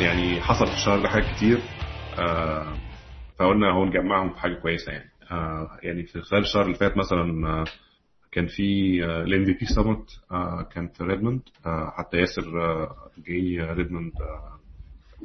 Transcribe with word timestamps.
يعني 0.00 0.40
حصل 0.40 0.66
في 0.66 0.72
الشهر 0.72 1.02
ده 1.02 1.08
حاجات 1.08 1.30
كتير 1.36 1.62
آه، 2.18 2.78
فقلنا 3.38 3.72
هو 3.72 3.84
نجمعهم 3.84 4.32
في 4.32 4.40
حاجة 4.40 4.54
كويسة 4.54 4.92
يعني. 4.92 5.10
آه، 5.30 5.78
يعني 5.82 6.02
في 6.02 6.20
خلال 6.20 6.42
الشهر 6.42 6.62
اللي 6.62 6.74
فات 6.74 6.96
مثلا 6.96 7.48
آه، 7.48 7.64
كان 8.32 8.46
في 8.46 8.98
ال 9.04 9.44
MVP 9.44 9.66
summit 9.66 10.06
كان 10.74 10.88
في 10.88 11.04
ريدموند 11.04 11.40
حتى 11.96 12.16
ياسر 12.16 12.42
جه 13.18 13.72
ريدموند 13.72 14.12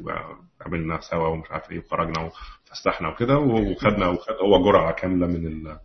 وقابلنا 0.03 0.99
سوا 0.99 1.27
ومش 1.27 1.51
عارف 1.51 1.71
إيه 1.71 1.79
وخرجنا 1.79 2.29
وفسحنا 2.69 3.09
وكده 3.09 3.37
وخدنا 3.37 4.07
وخد 4.09 4.33
هو 4.33 4.63
جرعة 4.63 4.93
كاملة 4.93 5.27
من 5.27 5.47
ال 5.47 5.79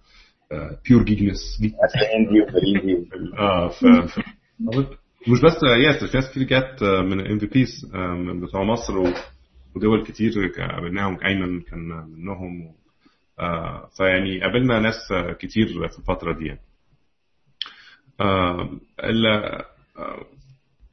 pure 0.88 1.02
geekness 1.02 1.62
آه 3.38 3.68
ف 3.68 3.84
مش 5.28 5.40
بس 5.40 5.62
ياسر 5.86 6.06
في 6.06 6.16
ناس 6.16 6.30
كتير 6.30 6.42
جت 6.42 6.82
من 6.84 7.26
MVPs 7.30 7.92
بتوع 8.42 8.62
مصر 8.62 8.98
ودول 9.76 10.04
كتير 10.06 10.32
قابلناهم 10.58 11.18
ايمن 11.24 11.60
كان 11.60 11.88
منهم 12.18 12.72
فيعني 13.96 14.40
قابلنا 14.40 14.80
ناس 14.80 15.12
كتير 15.38 15.66
في 15.88 15.98
الفترة 15.98 16.38
دي 16.38 16.46
يعني. 16.46 16.60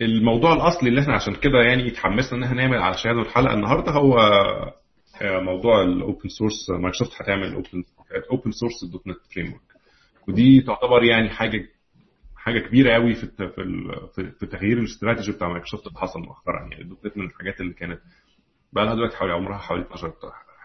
الموضوع 0.02 0.54
الأصلي 0.54 0.90
اللي 0.90 1.02
إحنا 1.02 1.14
عشان 1.16 1.36
كده 1.36 1.58
يعني 1.60 1.88
اتحمسنا 1.88 2.38
إن 2.40 2.44
إحنا 2.44 2.56
نعمل 2.62 2.78
علشان 2.78 3.20
الحلقة 3.20 3.54
النهارده 3.54 3.92
هو 3.92 4.18
موضوع 5.22 5.82
ال 5.84 5.93
open 5.93 6.30
source 6.30 6.70
مايكروسوفت 6.70 7.22
هتعمل 7.22 7.54
open 7.54 7.84
open 8.32 8.52
source 8.52 8.86
dot 8.92 9.08
net 9.08 9.18
framework 9.36 9.62
ودي 10.28 10.62
تعتبر 10.62 11.04
يعني 11.04 11.30
حاجة 11.30 11.70
حاجة 12.48 12.60
كبيرة 12.60 12.94
قوي 12.94 13.14
في 13.16 13.28
في, 14.16 14.32
في 14.40 14.46
تغيير 14.46 14.78
الاستراتيجي 14.80 15.32
بتاع 15.32 15.48
مايكروسوفت 15.50 15.88
اللي 15.88 16.00
حصل 16.00 16.20
مؤخرا. 16.20 16.70
يعني 16.72 16.84
دوت 16.84 17.18
من 17.18 17.26
الحاجات 17.26 17.62
اللي 17.62 17.74
كانت 17.74 18.00
بقى 18.74 18.86
لها 18.86 18.96
دلوقتي 18.96 19.18
حوالي 19.18 19.34
عمرها 19.34 19.58
حوالي 19.58 19.84
12 19.84 20.14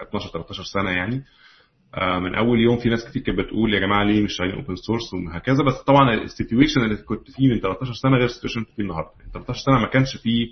12 0.02 0.30
13 0.32 0.62
سنة 0.62 0.90
يعني. 0.90 1.24
من 2.20 2.34
أول 2.34 2.60
يوم 2.60 2.78
في 2.78 2.88
ناس 2.88 3.04
كتير 3.10 3.22
كانت 3.22 3.38
بتقول 3.38 3.74
يا 3.74 3.80
جماعة 3.80 4.04
ليه 4.04 4.22
مش 4.24 4.32
شغالين 4.36 4.54
open 4.54 4.76
source 4.76 5.14
وهكذا 5.14 5.64
بس 5.64 5.82
طبعا 5.86 6.14
ال 6.14 6.21
situation 6.21 6.80
اللي 6.80 6.96
كنت 6.96 7.30
فيه 7.30 7.48
من 7.48 7.60
13 7.60 7.92
سنة 7.92 8.16
غير 8.16 8.24
ال 8.24 8.28
situation 8.28 8.60
اللي 8.60 8.72
فيه 8.76 8.82
النهارده. 8.82 9.10
13 9.32 9.60
سنة 9.66 9.78
ما 9.78 9.88
كانش 9.88 10.16
فيه 10.22 10.46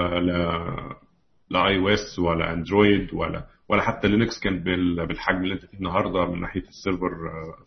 لا 0.00 0.96
لا 1.50 1.66
iOS 1.68 2.18
ولا 2.18 2.52
Android 2.52 3.14
ولا 3.14 3.46
ولا 3.70 3.82
حتى 3.82 4.08
Linux 4.08 4.40
كان 4.40 4.58
بالحجم 5.06 5.42
اللي 5.42 5.54
انت 5.54 5.64
فيه 5.66 5.78
النهارده 5.78 6.26
من 6.26 6.40
ناحية 6.40 6.62
ال 6.68 6.74
server 6.74 7.10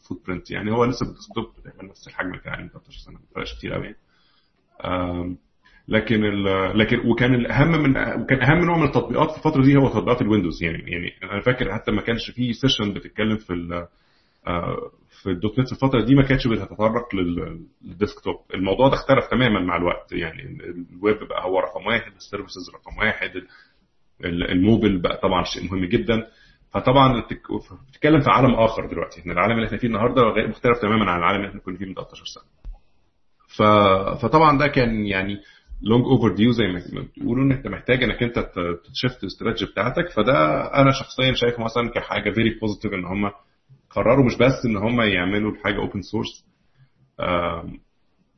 footprint 0.09 0.51
يعني 0.51 0.71
هو 0.71 0.85
لسه 0.85 1.05
بال 1.05 1.14
desktop 1.14 1.45
تقريبا 1.63 1.83
نفس 1.83 2.07
الحجم 2.07 2.31
بتاع 2.31 2.61
من 2.61 2.69
13 2.69 2.97
سنة 3.05 3.13
ما 3.13 3.25
فرقش 3.35 3.57
كتير 3.57 3.73
قوي 3.73 3.85
يعني. 3.85 3.97
لكن 5.87 6.21
لكن 6.75 6.99
وكان 7.09 7.33
الأهم 7.33 7.71
من 7.83 7.97
وكان 8.21 8.41
أهم 8.41 8.65
نوع 8.65 8.77
من 8.77 8.83
التطبيقات 8.83 9.31
في 9.31 9.37
الفترة 9.37 9.61
دي 9.63 9.77
هو 9.77 9.89
تطبيقات 9.89 10.21
ال 10.21 10.26
Windows. 10.26 10.63
يعني 10.63 10.91
يعني 10.91 11.13
أنا 11.23 11.41
فاكر 11.41 11.73
حتى 11.73 11.91
ما 11.91 12.01
كانش 12.01 12.31
في 12.31 12.53
session 12.53 12.93
بتتكلم 12.93 13.37
في 13.37 13.53
ال 13.53 13.87
في 15.21 15.29
ال 15.29 15.59
.NET 15.59 15.67
في 15.67 15.73
الفترة 15.73 16.01
دي 16.05 16.15
ما 16.15 16.23
كانتش 16.23 16.47
بتتطرق 16.47 17.15
لل 17.15 17.39
desktop. 17.39 18.35
الموضوع 18.53 18.87
ده 18.87 18.93
اختلف 18.93 19.25
تماما 19.31 19.59
مع 19.59 19.75
الوقت. 19.77 20.11
يعني 20.11 20.43
الويب 20.93 21.17
بقى 21.29 21.43
هو 21.45 21.59
رقم 21.59 21.85
واحد 21.87 22.11
ال 22.15 22.21
services 22.21 22.69
رقم 22.75 22.97
واحد 22.97 23.31
الموبل 24.25 24.97
بقى 25.01 25.17
طبعا 25.17 25.43
شيء 25.43 25.63
مهم 25.71 25.85
جدا. 25.85 26.27
فطبعا 26.71 27.21
بتتكلم 27.89 28.19
في 28.19 28.29
عالم 28.29 28.53
آخر 28.55 28.85
دلوقتي. 28.87 29.21
إحنا 29.21 29.33
العالم 29.33 29.55
اللي 29.55 29.67
إحنا 29.67 29.77
فيه 29.77 29.87
النهارده 29.87 30.21
مختلف 30.47 30.77
تماما 30.81 31.11
عن 31.11 31.19
العالم 31.19 31.37
اللي 31.39 31.49
إحنا 31.49 31.59
كنا 31.61 31.77
فيه 31.77 31.85
من 31.85 31.93
13 31.93 32.23
سنة. 32.25 32.43
ف... 33.57 33.61
فطبعا 34.21 34.57
ده 34.57 34.67
كان 34.67 35.05
يعني 35.05 35.37
long 35.81 36.05
overdue 36.05 36.51
زي 36.51 36.67
ما 36.67 37.01
بتقولوا 37.01 37.43
ان 37.45 37.51
انت 37.51 37.67
محتاج 37.67 38.03
إنك 38.03 38.23
أنت 38.23 38.39
ت 38.93 38.98
shift 38.98 39.23
ال 39.23 39.29
strategy 39.29 39.71
بتاعتك. 39.71 40.09
فده 40.09 40.61
أنا 40.81 40.91
شخصيا 40.91 41.33
شايفه 41.33 41.63
مثلا 41.63 41.89
كحاجة 41.89 42.31
very 42.31 42.59
positive 42.59 42.93
إن 42.93 43.05
هم 43.05 43.31
قرروا 43.89 44.25
مش 44.25 44.35
بس 44.37 44.65
إن 44.65 44.77
هم 44.77 45.01
يعملوا 45.01 45.53
حاجة 45.63 45.77
open 45.77 46.01
source 46.01 46.45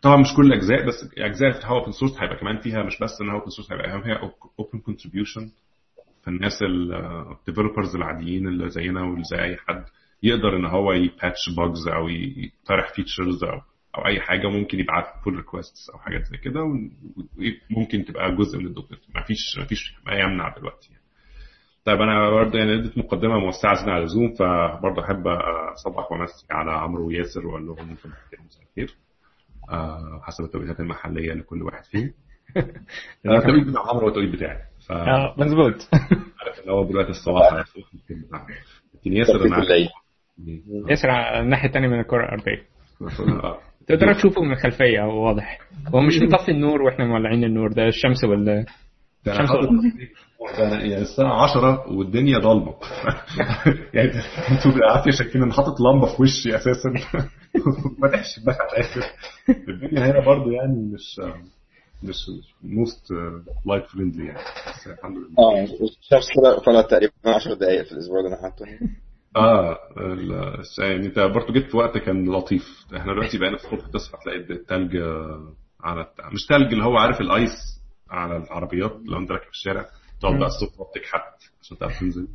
طبعا 0.02 0.18
مش 0.18 0.34
كل 0.38 0.46
الأجزاء 0.46 0.88
بس 0.88 1.04
الاجزاء 1.18 1.50
اللي 1.50 1.68
open 1.70 1.92
source 1.92 2.12
هيبقى 2.20 2.36
كمان 2.38 2.58
فيها 2.58 2.84
مش 2.84 3.00
بس 3.02 3.22
إنها 3.22 3.34
open 3.34 3.50
source 3.50 3.72
هيبقى 3.72 4.02
فيها 4.04 4.32
open 4.60 4.80
contribution 4.80 5.50
فالناس 6.26 6.64
ال 6.64 6.76
developers 6.76 7.96
العاديين 7.96 8.48
اللي 8.48 8.70
زينا 8.70 9.02
واللي 9.02 9.24
زي 9.24 9.42
أي 9.42 9.58
حد 9.58 9.86
يقدر 10.24 10.56
إن 10.56 10.66
هو 10.66 10.94
ي 10.94 11.03
patch 11.03 11.50
bugs 11.58 11.88
أو 11.88 12.08
يقترح 12.08 12.94
features 12.94 13.44
أو 13.44 13.62
أو 13.98 14.06
أي 14.06 14.22
حاجة 14.22 14.48
ممكن 14.48 14.80
يبعت 14.80 15.24
pull 15.26 15.36
requests 15.36 15.90
أو 15.90 16.00
حاجات 16.00 16.26
زي 16.26 16.38
كده 16.38 16.62
وممكن 16.64 18.06
تبقى 18.06 18.36
جزء 18.36 18.60
من 18.60 18.66
ال 18.66 18.71
.NET 18.71 18.92
ما 19.16 19.22
فيش 19.24 19.58
ما 19.58 19.66
فيش 19.66 19.96
ما 20.06 20.14
يمنع 20.14 20.56
دلوقتي 20.58 20.90
يعني. 20.92 21.04
طيب 21.86 22.02
أنا 22.02 22.30
برضه 22.30 22.60
يعني 22.60 22.76
اديت 22.76 22.98
مقدمة 22.98 23.40
موسعة 23.40 23.76
زياده 23.76 23.92
على 23.92 24.02
اللزوم 24.02 24.34
فبرضه 24.34 25.04
أحب 25.06 25.28
أصبح 25.74 26.12
وامسي 26.12 26.46
على 26.52 26.72
عمرو 26.72 27.08
وياسر 27.08 27.48
وأقول 27.48 27.66
لهم 27.66 27.90
ممكن 27.90 28.10
مساء 28.46 28.64
الخير. 28.64 28.96
أه 29.70 30.22
حسب 30.24 30.44
التوقيتات 30.44 30.80
المحلية 30.80 31.34
لكل 31.34 31.64
واحد 31.64 31.84
فيهم. 31.84 32.14
التوقيت 33.26 33.68
بتاع 33.68 33.82
عمرو 33.90 34.06
والتوقيت 34.06 34.30
بتاعي. 34.30 34.62
ف... 34.88 34.92
آه 34.92 35.36
مظبوط. 35.38 35.76
عارف 36.42 36.60
ان 36.66 36.70
هو 36.70 36.84
دلوقتي 36.84 37.10
الصباح 37.10 37.54
لكن 38.96 39.14
ياسر 39.14 39.46
أنا 39.46 39.66
ياسر 40.90 41.10
على 41.10 41.40
الناحية 41.40 41.68
الثانية 41.68 41.88
من 41.88 42.00
الكرة 42.00 42.26
الأرضية. 42.26 42.64
تقدر 43.88 44.14
تشوفه 44.14 44.42
من 44.42 44.52
الخلفية 44.52 45.04
هو 45.04 45.28
واضح. 45.28 45.60
هو 45.88 46.02
مش 46.02 46.14
مطفي 46.22 46.52
النور 46.52 46.82
وإحنا 46.82 47.06
مولعين 47.06 47.44
النور 47.44 47.72
ده 47.72 47.88
الشمس 47.88 48.24
ولا 48.24 48.66
الشمس 49.28 49.50
يعني 50.58 50.98
الساعة 50.98 51.44
10 51.44 51.94
والدنيا 51.94 52.40
ضلمة. 52.40 52.74
يعني 53.94 54.12
أنتوا 54.52 54.72
قاعدين 54.88 55.14
شايفين 55.14 55.44
ان 55.44 55.54
حاطط 55.54 55.76
لمبة 55.80 56.16
في 56.16 56.22
وشي 56.22 56.56
أساسا. 56.56 56.90
وفاتح 57.98 58.20
الشباك 58.20 58.58
على 58.62 58.70
الآخر. 58.72 59.02
الدنيا 59.70 60.12
هنا 60.12 60.26
برضه 60.26 60.52
يعني 60.52 60.92
مش 60.94 61.22
مش 62.04 62.16
موست 62.64 63.12
لايت 63.66 63.86
فريندلي 63.86 64.26
يعني 64.26 64.40
بس 64.68 64.88
الحمد 64.88 65.18
لله 65.18 65.28
آه 65.40 65.68
كده 66.36 66.60
طلعت 66.60 66.90
تقريبا 66.92 67.14
10 67.26 67.54
دقائق 67.54 67.84
في 67.86 67.92
الأسبوع 67.92 68.20
اللي 68.20 68.30
أنا 68.30 68.42
حاطه 68.42 68.66
آه 69.36 69.78
يعني 70.80 71.06
أنت 71.06 71.20
برضه 71.20 71.54
جيت 71.54 71.72
في 71.72 71.78
وقت 71.78 71.98
كان 71.98 72.32
لطيف. 72.32 72.86
إحنا 72.98 73.14
دلوقتي 73.14 73.38
بقينا 73.38 73.56
الصبح 73.56 73.88
تصحى 73.94 74.18
تلاقي 74.24 74.38
التلج 74.40 74.98
على 75.82 76.08
مش 76.34 76.46
تلج 76.46 76.72
اللي 76.74 76.84
هو 76.84 76.98
عارف 76.98 77.22
ال 77.22 77.37
ice 77.37 77.82
على 78.10 78.38
العربيات 78.38 78.98
لو 79.06 79.18
انت 79.18 79.32
راكب 79.32 79.44
في 79.44 79.50
الشارع. 79.50 79.86
تقعد 80.22 80.40
بقى 80.40 80.48
الصبح 80.48 80.74
بتكحت 80.92 81.24
عشان 81.62 81.78
تعرف 81.78 82.00
تنزل. 82.00 82.28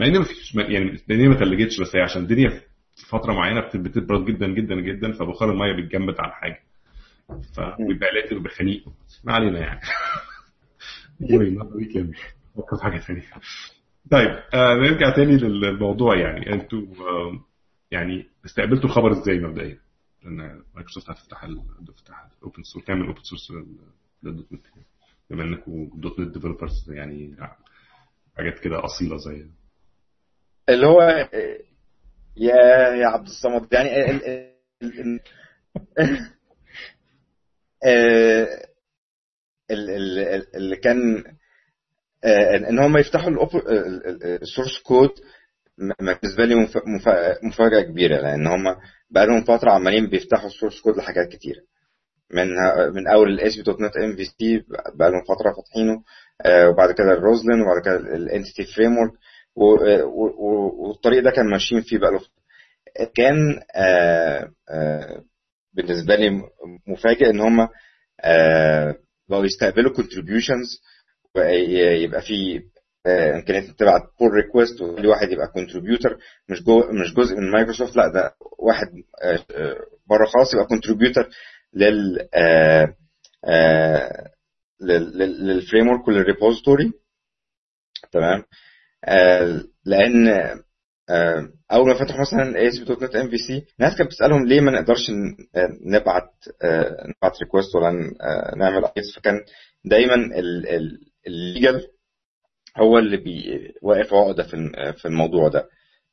مع 0.00 0.06
ان 0.06 0.20
مفيش 0.20 0.54
يعني 0.54 0.90
الدنيا 0.90 1.28
ما 1.28 1.34
تلجتش 1.34 1.80
بس 1.80 1.96
هي 1.96 2.02
عشان 2.02 2.22
الدنيا 2.22 2.48
في 2.96 3.06
فترة 3.08 3.32
معينة 3.32 3.60
بتبرد 3.74 4.24
جدا 4.24 4.46
جدا 4.46 4.74
جدا 4.74 5.12
فبخار 5.12 5.50
المية 5.52 5.72
بيتجمد 5.72 6.14
على 6.20 6.32
حاجة. 6.32 6.58
فبيبقى 7.28 8.08
لاتر 8.14 8.38
بخنيق 8.38 8.84
ما 9.24 9.32
علينا 9.32 9.58
يعني. 9.58 9.80
فكر 12.56 12.76
في 12.76 12.82
حاجة 12.84 12.98
ثانية 12.98 13.22
طيب 14.10 14.30
آه 14.54 14.74
نرجع 14.74 15.10
تاني 15.16 15.36
للموضوع 15.36 16.16
يعني. 16.16 16.52
أنتوا 16.52 16.80
آه 16.80 17.44
يعني 17.90 18.26
استقبلتوا 18.44 18.84
الخبر 18.84 19.12
إزاي 19.12 19.38
مبدئيا؟ 19.38 19.78
لأن 20.22 20.62
مايكروسوفت 20.74 21.10
هتفتح 21.10 21.44
هتفتح 21.44 22.26
ال 22.38 22.43
open 22.43 22.62
source 22.62 22.84
تعمل 22.86 23.06
open 23.06 23.22
source 23.22 23.52
لل 24.22 24.52
.NET 24.52 24.66
بما 25.30 25.42
إنكم 25.44 25.90
.NET 25.94 26.34
developers 26.34 26.90
يعني 26.90 27.36
حاجات 28.36 28.58
كده 28.58 28.84
أصيلة 28.84 29.16
زي 29.16 29.46
اللي 30.68 30.86
هو 30.86 31.00
يا 32.36 32.56
يا 32.94 33.06
عبد 33.06 33.26
الصمد. 33.26 33.72
يعني 33.72 33.90
اللي 40.54 40.76
كان 40.82 41.24
إن 42.68 42.78
هم 42.78 42.96
يفتحوا 42.96 43.30
ال 44.42 44.47
source 44.47 44.78
code 44.82 45.10
بالنسبة 46.00 46.44
لي 46.44 46.54
مفاجأة 47.42 47.80
كبيرة 47.82 48.16
لأن 48.20 48.46
هم 48.46 48.76
بقى 49.10 49.26
لهم 49.26 49.44
فترة 49.44 49.70
عمالين 49.70 50.06
بيفتحوا 50.06 50.46
ال 50.46 50.51
source 50.51 50.80
code 50.80 50.96
لحاجات 50.96 51.28
كتيرة. 51.28 51.60
من 52.30 52.46
من 52.94 53.08
أول 53.08 53.28
الاس 53.32 53.56
بي 53.56 53.62
دوت 53.62 53.80
نت 53.80 53.96
ام 53.96 54.16
في 54.16 54.24
سي 54.24 54.64
بقى 54.94 55.10
لهم 55.10 55.22
فترة 55.24 55.52
فاتحينه 55.52 56.02
وبعد 56.68 56.92
كده 56.92 57.12
ال 57.12 57.19
Roslyn 57.19 57.60
وبعد 57.60 57.82
كده 57.84 57.96
ال 57.96 58.64
Entity 58.64 58.92
Framework 58.98 59.12
والطريق 60.78 61.22
ده 61.24 61.30
كان 61.30 61.50
ماشيين 61.50 61.80
فيه 61.82 61.98
بقى 61.98 62.10
له 62.10 62.20
كان 63.14 63.60
بالنسبة 65.74 66.16
لي 66.16 66.42
مفاجئ 66.86 67.30
إن 67.30 67.40
هم 67.40 67.68
بقوا 69.28 69.44
يستقبلوا 69.44 69.92
contributions 69.94 70.80
يبقى 72.02 72.22
في 72.22 72.62
امكانيه 73.06 73.70
تبعت 73.72 74.02
pull 74.20 74.30
request 74.30 74.80
وكل 74.80 75.06
واحد 75.06 75.32
يبقى 75.32 75.48
contributor 75.48 76.16
مش 76.48 76.62
جو 76.62 76.80
مش 76.92 77.14
جزء 77.14 77.36
من 77.36 77.50
مايكروسوفت 77.50 77.96
لأ 77.96 78.08
ده 78.08 78.34
واحد 78.58 78.86
بره 80.10 80.24
خالص 80.26 80.54
يبقى 80.54 80.66
contributor 80.66 81.28
لل 81.74 82.18
لل 84.80 85.88
framework 85.88 86.08
ولل 86.08 86.27
repository 86.27 86.92
تمام؟ 88.12 88.44
آه 89.04 89.60
لأن 89.84 90.28
آه 90.28 90.63
أول 91.72 91.86
ما 91.88 91.94
فتحوا 91.94 92.20
مثلا 92.20 92.56
اي 92.58 92.68
اس 92.68 92.78
بي 92.78 92.84
دوت 92.84 93.02
نت 93.04 93.16
ام 93.16 93.30
في 93.30 93.36
سي 93.38 93.64
الناس 93.80 93.98
كانت 93.98 94.10
بتسألهم 94.10 94.46
ليه 94.46 94.60
ما 94.60 94.70
نقدرش 94.70 95.10
نبعت 95.86 96.30
آه 96.62 97.06
نبعت 97.06 97.38
request 97.42 97.76
ولا 97.76 97.90
نعمل 98.56 98.84
issue 98.96 99.14
فكان 99.16 99.34
دايما 99.84 100.14
ال 101.26 101.36
legal 101.36 101.86
هو 102.78 102.98
اللي 102.98 103.16
بي 103.16 103.44
واقف 103.82 104.14
عقدة 104.14 104.42
في 104.42 104.70
في 104.98 105.04
الموضوع 105.08 105.48
ده. 105.48 105.68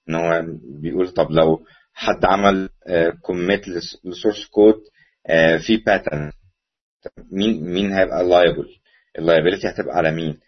إن 0.10 0.16
هو 0.16 0.42
بيقول 0.82 1.10
طب 1.10 1.32
لو 1.32 1.66
حد 1.94 2.26
عمل 2.26 2.70
commit 3.22 3.68
ل 4.06 4.11
source 4.11 4.46
code 4.52 4.76
في 5.68 5.78
patent 5.86 6.32
مين 7.32 7.64
مين 7.74 7.94
هيبقى 7.94 8.24
liable 8.24 8.68
ال 9.20 9.24
liability 9.24 9.68
هتبقى 9.68 9.98
على 9.98 10.12
مين؟ 10.12 10.40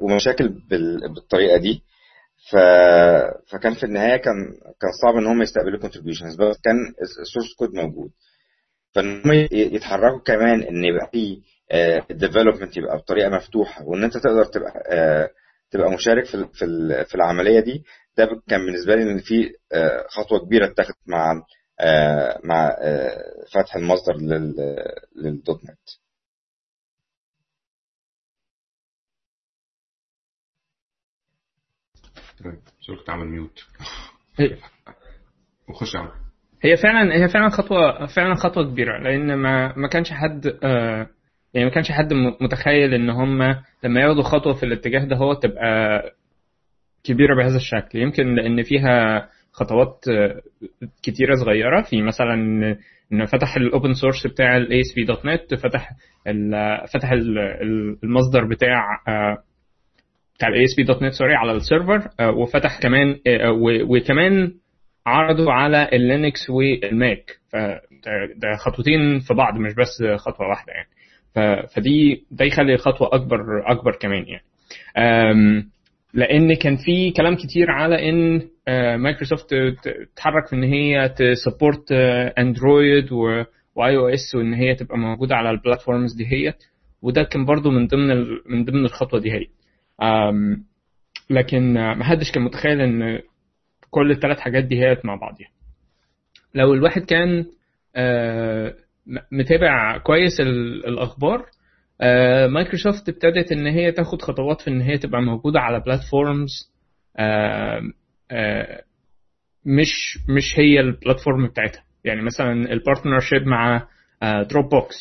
ومشاكل 0.00 0.48
بالطريقة 1.14 1.56
دي 1.58 1.82
ف... 2.50 2.56
فكان 3.52 3.74
في 3.74 3.84
النهاية 3.86 4.16
كان 4.16 4.34
كان 4.80 4.90
صعب 5.02 5.16
إن 5.16 5.26
هم 5.26 5.42
يستقبلوا 5.42 5.80
contributions 5.80 6.34
بس 6.36 6.56
كان 6.64 6.74
ال 7.22 7.27
source 7.27 7.54
code 7.58 7.74
موجود. 7.74 8.10
فإن 8.94 9.22
هم 9.24 9.32
يتحركوا 9.52 10.20
كمان 10.26 10.62
إن 10.62 10.84
يبقى 10.84 11.10
في 11.12 11.40
ال 12.10 12.15
development 12.15 12.76
يبقى 12.76 12.96
بطريقة 12.98 13.28
مفتوحة 13.30 13.84
وإن 13.84 14.04
أنت 14.04 14.14
تقدر 14.18 14.44
تبقى 14.44 14.72
تبقى 15.70 15.90
مشارك 15.92 16.24
في 16.24 16.46
في 17.04 17.14
العملية 17.14 17.60
دي 17.60 17.84
ده 18.18 18.28
كان 18.48 18.66
بالنسبة 18.66 18.94
لي 18.94 19.02
إن 19.02 19.18
في 19.18 19.50
خطوة 20.08 20.38
كبيرة 20.38 20.66
اتخذت 20.66 20.96
مع 21.06 21.32
مع 22.44 22.76
فتح 23.54 23.76
المصدر 23.76 24.14
للدوت 25.16 25.64
نت 25.64 25.88
تعمل 33.06 33.26
ميوت؟ 33.26 33.64
هي 34.38 34.56
وخش 35.68 35.96
هي 36.62 36.76
فعلا 36.76 37.14
هي 37.14 37.28
فعلا 37.28 37.48
خطوه 37.48 38.06
فعلا 38.06 38.34
خطوة 38.34 38.64
كبيرة 38.64 38.98
لأن 39.02 39.34
ما 39.34 39.76
ما 39.76 39.88
كانش 39.88 40.10
حد 40.12 40.46
آه 40.62 41.06
يعني 41.54 41.66
ما 41.68 41.74
كانش 41.74 41.92
حد 41.92 42.12
متخيل 42.40 42.94
إن 42.94 43.10
هم 43.10 43.42
لما 43.84 44.00
ياخدوا 44.00 44.22
خطوة 44.22 44.52
في 44.52 44.62
الاتجاه 44.66 45.04
ده 45.04 45.16
هو 45.16 45.34
تبقى 45.34 46.02
كبيرة 47.04 47.36
بهذا 47.36 47.56
الشكل. 47.56 47.98
يمكن 47.98 48.34
لأن 48.34 48.62
فيها 48.62 49.28
خطوات 49.52 50.04
كتيرة 51.02 51.34
صغيرة. 51.34 51.82
في 51.82 52.02
مثلا 52.02 52.34
ان 53.12 53.26
فتح 53.26 53.56
ال 53.56 53.64
open 53.64 53.94
source 53.94 54.26
بتاع 54.26 54.56
ال 54.56 54.80
ASP.NET 54.80 55.54
فتح 55.54 55.90
ال 56.26 56.52
فتح 56.94 57.10
ال 57.12 57.38
المصدر 58.02 58.44
بتاع 58.44 58.84
بتاع 60.36 60.48
ال 60.48 60.64
ASP.NET 60.64 61.12
sorry 61.12 61.34
على 61.34 61.52
ال 61.52 61.59
server. 61.59 62.08
وفتح 62.22 62.80
كمان 62.80 63.16
وكمان 63.88 64.52
عرضوا 65.06 65.52
على 65.52 65.88
ال 65.92 66.02
Linux 66.02 66.50
وال 66.50 66.84
Mac 66.84 67.36
فده 67.52 68.56
خطوتين 68.58 69.18
في 69.20 69.34
بعض 69.34 69.54
مش 69.54 69.72
بس 69.74 70.16
خطوة 70.16 70.48
واحدة 70.48 70.72
يعني. 70.72 70.88
فدي 71.76 72.24
ده 72.30 72.44
يخلي 72.44 72.74
الخطوة 72.74 73.14
أكبر 73.14 73.38
أكبر 73.66 73.92
كمان 74.00 74.24
يعني. 74.26 74.44
لأن 76.14 76.54
كان 76.54 76.76
في 76.76 77.10
كلام 77.10 77.36
كتير 77.36 77.70
على 77.70 78.08
إن 78.08 78.42
مايكروسوفت 79.00 79.54
تتحرك 80.14 80.46
في 80.46 80.56
إن 80.56 80.62
هي 80.64 81.08
ت 81.08 81.92
support 82.38 83.12
Android 83.12 83.96
و 83.96 84.08
iOS 84.08 84.34
وإن 84.34 84.54
هي 84.54 84.74
تبقى 84.74 84.98
موجودة 84.98 85.36
على 85.36 85.50
ال 85.50 85.56
platforms 85.56 86.14
دي 86.16 86.26
هي 86.32 86.54
وده 87.02 87.22
كان 87.22 87.44
برضو 87.44 87.70
من 87.70 87.86
ضمن 87.86 88.16
من 88.46 88.64
ضمن 88.64 88.84
الخطوة 88.84 89.20
دي 89.20 89.32
هي 89.32 89.46
لكن 91.30 91.74
ما 91.74 92.04
حدش 92.04 92.32
كان 92.32 92.42
متخيل 92.42 92.80
إن 92.80 93.20
كل 93.90 94.10
الثلاث 94.10 94.38
حاجات 94.38 94.64
دي 94.64 94.80
هي 94.80 94.98
مع 95.04 95.14
بعضيها. 95.14 95.48
لو 96.54 96.74
الواحد 96.74 97.02
كان 97.02 97.44
متابع 99.32 99.98
كويس 99.98 100.40
الأخبار 100.40 101.46
مايكروسوفت 102.48 103.08
ابتدت 103.08 103.52
إن 103.52 103.66
هي 103.66 103.92
تاخد 103.92 104.22
خطوات 104.22 104.60
في 104.60 104.70
إن 104.70 104.80
هي 104.80 104.98
تبقى 104.98 105.22
موجودة 105.22 105.60
على 105.60 105.80
platforms 105.80 106.72
مش 109.66 110.18
مش 110.28 110.58
هي 110.58 110.80
ال 110.80 110.87
platform 110.87 111.46
بتاعتها. 111.46 111.84
يعني 112.04 112.22
مثلا 112.22 112.52
ال 112.52 112.60
partnership 112.60 113.46
مع 113.46 113.88
Dropbox 114.22 114.94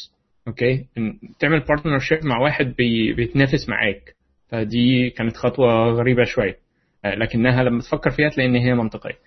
okay؟ 0.47 0.85
تعمل 1.39 1.59
partnership 1.59 2.25
مع 2.25 2.37
واحد 2.39 2.65
بي 2.77 3.13
بيتنافس 3.13 3.69
معاك. 3.69 4.15
فدي 4.53 5.09
كانت 5.09 5.37
خطوة 5.37 5.89
غريبة 5.89 6.23
شوية. 6.23 6.57
لكنها 7.05 7.63
لما 7.63 7.79
تفكر 7.81 8.09
فيها 8.11 8.29
تلاقي 8.29 8.49
إن 8.49 8.55
هي 8.55 8.73
منطقية. 8.73 9.17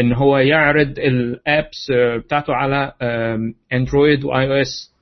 إن 0.00 0.12
هو 0.12 0.38
يعرض 0.38 0.98
ال 0.98 1.17
apps 1.17 1.92
بتاعته 2.24 2.54
على 2.54 2.92
Android 3.72 4.24
و 4.24 4.46
iOS 4.46 4.94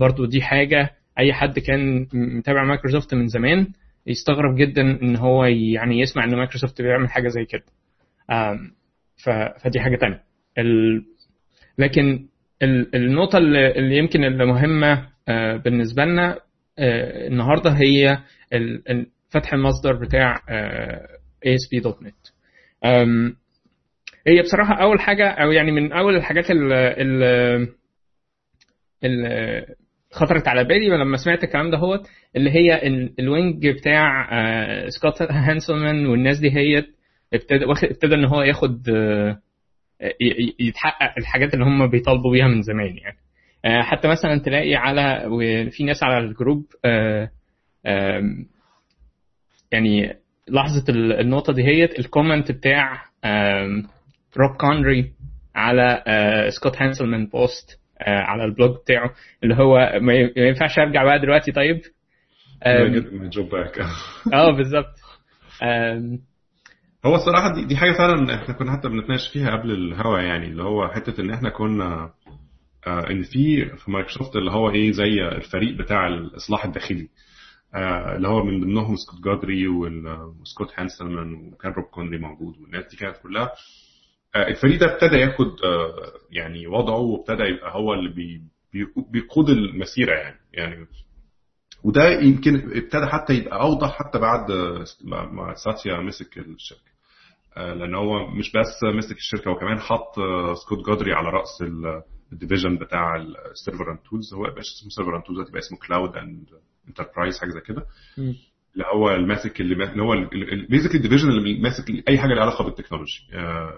برضو 0.00 0.24
دي 0.24 0.42
حاجة 0.42 0.90
أي 1.18 1.32
حد 1.32 1.58
كان 1.58 2.06
متابع 2.14 2.64
مايكروسوفت 2.64 3.14
من 3.14 3.26
زمان 3.26 3.66
يستغرب 4.06 4.56
جدا 4.56 4.82
إن 4.82 5.16
هو 5.16 5.44
يعني 5.44 6.00
يسمع 6.00 6.24
إن 6.24 6.34
مايكروسوفت 6.36 6.82
بيعمل 6.82 7.08
حاجة 7.10 7.28
زي 7.28 7.44
كده. 7.44 7.64
فدي 9.64 9.80
حاجة 9.80 9.96
تانية. 9.96 10.22
لكن 11.78 12.26
ال... 12.62 12.96
النقطة 12.96 13.38
اللي 13.38 13.96
يمكن 13.98 14.24
اللي 14.24 14.44
مهمة 14.46 15.08
بالنسبة 15.64 16.04
لنا 16.04 16.38
النهارده 16.78 17.70
هي 17.70 18.18
فتح 19.30 19.54
المصدر 19.54 19.92
بتاع 19.92 20.36
ASP.NET 21.46 22.32
هي 24.26 24.42
بصراحة 24.42 24.74
أول 24.82 25.00
حاجة 25.00 25.28
أو 25.28 25.50
يعني 25.52 25.72
من 25.72 25.92
أول 25.92 26.16
الحاجات 26.16 26.50
اللي 26.50 27.68
خطرت 30.12 30.48
على 30.48 30.64
بالي 30.64 30.88
لما 30.88 31.16
سمعت 31.16 31.44
الكلام 31.44 31.70
ده 31.70 31.78
هو 31.78 32.02
اللي 32.36 32.50
هي 32.50 32.86
ال 33.18 33.28
wing 33.28 33.68
بتاع 33.68 34.28
سكوت 34.88 35.22
هانسلمان 35.22 36.06
والناس 36.06 36.38
دي 36.38 36.50
هي 36.50 36.84
ابتدى 37.34 37.64
ابتدى 37.84 38.14
إن 38.14 38.24
هو 38.24 38.42
ياخد 38.42 38.88
يتحقق 40.60 41.14
الحاجات 41.18 41.54
اللي 41.54 41.64
هم 41.64 41.86
بيطالبوا 41.90 42.32
بيها 42.32 42.48
من 42.48 42.62
زمان 42.62 42.96
يعني. 42.98 43.16
حتى 43.66 44.08
مثلا 44.08 44.38
تلاقي 44.38 44.74
على 44.74 45.24
وفي 45.26 45.84
ناس 45.84 46.02
على 46.02 46.18
ال 46.18 46.26
group 46.26 46.64
يعني 49.72 50.16
لحظه 50.48 50.84
النقطة 51.20 51.52
دي 51.52 51.62
هي 51.64 51.84
ال 51.84 51.93
comment 51.93 52.52
بتاع 52.52 53.04
روب 54.36 54.56
كونري 54.60 55.12
على 55.54 56.02
سكوت 56.56 56.82
هانسلمان 56.82 57.26
post 57.26 57.78
على 58.06 58.44
ال 58.44 58.50
blog 58.50 58.76
بتاعه 58.76 59.10
اللي 59.44 59.54
هو 59.54 59.98
ما 60.00 60.14
ينفعش 60.36 60.78
أرجع 60.78 61.04
بقى 61.04 61.18
دلوقتي 61.20 61.52
طيب؟ 61.52 61.80
back 63.50 63.78
آه 64.34 64.50
بالظبط. 64.56 64.94
هو 67.06 67.14
الصراحه 67.14 67.54
دي, 67.54 67.64
دي 67.64 67.76
حاجة 67.76 67.92
فعلا 67.92 68.34
إحنا 68.42 68.54
كنا 68.54 68.72
حتى 68.72 68.88
بنتناقش 68.88 69.28
فيها 69.32 69.50
قبل 69.56 69.70
الهوا 69.70 70.18
يعني 70.18 70.46
اللي 70.46 70.62
هو 70.62 70.88
حتة 70.88 71.20
إن 71.20 71.30
إحنا 71.30 71.50
كنا 71.50 71.84
آه 71.94 72.12
إن 73.10 73.22
في 73.22 73.66
في 73.76 73.90
مايكروسوفت 73.90 74.36
اللي 74.36 74.50
هو 74.50 74.70
إيه 74.70 74.92
زي 74.92 75.28
الفريق 75.28 75.76
بتاع 75.76 76.06
الإصلاح 76.08 76.64
الداخلي. 76.64 77.08
آه 77.74 78.16
اللي 78.16 78.28
هو 78.28 78.44
من 78.44 78.60
ضمنهم 78.60 78.96
سكوت 78.96 79.20
جادري 79.24 79.68
وسكوت 79.68 80.68
هانسلمان 80.76 81.32
وكان 81.34 81.72
روب 81.72 81.84
كونري 81.84 82.18
موجود 82.18 82.58
والناس 82.60 82.90
دي 82.90 82.96
كانت 82.96 83.16
كلها. 83.16 83.50
آه 84.36 84.48
الفريق 84.48 84.80
ده 84.80 84.92
ابتدى 84.94 85.16
ياخد 85.16 85.52
يعني 86.30 86.66
وضعه 86.66 86.98
وابتدى 86.98 87.42
يبقى 87.42 87.74
هو 87.74 87.94
اللي 87.94 88.08
بي 88.14 88.42
بيقود 89.12 89.48
المسيرة 89.48 90.14
يعني. 90.14 90.36
يعني 90.52 90.86
وده 91.84 92.08
يمكن 92.20 92.54
ابتدى 92.56 93.06
حتى 93.06 93.34
يبقى 93.34 93.60
أوضح 93.60 93.98
حتى 93.98 94.18
بعد 94.18 94.52
ما 95.32 95.54
ساتيا 95.54 96.00
مسك 96.00 96.38
الشركة. 96.38 96.88
لأن 97.56 97.94
هو 97.94 98.26
مش 98.30 98.52
بس 98.52 98.84
مسك 98.94 99.16
الشركة 99.16 99.50
هو 99.50 99.54
كمان 99.56 99.78
حط 99.80 100.14
سكوت 100.64 100.86
جادري 100.86 101.12
على 101.12 101.28
رأس 101.28 101.62
ال 102.32 102.37
division 102.37 102.76
بتاع 102.78 103.16
ال 103.52 103.57
server 103.57 103.90
and 103.90 103.98
tools 103.98 104.34
هو 104.34 104.46
يبقى 104.46 104.60
اسمه 104.60 104.90
server 104.90 105.16
and 105.16 105.24
tools 105.24 105.40
هتبقى 105.40 105.58
اسمه 105.58 105.78
cloud 105.86 106.16
and 106.16 106.46
enterprise 106.88 107.38
حاجة 107.40 107.50
زي 107.50 107.60
كده. 107.60 107.86
اللي 108.74 108.84
هو 108.94 109.10
الماسك 109.10 109.60
اللي 109.60 110.02
هو 110.02 110.28
بيزك 110.70 110.94
ال 110.94 110.98
division 110.98 111.28
اللي 111.28 111.58
ماسك 111.62 111.84
أي 112.08 112.18
حاجة 112.18 112.30
لها 112.34 112.42
علاقة 112.42 112.64
بال 112.64 112.73
technology. 112.73 113.20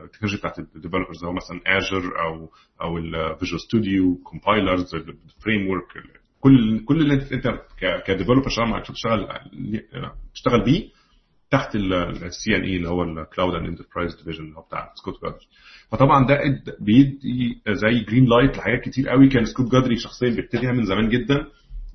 ال 0.04 0.07
technology 0.07 0.38
بتاعت 0.38 0.58
ال 0.58 0.64
developers 0.64 1.24
هو 1.24 1.32
مثلا 1.32 1.60
Azure 1.66 2.20
أو 2.20 2.50
أو 2.82 2.98
ال 2.98 3.07
Visual 3.07 3.60
Studio 3.60 4.14
compilers 4.24 4.87
ال 4.87 4.94
framework 4.94 5.84
كل 6.40 6.84
كل 6.84 7.00
اللي 7.00 7.14
انت 7.14 7.32
أنت 7.32 7.46
ك 8.06 8.11
developer 8.11 8.48
شغال 8.48 8.68
معاك 8.68 8.86
تشتغل 8.86 9.28
تشتغل 10.34 10.64
بيه 10.64 10.88
تحت 11.50 11.76
السي 11.76 12.56
ان 12.56 12.62
اي 12.62 12.76
اللي 12.76 12.88
هو 12.88 13.02
ال 13.02 13.11
cloud 13.11 13.54
and 13.54 13.66
enterprise 13.68 14.14
division 14.16 14.44
اللي 14.44 14.56
هو 14.56 14.62
بتاع 14.62 14.92
سكوت 14.94 15.14
جادري 15.24 15.46
فطبعا 15.92 16.26
ده 16.26 16.38
بيدي 16.80 17.62
زي 17.68 18.00
green 18.04 18.24
light 18.24 18.56
لحاجات 18.58 18.80
كتير 18.80 19.08
قوي. 19.08 19.28
كان 19.28 19.44
سكوت 19.44 19.72
جادري 19.72 19.96
شخصيا 19.96 20.30
بيبتديها 20.30 20.72
من 20.72 20.84
زمان 20.84 21.08
جدا 21.08 21.46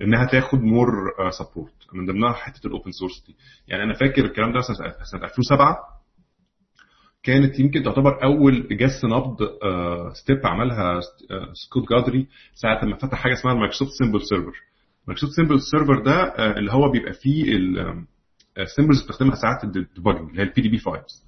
إنها 0.02 0.26
تاخد 0.26 0.60
more 0.62 0.88
support 1.30 1.74
من 1.94 2.06
ضمنها 2.06 2.34
حتة 2.34 2.68
ال 2.68 2.73
open 2.73 2.92
source 2.92 3.24
دي. 3.28 3.36
يعني 3.68 3.84
أنا 3.84 3.94
فاكر 3.94 4.26
الكلام 4.26 4.54
ده 4.54 4.62
سنة 4.62 4.76
سنة 5.12 5.24
2007 5.24 5.78
كانت 7.24 7.60
يمكن 7.60 7.84
تعتبر 7.84 8.24
أول 8.24 8.68
جس 8.78 9.06
نبض 9.06 9.38
step 10.14 10.46
عملها 10.46 10.94
آه، 11.32 11.54
سكوت 11.54 11.90
جادري 11.90 12.28
ساعة 12.54 12.86
ما 12.86 12.96
فتح 12.96 13.18
حاجة 13.18 13.34
اسمها 13.34 13.54
ال 13.54 13.58
Microsoft 13.58 13.92
Symbol 13.92 14.22
Server 14.22 14.54
Microsoft 15.08 15.34
Symbol 15.36 15.62
Server 15.62 16.04
ده 16.04 16.14
آه، 16.24 16.58
اللي 16.60 16.72
هو 16.72 16.92
بيبقى 16.92 17.14
فيه 17.14 17.44
ال 18.60 18.65
symbols 18.65 19.02
بتستخدمها 19.02 19.36
ساعات 19.36 19.64
ال 19.64 19.71
debugging 19.71 20.30
اللي 20.30 20.42
هي 20.42 20.46
ال 20.48 20.62
PDB 20.62 20.78
files 20.78 21.24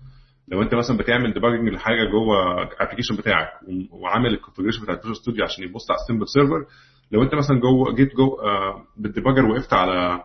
لو 0.47 0.61
انت 0.61 0.75
مثلا 0.75 0.97
بتعمل 0.97 1.33
debugging 1.33 1.69
لحاجة 1.69 2.03
جوه 2.11 2.63
ال 2.63 2.67
application 2.67 3.15
بتاعك 3.15 3.49
وعامل 3.91 4.33
ال 4.33 4.37
configuration 4.37 4.81
بتاع 4.83 4.93
ال 4.93 4.96
Visual 4.96 5.15
Studio 5.17 5.43
عشان 5.43 5.63
يبص 5.63 5.91
على 5.91 5.99
ال 6.01 6.05
symbol 6.05 6.27
server 6.27 6.65
لو 7.11 7.23
انت 7.23 7.35
مثلا 7.35 7.59
جوه 7.59 7.95
جيت 7.95 8.15
جوه 8.15 8.43
آه، 8.43 8.83
بال 8.97 9.07
debugger 9.07 9.45
وقفت 9.45 9.73
على 9.73 10.23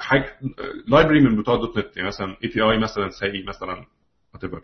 حاجة 0.00 0.36
library 0.88 1.20
من 1.20 1.40
بتوع 1.40 1.56
.NET 1.56 1.96
يعني 1.96 2.08
مثلا 2.08 2.36
API 2.44 2.78
مثلا 2.78 3.08
سي 3.08 3.44
مثلا 3.48 3.84
whatever 4.34 4.62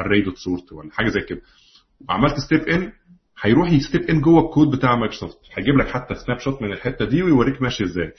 array 0.00 0.22
dot 0.22 0.36
sort 0.36 0.72
ولا 0.72 0.90
حاجة 0.92 1.08
زي 1.08 1.20
كده. 1.20 1.40
وعملت 2.08 2.34
step 2.38 2.60
in 2.60 2.92
هيروح 3.42 3.72
ي 3.72 3.78
step 3.78 4.00
in 4.02 4.20
جوه 4.20 4.44
الكود 4.44 4.76
بتاع 4.76 4.96
مايكروسوفت 4.96 5.38
هيجيب 5.54 5.76
لك 5.76 5.86
حتى 5.88 6.14
snapshot 6.14 6.62
من 6.62 6.72
الحتة 6.72 7.04
دي 7.04 7.22
ويوريك 7.22 7.62
ماشي 7.62 7.84
إزاي. 7.84 8.12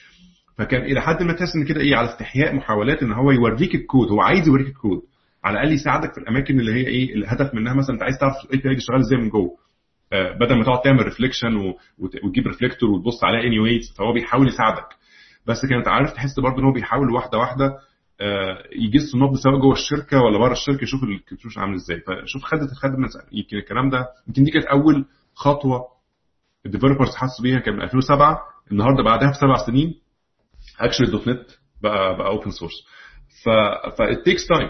فكان 0.57 0.81
إلى 0.81 1.01
حد 1.01 1.23
ما 1.23 1.33
تحس 1.33 1.55
إن 1.55 1.65
كده 1.65 1.81
إيه 1.81 1.95
على 1.95 2.09
استحياء 2.13 2.55
محاولات 2.55 3.03
إن 3.03 3.11
هو 3.11 3.31
يوريك 3.31 3.75
الكود 3.75 4.11
هو 4.11 4.21
عايز 4.21 4.47
يوريك 4.47 4.67
الكود. 4.67 5.01
على 5.43 5.53
الأقل 5.59 5.73
يساعدك 5.73 6.11
في 6.13 6.17
الأماكن 6.17 6.59
اللي 6.59 6.73
هي 6.73 6.87
إيه 6.87 7.15
الهدف 7.15 7.53
منها 7.55 7.73
مثلا 7.73 7.93
أنت 7.95 8.03
عايز 8.03 8.17
تعرف 8.17 8.33
ال 8.45 8.57
API 8.57 8.79
شغال 8.79 8.99
إزاي 8.99 9.17
من 9.19 9.29
جوه. 9.29 9.57
آه، 10.13 10.31
بدل 10.37 10.57
ما 10.57 10.63
تقعد 10.63 10.81
تعمل 10.81 11.03
reflection 11.03 11.73
وتجيب 11.99 12.47
reflector 12.47 12.89
وتبص 12.89 13.23
عليه 13.23 13.47
anyways 13.47 13.93
فهو 13.97 14.13
بيحاول 14.13 14.47
يساعدك. 14.47 14.87
بس 15.47 15.65
كانت 15.65 15.87
عارف 15.87 16.13
تحس 16.13 16.39
برضه 16.39 16.59
إن 16.59 16.65
هو 16.65 16.71
بيحاول 16.71 17.11
واحدة 17.13 17.37
واحدة 17.37 17.65
آه، 18.21 18.63
يجس 18.75 19.15
النبض 19.15 19.35
سواء 19.35 19.59
جوه 19.59 19.73
الشركة 19.73 20.21
ولا 20.21 20.37
بره 20.37 20.51
الشركة 20.51 20.83
يشوف 20.83 21.03
ال 21.03 21.09
control 21.09 21.53
عامل 21.57 21.75
إزاي. 21.75 21.99
فشوف 21.99 22.43
خدت 22.43 22.71
الخدمه 22.71 23.07
يمكن 23.31 23.57
الكلام 23.57 23.89
ده. 23.89 24.07
يمكن 24.27 24.43
دي 24.43 24.51
كانت 24.51 24.65
أول 24.65 25.05
خطوة 25.33 25.81
ال 26.65 26.70
developers 26.70 27.15
حسوا 27.15 27.43
بيها 27.43 27.59
كان 27.59 27.73
من 27.73 27.81
2007 27.81 28.39
النهارده 28.71 29.03
بعدها 29.03 29.29
بسبع 29.31 29.65
سنين 29.65 30.02
actually 30.79 31.11
.NET 31.11 31.45
بقى 31.83 32.17
بقى 32.17 32.27
open 32.27 32.51
source 32.51 32.73
ف 33.43 33.49
ف 33.97 34.23
it 34.25 34.31
takes 34.31 34.47
time 34.47 34.69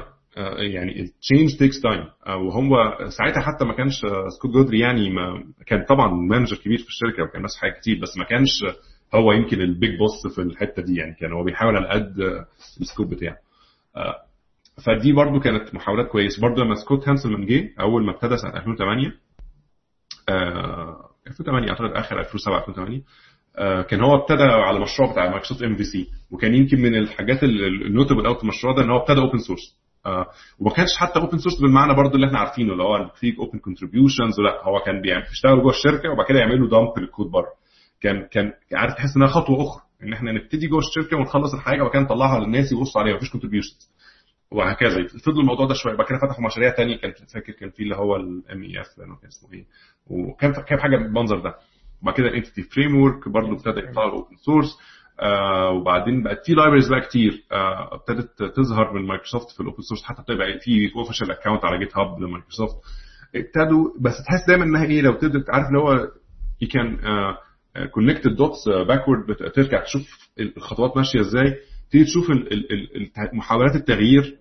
يعني 0.58 1.02
ال 1.02 1.10
change 1.10 1.58
takes 1.60 1.82
time 1.82 2.06
وهو 2.28 2.98
ساعتها 3.18 3.42
حتى 3.42 3.66
ما 3.66 3.74
كانش 3.74 4.06
آه، 4.06 4.28
سكوت 4.38 4.52
جودري 4.52 4.80
يعني 4.80 5.10
ما 5.10 5.44
كان 5.68 5.86
طبعا 5.90 6.08
manager 6.08 6.58
كبير 6.58 6.78
في 6.78 6.88
الشركة 6.88 7.24
وكان 7.24 7.42
ماسك 7.42 7.60
حاجات 7.62 7.78
كتير 7.78 8.00
بس 8.02 8.18
ما 8.18 8.26
كانش 8.26 8.64
هو 9.16 9.32
يمكن 9.32 9.62
ال 9.62 9.71
big 9.71 9.98
boss 9.98 10.36
في 10.36 10.42
الحتة 10.42 10.82
دي 10.82 10.96
يعني 10.96 11.16
كان 11.20 11.34
هو 11.34 11.44
بيحاول 11.44 11.76
على 11.78 11.88
قد 11.90 12.22
آه، 12.22 12.46
ال 12.82 12.86
scope 12.86 13.10
بتاعه. 13.10 13.38
آه، 13.98 14.16
فدي 14.86 15.14
برضو 15.14 15.40
كانت 15.40 15.76
محاولات 15.76 16.08
كويسة. 16.08 16.42
برضو 16.42 16.62
لما 16.64 16.76
سكوت 16.76 17.10
هانسلمان 17.10 17.46
جه 17.46 17.70
أول 17.80 18.06
ما 18.06 18.12
ابتدى 18.12 18.38
سنة 18.38 18.58
2008 18.58 19.14
آه، 20.30 21.10
2008 21.28 21.70
أعتقد 21.70 21.92
آخر 21.92 22.20
2007 22.20 22.60
2008 22.60 22.98
آه، 22.98 23.04
كان 23.90 24.04
هو 24.04 24.16
ابتدى 24.16 24.44
على 24.44 24.78
المشروع 24.78 25.12
بتاع 25.12 25.24
مايكروسوفت 25.30 25.64
MVC 25.64 26.08
وكان 26.32 26.56
يمكن 26.56 26.82
من 26.82 26.96
الحاجات 26.96 27.44
ال 27.44 27.54
notable 27.54 28.26
about 28.26 28.44
المشروع 28.44 28.74
ده 28.76 28.84
إن 28.84 28.90
هو 28.90 28.98
ابتدى 28.98 29.20
open 29.22 29.38
source 29.40 29.78
وما 30.60 30.72
كانش 30.76 30.90
حتى 31.00 31.20
open 31.20 31.38
source 31.38 31.62
بالمعنى 31.62 31.94
برضو 31.96 32.16
اللي 32.16 32.28
إحنا 32.28 32.40
عارفينه 32.40 32.72
اللي 32.74 32.84
هو 32.84 33.10
في 33.20 33.38
open 33.40 33.60
contributions 33.60 34.40
لا 34.40 34.64
هو 34.64 34.80
كان 34.80 35.02
بيشتغل 35.02 35.62
جوه 35.62 35.72
الشركة 35.72 36.10
وبعد 36.12 36.26
كده 36.26 36.40
يعملوا 36.40 36.70
dump 36.70 37.00
لل 37.00 37.10
code 37.10 37.32
بره. 37.32 37.54
كان 38.02 38.28
كان 38.32 38.52
عارف 38.74 38.94
تحس 38.94 39.16
إنها 39.18 39.28
خطوة 39.28 39.64
أخرى 39.64 39.84
إن 40.04 40.14
إحنا 40.14 40.32
نبتدي 40.32 40.68
جوه 40.68 40.80
الشركة 40.80 41.18
ونخلص 41.18 41.54
الحاجة 41.54 41.82
وبعد 41.82 41.92
كده 41.94 42.02
نطلعها 42.02 42.40
للناس 42.40 42.72
يبصوا 42.72 43.02
عليها 43.02 43.16
مفيش 43.16 43.30
contributions 43.32 43.90
وهكذا. 44.52 45.08
فضلوا 45.26 45.42
الموضوع 45.42 45.66
ده 45.68 45.74
شوية. 45.74 45.96
بعد 45.96 46.08
كده 46.08 46.18
فتحوا 46.18 46.46
مشاريع 46.46 46.70
تانية 46.76 46.98
كانت 46.98 47.16
فاكر 47.34 47.54
كان 47.54 47.70
في 47.70 47.84
اللي 47.84 47.96
هو 47.96 48.16
ال 48.16 48.64
MEF 48.64 48.88
كان 48.98 49.28
اسمه 49.28 49.54
إيه. 49.54 49.66
وكان 50.08 50.54
كان 50.54 50.80
حاجة 50.80 50.98
بالمنظر 50.98 51.40
ده. 51.40 51.54
وبعد 52.04 52.16
كده 52.16 52.28
ال 52.28 52.62
Entity 52.64 52.96
Framework 53.02 53.30
برضه 53.30 53.52
ابتدى 53.54 53.80
يطلع 53.90 54.04
open 54.04 54.36
source 54.46 54.78
آه 55.20 55.70
وبعدين 55.70 56.24
بقت 56.24 56.46
في 56.46 56.54
libraries 56.54 56.90
بقى 56.90 57.02
كتير. 57.02 57.44
آه 57.52 57.96
ابتدت 57.96 58.44
تظهر 58.44 58.94
من 58.94 59.08
مايكروسوفت 59.08 59.52
في 59.52 59.60
ال 59.60 59.64
open 59.64 59.82
source 59.82 60.04
حتى 60.04 60.22
بتبقى 60.22 60.60
في 60.60 60.92
official 60.96 61.32
account 61.32 61.66
على 61.66 61.80
GitHub 61.80 62.20
لمايكروسوفت 62.22 62.76
ابتدوا 63.36 63.90
بس 64.02 64.14
تحس 64.28 64.48
دايما 64.48 64.64
إنها 64.64 64.86
إيه 64.86 65.02
لو 65.02 65.14
تقدر 65.14 65.44
عارف 65.50 65.68
اللي 65.68 65.80
هو 65.80 65.94
you 66.62 66.68
can 66.72 66.98
connect 67.92 68.26
the 68.26 68.45
dots 68.45 68.70
backward 68.88 69.36
ترجع 69.36 69.84
تشوف 69.84 70.30
الخطوات 70.40 70.98
ماشية 70.98 71.20
إزاي. 71.20 71.56
تيجي 71.92 72.04
تشوف 72.06 72.26
محاولات 73.34 73.76
التغيير. 73.76 74.38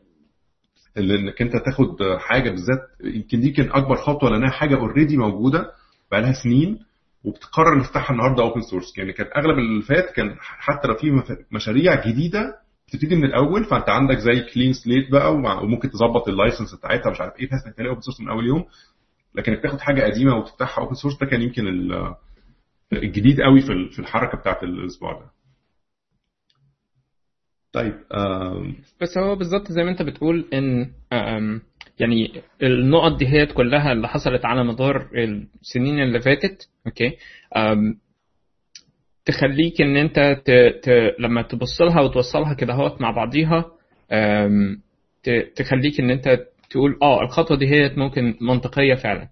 اللي 0.97 1.15
إنك 1.21 1.43
أنت 1.43 1.53
تاخد 1.65 1.97
حاجة 2.19 2.51
بالذات 2.51 2.81
يمكن 3.05 3.41
دي 3.41 3.51
كان 3.51 3.71
أكبر 3.73 3.97
خطوة 3.97 4.31
لأنها 4.31 4.51
حاجة 4.51 4.77
already 4.77 5.17
موجودة 5.17 5.71
بقى 6.11 6.21
لها 6.23 6.33
سنين. 6.45 6.79
وبتقرر 7.25 7.79
نفتحها 7.79 8.15
النهارده 8.15 8.43
open 8.43 8.61
source 8.61 8.99
يعني 8.99 9.13
كان 9.13 9.27
أغلب 9.37 9.59
اللي 9.59 9.83
فات 9.83 10.11
كان 10.11 10.37
حتى 10.41 10.89
لو 10.89 10.95
في 10.95 11.23
مشاريع 11.53 12.07
جديدة 12.07 12.59
بتبتدي 12.89 13.17
من 13.17 13.25
الأول 13.25 13.65
فأنت 13.65 13.89
عندك 13.89 14.19
زي 14.19 14.41
clean 14.55 14.73
slate 14.73 15.11
بقى 15.13 15.35
وممكن 15.35 15.91
تظبط 15.91 16.29
ال 16.29 16.34
license 16.35 16.75
بتاعتها 16.75 17.11
مش 17.11 17.21
عارف 17.21 17.37
إيه 17.39 17.49
بحيث 17.49 17.67
إنك 17.67 17.75
تلاقي 17.75 17.89
open 17.91 18.01
source 18.01 18.21
من 18.21 18.29
أول 18.29 18.47
يوم. 18.47 18.65
لكن 19.35 19.53
انك 19.53 19.63
تاخد 19.63 19.81
حاجة 19.81 20.03
قديمة 20.03 20.37
وتفتحها 20.37 20.85
open 20.85 20.95
source 20.95 21.19
ده 21.21 21.27
كان 21.27 21.43
يمكن 21.43 21.67
ال- 21.69 22.15
الجديد 22.93 23.41
قوي 23.41 23.61
في 23.61 23.73
ال- 23.73 23.91
في 23.93 23.99
الحركة 23.99 24.39
بتاعت 24.39 24.63
الأسبوع 24.63 25.13
ده. 25.13 25.27
طيب 27.73 27.95
بس 29.01 29.19
هو 29.19 29.37
بالظبط 29.37 29.73
زي 29.73 29.85
ما 29.85 29.91
أنت 29.91 30.03
بتقول 30.03 30.49
إن 30.53 30.91
يعني 32.03 32.33
النقط 32.63 33.19
دي 33.19 33.27
هي 33.29 33.47
كلها 33.47 33.93
اللي 33.93 34.09
حصلت 34.09 34.45
على 34.45 34.65
مدار 34.65 35.09
السنين 35.63 36.03
اللي 36.03 36.21
فاتت 36.21 36.69
okay؟ 36.87 37.17
تخليك 39.25 39.81
إن 39.81 39.97
أنت 39.97 40.41
ت... 40.45 40.51
ت... 40.83 41.15
لما 41.19 41.43
تبص 41.43 41.81
لها 41.81 42.01
وتوصلها 42.01 42.55
كده 42.55 42.73
أهوت 42.73 43.01
مع 43.01 43.11
بعضيها 43.11 43.65
ت... 45.23 45.31
تخليك 45.57 46.01
إن 46.01 46.11
أنت 46.11 46.39
تقول 46.71 46.99
آه 47.03 47.23
الخطوة 47.23 47.57
دي 47.57 47.67
هي 47.67 47.93
ممكن 47.97 48.35
منطقية 48.41 48.95
فعلا. 48.95 49.29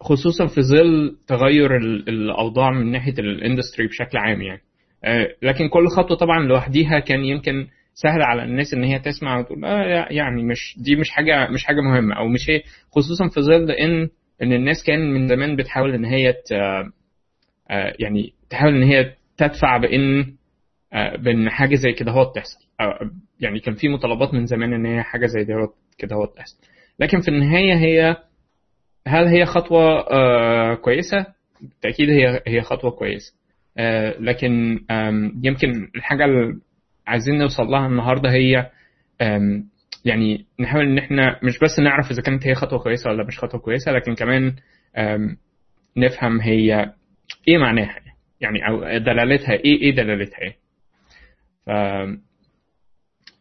خصوصا 0.00 0.46
في 0.46 0.62
ظل 0.62 1.16
تغير 1.26 1.76
ال- 1.76 2.08
الأوضاع 2.08 2.70
من 2.70 2.90
ناحية 2.90 3.14
ال 3.18 3.26
industry 3.26 3.86
بشكل 3.86 4.18
عام 4.18 4.42
يعني. 4.42 4.60
آه، 5.04 5.28
لكن 5.42 5.68
كل 5.68 5.88
خطوة 5.88 6.16
طبعا 6.16 6.46
لوحديها 6.46 6.98
كان 6.98 7.24
يمكن 7.24 7.66
سهل 7.94 8.22
على 8.22 8.42
الناس 8.44 8.74
إن 8.74 8.84
هي 8.84 8.98
تسمع 8.98 9.38
وتقول 9.38 9.64
آه 9.64 10.06
يعني 10.10 10.42
مش 10.42 10.76
دي 10.78 10.96
مش 10.96 11.10
حاجة 11.10 11.48
مش 11.50 11.64
حاجة 11.64 11.80
مهمة. 11.80 12.14
أو 12.16 12.28
مش 12.28 12.50
هي 12.50 12.62
خصوصا 12.90 13.28
في 13.28 13.40
ظل 13.40 13.70
إن 13.70 14.08
إن 14.42 14.52
الناس 14.52 14.84
كان 14.86 15.12
من 15.14 15.28
زمان 15.28 15.56
بتحاول 15.56 15.94
إن 15.94 16.04
هي 16.04 16.32
ت- 16.32 16.52
آه، 17.70 17.94
يعني 17.98 18.32
تحاول 18.50 18.74
إن 18.76 18.82
هي 18.82 19.12
تدفع 19.36 19.76
بإن 19.76 20.34
آه، 20.92 21.16
بإن 21.16 21.50
حاجة 21.50 21.74
زي 21.74 21.92
كده 21.92 22.12
هو 22.12 22.24
تحصل 22.32 22.58
يعني 23.40 23.60
كان 23.60 23.74
في 23.74 23.88
مطالبات 23.88 24.34
من 24.34 24.46
زمان 24.46 24.72
إن 24.72 24.86
هي 24.86 25.02
حاجة 25.02 25.26
زي 25.26 25.44
كده 25.98 26.16
هو 26.16 26.24
تحصل 26.26 26.56
لكن 26.98 27.20
في 27.20 27.28
النهاية 27.28 27.74
هي 27.74 28.16
هل 29.06 29.26
هي 29.26 29.46
خطوة 29.46 30.00
آه، 30.10 30.74
كويسة؟ 30.74 31.26
بالتأكيد 31.60 32.10
هي 32.10 32.42
هي 32.46 32.62
خطوة 32.62 32.90
كويسة. 32.90 33.32
لكن 34.20 34.80
يمكن 35.44 35.88
الحاجة 35.96 36.24
عايزين 37.06 37.38
نوصل 37.38 37.62
لها 37.62 37.86
النهارده 37.86 38.30
هي 38.30 38.70
يعني 40.04 40.46
نحاول 40.60 40.84
إن 40.86 40.98
إحنا 40.98 41.40
مش 41.42 41.58
بس 41.58 41.78
نعرف 41.78 42.10
إذا 42.10 42.22
كانت 42.22 42.46
هي 42.46 42.54
خطوة 42.54 42.78
كويسة 42.78 43.10
ولا 43.10 43.24
مش 43.26 43.38
خطوة 43.38 43.60
كويسة 43.60 43.92
لكن 43.92 44.14
كمان 44.14 44.54
نفهم 45.96 46.40
هي 46.40 46.92
إيه 47.48 47.58
معناها 47.58 47.96
يعني 48.40 48.68
أو 48.68 48.98
دلالتها 48.98 49.52
إيه 49.52 49.82
إيه 49.82 49.94
دلالتها 49.96 50.38
إيه. 50.38 50.56
ف 51.66 51.70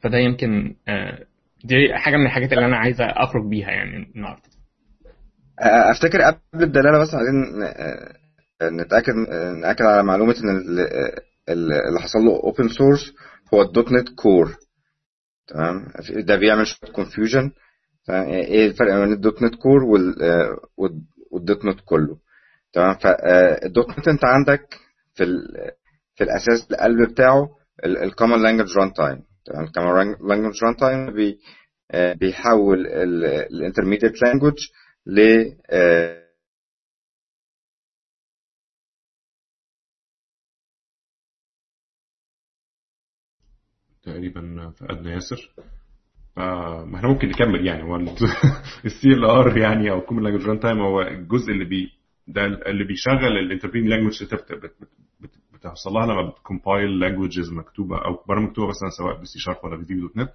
فده 0.04 0.18
يمكن 0.18 0.76
آه، 0.88 1.20
دي 1.64 1.94
حاجة 1.94 2.18
من 2.18 2.26
الحاجات 2.26 2.54
اللي 2.54 2.66
أنا 2.66 2.78
عايز 2.78 2.98
أخرج 3.02 3.50
بيها 3.50 3.70
يعني 3.72 4.12
النهارده. 4.16 4.42
أفتكر 5.60 6.22
قبل 6.22 6.64
ده 6.64 6.82
لا 6.82 6.91
لا 6.91 7.00
بس 7.00 7.14
عايزين 7.16 7.64
آه، 7.64 8.70
نتأكد 8.70 9.14
نأكد 9.62 9.82
على 9.86 10.04
معلومة 10.04 10.36
إن 10.44 10.50
ال- 10.58 10.80
ال- 11.50 11.74
اللي 11.90 12.00
حصل 12.00 12.20
له 12.20 12.32
open 12.44 12.68
source 12.68 13.14
هو 13.54 13.62
ال 13.62 13.92
.NET 13.92 14.10
Core 14.16 14.56
تمام؟ 15.48 15.88
ده 16.26 16.36
بيعمل 16.36 16.68
شوية 16.68 16.92
confusion 16.92 17.52
إيه 18.10 18.68
الفرق 18.68 18.94
بين. 18.94 19.14
ال 19.14 19.42
.NET 19.44 19.56
Core 19.56 19.84
وال- 19.84 20.22
آه، 20.24 20.58
وال- 20.78 21.02
وال 21.32 21.66
.NET 21.66 21.80
كله؟ 21.86 22.18
تمام؟ 22.74 22.94
فال 22.98 23.90
.NET 24.00 24.08
انت 24.08 24.26
عندك 24.26 24.80
في 25.16 25.26
في 26.16 26.24
الأساس 26.24 26.72
القلب 26.72 27.10
بتاعه 27.12 27.50
ال 27.86 28.44
common 28.44 28.78
language 28.78 28.94
runtime 28.94 29.22
تمام؟ 29.46 29.64
ال 29.64 30.16
common 30.30 30.64
language 30.64 30.76
runtime 30.78 31.14
بي 31.14 31.40
آه، 31.92 32.14
بيحول 32.14 32.88
ال 32.88 32.98
intermediate 32.98 34.22
language 34.22 34.58
ل 35.06 35.20
آه، 35.70 36.22
تقريبا 44.04 44.72
فقدنا 44.80 45.14
ياسر. 45.14 45.50
ما 46.38 46.96
إحنا 46.96 47.08
ممكن 47.08 47.28
نكمل 47.28 47.68
يعني 47.68 47.84
هو 47.84 47.96
ال 48.86 49.26
CLR 49.40 49.58
يعني 49.58 49.92
أو 49.92 50.02
common 50.02 50.24
language 50.24 50.46
runtime 50.48 50.80
هو 50.80 51.02
الجزء 51.02 51.52
اللي 51.52 51.66
بي 51.66 51.92
ده 52.28 52.46
اللي 52.46 52.84
بيشغل 52.84 53.38
ال 53.38 53.41
intermediate 53.41 53.88
language 53.88 54.24
بتوصل 55.54 55.90
لها 55.94 56.06
لما 56.06 56.30
بت 56.30 56.45
compile 56.45 57.00
languages 57.00 57.54
مكتوبة 57.54 57.98
أو 57.98 58.24
برامج 58.28 58.50
مكتوبة 58.50 58.68
مثلا 58.68 58.90
سواء 58.98 59.22
بسي 59.22 59.40
شارب 59.40 59.58
ولا 59.64 59.76
بي 59.76 59.96
.NET 59.96 60.30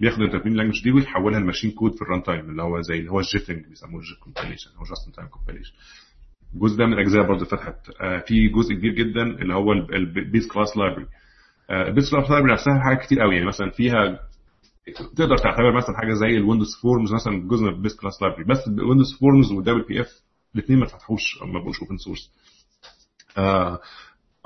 بياخد 0.00 0.18
ال 0.18 0.21
intermediate 0.21 0.56
language 0.56 0.82
دي 0.82 0.92
ويحولها 0.92 1.40
ل 1.40 1.44
machine 1.44 1.70
code 1.70 1.94
في 1.94 2.02
ال 2.02 2.22
runtime 2.22 2.50
اللي 2.50 2.62
هو 2.62 2.80
زي 2.80 2.98
اللي 2.98 3.10
هو 3.10 3.20
ال 3.20 3.26
jitting 3.26 3.66
بيسموه 3.66 4.00
ال 4.00 4.05
JIT 4.05 4.18
compilation 4.18 4.70
هو 4.76 4.84
just 4.84 5.16
time 5.16 5.28
compilation 5.28 5.72
الجزء 6.54 6.78
ده 6.78 6.86
من 6.86 6.92
الأجزاء 6.92 7.22
برضه 7.28 7.44
فتحت. 7.44 7.90
في 8.26 8.48
جزء 8.48 8.74
كبير 8.74 8.92
جدا 8.92 9.22
اللي 9.22 9.54
هو 9.54 9.72
ال 9.72 9.87
base 9.87 10.46
class 10.46 10.76
library 10.76 11.06
ال 11.70 11.78
base 11.78 12.10
class 12.10 12.30
library 12.30 12.52
نفسها 12.52 12.80
حاجات 12.84 13.00
كتير 13.00 13.20
قوي. 13.20 13.34
يعني 13.34 13.46
مثلا 13.46 13.70
فيها 13.70 14.20
تقدر 15.16 15.38
تعتبر 15.38 15.76
مثلا 15.76 15.96
حاجة 15.96 16.12
زي 16.12 16.26
ال 16.36 16.41
Windows 16.41 16.76
Forms 16.82 17.12
مثلا 17.14 17.48
جزء 17.48 17.62
من 17.62 17.68
ال 17.68 17.74
base 17.74 17.96
class 17.96 18.22
library 18.22 18.44
بس 18.44 18.68
ال 18.68 19.18
Windows 19.20 19.52
Forms 19.52 19.84
وال 19.84 20.00
WPF 20.00 20.08
الاثنين 20.54 20.78
ما 20.78 20.86
فتحوش 20.86 21.42
ما 21.42 21.58
بقوش 21.60 21.80
open 21.82 21.96
source 21.96 22.30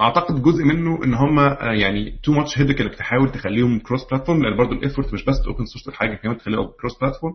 أعتقد 0.01 0.43
جزء 0.43 0.65
منه 0.65 1.05
إن 1.05 1.15
هم 1.15 1.39
يعني 1.81 2.19
too 2.23 2.33
much 2.33 2.59
headache 2.59 2.81
إنك 2.81 2.95
تحاول 2.95 3.33
تخليهم 3.33 3.79
cross 3.79 4.05
platform 4.11 4.43
لأن 4.43 4.57
برضه 4.57 4.73
ال 4.73 4.79
effort 4.79 5.15
مش 5.15 5.25
بس 5.25 5.37
open 5.47 5.65
source 5.67 5.89
الحاجة 5.89 6.15
كمان 6.15 6.37
تخليها 6.39 6.71
cross 6.81 6.99
platform 7.01 7.35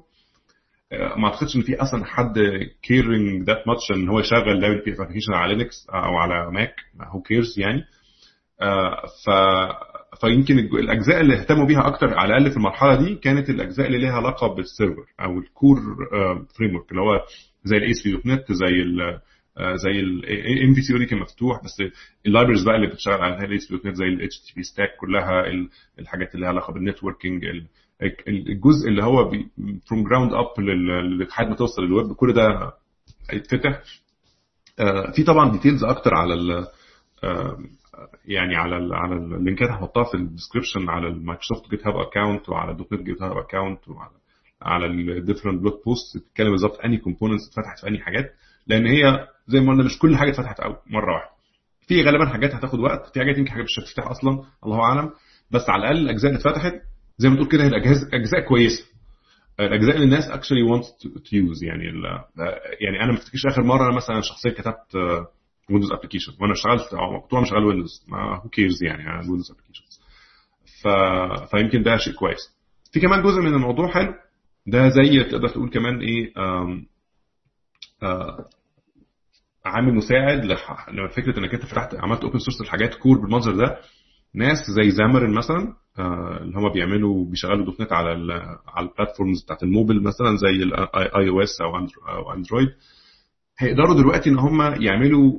ما 1.18 1.28
أعتقدش 1.28 1.56
إن 1.56 1.62
في 1.62 1.82
أصلا 1.82 2.06
حد 2.06 2.40
caring 2.82 3.44
that 3.44 3.68
much 3.68 3.92
إن 3.92 4.10
هو 4.10 4.20
يشغل 4.20 4.60
WPF 4.60 4.84
application 4.86 5.34
على 5.34 5.56
Linux 5.56 5.88
أو 5.90 6.18
على 6.18 6.52
Mac 6.52 6.76
who 7.02 7.22
cares 7.22 7.60
يعني. 7.60 7.84
ف 9.26 9.30
فيمكن 10.22 10.60
الأجزاء 10.60 11.22
اللي 11.22 11.40
اهتموا 11.40 11.66
بيها 11.66 11.88
أكتر 11.88 12.14
على 12.14 12.38
الأقل 12.38 12.52
في 12.52 12.58
المرحلة 12.58 12.96
دي 12.96 13.16
كانت 13.16 13.50
الأجزاء 13.50 13.88
اللي 13.88 13.98
ليها 13.98 14.12
علاقة 14.14 14.48
بال 14.56 14.68
server 14.68 15.06
أو 15.22 15.40
ال 15.40 15.78
core 16.58 16.76
framework 16.76 16.92
اللي 16.92 17.02
هو 17.02 17.22
زي 17.64 17.78
ال 17.78 17.94
ASP.NET 17.94 18.52
زي 18.52 18.68
ال 18.82 19.20
زي 19.76 20.00
ال 20.00 20.74
MVC 20.74 20.98
دي 20.98 21.06
كان 21.06 21.20
مفتوح 21.20 21.64
بس 21.64 21.84
ال 22.26 22.30
libraries 22.30 22.64
بقى 22.64 22.76
اللي 22.76 22.88
بتشتغل 22.88 23.22
على 23.22 23.46
ال 23.46 23.58
ASP.NET 23.58 23.96
زي 23.96 24.06
ال 24.06 24.40
HTTP 24.40 24.64
stack 24.64 24.90
كلها 25.00 25.44
الحاجات 26.00 26.36
اللي 26.36 26.42
لها 26.46 26.50
علاقة 26.50 26.74
بال 26.74 26.85
networking 26.85 27.44
الجزء 28.28 28.90
اللي 28.90 29.04
هو 29.04 29.32
from 29.90 30.04
ground 30.04 30.32
up 30.34 30.60
لحد 31.22 31.48
ما 31.48 31.56
توصل 31.56 31.82
للويب 31.84 32.14
كل 32.14 32.34
ده 32.34 32.72
هيتفتح. 33.32 33.82
في 35.16 35.24
طبعا 35.24 35.52
details 35.52 35.84
أكتر 35.84 36.14
على 36.16 36.34
يعني 38.26 38.56
على 38.56 38.96
على 38.96 39.16
ال 39.16 39.25
links 39.25 39.70
هحطها 39.70 40.04
في 40.04 40.18
ال 40.18 40.24
description 40.24 40.90
على 40.90 41.08
ال 41.08 41.70
Microsoft 41.70 41.88
GitHub 41.88 41.96
account 41.96 42.50
وعلى 42.50 42.72
ال 42.72 42.94
.NET 42.94 43.02
GitHub 43.02 43.38
account 43.38 43.88
وعلى 43.90 44.12
على 44.62 44.86
ال 44.86 44.93
different 44.93 45.62
blog 45.62 45.86
posts 45.86 46.18
بتتكلم 46.18 46.52
بالظبط 46.52 46.80
أنهي 46.86 46.98
components 46.98 47.48
اتفتحت 47.48 47.80
في 47.80 47.88
أنهي 47.88 48.00
حاجات 48.00 48.34
لأن 48.68 48.86
هي 48.86 49.28
زي 49.48 49.60
ما 49.60 49.72
قلنا 49.72 49.84
مش 49.84 50.00
كل 50.00 50.16
حاجة 50.18 50.30
اتفتحت 50.30 50.62
مرة 50.88 51.14
واحدة. 51.14 51.30
في 51.88 52.04
غالبا 52.04 52.26
حاجات 52.26 52.56
هتاخد 52.56 52.80
وقت 52.80 53.14
في 53.14 53.20
حاجات 53.20 53.38
يمكن 53.38 53.52
حاجات 53.52 53.66
مش 53.66 53.80
هتفتح 53.80 54.08
أصلا 54.08 54.44
الله 54.66 54.80
أعلم. 54.82 55.10
بس 55.52 55.70
على 55.70 55.82
الأقل 55.82 55.98
الأجزاء 55.98 56.32
اللي 56.32 56.42
اتفتحت 56.42 56.74
زي 57.18 57.30
ما 57.30 57.36
تقول 57.36 57.48
كده 57.48 57.64
هي 57.64 57.70
أجزاء 58.14 58.48
كويسة. 58.48 58.86
الأجزاء 59.60 59.96
اللي 59.96 60.06
الناس 60.06 60.30
actually 60.32 60.62
want 60.62 60.86
to 61.02 61.36
use 61.36 61.64
يعني 61.64 61.84
يعني 62.82 63.04
أنا 63.04 63.12
ما 63.12 63.18
افتكرش 63.18 63.46
آخر 63.46 63.64
مرة 63.64 63.88
أنا 63.88 63.96
مثلا 63.96 64.22
شخصيا 64.22 64.52
كتبت 64.52 64.98
Windows 65.74 65.92
application 65.92 66.34
وأنا 66.42 66.54
اشتغلت 66.54 66.90
كنت 67.24 67.34
وأنا 67.34 67.46
شغال 67.46 67.64
Windows 67.66 68.06
ما 68.08 68.36
who 68.38 68.50
cares 68.50 68.84
يعني 68.84 69.04
Windows 69.30 69.52
applications 69.52 70.00
ف... 70.84 70.88
فيمكن 71.52 71.84
ده 71.84 71.98
شيء 71.98 72.14
كويس. 72.14 72.40
في 72.94 73.00
كمان 73.00 73.24
جزء 73.24 73.42
من 73.42 73.54
الموضوع 73.54 73.88
حلو. 73.88 74.14
ده 74.68 74.90
زي 74.90 75.24
تقدر 75.24 75.50
تقول 75.50 75.70
كمان 75.70 76.00
إيه 76.02 76.34
آم... 76.38 76.86
آه... 78.04 78.50
عامل 79.66 79.96
مساعد 79.96 80.46
لح... 80.46 80.90
لفكره 80.90 81.40
إنك 81.40 81.54
أنت 81.54 81.66
فتحت 81.66 81.96
عملت 81.96 82.24
open 82.24 82.40
source 82.40 82.62
الحاجات 82.62 82.96
core 82.96 83.18
بالمنظر 83.22 83.56
ده. 83.56 83.78
ناس 84.36 84.58
زي 84.72 84.92
Xamarin 84.92 85.34
مثلا 85.34 85.74
آه 86.00 86.38
اللي 86.42 86.58
هم 86.58 86.70
بيعملوا 86.74 87.26
بيشغلوا 87.26 87.66
.NET 87.66 87.92
على 87.92 88.10
على 88.68 88.88
ال 88.88 88.93
platforms 88.93 89.44
بتاعت 89.44 89.64
الموبل 89.64 90.04
مثلا 90.04 90.36
زي 90.38 90.64
ال 90.64 91.30
iOS 91.30 91.62
أو 91.62 92.34
Android 92.34 92.68
هيقدروا 93.60 93.96
دلوقتي 93.96 94.30
إن 94.30 94.40
هم 94.40 94.62
يعملوا 94.82 95.34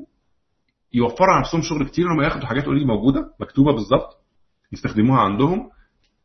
يوفروا 0.94 1.30
على 1.33 1.40
نفسهم 1.40 1.62
شغل 1.62 1.85
كتير 1.88 2.12
هم 2.12 2.22
ياخدوا 2.22 2.46
حاجات 2.46 2.64
already 2.64 2.85
موجودة 2.85 3.20
مكتوبة 3.40 3.72
بالظبط 3.72 4.16
يستخدموها 4.72 5.20
عندهم 5.20 5.70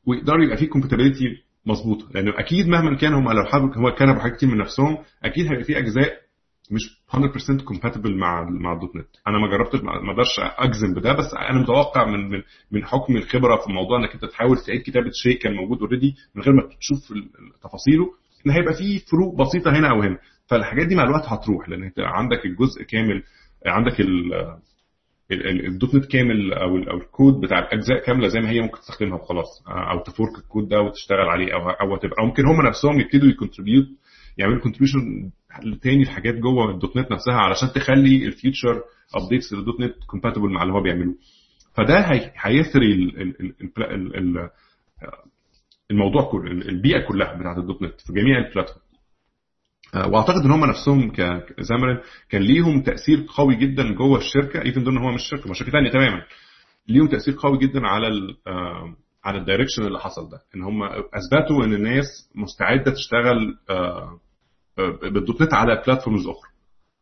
ويقدروا 0.07 0.43
يبقى 0.43 0.57
في 0.57 0.65
compatibility 0.67 1.25
مظبوطة. 1.65 2.07
لأنه 2.13 2.33
أكيد 2.39 2.67
مهما 2.67 2.95
كان 2.97 3.13
هم 3.13 3.31
لو 3.31 3.45
حابب 3.45 3.77
هو 3.77 3.91
كان 3.91 4.19
حاجات 4.19 4.35
كتير 4.37 4.49
من 4.49 4.57
نفسهم 4.57 4.97
أكيد 5.23 5.47
هيبقى 5.47 5.63
في 5.63 5.77
أجزاء 5.77 6.13
مش 6.71 7.01
100% 7.59 7.63
compatible 7.63 8.17
مع 8.17 8.49
مع 8.49 8.73
ال 8.73 8.95
.NET. 8.95 9.07
أنا 9.27 9.37
ما 9.39 9.47
جربتش 9.47 9.79
ما 9.83 10.11
أقدرش 10.11 10.39
أجزم 10.39 10.93
بده 10.93 11.13
بس 11.13 11.33
أنا 11.49 11.59
متوقع 11.59 12.05
من 12.05 12.29
من 12.29 12.41
من 12.71 12.85
حكم 12.85 13.15
الخبرة 13.17 13.55
في 13.61 13.67
الموضوع 13.67 13.99
إنك 13.99 14.13
أنت 14.13 14.25
تحاول 14.25 14.57
تعيد 14.57 14.81
كتابة 14.81 15.09
شيء 15.13 15.39
كان 15.39 15.53
موجود 15.55 15.79
already 15.81 16.15
من 16.35 16.41
غير 16.43 16.53
ما 16.53 16.61
تشوف 16.79 16.99
تفاصيله 17.63 18.05
إن 18.47 18.51
هيبقى 18.51 18.73
في 18.73 18.99
فروق 18.99 19.35
بسيطة 19.47 19.71
هنا 19.79 19.89
أو 19.91 20.01
هنا. 20.01 20.17
فالحاجات 20.47 20.87
دي 20.87 20.95
مع 20.95 21.03
الوقت 21.03 21.25
هتروح 21.25 21.69
لأن 21.69 21.83
أنت 21.83 21.99
عندك 21.99 22.45
الجزء 22.45 22.83
كامل 22.83 23.23
عندك 23.65 23.93
ال 25.67 25.95
.NET 25.95 26.05
كامل 26.05 26.53
أو 26.53 26.77
أو 26.77 26.97
الكود 26.97 27.33
بتاع 27.41 27.59
الأجزاء 27.59 27.99
كاملة 28.05 28.27
زي 28.27 28.39
ما 28.39 28.49
هي 28.49 28.61
ممكن 28.61 28.79
تستخدمها 28.79 29.15
وخلاص 29.15 29.63
أو 29.67 29.99
ت 30.03 30.10
fork 30.10 30.37
ال 30.37 30.43
code 30.43 30.67
ده 30.67 30.81
وتشتغل 30.81 31.29
عليه 31.29 31.53
أو 31.53 31.69
أو 31.69 31.97
تبقى 31.97 32.25
ممكن 32.25 32.43
هم 32.47 32.61
نفسهم 32.67 32.99
يبتدوا 32.99 33.29
ي 33.29 33.34
contribute 33.34 33.85
يعملوا 34.37 34.59
contribution 34.61 35.29
تاني 35.81 36.03
لحاجات 36.03 36.33
جوه 36.35 36.71
ال 36.71 36.97
.NET 36.97 37.11
نفسها 37.11 37.33
علشان 37.33 37.69
تخلي 37.75 38.25
ال 38.25 38.33
future 38.33 38.81
updates 39.15 39.53
لل 39.53 39.79
.NET 39.79 39.95
compatible 40.07 40.49
مع 40.49 40.63
اللي 40.63 40.73
هو 40.73 40.81
بيعملوه 40.81 41.15
فده 41.73 42.05
هيثري 42.37 43.13
الموضوع 45.91 46.31
كله 46.31 46.51
البيئة 46.51 47.07
كلها 47.07 47.33
بتاعت 47.33 47.57
ال 47.57 47.81
.NET 47.81 48.01
في 48.01 48.13
جميع 48.13 48.37
ال 48.37 48.42
platform 48.42 48.81
واعتقد 49.95 50.41
إن 50.45 50.51
هم 50.51 50.65
نفسهم 50.65 51.11
ك 51.57 51.62
Xamarin 51.62 51.99
كان 52.29 52.41
ليهم 52.41 52.81
تأثير 52.81 53.25
قوي 53.37 53.55
جدا 53.55 53.93
جوه 53.95 54.17
الشركة 54.17 54.61
even 54.61 54.83
though 54.83 54.97
هو 54.97 55.11
مش 55.11 55.21
شركة 55.29 55.49
مش 55.49 55.57
شركة 55.59 55.71
ثانية 55.71 55.91
تماما. 55.91 56.21
ليهم 56.87 57.07
تأثير 57.07 57.35
قوي 57.39 57.57
جدا 57.57 57.87
على 57.87 58.07
ال 58.07 58.37
على 59.25 59.37
ال 59.37 59.42
direction 59.42 59.83
اللي 59.87 59.99
حصل 59.99 60.29
ده. 60.29 60.37
إن 60.55 60.61
هم 60.63 60.83
أثبتوا 60.83 61.65
إن 61.65 61.73
الناس 61.73 62.05
مستعدة 62.35 62.91
تشتغل 62.91 63.55
بال 65.01 65.41
.NET 65.41 65.53
على 65.53 65.83
platforms 65.87 66.27
أخرى. 66.27 66.49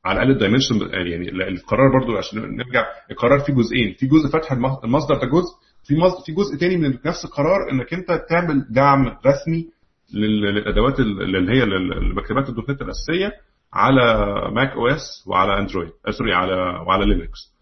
على 0.06 0.16
الأقل 0.20 0.32
ال 0.32 0.36
dimension 0.36 0.76
يعني 0.94 1.30
القرار 1.48 2.00
برضو 2.00 2.18
عشان 2.18 2.40
نرجع 2.40 2.86
القرار 3.12 3.40
فيه 3.40 3.54
جزئين. 3.54 3.94
في 4.00 4.06
جزء 4.08 4.28
فتح 4.34 4.52
المصدر 4.84 5.16
ده 5.16 5.28
جزء 5.28 5.54
في 5.84 5.96
في 6.26 6.32
جزء 6.32 6.58
تاني 6.60 6.78
من 6.78 6.98
نفس 7.06 7.26
القرار 7.26 7.72
إنك 7.72 7.94
أنت 7.94 8.08
تعمل 8.30 8.66
دعم 8.70 9.06
رسمي 9.08 9.68
للأدوات 10.14 11.00
اللي 11.00 11.52
هي 11.52 11.64
المكتبات 11.64 12.50
ال 12.50 12.70
.NET 12.70 12.82
الأساسية 12.82 13.32
على 13.74 14.26
macOS 14.52 15.24
وعلى 15.28 15.60
أندرويد 15.60 15.90
سوري 16.10 16.34
على 16.34 16.54
وعلى 16.88 17.06
لينكس. 17.06 17.58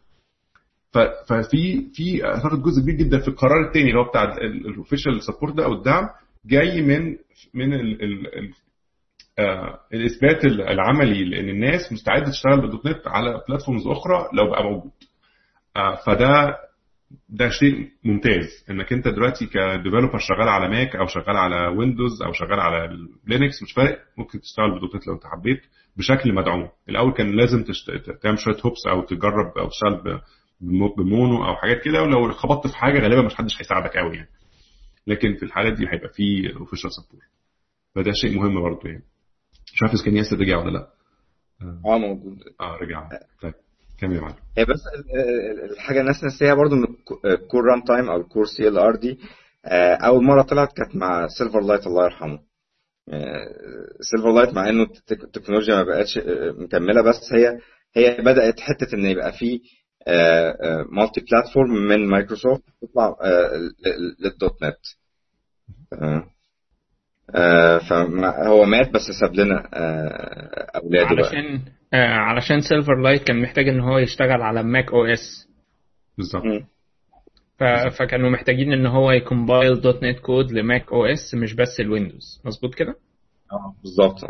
ففي 1.28 1.82
في 1.94 2.26
أعتقد 2.26 2.62
جزء 2.64 2.82
كبير 2.82 2.96
جدا 2.96 3.20
في 3.20 3.28
القرار 3.28 3.68
الثاني 3.68 3.90
اللي 3.90 4.00
هو 4.00 4.04
بتاع 4.10 4.24
ال 4.38 4.47
official 4.47 5.22
support 5.24 5.56
ده 5.56 5.66
أو 5.66 5.74
الدعم 5.74 6.10
جاي 6.46 6.82
من 6.82 7.16
من 7.54 7.74
ال 7.74 8.04
ال 8.04 8.38
ال 8.40 8.52
آه 9.40 9.80
الإثبات 9.94 10.46
العملي 10.46 11.24
لأن 11.26 11.50
الناس 11.50 11.92
مستعدة 11.92 12.26
تشتغل 12.32 12.62
بال 12.62 12.86
.NET 12.88 13.08
على 13.08 13.42
platforms 13.50 13.88
أخرى 13.88 14.30
لو 14.34 14.50
بقى 14.52 14.64
موجود. 14.64 14.92
آه 15.78 15.96
فده 15.96 16.58
ده 17.30 17.50
شيء 17.50 17.90
ممتاز. 18.04 18.66
إنك 18.70 18.94
أنت 18.94 19.08
دلوقتي 19.08 19.46
ك 19.46 19.53
developer 19.53 20.18
شغال 20.20 20.50
على 20.50 20.70
ماك 20.70 20.96
أو 20.96 21.06
شغال 21.08 21.38
على 21.38 21.68
ويندوز 21.68 22.22
أو 22.22 22.32
شغال 22.32 22.60
على 22.60 22.98
لينكس 23.28 23.64
مش 23.64 23.74
فارق. 23.74 24.00
ممكن 24.18 24.40
تشتغل 24.42 24.72
بال 24.72 24.96
.NET 24.96 25.08
لو 25.08 25.14
أنت 25.14 25.24
حبيت 25.26 25.62
بشكل 25.98 26.34
مدعوم. 26.34 26.70
الأول 26.90 27.14
كان 27.14 27.32
لازم 27.36 27.64
تشت... 27.64 27.92
تعمل 28.22 28.40
شوية 28.40 28.58
هوبس 28.66 28.88
أو 28.90 29.02
تجرب 29.02 29.58
أو 29.58 29.70
تشتغل 29.70 30.22
بمونو 30.98 31.46
أو 31.46 31.56
حاجات 31.56 31.82
كده 31.84 32.02
ولو 32.04 32.32
خبطت 32.32 32.68
في 32.68 32.78
حاجة 32.78 33.00
غالبا 33.00 33.22
مش 33.22 33.36
حدش 33.36 33.62
هيساعدك 33.62 33.98
قوي 33.98 34.16
يعني. 34.16 34.30
لكن 35.08 35.36
في 35.36 35.44
الحالات 35.44 35.74
دي 35.74 35.84
هيبقى 35.94 36.10
في 36.10 36.54
official 36.56 36.90
support 36.94 37.24
فده 37.96 38.12
شيء 38.16 38.36
مهم 38.40 38.62
برضه 38.62 38.90
يعني. 38.90 39.04
مش 39.74 39.84
عارف 39.84 39.94
إذا 39.96 40.06
كان 40.06 40.16
ياسر 40.16 40.40
رجع 40.40 40.58
ولا 40.58 40.72
لأ. 40.72 40.88
آه 41.86 41.98
موجود. 41.98 42.38
آه 42.62 42.78
رجع. 42.82 43.10
طيب. 43.42 43.54
كمل 44.00 44.16
يا 44.16 44.22
معلم. 44.22 44.36
هي 44.58 44.66
بس 44.66 44.80
الحاجة 45.72 46.02
الناس 46.02 46.24
نسيها 46.24 46.54
برضو 46.54 46.76
إن 46.76 46.86
ال 47.26 47.64
Core 47.66 47.84
runtime 47.84 48.10
أو 48.10 48.22
ال 48.22 48.27
Core 48.27 48.46
CLR 48.46 48.96
دي 48.96 49.20
أول 50.06 50.24
مرة 50.24 50.42
طلعت 50.42 50.74
كانت 50.78 50.96
مع 50.96 51.28
Silverlight 51.28 51.88
الله 51.88 52.04
يرحمه. 52.04 52.40
Silverlight 54.02 54.54
مع 54.54 54.70
إنه 54.70 54.84
التكنولوجيا 55.12 55.76
ما 55.76 55.84
بقتش 55.84 56.20
مكملة 56.60 57.02
بس 57.02 57.34
هي 57.34 57.60
هي 57.96 58.18
بدأت 58.22 58.60
حتة 58.60 58.96
إن 58.96 59.06
يبقى 59.06 59.32
في 59.34 59.62
multi-platform 60.92 61.72
من 61.88 62.08
مايكروسوفت 62.08 62.64
تطلع 62.82 63.16
لل 64.20 64.64
.NET. 64.64 64.78
فهو 67.90 68.66
مات 68.66 68.90
بس 68.90 69.02
ساب 69.20 69.36
لنا 69.36 69.70
أولاده 70.76 71.16
بقى. 71.16 71.26
علشان 71.26 71.46
آه 71.56 71.62
علشان 71.96 72.62
Silverlight 72.62 73.24
كان 73.24 73.42
محتاج 73.42 73.70
إن 73.70 73.80
هو 73.80 73.98
يشتغل 73.98 74.42
على 74.42 74.64
macOS 74.64 75.50
بالظبط. 76.18 76.44
فكانوا 78.00 78.30
محتاجين 78.30 78.74
إن 78.74 78.86
هو 78.86 79.12
ي 79.12 79.20
compile 79.21 79.82
.NET 79.82 80.20
code 80.20 80.45
ل 80.45 80.52
macOS 80.52 81.36
مش 81.36 81.54
بس 81.54 81.80
الويندوز 81.80 82.42
مظبوط 82.46 82.76
كده؟ 82.76 82.96
آه، 83.52 83.76
بالظبط. 83.82 84.24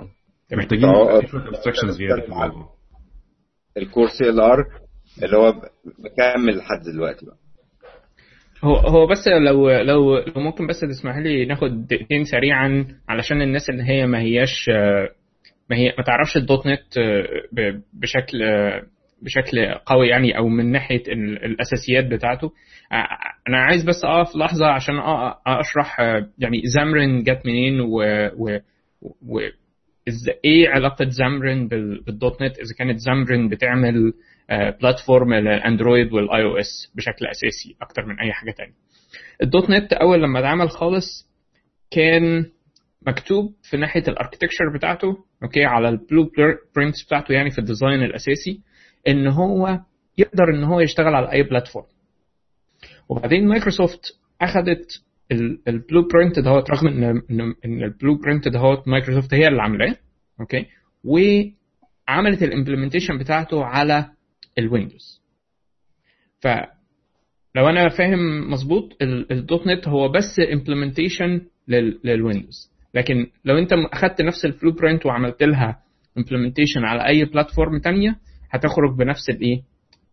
محتاجين 0.51 1.91
زياده 1.91 2.23
ال 3.77 4.39
Core 4.39 4.54
CLR 4.54 4.65
اللي 5.23 5.38
هو 5.38 5.51
بكمل 5.86 6.58
لحد 6.58 6.84
دلوقتي 6.93 7.25
بقى. 7.25 7.36
هو 8.63 8.75
هو 8.75 9.08
بس 9.08 9.28
لو 9.28 9.69
لو 9.71 10.17
لو 10.17 10.41
ممكن 10.41 10.67
بس 10.67 10.80
تسمح 10.80 11.17
لي 11.17 11.45
ناخد 11.45 11.88
دقيقتين 11.88 12.23
سريعا 12.23 12.88
علشان 13.10 13.41
الناس 13.41 13.69
اللي 13.69 13.84
هي 13.84 14.08
ما 14.08 14.19
هياش 14.19 14.69
آه، 14.69 15.10
ما 15.69 15.75
هي 15.78 15.93
ما 15.97 16.04
تعرفش 16.04 16.38
ال 16.38 16.67
.NET 16.67 16.97
آه، 16.97 17.82
بشكل 17.93 18.43
آه، 18.43 18.84
بشكل 19.21 19.73
قوي 19.86 20.08
يعني 20.08 20.38
أو 20.38 20.47
من 20.47 20.71
ناحية 20.71 21.04
ال- 21.08 21.45
الأساسيات 21.45 22.06
بتاعته. 22.06 22.51
آه، 22.91 23.08
أنا 23.49 23.58
عايز 23.58 23.84
بس 23.84 24.06
أقف 24.06 24.36
لحظة 24.36 24.65
عشان 24.67 24.95
أشرح 25.47 25.99
يعني 26.39 26.62
Xamarin 26.75 27.23
جت 27.23 27.41
منين 27.45 27.80
و, 27.82 27.97
و, 28.38 28.60
و 29.01 29.39
إيه 30.45 30.69
علاقة 30.69 31.06
Xamarin 31.10 31.67
بال- 31.67 32.01
بال 32.03 32.41
.NET؟ 32.41 32.58
إذا 32.58 32.73
كانت 32.78 32.97
Xamarin 32.99 33.49
بتعمل 33.49 34.13
platform 34.81 35.34
للأندرويد 35.34 36.13
وال 36.13 36.43
iOS 36.43 36.91
بشكل 36.95 37.25
أساسي 37.25 37.75
أكتر 37.82 38.06
من 38.06 38.19
أي 38.19 38.34
حاجة 38.34 38.51
تانية. 38.51 38.73
ال 39.43 39.69
.NET 39.69 39.93
أول 39.93 40.23
لما 40.23 40.39
اتعمل 40.39 40.69
خالص 40.69 41.30
كان 41.91 42.45
مكتوب 43.08 43.54
في 43.69 43.78
ناحية 43.78 44.04
ال 44.08 44.12
architecture 44.12 44.65
بتاعته. 44.75 45.17
Okay 45.45 45.65
على 45.65 45.89
ال 45.89 46.31
blueprints 46.75 47.03
بتاعته 47.05 47.31
يعني 47.34 47.51
في 47.51 47.60
ال 47.60 47.66
design 47.66 48.03
الأساسي 48.03 48.62
إن 49.08 49.27
هو 49.27 49.79
يقدر 50.17 50.49
إن 50.49 50.63
هو 50.63 50.79
يشتغل 50.79 51.15
على 51.15 51.31
أي 51.31 51.43
platform 51.43 51.86
وبعدين 53.10 53.47
مايكروسوفت 53.47 54.01
اخذت 54.41 55.01
ال 55.67 56.08
blueprint 56.13 56.39
دهوت 56.39 56.71
رغم 56.71 56.88
إن 56.88 57.21
إن 57.65 57.84
ال 57.84 58.15
blueprint 58.17 58.47
دهوت 58.47 58.88
مايكروسوفت 58.88 59.34
هي 59.34 59.47
اللي 59.47 59.62
عاملاه 59.62 59.95
okay 60.39 60.65
وعملت 61.03 62.43
ال 62.43 62.48
implementation 62.48 63.17
بتاعته 63.17 63.63
على 63.65 64.05
الويندوز 64.58 65.21
فلو 66.39 67.69
أنا 67.69 67.89
فاهم 67.89 68.51
مظبوط 68.51 68.97
ال- 69.01 69.31
ال 69.31 69.67
.NET 69.67 69.88
هو 69.88 70.10
بس 70.10 70.39
implementation 70.53 71.41
للويندوز 72.03 72.71
لكن 72.95 73.27
لو 73.45 73.58
انت 73.58 73.73
اخدت 73.73 74.21
نفس 74.21 74.45
ال 74.45 74.71
blueprint 74.71 75.05
وعملت 75.05 75.43
لها 75.43 75.79
implementation 76.17 76.84
على 76.84 77.08
أي 77.08 77.25
platform 77.25 77.79
تانية 77.79 78.15
هتخرج 78.51 78.97
بنفس 78.97 79.29
الإيه؟ 79.29 79.62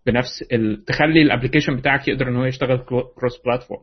بنفس 0.07 0.42
ال... 0.53 0.85
تخلي 0.85 1.23
ال 1.23 1.27
application 1.27 1.77
بتاعك 1.77 2.09
يقدر 2.09 2.29
إن 2.29 2.37
هو 2.37 2.45
يشتغل 2.45 2.79
cross-platform 3.16 3.83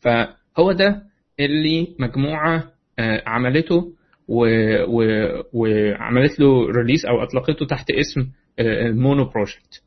فهو 0.00 0.72
ده 0.72 1.02
اللي 1.40 1.86
مجموعة 1.98 2.72
آه، 2.98 3.22
عملته 3.26 3.92
و... 4.28 4.46
و... 4.84 5.04
وعملت 5.52 6.40
له 6.40 6.66
release 6.70 7.04
أو 7.04 7.22
أطلقته 7.22 7.66
تحت 7.66 7.90
اسم 7.90 8.20
آه، 8.58 8.86
ال 8.86 8.94
Mono 8.94 9.24
Project 9.24 9.82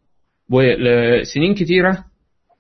ولسنين 0.50 1.56
كتيرة 1.56 2.06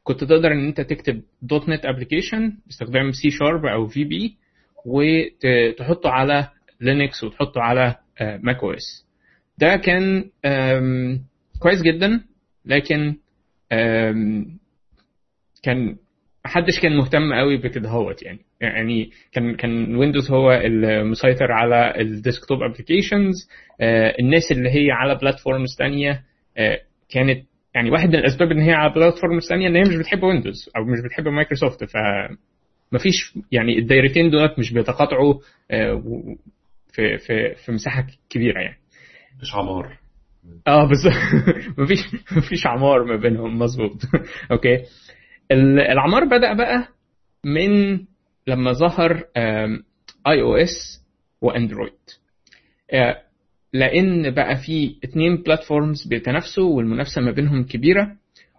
كنت 0.03 0.23
تقدر 0.23 0.51
إن 0.51 0.67
أنت 0.67 0.81
تكتب 0.81 1.21
.NET 1.41 1.85
application 1.85 2.57
باستخدام 2.65 3.11
سي 3.11 3.29
شارب 3.29 3.65
أو 3.65 3.87
VB 3.87 4.37
وتحطه 4.85 6.09
على 6.09 6.47
لينكس 6.81 7.23
وتحطه 7.23 7.61
على 7.61 7.95
macOS 8.21 9.07
ده 9.57 9.75
كان 9.75 10.29
كويس 11.59 11.81
جدا 11.81 12.21
لكن 12.65 13.15
كان 15.63 15.95
محدش 16.45 16.79
كان 16.81 16.97
مهتم 16.97 17.33
قوي 17.33 17.57
بكده 17.57 17.89
هوت 17.89 18.23
يعني. 18.23 18.39
يعني 18.61 19.09
كان 19.31 19.55
كان 19.55 19.95
ويندوز 19.95 20.31
هو 20.31 20.51
المسيطر 20.51 21.51
على 21.51 22.01
ال 22.01 22.09
desktop 22.09 22.63
applications 22.63 23.49
الناس 24.19 24.51
اللي 24.51 24.69
هي 24.69 24.91
على 24.91 25.15
platforms 25.15 25.75
تانية 25.77 26.23
آه، 26.57 26.79
كانت 27.09 27.45
يعني 27.75 27.91
واحد 27.91 28.09
من 28.09 28.15
الأسباب 28.15 28.51
إن 28.51 28.59
هي 28.59 28.71
على 28.73 28.93
platforms 28.93 29.47
تانية 29.49 29.67
إن 29.67 29.75
هي 29.75 29.81
مش 29.81 29.95
بتحب 29.95 30.23
ويندوز 30.23 30.69
أو 30.77 30.83
مش 30.83 30.99
بتحب 31.05 31.27
مايكروسوفت 31.27 31.83
ف 31.83 31.93
مفيش 32.93 33.37
يعني 33.51 33.79
الدايرتين 33.79 34.29
دولت 34.29 34.59
مش 34.59 34.73
بيتقاطعوا 34.73 35.33
آه، 35.71 36.03
في 36.93 37.17
في 37.17 37.55
في 37.65 37.71
مساحة 37.71 38.07
كبيرة 38.29 38.59
يعني. 38.61 38.77
مش 39.41 39.53
عمار. 39.55 39.97
آه 40.67 40.89
بس 40.89 40.97
مفيش 41.79 41.99
مفيش 42.37 42.67
عمار 42.67 43.03
ما 43.03 43.15
بينهم 43.15 43.59
مظبوط. 43.59 44.01
okay. 44.51 44.75
ال- 45.51 45.79
العمار 45.79 46.25
بدأ 46.25 46.53
بقى 46.53 46.87
من 47.45 47.99
لما 48.47 48.71
ظهر 48.73 49.23
iOS 50.27 51.01
وأندرويد. 51.41 51.93
آه، 52.93 53.21
لأن 53.73 54.31
بقى 54.31 54.55
في 54.65 54.95
اتنين 55.03 55.37
platforms 55.37 56.07
بيتنافسوا 56.07 56.69
والمنافسة 56.77 57.21
ما 57.21 57.31
بينهم 57.31 57.63
كبيرة 57.63 58.15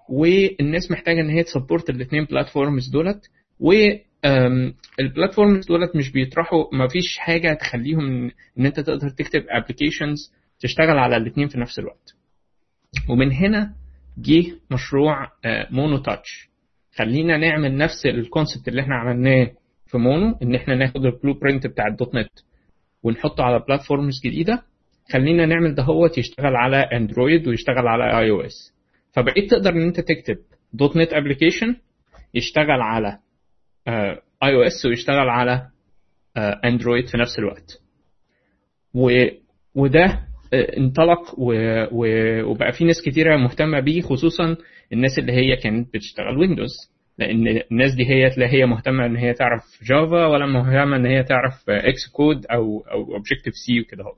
والناس 0.09 0.91
محتاجة 0.91 1.21
إن 1.21 1.31
هي 1.31 1.43
ت 1.43 1.49
support 1.49 1.91
الاتنين 1.91 2.25
platforms 2.25 2.89
دولت 2.89 3.31
ال 5.01 5.07
platforms 5.07 5.67
دولت 5.67 5.97
مش 5.97 6.13
بيطرحوا 6.13 6.65
ما 6.73 6.89
فيش 6.89 7.19
حاجة 7.19 7.55
تخليهم 7.55 8.31
إن 8.59 8.67
أنت 8.67 8.81
تقدر 8.81 9.09
تكتب 9.11 9.45
applications 9.49 10.33
تشتغل 10.61 10.99
على 10.99 11.17
الاتنين 11.17 11.49
في 11.49 11.61
نفس 11.61 11.79
الوقت. 11.79 12.15
ومن 13.09 13.33
هنا 13.33 13.75
جه 14.19 14.45
مشروع 14.71 15.29
MonoTouch. 15.71 16.49
خلينا 16.97 17.37
نعمل 17.37 17.77
نفس 17.77 18.07
ال 18.07 18.14
concept 18.14 18.69
اللي 18.69 18.83
إحنا 18.83 18.95
عملناه 18.95 19.51
في 19.87 19.99
مونو 19.99 20.39
إن 20.43 20.55
إحنا 20.55 20.75
ناخد 20.75 21.05
ال 21.07 21.35
blueprint 21.35 21.67
بتاع 21.67 21.87
ال 21.87 22.15
.NET 22.15 22.31
ونحطه 23.03 23.45
على 23.45 23.65
platforms 23.69 24.15
جديدة. 24.25 24.63
خلينا 25.13 25.47
نعمل 25.47 25.75
دهوت 25.75 26.19
يشتغل 26.19 26.57
على 26.57 26.77
اندرويد 26.77 27.49
ويشتغل 27.49 27.89
على 27.89 28.19
iOS 28.21 28.73
فبقيت 29.13 29.51
تقدر 29.51 29.71
إن 29.71 29.81
أنت 29.87 30.01
تكتب 30.01 30.37
.NET 30.73 31.13
application 31.13 31.77
يشتغل 32.35 32.81
على 32.81 33.19
iOS 33.89 34.87
ويشتغل 34.87 35.29
على 35.29 35.67
اندرويد 36.65 37.07
في 37.07 37.17
نفس 37.19 37.39
الوقت. 37.39 37.81
وده 39.75 40.05
آه، 40.53 40.77
انطلق. 40.77 41.35
وبقى 41.39 42.73
في 42.73 42.85
ناس 42.85 43.03
كتيرة 43.07 43.37
مهتمة 43.37 43.81
بيه 43.81 44.01
خصوصا 44.01 44.57
الناس 44.93 45.19
اللي 45.19 45.33
هي 45.33 45.57
كانت 45.57 45.95
بتشتغل 45.95 46.39
ويندوز 46.39 46.71
لأن 47.19 47.61
الناس 47.73 47.95
دي 47.95 48.07
هي 48.07 48.31
لا 48.37 48.47
هي 48.53 48.67
مهتمة 48.67 49.07
إن 49.07 49.17
هي 49.17 49.33
تعرف 49.33 49.63
جافا 49.83 50.27
ولا 50.27 50.47
مهتمة 50.47 50.97
إن 50.97 51.07
هي 51.07 51.23
تعرف 51.23 51.71
Xcode 51.71 52.47
أو 52.47 52.81
أو 52.93 53.15
Objective-C 53.15 53.81
وكده 53.81 54.05
أهو. 54.05 54.15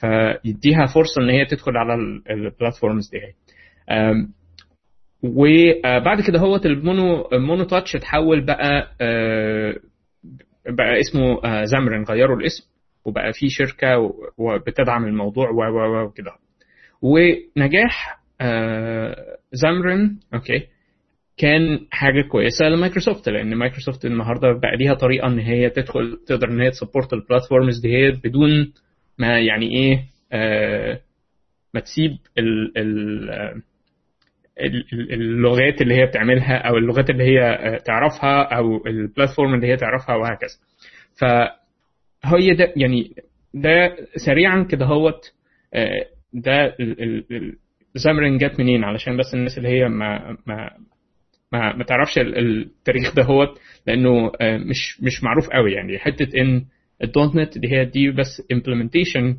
فيديها 0.00 0.86
فرصة 0.86 1.22
إن 1.22 1.30
هي 1.30 1.44
تدخل 1.44 1.76
على 1.76 1.94
ال 2.30 2.38
platforms 2.38 3.10
دي. 3.10 3.18
وبعد 5.22 6.20
كده 6.26 6.38
هو 6.38 6.56
المونو 6.56 7.28
ال 7.32 7.64
MonoTouch 7.64 7.96
اتحول 7.96 8.40
بقى 8.46 8.90
آه، 9.00 9.74
بقى 10.68 11.00
اسمه 11.00 11.44
آه، 11.44 11.64
Xamarin 11.64 12.04
غيروا 12.04 12.36
الاسم 12.36 12.64
وبقى 13.04 13.32
في 13.32 13.48
شركة 13.48 14.12
وبتدعم 14.38 15.04
الموضوع 15.04 15.50
و 15.50 15.60
و 15.62 16.04
وكده. 16.06 16.32
ونجاح 17.02 18.20
آه، 18.40 19.16
Xamarin 19.52 20.16
okay 20.34 20.66
كان 21.38 21.86
حاجة 21.90 22.22
كويسة 22.30 22.68
لمايكروسوفت 22.68 23.28
لأن 23.28 23.54
مايكروسوفت 23.54 24.04
النهارده 24.04 24.52
بقى 24.52 24.76
ليها 24.78 24.94
طريقة 24.94 25.26
إن 25.28 25.38
هي 25.38 25.70
تدخل 25.70 26.18
تقدر 26.26 26.48
إن 26.48 26.60
هي 26.60 26.70
ت 26.70 26.75
support 26.75 27.12
ال 27.12 27.19
platforms 27.19 27.80
دي 27.80 28.10
بدون 28.10 28.72
ما 29.18 29.38
يعني 29.38 29.66
إيه 29.66 30.08
ما 31.74 31.80
تسيب 31.80 32.10
ال- 32.38 32.72
ال- 32.78 33.62
اللغات 35.12 35.82
اللي 35.82 35.94
هي 35.94 36.06
بتعملها 36.06 36.56
أو 36.56 36.76
اللغات 36.76 37.10
اللي 37.10 37.24
هي 37.24 37.40
آه، 37.42 37.78
تعرفها 37.78 38.42
أو 38.42 38.86
ال 38.86 38.94
platform 38.94 39.54
اللي 39.54 39.66
هي 39.66 39.76
تعرفها 39.76 40.14
وهكذا. 40.16 40.56
فهي 41.20 42.54
ده 42.54 42.72
يعني 42.76 43.14
ده 43.54 43.96
سريعا 44.26 44.62
كده 44.62 44.84
هوت 44.86 45.32
آه، 45.74 46.06
ده 46.32 46.74
Xamarin 47.94 48.38
جت 48.38 48.60
منين؟ 48.60 48.84
علشان 48.84 49.16
بس 49.16 49.34
الناس 49.34 49.58
اللي 49.58 49.68
هي 49.68 49.88
ما 49.88 50.36
ما 50.46 50.70
ما, 51.52 51.76
ما 51.76 51.84
تعرفش 51.84 52.18
ال- 52.18 52.38
التاريخ 52.62 53.14
ده 53.14 53.22
هوت 53.22 53.58
لأنه 53.86 54.32
آه، 54.40 54.56
مش 54.58 55.02
مش 55.02 55.22
معروف 55.24 55.48
قوي 55.50 55.72
يعني. 55.72 55.98
حتة 55.98 56.40
إن. 56.40 56.64
ال 57.02 57.11
dot 57.11 57.36
net 57.36 57.58
دي 57.58 57.68
هي 57.72 57.84
دي 57.84 58.10
بس 58.10 58.42
implementation 58.52 59.36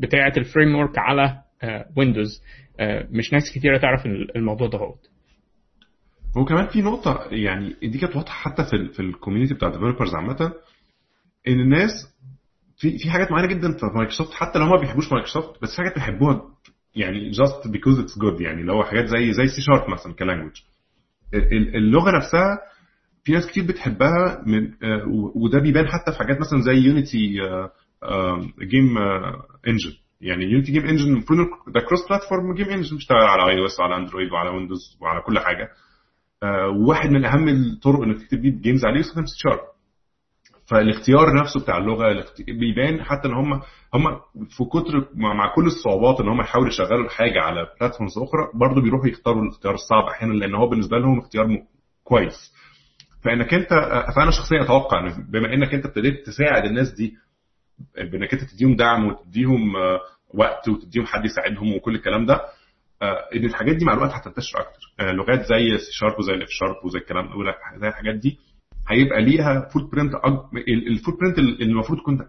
بتاعة 0.00 0.32
ال 0.36 0.74
framework 0.76 0.98
على 0.98 1.42
ويندوز 1.96 2.42
مش 3.10 3.32
ناس 3.32 3.52
كتيرة 3.54 3.78
تعرف 3.78 4.06
الموضوع 4.36 4.68
ده 4.68 4.78
هو 4.78 4.94
هو 6.36 6.44
كمان 6.44 6.66
في 6.66 6.82
نقطة 6.82 7.28
يعني 7.30 7.76
دي 7.82 7.98
كانت 7.98 8.16
واضحة 8.16 8.34
حتى 8.50 8.64
في 8.64 8.88
في 8.92 9.00
ال 9.00 9.05
community 9.05 9.54
بتاع 9.54 9.68
ال 9.68 9.72
developers 9.72 10.14
عامة 10.14 10.52
إن 11.48 11.60
الناس 11.60 11.90
في 12.78 12.98
في 12.98 13.10
حاجات 13.10 13.30
معينة 13.32 13.48
جدا 13.48 13.72
في 13.72 13.86
مايكروسوفت 13.94 14.32
حتى 14.34 14.58
لو 14.58 14.66
ما 14.66 14.80
بيحبوش 14.80 15.12
مايكروسوفت 15.12 15.62
بس 15.62 15.70
في 15.70 15.76
حاجات 15.76 15.94
بيحبوها 15.94 16.42
يعني 16.96 17.32
just 17.32 17.68
because 17.68 17.98
it's 18.04 18.18
good 18.22 18.40
يعني 18.40 18.60
اللي 18.60 18.72
هو 18.72 18.84
حاجات 18.84 19.04
زي 19.06 19.32
زي 19.32 19.46
سي 19.46 19.62
شارب 19.62 19.90
مثلا 19.90 20.12
ك 20.14 20.18
language 20.18 20.52
اللغة 21.74 22.16
نفسها 22.16 22.58
في 23.24 23.32
ناس 23.32 23.46
كتير 23.46 23.64
بتحبها 23.66 24.42
من 24.46 24.72
وده 25.36 25.58
بيبان 25.58 25.86
حتى 25.86 26.12
في 26.12 26.18
حاجات 26.18 26.40
مثلا 26.40 26.60
زي 26.60 26.72
Unity 26.72 27.32
game 28.62 28.98
engine 29.68 29.92
يعني 30.20 30.44
Unity 30.44 30.72
game 30.72 30.86
engine 30.86 31.12
المفروض 31.12 31.38
ده 31.74 31.80
cross 31.80 32.08
platform 32.08 32.54
game 32.54 32.68
engine 32.68 32.96
بيشتغل 32.96 33.18
على 33.18 33.52
iOS 33.52 33.80
وعلى 33.80 33.96
اندرويد 33.96 34.32
وعلى 34.32 34.50
ويندوز 34.50 34.98
وعلى 35.00 35.20
كل 35.22 35.38
حاجة. 35.38 35.68
وواحد 36.76 37.10
من 37.10 37.24
أهم 37.24 37.48
الطرق 37.48 38.00
إنك 38.02 38.22
تكتب 38.22 38.40
بيه 38.42 38.60
games 38.60 38.84
عليه 38.84 39.00
يستخدم 39.00 39.26
سي 39.26 39.38
شارب 39.38 39.60
فالاختيار 40.70 41.40
نفسه 41.40 41.60
بتاع 41.60 41.78
اللغة 41.78 42.24
بيبان 42.48 43.02
حتى 43.04 43.28
إن 43.28 43.34
هم 43.34 43.52
هم 43.94 44.16
في 44.48 44.64
كتر 44.64 45.08
مع 45.14 45.54
كل 45.54 45.66
الصعوبات 45.66 46.20
إن 46.20 46.28
هم 46.28 46.40
يحاولوا 46.40 46.68
يشغلوا 46.68 47.04
الحاجة 47.04 47.40
على 47.40 47.66
platforms 47.80 48.18
أخرى 48.18 48.48
برضه 48.54 48.82
بيروحوا 48.82 49.06
يختاروا 49.08 49.42
الاختيار 49.42 49.74
الصعب 49.74 50.04
أحيانا 50.04 50.32
لأن 50.32 50.54
هو 50.54 50.68
بالنسبة 50.68 50.98
لهم 50.98 51.18
اختيار 51.18 51.46
كويس. 52.04 52.52
فإنك 53.24 53.54
انت 53.54 53.68
فأنا 54.16 54.30
شخصيا 54.30 54.62
أتوقع 54.62 55.00
بما 55.32 55.54
إنك 55.54 55.74
أنت 55.74 55.86
ابتديت 55.86 56.26
تساعد 56.26 56.64
الناس 56.64 56.92
دي 56.92 57.16
بإنك 57.96 58.32
أنت 58.34 58.44
تديهم 58.44 58.76
دعم 58.76 59.06
وتديهم 59.06 59.72
وقت 60.34 60.68
وتديهم 60.68 61.06
حد 61.06 61.24
يساعدهم 61.24 61.74
وكل 61.76 61.94
الكلام 61.94 62.26
ده 62.26 62.40
إن 63.02 63.44
الحاجات 63.44 63.76
دي 63.76 63.84
مع 63.84 63.92
الوقت 63.92 64.10
هتنتشر 64.12 64.58
أكتر. 64.60 65.12
لغات 65.12 65.40
زي 65.46 65.78
سي 65.78 65.92
شارب 65.92 66.18
وزي 66.18 66.32
الاف 66.32 66.48
شارب 66.50 66.84
وزي 66.84 66.98
الكلام 66.98 67.28
زي 67.80 67.88
الحاجات 67.88 68.14
دي 68.14 68.38
هيبقى 68.88 69.22
ليها 69.22 69.60
footprint 69.68 70.12
ال 70.68 71.14
footprint 71.20 71.38
اللي 71.38 71.64
المفروض 71.64 71.98
كنت 72.00 72.20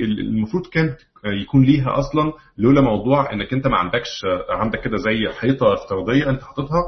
المفروض 0.00 0.66
كان 0.66 0.94
يكون 1.24 1.64
ليها 1.64 1.98
أصلا 1.98 2.32
لولا 2.58 2.80
موضوع 2.80 3.32
إنك 3.32 3.52
أنت 3.52 3.66
ما 3.66 3.76
عندكش 3.76 4.24
عندك 4.50 4.80
كده 4.80 4.96
زي 4.96 5.28
حيطة 5.40 5.74
افتراضية 5.74 6.30
أنت 6.30 6.42
حاططها 6.42 6.82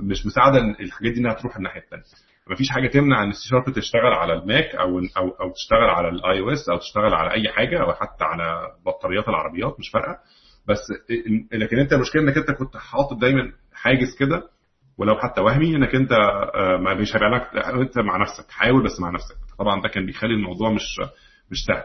مش 0.00 0.26
مساعدة 0.26 0.58
الحاجات 0.80 1.12
دي 1.12 1.20
إنها 1.20 1.32
تروح 1.34 1.56
الناحية 1.56 1.80
الثانية 1.80 2.04
مفيش 2.50 2.70
حاجة 2.70 2.88
تمنع 2.88 3.22
إن 3.24 3.28
السي 3.30 3.48
شارب 3.48 3.64
تشتغل 3.74 4.12
على 4.12 4.32
ال 4.32 4.42
Mac 4.42 4.74
أو 4.74 4.98
أو 4.98 5.28
أو 5.40 5.52
تشتغل 5.52 5.90
على 5.90 6.08
ال 6.08 6.40
iOS 6.40 6.68
أو 6.68 6.76
تشتغل 6.78 7.14
على 7.14 7.30
أي 7.32 7.48
حاجة 7.52 7.80
أو 7.82 7.92
حتى 7.92 8.24
على 8.24 8.66
بطاريات 8.86 9.28
العربيات 9.28 9.76
مش 9.78 9.90
فارقة. 9.90 10.18
بس 10.68 10.78
لكن 11.52 11.78
أنت 11.78 11.92
المشكلة 11.92 12.22
إنك 12.22 12.36
أنت 12.36 12.50
كنت 12.50 12.76
حاطط 12.76 13.20
دايما 13.20 13.52
حاجز 13.72 14.16
كده 14.18 14.42
ولو 14.98 15.14
حتى 15.18 15.40
وهمي 15.40 15.76
إنك 15.76 15.94
أنت 15.94 16.12
ما 16.80 16.94
مش 16.94 17.16
هيبقى 17.16 17.30
لك 17.30 17.56
أنت 17.66 17.98
مع 17.98 18.16
نفسك 18.16 18.50
حاول 18.50 18.84
بس 18.84 19.00
مع 19.00 19.10
نفسك. 19.10 19.36
طبعا 19.58 19.82
ده 19.82 19.88
كان 19.88 20.06
بيخلي 20.06 20.34
الموضوع 20.34 20.70
مش 20.70 21.00
مش 21.50 21.64
سهل. 21.64 21.84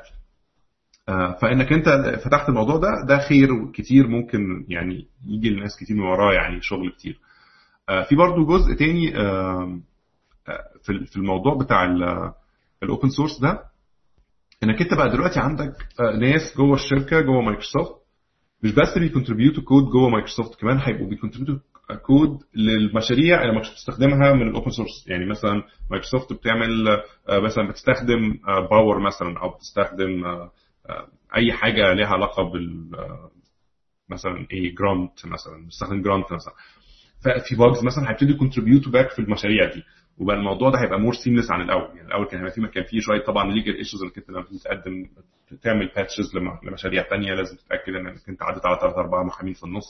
فإنك 1.41 1.73
أنت 1.73 1.89
فتحت 2.25 2.49
الموضوع 2.49 2.77
ده 2.77 2.89
ده 3.07 3.17
خير 3.29 3.47
كتير 3.73 4.07
ممكن 4.07 4.65
يعني 4.67 5.07
يجي 5.27 5.49
لناس 5.49 5.77
كتير 5.79 5.95
من 5.97 6.03
وراه 6.03 6.33
يعني 6.33 6.61
شغل 6.61 6.91
كتير. 6.91 7.19
في 8.09 8.15
برضو 8.15 8.45
جزء 8.45 8.73
تاني 8.73 9.13
في 11.09 11.15
الموضوع 11.17 11.55
بتاع 11.57 11.85
ال 12.83 12.89
open 12.89 13.09
source 13.09 13.39
ده 13.41 13.63
إنك 14.63 14.81
أنت 14.81 14.93
بقى 14.93 15.09
دلوقتي 15.09 15.39
عندك 15.39 15.73
ناس 16.19 16.57
جوه 16.57 16.73
الشركة 16.75 17.21
جوه 17.21 17.41
مايكروسوفت 17.41 17.95
مش 18.63 18.71
بس 18.71 18.97
بي 18.97 19.08
contribute 19.08 19.63
وا 19.63 19.67
code 19.67 19.83
جوه 19.83 20.09
مايكروسوفت 20.09 20.61
كمان 20.61 20.77
هيبقوا 20.77 21.07
بي 21.09 21.18
contribute 21.18 21.63
وا 22.05 22.12
code 22.12 22.39
للمشاريع 22.55 23.41
اللي 23.41 23.53
مايكروسوفت 23.53 23.73
بتستخدمها 23.77 24.33
من 24.33 24.47
ال 24.47 24.52
open 24.52 24.71
source 24.71 25.07
يعني 25.07 25.25
مثلا 25.25 25.63
مايكروسوفت 25.91 26.33
بتعمل 26.33 27.01
مثلا 27.29 27.67
بتستخدم 27.69 28.39
Bower 28.71 28.99
مثلا 28.99 29.39
أو 29.39 29.49
بتستخدم 29.49 30.23
أي 31.35 31.53
حاجة 31.53 31.93
ليها 31.93 32.07
علاقة 32.07 32.43
بال 32.51 32.89
مثلا 34.09 34.47
إيه 34.51 34.75
Grunt 34.75 35.25
مثلا 35.25 35.65
بتستخدم 35.65 36.01
Grunt 36.01 36.33
مثلا. 36.33 36.53
ففي 37.23 37.55
bugs 37.55 37.83
مثلا 37.83 38.09
هيبتدوا 38.09 38.35
ي 38.35 38.40
contribute 38.40 38.91
وا 38.91 38.95
back 38.95 39.09
في 39.09 39.19
المشاريع 39.19 39.73
دي. 39.73 39.83
وبقى 40.17 40.35
الموضوع 40.35 40.69
ده 40.69 40.79
هيبقى 40.81 40.99
more 40.99 41.13
seamless 41.13 41.51
عن 41.51 41.61
الأول. 41.61 41.95
يعني 41.95 42.07
الأول 42.07 42.25
كان 42.25 42.49
في 42.49 42.67
كان 42.67 42.83
في 42.83 43.01
شوية 43.01 43.23
طبعا 43.23 43.51
legal 43.51 43.75
issues 43.75 44.03
انك 44.03 44.17
انت 44.17 44.29
لما 44.29 44.45
تقدم 44.63 45.05
تعمل 45.63 45.87
patches 45.95 46.35
لمشاريع 46.63 47.03
ثانية 47.09 47.33
لازم 47.33 47.55
تتأكد 47.57 47.93
انك 47.95 48.15
انت 48.29 48.43
عدت 48.43 48.65
على 48.65 48.79
ثلاث 48.81 48.93
أربع 48.93 49.23
محامين 49.23 49.53
في 49.53 49.63
النص. 49.63 49.85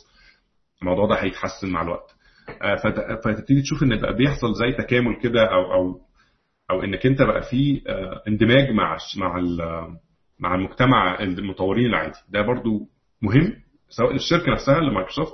الموضوع 0.81 1.07
ده 1.07 1.15
هيتحسن 1.15 1.69
مع 1.69 1.81
الوقت. 1.81 2.15
فتبتدي 3.23 3.61
تشوف 3.61 3.83
إن 3.83 4.01
بقى 4.01 4.15
بيحصل 4.15 4.53
زي 4.53 4.71
تكامل 4.71 5.15
كده 5.23 5.45
أو 5.45 5.73
أو 5.73 6.01
أو 6.71 6.83
إنك 6.83 7.05
أنت 7.05 7.21
بقى 7.21 7.41
في 7.41 7.81
اندماج 8.27 8.69
مع 8.71 8.97
مع 9.17 9.39
مع 10.39 10.55
المجتمع 10.55 11.19
المطورين 11.19 11.85
العادي. 11.85 12.19
ده 12.29 12.41
برضو 12.41 12.79
مهم 13.21 13.53
سواء 13.89 14.13
للشركه 14.13 14.51
نفسها 14.51 14.79
لمايكروسوفت 14.79 15.33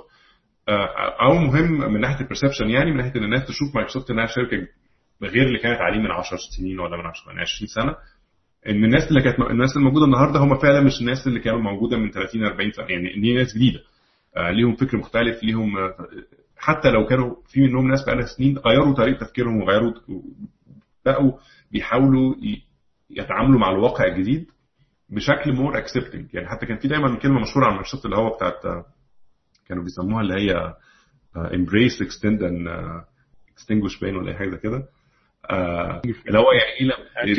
أو 1.20 1.34
مهم 1.34 1.92
من 1.92 2.00
ناحية 2.00 2.20
ال 2.20 2.25
perception 2.25 2.70
يعني 2.70 2.90
من 2.90 2.96
ناحية 2.96 3.12
إن 3.16 3.24
الناس 3.24 3.48
تشوف 3.48 3.74
مايكروسوفت 3.74 4.10
إنها 4.10 4.26
شركة 4.26 4.66
غير 5.22 5.46
اللي 5.46 5.58
كانت 5.58 5.80
عليه 5.80 5.98
من 5.98 6.10
10 6.10 6.38
سنين 6.58 6.80
ولا 6.80 6.96
من 6.96 7.06
10 7.06 7.32
من 7.32 7.38
20 7.40 7.68
سنة 7.68 7.96
إن 8.68 8.84
الناس 8.84 9.08
اللي 9.08 9.22
كانت 9.22 9.38
الناس 9.50 9.76
اللي 9.76 9.84
موجوده 9.88 10.04
النهارده 10.04 10.40
هم 10.40 10.54
فعلا 10.58 10.80
مش 10.80 11.00
الناس 11.00 11.26
اللي 11.26 11.40
كانوا 11.40 11.60
موجودة 11.60 11.96
من 11.96 12.10
30 12.10 12.44
40 12.44 12.72
سنة 12.72 12.86
يعني 12.88 13.20
دي 13.20 13.34
ناس 13.34 13.54
جديدة. 13.54 13.80
ليهم 14.36 14.74
فكر 14.76 14.96
مختلف 14.96 15.42
ليهم 15.44 15.72
حتى 16.56 16.90
لو 16.90 17.06
كانوا 17.06 17.34
في 17.48 17.60
منهم 17.60 17.88
ناس 17.88 18.04
بقالها 18.04 18.26
سنين 18.26 18.58
غيروا 18.58 18.94
طريقة 18.94 19.24
تفكيرهم 19.26 19.62
وغيروا 19.62 19.92
بقوا 21.06 21.32
بيحاولوا 21.72 22.34
يتعاملوا 23.10 23.60
مع 23.60 23.70
الواقع 23.70 24.04
الجديد 24.04 24.46
بشكل 25.10 25.52
more 25.52 25.78
accepting 25.78 26.34
يعني 26.34 26.48
حتى 26.48 26.66
كان 26.66 26.78
في 26.78 26.88
دايما 26.88 27.16
كلمة 27.18 27.40
مشهورة 27.40 27.64
عن 27.66 27.70
مايكروسوفت 27.72 28.04
اللي 28.04 28.16
هو 28.16 28.36
بتاعت 28.36 28.84
كانوا 29.68 29.82
بيسموها 29.84 30.20
اللي 30.22 30.34
هي 30.34 30.74
embrace 31.36 31.98
extend 32.06 32.40
and 32.40 32.68
extinguish 33.54 34.00
باين 34.00 34.16
ولا 34.16 34.32
أي 34.32 34.36
حاجة 34.38 34.56
كده. 34.56 34.88
اللي 36.28 36.38
هو 36.38 36.52
يعني 36.52 37.30
إيه 37.30 37.34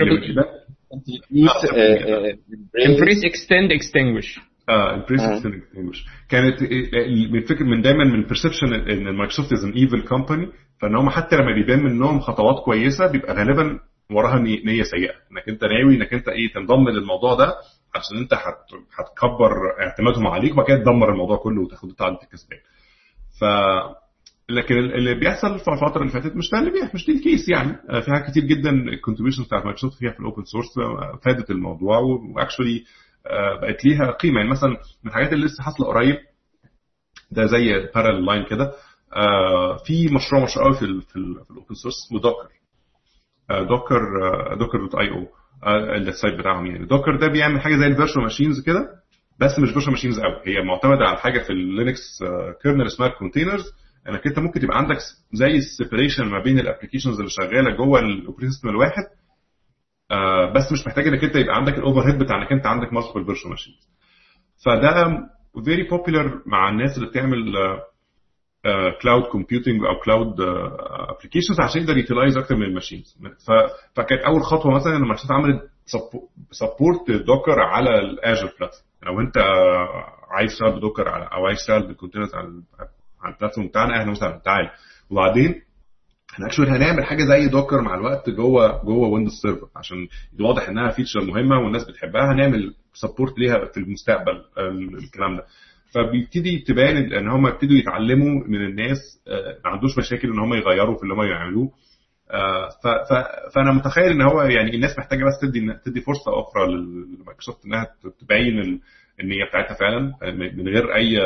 embrace 2.88 3.24
extend 3.32 3.72
extinguish. 3.80 4.40
آه 4.70 5.00
embrace 5.06 5.22
extend 5.22 5.54
extinguish. 5.54 6.10
كانت 6.30 6.62
من 7.32 7.42
فكر 7.42 7.64
من 7.64 7.82
دايما 7.82 8.04
من 8.04 8.26
perception 8.28 8.64
ان 8.74 9.04
مايكروسوفت 9.16 9.54
is 9.54 9.64
an 9.66 9.72
evil 9.72 10.02
company 10.02 10.48
فإن 10.82 10.96
هم 10.96 11.10
حتى 11.10 11.36
لما 11.36 11.54
بيبان 11.56 11.84
منهم 11.84 12.20
خطوات 12.20 12.64
كويسة 12.66 13.12
بيبقى 13.12 13.34
غالبا 13.34 13.80
وراها 14.12 14.40
نية 14.40 14.84
سيئة. 14.84 15.14
إنك 15.32 15.50
أنت 15.50 15.64
ناوي 15.64 15.96
إنك 15.96 16.14
أنت 16.14 16.28
إيه 16.28 16.54
تنضم 16.54 16.90
للموضوع 16.90 17.36
ده 17.36 17.54
عشان 17.96 18.18
أنت 18.18 18.34
هتكبر 19.00 19.52
اعتمادهم 19.82 20.28
عليك 20.28 20.54
وبعد 20.54 20.68
كده 20.68 20.78
تدمر 20.78 21.12
الموضوع 21.12 21.38
كله 21.38 21.62
وتاخد 21.62 21.90
بتاع 21.90 22.08
انت 22.08 22.20
كسبان 22.32 22.60
ف 23.40 23.44
لكن 24.50 24.76
اللي 24.78 25.14
بيحصل 25.16 25.60
في 25.60 25.68
الفترة 25.72 26.02
اللي 26.02 26.12
فاتت 26.12 26.36
مش 26.36 26.50
ده 26.52 26.60
اللي 26.60 26.72
بيحصل 26.72 26.92
مش 26.94 27.06
دي 27.06 27.12
ال 27.12 27.19
case 27.19 27.50
يعني. 27.50 27.74
في 28.02 28.12
حاجات 28.12 28.30
كتير 28.32 28.44
جدا 28.44 28.70
ال 28.70 28.75
contribution 28.75 29.44
بتاعت 29.44 29.64
مايكروسوفت 29.66 29.98
فيها 30.00 30.12
في 30.12 30.20
ال 30.20 30.25
open 30.25 30.44
source 30.44 30.68
فادت 31.26 31.52
الموضوع 31.52 31.98
و 32.36 32.41
actually 32.41 32.84
بقت 33.62 33.86
ليها 33.86 34.12
قيمة. 34.12 34.38
يعني 34.38 34.50
مثلا 34.50 34.70
من 35.04 35.10
الحاجات 35.10 35.34
اللي 35.34 35.46
لسه 35.46 35.64
حاصلة 35.64 35.88
قريب 35.88 36.18
ده 37.32 37.46
زي 37.46 37.90
parallel 37.96 38.26
line 38.26 38.46
كده 38.46 38.72
في 39.86 40.08
مشروع 40.16 40.44
مشروع 40.44 40.66
قوي 40.66 40.74
في 40.74 41.02
في 41.08 41.16
ال 41.52 41.57
open 41.57 41.76
source 41.84 41.96
اسمه 42.08 42.20
Docker 42.20 42.48
Docker 43.70 44.00
Docker 44.60 44.78
dot 44.80 44.96
io 44.96 45.10
ال 45.10 45.28
site 45.96 46.34
بتاعهم 46.40 46.66
يعني. 46.66 46.86
Docker 46.86 47.16
ده 47.20 47.28
بيعمل 47.28 47.62
حاجة 47.62 47.76
زي 47.78 47.88
ال 47.88 47.92
virtual 47.92 48.24
machines 48.24 48.64
كده 48.66 48.90
بس 49.40 49.60
مش 49.60 49.70
virtual 49.70 49.92
machines 49.92 50.20
قوي. 50.20 50.36
هي 50.46 50.62
معتمدة 50.62 51.06
على 51.06 51.18
حاجة 51.18 51.40
في 51.44 51.50
ال 51.50 51.62
Linux 51.62 52.24
kernel 52.64 52.86
اسمها 52.88 53.08
containers 53.08 53.64
انك 54.10 54.28
انت 54.28 54.40
ممكن 54.40 54.60
تبقى 54.60 54.78
عندك 54.78 54.98
زي 55.34 55.48
ال 55.58 55.64
separation 55.64 56.26
ما 56.26 56.40
بين 56.44 56.60
ال 56.60 56.64
applications 56.64 57.18
اللي 57.20 57.30
شغالة 57.30 57.76
جوه 57.78 58.00
ال 58.00 58.05
operating 58.05 58.52
system 58.52 58.70
الواحد 58.70 59.04
بس 60.56 60.72
مش 60.72 60.88
محتاج 60.88 61.08
انك 61.08 61.24
انت 61.24 61.36
يبقى 61.36 61.56
عندك 61.56 61.74
ال 61.74 62.08
overhead 62.10 62.20
بتاع 62.24 62.42
انك 62.42 62.52
انت 62.52 62.66
عندك 62.66 62.94
multiple 62.94 63.26
virtual 63.26 63.50
machines 63.52 63.90
فده 64.66 65.28
very 65.66 65.84
popular 65.90 66.42
مع 66.46 66.70
الناس 66.70 66.98
اللي 66.98 67.10
بتعمل 67.10 67.54
cloud 69.02 69.24
computing 69.24 69.82
أو 69.86 70.00
cloud 70.06 70.42
applications 71.10 71.60
عشان 71.60 71.82
يقدر 71.82 71.98
يـ 71.98 72.03
utilize 72.03 72.38
أكتر 72.38 72.56
من 72.56 72.64
ال 72.64 72.70
machines 72.70 73.18
فكانت 73.96 74.22
أول 74.22 74.42
خطوة 74.44 74.72
مثلا 74.76 74.92
لما 74.92 75.06
مايكروسوفت 75.08 75.32
عملت 75.32 75.70
support 76.52 77.12
Docker 77.12 77.60
على 77.60 78.00
ال 78.00 78.07
Azure 78.07 78.46
platform 78.60 78.86
لو 79.04 79.20
أنت 79.22 79.38
عايز 80.32 80.52
تشتغل 80.52 80.72
ب 80.78 80.82
Docker 80.82 81.10
على 81.10 81.30
أو 81.34 81.46
عايز 81.46 81.58
تشتغل 81.60 81.88
ب 81.88 81.92
containers 81.92 82.36
على 82.36 82.48
على 83.26 83.34
ال 83.34 83.38
platform 83.38 83.68
بتاعنا 83.68 84.02
أهلا 84.02 84.12
وسهلا 84.12 84.42
تعال 84.46 84.70
وبعدين 85.10 85.62
إحنا 86.34 86.48
actually 86.48 86.70
هنعمل 86.72 87.04
حاجة 87.06 87.24
زي 87.24 87.48
Docker 87.48 87.82
مع 87.82 87.96
الوقت 87.96 88.30
جوه 88.30 88.84
جوه 88.86 89.08
Windows 89.08 89.34
Server 89.42 89.68
عشان 89.76 90.08
واضح 90.40 90.70
إنها 90.70 90.90
feature 90.92 91.22
مهمة 91.22 91.60
والناس 91.60 91.88
بتحبها 91.90 92.32
هنعمل 92.34 92.74
support 92.94 93.40
ليها 93.40 93.66
في 93.66 93.78
المستقبل 93.80 94.42
الكلام 95.04 95.38
ده. 95.38 95.44
فبيبتدي 95.94 96.60
تبان 96.68 97.14
إن 97.14 97.28
هم 97.30 97.48
يبتدوا 97.48 97.78
يتعلموا 97.78 98.44
من 98.48 98.66
الناس 98.66 99.00
ما 99.66 99.72
عندوش 99.72 99.98
مشاكل 99.98 100.28
إن 100.32 100.40
هم 100.40 100.54
يغيروا 100.54 100.96
في 100.98 101.04
اللي 101.04 101.14
هم 101.14 101.22
يعملوه. 101.24 101.72
فأنا 103.56 103.72
متخيل 103.72 104.12
إن 104.12 104.22
هو 104.22 104.42
يعني 104.42 104.76
الناس 104.76 105.00
محتاجة 105.00 105.24
بس 105.24 105.40
تدي 105.42 105.74
تدي 105.86 106.02
فرصة 106.02 106.40
أخرى 106.40 106.68
لمايكروسوفت 106.68 107.66
إنها 107.66 107.88
تبين 108.20 108.82
النية 109.20 109.46
بتاعتها 109.50 109.74
فعلا 109.74 110.14
من 110.56 110.68
غير 110.68 110.96
أي 110.96 111.20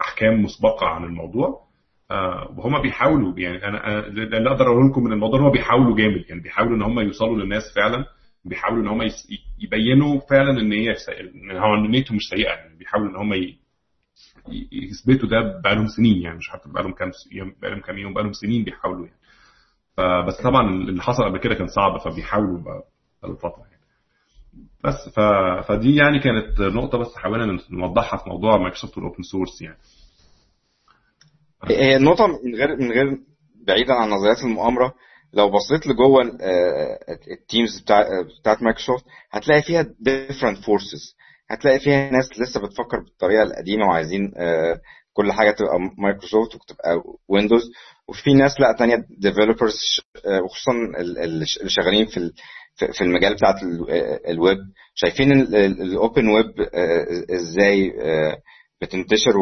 أحكام 0.00 0.42
مسبقة 0.42 0.86
عن 0.86 1.04
الموضوع. 1.04 1.70
وهم 2.56 2.82
بيحاولوا 2.82 3.38
يعني 3.38 3.64
أنا 3.68 4.06
اللي 4.06 4.50
أقدر 4.50 4.66
أقول 4.66 4.90
لكم 4.90 5.04
من 5.04 5.12
الموضوع 5.12 5.40
هم 5.40 5.50
بيحاولوا 5.50 5.96
جامد. 5.96 6.24
يعني 6.28 6.40
بيحاولوا 6.40 6.76
إن 6.76 6.82
هم 6.82 7.00
يوصلوا 7.00 7.36
للناس 7.36 7.62
فعلا 7.76 8.04
بيحاولوا 8.44 8.82
إن 8.82 8.88
هم 8.88 9.02
يبينوا 9.60 10.20
فعلا 10.30 10.60
إن 10.60 10.72
هي 10.72 10.94
هو 11.52 11.76
نيتهم 11.76 12.16
مش 12.16 12.22
سيئة. 12.30 12.48
يعني 12.48 12.78
بيحاولوا 12.78 13.10
إن 13.10 13.16
هم 13.16 13.32
يثبتوا 14.72 15.28
ده 15.28 15.60
بقالهم 15.64 15.86
سنين. 15.86 16.22
يعني 16.22 16.36
مش 16.38 16.50
حتى 16.50 16.68
بقالهم 16.72 16.92
كام 16.92 17.10
بقالهم 17.62 17.80
كام 17.80 17.98
يوم 17.98 18.14
بقالهم 18.14 18.32
سنين 18.32 18.64
بيحاولوا 18.64 19.06
يعني. 19.06 19.18
فبس 19.96 20.42
طبعا 20.42 20.68
اللي 20.70 21.02
حصل 21.02 21.24
قبل 21.24 21.38
كده 21.38 21.54
كان 21.54 21.66
صعب 21.66 21.98
فبيحاولوا 21.98 22.58
بقى 22.62 22.82
الفترة 23.24 23.69
بس 24.84 25.08
ف... 25.16 25.20
فدي 25.68 25.96
يعني 25.96 26.18
كانت 26.20 26.60
نقطة 26.60 26.98
بس 26.98 27.14
حاولنا 27.16 27.58
نوضحها 27.70 28.18
في 28.18 28.28
موضوع 28.30 28.56
مايكروسوفت 28.56 28.96
وال 28.96 29.05
open 29.05 29.22
source 29.22 29.62
يعني. 29.62 29.78
هي 31.64 31.96
النقطة 31.96 32.26
من 32.26 32.54
غير 32.54 32.76
من 32.76 32.92
غير 32.92 33.18
بعيدا 33.66 33.94
عن 33.94 34.10
نظريات 34.10 34.38
المؤامرة 34.44 34.94
لو 35.32 35.50
بصيت 35.50 35.86
لجوه 35.86 36.22
ال 37.30 37.38
teams 37.38 37.80
بتاع 37.80 38.04
بتاعت 38.40 38.62
مايكروسوفت 38.62 39.04
هتلاقي 39.30 39.62
فيها 39.62 39.82
different 39.82 40.56
forces. 40.56 41.14
هتلاقي 41.50 41.80
فيها 41.80 42.10
ناس 42.10 42.28
لسه 42.40 42.60
بتفكر 42.60 43.00
بالطريقة 43.00 43.42
القديمة 43.42 43.86
وعايزين 43.86 44.32
كل 45.12 45.32
حاجة 45.32 45.50
تبقى 45.50 45.78
مايكروسوفت 45.98 46.54
وتبقى 46.54 47.02
ويندوز 47.28 47.70
وفي 48.08 48.34
ناس 48.34 48.60
لا 48.60 48.72
تانية 48.78 49.06
developers 49.18 49.78
وخصوصا 50.44 50.72
اللي 51.00 51.46
شغالين 51.46 52.06
في 52.06 52.32
في 52.92 53.00
المجال 53.04 53.34
بتاعت 53.34 53.54
الويب. 54.28 54.58
شايفين 54.94 55.32
ال 55.54 55.69
open 55.69 56.28
web 56.28 56.54
إزاي 57.30 57.92
بتنتشر 58.82 59.32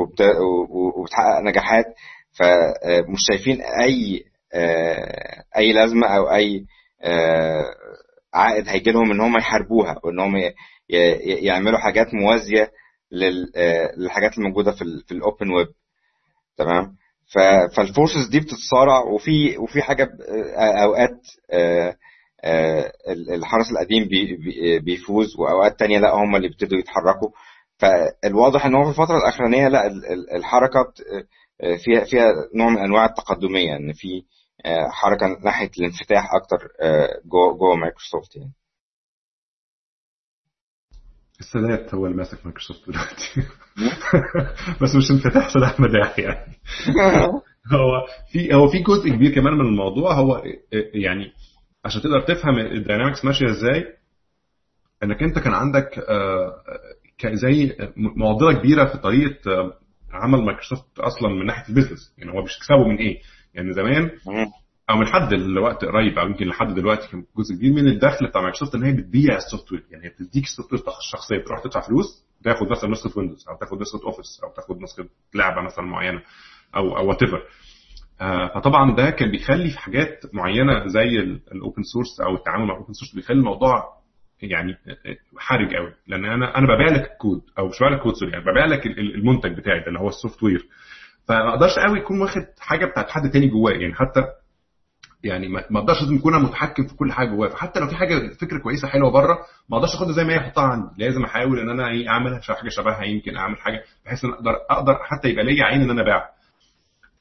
وبتحقق 0.97 1.41
نجاحات. 1.45 1.85
فمش 2.33 3.19
شايفين 3.31 3.61
أي 3.63 4.23
أي 5.57 5.73
لازمة 5.73 6.07
أو 6.07 6.31
أي 6.35 6.65
عائد 8.35 8.69
هيجي 8.69 8.91
لهم 8.91 9.11
إن 9.11 9.21
هم 9.21 9.37
يحاربوها 9.39 9.97
وان 10.05 10.21
هم 10.21 10.53
يعملوا 11.43 11.79
حاجات 11.79 12.07
موازية 12.15 12.71
للحاجات 13.13 14.39
الموجودة 14.39 14.73
في 14.73 15.13
ال 15.13 15.20
open 15.20 15.51
web 15.53 15.69
تمام؟ 16.57 16.97
فال 17.77 17.90
forces 17.90 18.29
دي 18.31 18.41
بتتصارع 18.41 18.99
وفي 19.01 19.59
وفي 19.59 19.83
حاجة 19.83 20.09
أوقات 20.83 21.21
الحرس 23.35 23.71
القديم 23.71 24.09
بيفوز 24.85 25.37
وأوقات 25.39 25.79
تانية 25.79 25.99
لا 25.99 26.15
هم 26.15 26.37
اللي 26.37 26.49
بيبتدوا 26.49 26.79
يتحركوا. 26.79 27.31
فالواضح 27.79 28.67
إن 28.67 28.75
هو 28.75 28.85
في 28.85 28.91
الفترة 28.91 29.17
الأخرانية 29.17 29.69
لا 29.69 29.87
الحركة 30.37 30.93
فيها 31.85 32.05
فيها 32.05 32.33
نوع 32.55 32.69
من 32.69 32.79
أنواع 32.79 33.05
التقدمية 33.05 33.77
إن 33.77 33.93
في 33.93 34.23
حركة 34.91 35.27
ناحية 35.45 35.71
الانفتاح 35.79 36.35
أكتر 36.35 36.69
جوه 37.25 37.59
جوه 37.59 37.77
مايكروسوفت 37.77 38.37
يعني. 38.37 38.53
السادات 41.41 41.95
هو 41.95 42.07
اللي 42.07 42.17
ماسك 42.17 42.39
مايكروسوفت 42.45 42.91
دلوقتي. 42.91 43.43
بس 44.83 44.95
مش 44.95 45.11
انفتاح 45.11 45.55
سلاح 45.55 45.81
مداح 45.81 46.19
يعني. 46.19 46.53
هو 47.73 48.07
في 48.33 48.55
هو 48.55 48.69
في 48.69 48.79
جزء 48.79 49.09
كبير 49.09 49.35
كمان 49.35 49.55
من 49.55 49.67
الموضوع 49.67 50.13
هو 50.15 50.43
يعني 50.95 51.33
عشان 51.85 52.03
تقدر 52.03 52.21
تفهم 52.21 52.59
ال 52.59 52.66
dynamics 52.66 53.25
ماشية 53.25 53.47
إزاي 53.51 53.85
إنك 55.03 55.23
أنت 55.23 55.39
كان 55.39 55.55
عندك 55.55 56.01
زي 57.33 57.77
معضلة 57.97 58.59
كبيرة 58.59 58.85
في 58.85 58.99
طريقة 58.99 59.73
عمل 60.13 60.45
مايكروسوفت 60.45 60.99
أصلا 60.99 61.29
من 61.29 61.47
ناحية 61.47 61.69
ال 61.69 61.74
business 61.74 62.15
يعني 62.19 62.31
هو 62.33 62.43
بيكسبوا 62.43 62.89
من 62.89 62.97
إيه؟ 62.97 63.19
يعني 63.55 63.73
زمان 63.73 64.11
أو 64.91 64.97
من 64.97 65.05
لحد 65.05 65.33
الوقت 65.33 65.85
قريب 65.85 66.19
أو 66.19 66.27
يمكن 66.27 66.47
لحد 66.47 66.75
دلوقتي 66.75 67.09
كان 67.09 67.25
جزء 67.37 67.55
كبير 67.55 67.73
من 67.73 67.89
الدخل 67.89 68.27
بتاع 68.27 68.41
مايكروسوفت 68.43 68.75
إن 68.75 68.83
هي 68.85 68.93
بتبيع 68.93 69.37
ال 69.37 69.73
software 69.73 69.85
يعني 69.91 70.05
هي 70.05 70.09
بتديك 70.11 70.45
ال 70.45 70.73
software 70.73 70.83
الشخصيه 70.99 71.45
تروح 71.47 71.63
تدفع 71.65 71.81
فلوس 71.81 72.25
تاخد 72.45 72.71
مثلا 72.71 72.91
نسخة 72.91 73.19
Windows 73.19 73.49
أو 73.49 73.57
تاخد 73.57 73.81
نسخة 73.81 74.01
Office 74.07 74.41
أو 74.45 74.53
تاخد 74.53 74.81
نسخة 74.81 75.09
لعبة 75.35 75.63
مثلا 75.63 75.85
معينة 75.85 76.23
أو 76.77 76.97
أو 76.99 77.09
whatever 77.09 77.43
فطبعا 78.55 78.97
ده 78.97 79.11
كان 79.11 79.31
بيخلي 79.31 79.71
في 79.71 79.79
حاجات 79.79 80.21
معينة 80.33 80.87
زي 80.87 81.19
ال 81.53 81.59
open 81.59 81.83
source 81.83 82.21
أو 82.21 82.35
التعامل 82.35 82.65
مع 82.67 82.75
ال 82.75 82.78
open 82.78 82.93
source 82.93 83.15
بيخلي 83.15 83.37
الموضوع 83.39 83.85
يعني 84.43 84.77
حرج 85.39 85.75
قوي 85.75 85.93
لأن 86.07 86.25
أنا 86.25 86.59
أنا 86.59 86.67
ببيع 86.75 86.89
لك 86.89 87.11
الكود 87.13 87.41
أو 87.59 87.69
مش 87.69 87.77
ببيع 87.79 87.89
لك 87.97 88.01
code 88.03 88.15
sorry 88.15 88.33
يعني 88.33 88.45
ببيع 88.45 88.65
لك 88.67 88.87
المنتج 88.87 89.57
بتاعي 89.57 89.81
ده 89.81 89.87
اللي 89.87 89.99
هو 89.99 90.09
ال 90.09 90.43
software. 90.43 90.67
فما 91.29 91.49
أقدرش 91.49 91.79
قوي 91.79 91.99
يكون 91.99 92.21
واخد 92.21 92.43
حاجة 92.61 92.87
بتاعت 92.87 93.11
حد 93.11 93.31
تاني 93.31 93.49
جواه. 93.49 93.73
يعني 93.73 93.95
حتى 93.95 94.21
يعني 95.25 95.49
ما 95.49 95.79
أقدرش 95.79 96.03
لازم 96.03 96.17
أنا 96.35 96.39
متحكم 96.39 96.87
في 96.87 96.97
كل 96.97 97.13
حاجة 97.13 97.29
جواه. 97.29 97.49
فحتى 97.49 97.81
لو 97.81 97.87
في 97.89 97.97
حاجة 97.97 98.29
فكرة 98.41 98.59
كويسة 98.63 98.89
حلوة 98.89 99.11
بره 99.11 99.39
ما 99.71 99.77
أقدرش 99.79 99.95
اخدها 99.95 100.13
زي 100.13 100.25
ما 100.25 100.33
هي 100.33 100.39
أحطها 100.39 100.65
عندي. 100.65 100.89
لازم 100.99 101.25
أحاول 101.25 101.59
إن 101.59 101.69
أنا 101.71 101.89
إيه 101.89 102.09
أعملها 102.09 102.41
حاجة 102.41 102.69
شبهها 102.69 103.05
يمكن 103.05 103.37
أعمل 103.37 103.57
حاجة 103.57 103.83
بحيث 104.07 104.25
إن 104.25 104.31
أقدر 104.31 104.53
أقدر 104.71 104.95
حتى 105.03 105.29
يبقى 105.29 105.45
ليا 105.45 105.65
عين 105.65 105.83
إن 105.83 105.91
أنا 105.91 106.03
ابيع 106.03 106.17
آه 106.17 106.29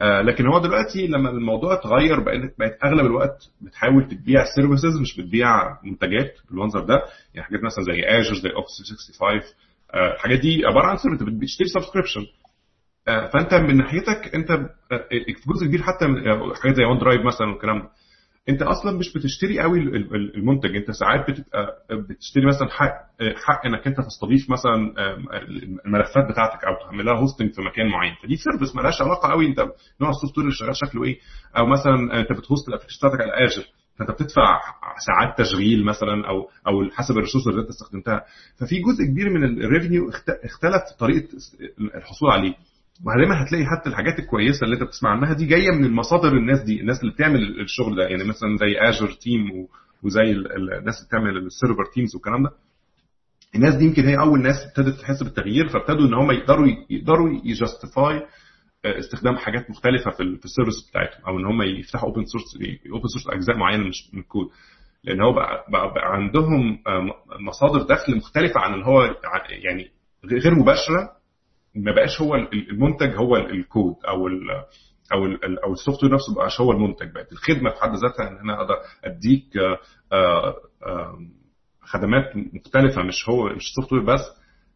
لكن 0.02 0.48
هو 0.48 0.60
دلوقتي 0.60 1.08
لما 1.08 1.30
الموضوع 1.30 1.74
اتغير 1.74 2.20
بقت 2.20 2.54
بقت 2.60 2.78
أغلب 2.86 3.06
الوقت 3.06 3.50
بتحاول 3.62 4.08
تبيع 4.08 4.44
services 4.56 5.00
مش 5.02 5.20
بتبيع 5.20 5.82
منتجات 5.84 6.34
بالمنظر 6.50 6.80
ده. 6.80 7.02
يعني 7.34 7.48
حاجات 7.48 7.64
مثلا 7.64 7.84
زي 7.84 8.04
Azure 8.04 8.34
زي 8.36 8.50
Office 8.50 8.92
65 9.18 9.42
آه 9.94 10.14
الحاجات 10.14 10.40
دي 10.40 10.66
عبارة 10.66 10.86
عن 10.88 10.98
service 10.98 11.22
أنت 11.22 11.30
بتشتري 11.42 11.68
subscription 11.68 12.26
آه 13.08 13.28
فأنت 13.28 13.54
من 13.54 13.78
ناحيتك 13.78 14.36
أنت 14.36 14.52
جزء 15.48 15.66
كبير 15.68 15.82
حتى 15.82 16.06
حاجات 16.62 16.76
زي 16.76 16.84
OneDrive 16.86 17.22
مثلا 17.26 17.48
والكلام 17.48 17.80
ده. 17.80 17.90
انت 18.50 18.62
أصلا 18.62 18.98
مش 18.98 19.14
بتشتري 19.14 19.60
قوي 19.60 19.80
المنتج. 20.36 20.76
انت 20.76 20.92
ساعات 20.92 21.30
بتبقى 21.32 21.68
بتشتري 22.10 22.46
مثلا 22.46 22.68
حق 22.70 22.94
حق 23.36 23.66
انك 23.66 23.88
انت 23.88 23.98
تستضيف 23.98 24.50
مثلا 24.50 24.94
الملفات 25.86 26.32
بتاعتك 26.32 26.66
أو 26.66 26.90
تعمل 26.90 27.06
لها 27.06 27.20
hosting 27.20 27.54
في 27.54 27.62
مكان 27.62 27.88
معين. 27.88 28.16
فدي 28.24 28.36
service 28.36 28.76
مالهاش 28.76 29.02
علاقة 29.02 29.30
قوي. 29.30 29.48
انت 29.48 29.60
نوع 30.02 30.10
ال 30.10 30.38
software 30.38 30.46
اللي 30.48 30.56
شغال 30.58 30.76
شكله 30.76 31.04
إيه؟ 31.04 31.20
أو 31.58 31.66
مثلا 31.66 32.20
انت 32.20 32.32
بت 32.32 32.44
host 32.44 32.68
ال 32.68 32.70
application 32.70 32.98
بتاعتك 33.00 33.22
على 33.22 33.32
Azure 33.46 33.64
فأنت 34.00 34.12
بتدفع 34.12 34.60
ساعات 35.08 35.38
تشغيل 35.38 35.86
مثلا 35.86 36.28
أو 36.28 36.50
أو 36.68 36.90
حسب 36.92 37.18
ال 37.18 37.21
resources 37.21 37.48
اللي 37.48 37.62
أنت 37.62 37.70
استخدمتها. 37.70 38.22
ففي 38.60 38.76
جزء 38.80 39.04
كبير 39.12 39.30
من 39.30 39.44
ال 39.44 39.52
revenue 39.52 40.10
اختلف 40.44 40.82
طريقة 41.00 41.28
الحصول 41.96 42.30
عليه. 42.32 42.54
وغالبا 43.06 43.44
هتلاقي 43.44 43.66
حتى 43.66 43.90
الحاجات 43.90 44.20
الكويسة 44.20 44.64
اللي 44.64 44.76
انت 44.76 44.84
بتسمع 44.84 45.10
عنها 45.10 45.34
دي 45.34 45.46
جاية 45.46 45.72
من 45.72 45.86
المصادر 45.86 46.28
الناس 46.38 46.60
دي 46.62 46.82
الناس 46.82 47.02
اللي 47.02 47.12
بتعمل 47.14 47.62
الشغل 47.62 47.96
ده. 47.96 48.04
يعني 48.08 48.24
مثلا 48.24 48.58
زي 48.58 48.78
Azure 48.78 49.12
team 49.12 49.68
وزي 50.04 50.32
الناس 50.32 50.96
اللي 50.98 51.08
بتعمل 51.08 51.38
ال 51.38 51.44
server 51.44 51.86
teams 51.94 52.16
والكلام 52.16 52.44
ده. 52.44 52.50
الناس 53.56 53.76
دي 53.76 53.86
يمكن 53.86 54.06
هي 54.06 54.20
أول 54.20 54.42
ناس 54.42 54.56
ابتدت 54.68 55.00
تحس 55.00 55.24
بالتغيير 55.24 55.68
فابتدوا 55.68 56.08
إن 56.08 56.14
هم 56.14 56.32
يقدروا 56.32 56.68
يقدروا 56.90 57.30
ي 57.44 57.54
justify 57.54 58.26
استخدام 58.86 59.38
حاجات 59.38 59.70
مختلفة 59.70 60.12
في 60.12 60.24
ال 60.24 60.32
service 60.32 60.90
بتاعتهم 60.90 61.26
أو 61.28 61.40
إن 61.40 61.46
هم 61.46 61.62
يفتحوا 61.62 62.10
open 62.10 62.26
source 62.26 62.44
open 62.92 63.08
source 63.08 63.28
أجزاء 63.36 63.58
معينة 63.58 63.84
من 64.14 64.20
الكود 64.20 64.48
لأن 65.04 65.22
هو 65.22 65.34
بقى, 65.34 65.66
بقى, 65.72 65.94
بقى 65.94 66.14
عندهم 66.14 66.80
مصادر 67.48 67.82
دخل 67.82 68.18
مختلفة 68.18 68.60
عن 68.60 68.74
اللي 68.74 68.86
هو 68.86 69.16
يعني 69.50 69.92
غير 70.26 70.56
مباشرة. 70.56 71.17
ما 71.78 71.92
بقاش 71.92 72.22
هو 72.22 72.36
المنتج 72.36 73.16
هو 73.16 73.38
الكود 73.38 73.96
أو 74.08 74.28
ال 74.28 74.52
أو 75.14 75.26
ال 75.26 75.64
أو 75.64 75.74
ال 75.74 76.04
software 76.04 76.14
نفسه 76.14 76.32
ما 76.34 76.36
بقاش 76.38 76.62
هو 76.62 76.72
المنتج. 76.72 77.12
بقت 77.14 77.32
الخدمة 77.32 77.70
في 77.70 77.82
حد 77.82 77.90
ذاتها 77.96 78.28
إن 78.28 78.38
أنا 78.38 78.62
أقدر 78.62 78.76
أديك 79.04 79.50
خدمات 81.82 82.34
مختلفة 82.54 83.04
مش 83.04 83.30
هو 83.30 83.46
مش 83.46 83.68
ال 83.70 83.94
software 83.94 84.04
بس. 84.04 84.22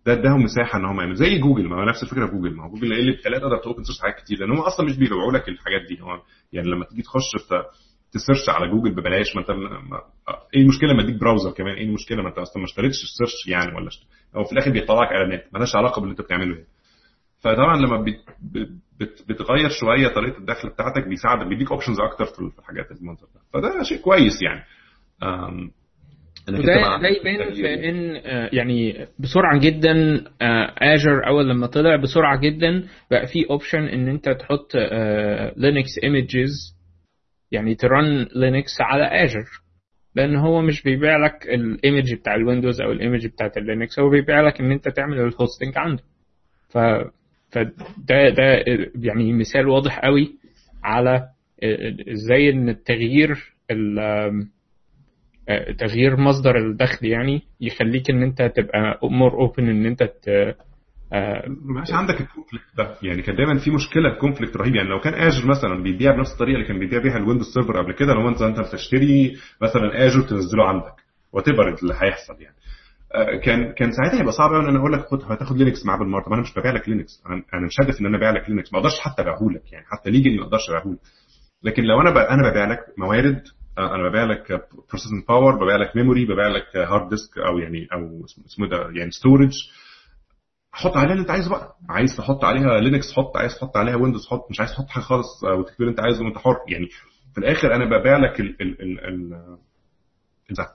ده 0.05 0.13
اداهم 0.13 0.43
مساحة 0.43 0.79
إن 0.79 0.85
هم 0.85 0.99
يعملوا. 0.99 1.15
زي 1.15 1.39
جوجل 1.39 1.67
ما 1.67 1.75
هو 1.81 1.85
نفس 1.85 2.03
الفكرة 2.03 2.25
في 2.25 2.31
جوجل. 2.31 2.55
ما 2.55 2.63
هو 2.65 2.69
جوجل 2.69 2.93
اللي 2.93 3.11
بتخليها 3.11 3.39
تقدر 3.39 3.57
ت 3.57 3.63
open 3.63 3.83
source 3.83 4.01
حاجات 4.01 4.15
كتير 4.15 4.39
لأن 4.39 4.51
هم 4.51 4.59
أصلا 4.59 4.85
مش 4.85 4.97
بيبيعوا 4.97 5.31
لك 5.31 5.49
الحاجات 5.49 5.81
دي. 5.87 5.99
يعني 6.53 6.69
لما 6.69 6.85
تيجي 6.85 7.01
تخش 7.01 7.31
ت 8.11 8.17
search 8.17 8.49
على 8.49 8.71
جوجل 8.71 8.91
ببلاش 8.95 9.35
ما 9.35 9.41
أنت 9.41 9.51
ما... 9.51 10.01
إيه 10.55 10.61
المشكلة 10.61 10.93
لما 10.93 11.03
اديك 11.03 11.15
browser 11.19 11.51
كمان؟ 11.51 11.75
إيه 11.75 11.85
المشكلة؟ 11.85 12.23
ما 12.23 12.29
أنت 12.29 12.37
أصلا 12.37 12.57
ما 12.57 12.65
اشتريتش 12.65 13.03
ال 13.03 13.10
search 13.10 13.47
يعني 13.47 13.75
ولا. 13.75 13.89
هو 14.35 14.43
في 14.43 14.51
الآخر 14.51 14.71
بيطلع 14.71 15.03
لك 15.03 15.11
اعلانات 15.11 15.45
مالهاش 15.53 15.75
علاقة 15.75 15.99
باللي 15.99 16.11
أنت 16.11 16.21
بتعمله 16.21 16.55
يعني. 16.55 16.67
فطبعا 17.41 17.77
لما 17.77 18.01
بت... 18.01 18.19
بت... 18.99 19.25
بتغير 19.29 19.69
شوية 19.69 20.07
طريقة 20.07 20.37
الدخل 20.37 20.69
بتاعتك 20.69 21.07
بيساعدك 21.07 21.47
بيديك 21.47 21.71
options 21.71 21.99
أكتر 21.99 22.25
في 22.25 22.59
الحاجات 22.59 22.91
المنظر 22.91 23.27
ده. 23.35 23.41
فده 23.53 23.83
شيء 23.83 23.97
كويس 24.01 24.41
يعني. 24.41 24.63
وده 26.49 26.97
ده 27.01 27.07
يبان 27.07 27.53
في 27.53 27.89
إن 27.89 28.21
يعني 28.53 29.07
بسرعة 29.19 29.59
جدا 29.59 30.23
Azure 30.81 31.27
أول 31.27 31.49
لما 31.49 31.67
طلع 31.67 31.95
بسرعة 31.95 32.39
جدا 32.39 32.83
بقى 33.11 33.27
في 33.27 33.49
option 33.49 33.83
إن 33.83 34.07
أنت 34.07 34.29
تحط 34.29 34.71
Linux 35.57 35.89
images 36.03 36.75
يعني 37.51 37.75
ت 37.75 37.88
run 37.88 38.27
Linux 38.35 38.71
على 38.81 39.03
Azure 39.03 39.43
لأن 40.15 40.35
هو 40.35 40.61
مش 40.61 40.83
بيبيع 40.83 41.17
لك 41.17 41.45
ال 41.49 41.60
image 41.60 42.13
بتاع 42.13 42.35
ال 42.35 42.41
Windows 42.41 42.81
أو 42.81 42.91
ال 42.91 42.97
image 42.97 43.27
بتاعت 43.27 43.57
ال 43.57 43.64
Linux 43.64 43.99
هو 43.99 44.09
بيبيع 44.09 44.41
لك 44.41 44.59
إن 44.61 44.71
أنت 44.71 44.87
تعمل 44.87 45.17
ال 45.19 45.27
hosting 45.27 45.77
عنده. 45.77 46.03
ف 46.69 46.77
فده 47.51 48.29
ده 48.29 48.63
يعني 48.95 49.33
مثال 49.33 49.67
واضح 49.67 49.99
قوي 49.99 50.31
على 50.83 51.27
إزاي 52.11 52.49
ان 52.49 52.69
التغيير 52.69 53.37
تغيير 55.79 56.17
مصدر 56.17 56.57
الدخل 56.57 57.05
يعني 57.05 57.41
يخليك 57.61 58.09
ان 58.09 58.23
انت 58.23 58.41
تبقى 58.41 58.99
more 59.03 59.33
open 59.33 59.69
ان 59.69 59.85
انت 59.85 60.03
ت... 60.03 60.55
مش 61.81 61.91
عندك 61.91 62.21
ال 62.21 62.26
conflict 62.26 62.65
ده. 62.77 62.95
يعني 63.03 63.21
كان 63.21 63.35
دايما 63.35 63.57
في 63.59 63.71
مشكلة 63.71 64.17
conflict 64.19 64.57
رهيب. 64.57 64.75
يعني 64.75 64.89
لو 64.89 64.99
كان 64.99 65.13
Azure 65.13 65.45
مثلا 65.47 65.83
بيبيع 65.83 66.15
بنفس 66.15 66.33
الطريقة 66.33 66.55
اللي 66.55 66.67
كان 66.67 66.79
بيبيع 66.79 67.01
بيها 67.01 67.17
ال 67.17 67.22
Windows 67.22 67.53
Server 67.53 67.81
قبل 67.81 67.93
كده 67.93 68.13
لو 68.13 68.29
أنت 68.29 68.41
أنت 68.41 68.59
بتشتري 68.59 69.37
مثلا 69.61 70.05
Azure 70.05 70.21
تنزله 70.21 70.63
عندك. 70.67 70.93
what 71.33 71.47
اللي 71.47 71.93
هيحصل 71.93 72.41
يعني. 72.41 72.55
كان 73.43 73.73
كان 73.73 73.91
ساعتها 73.91 74.19
هيبقى 74.19 74.31
صعب 74.33 74.49
قوي 74.49 74.59
إن 74.63 74.67
أنا 74.69 74.79
أقول 74.79 74.93
لك 74.93 75.05
خد 75.05 75.23
هتاخد 75.31 75.57
Linux 75.57 75.85
معاه 75.85 75.97
بالمرة. 75.97 76.23
طب 76.23 76.33
أنا 76.33 76.41
مش 76.41 76.53
ببيع 76.53 76.71
لك 76.71 76.89
Linux. 76.89 77.23
أنا 77.53 77.65
مش 77.67 77.75
هدف 77.81 78.01
إن 78.01 78.05
أنا 78.05 78.17
أبيع 78.17 78.29
لك 78.31 78.49
Linux. 78.49 78.73
ما 78.73 78.79
أقدرش 78.79 78.99
حتى 78.99 79.21
أبيعه 79.21 79.43
لك 79.55 79.71
يعني 79.71 79.85
حتى 79.85 80.09
legally 80.09 80.37
ما 80.37 80.43
أقدرش 80.43 80.69
أبيعه 80.69 80.91
لك. 80.93 80.99
لكن 81.63 81.83
لو 81.83 82.01
أنا 82.01 82.33
أنا 82.33 82.49
ببيع 82.49 82.65
لك 82.71 82.79
موارد 82.97 83.43
أنا 83.77 84.09
ببيع 84.09 84.23
لك 84.23 84.51
processing 84.89 85.25
power 85.27 85.55
ببيع 85.55 85.75
لك 85.75 85.95
memory 85.95 86.25
ببيع 86.25 86.47
لك 86.47 86.75
hard 86.77 87.09
disk 87.09 87.37
أو 87.37 87.57
يعني 87.57 87.87
أو 87.93 88.25
اسمه 88.45 88.67
ده 88.69 88.77
يعني 88.99 89.11
storage 89.11 89.51
حط 90.73 90.97
عليها 90.97 91.11
اللي 91.11 91.21
أنت 91.21 91.31
عايزه 91.31 91.49
بقى. 91.49 91.75
عايز 91.89 92.15
تحط 92.17 92.43
عليها 92.45 92.79
Linux 92.79 93.13
حط 93.13 93.37
عايز 93.37 93.55
تحط 93.55 93.77
عليها 93.77 93.95
Windows 93.95 94.27
حط 94.27 94.47
مش 94.49 94.59
عايز 94.59 94.71
تحط 94.71 94.87
حاجة 94.89 95.03
خالص 95.03 95.43
وتكتب 95.43 95.81
اللي 95.81 95.91
أنت 95.91 95.99
عايزه 95.99 96.23
وأنت 96.25 96.37
حر. 96.37 96.57
يعني 96.67 96.87
في 97.33 97.37
الآخر 97.37 97.75
أنا 97.75 97.85
ببيع 97.85 98.17
لك 98.17 98.39
ال 98.39 98.61
ال 98.61 98.81
ال 98.81 98.99
ال 99.05 99.29
ده 100.49 100.67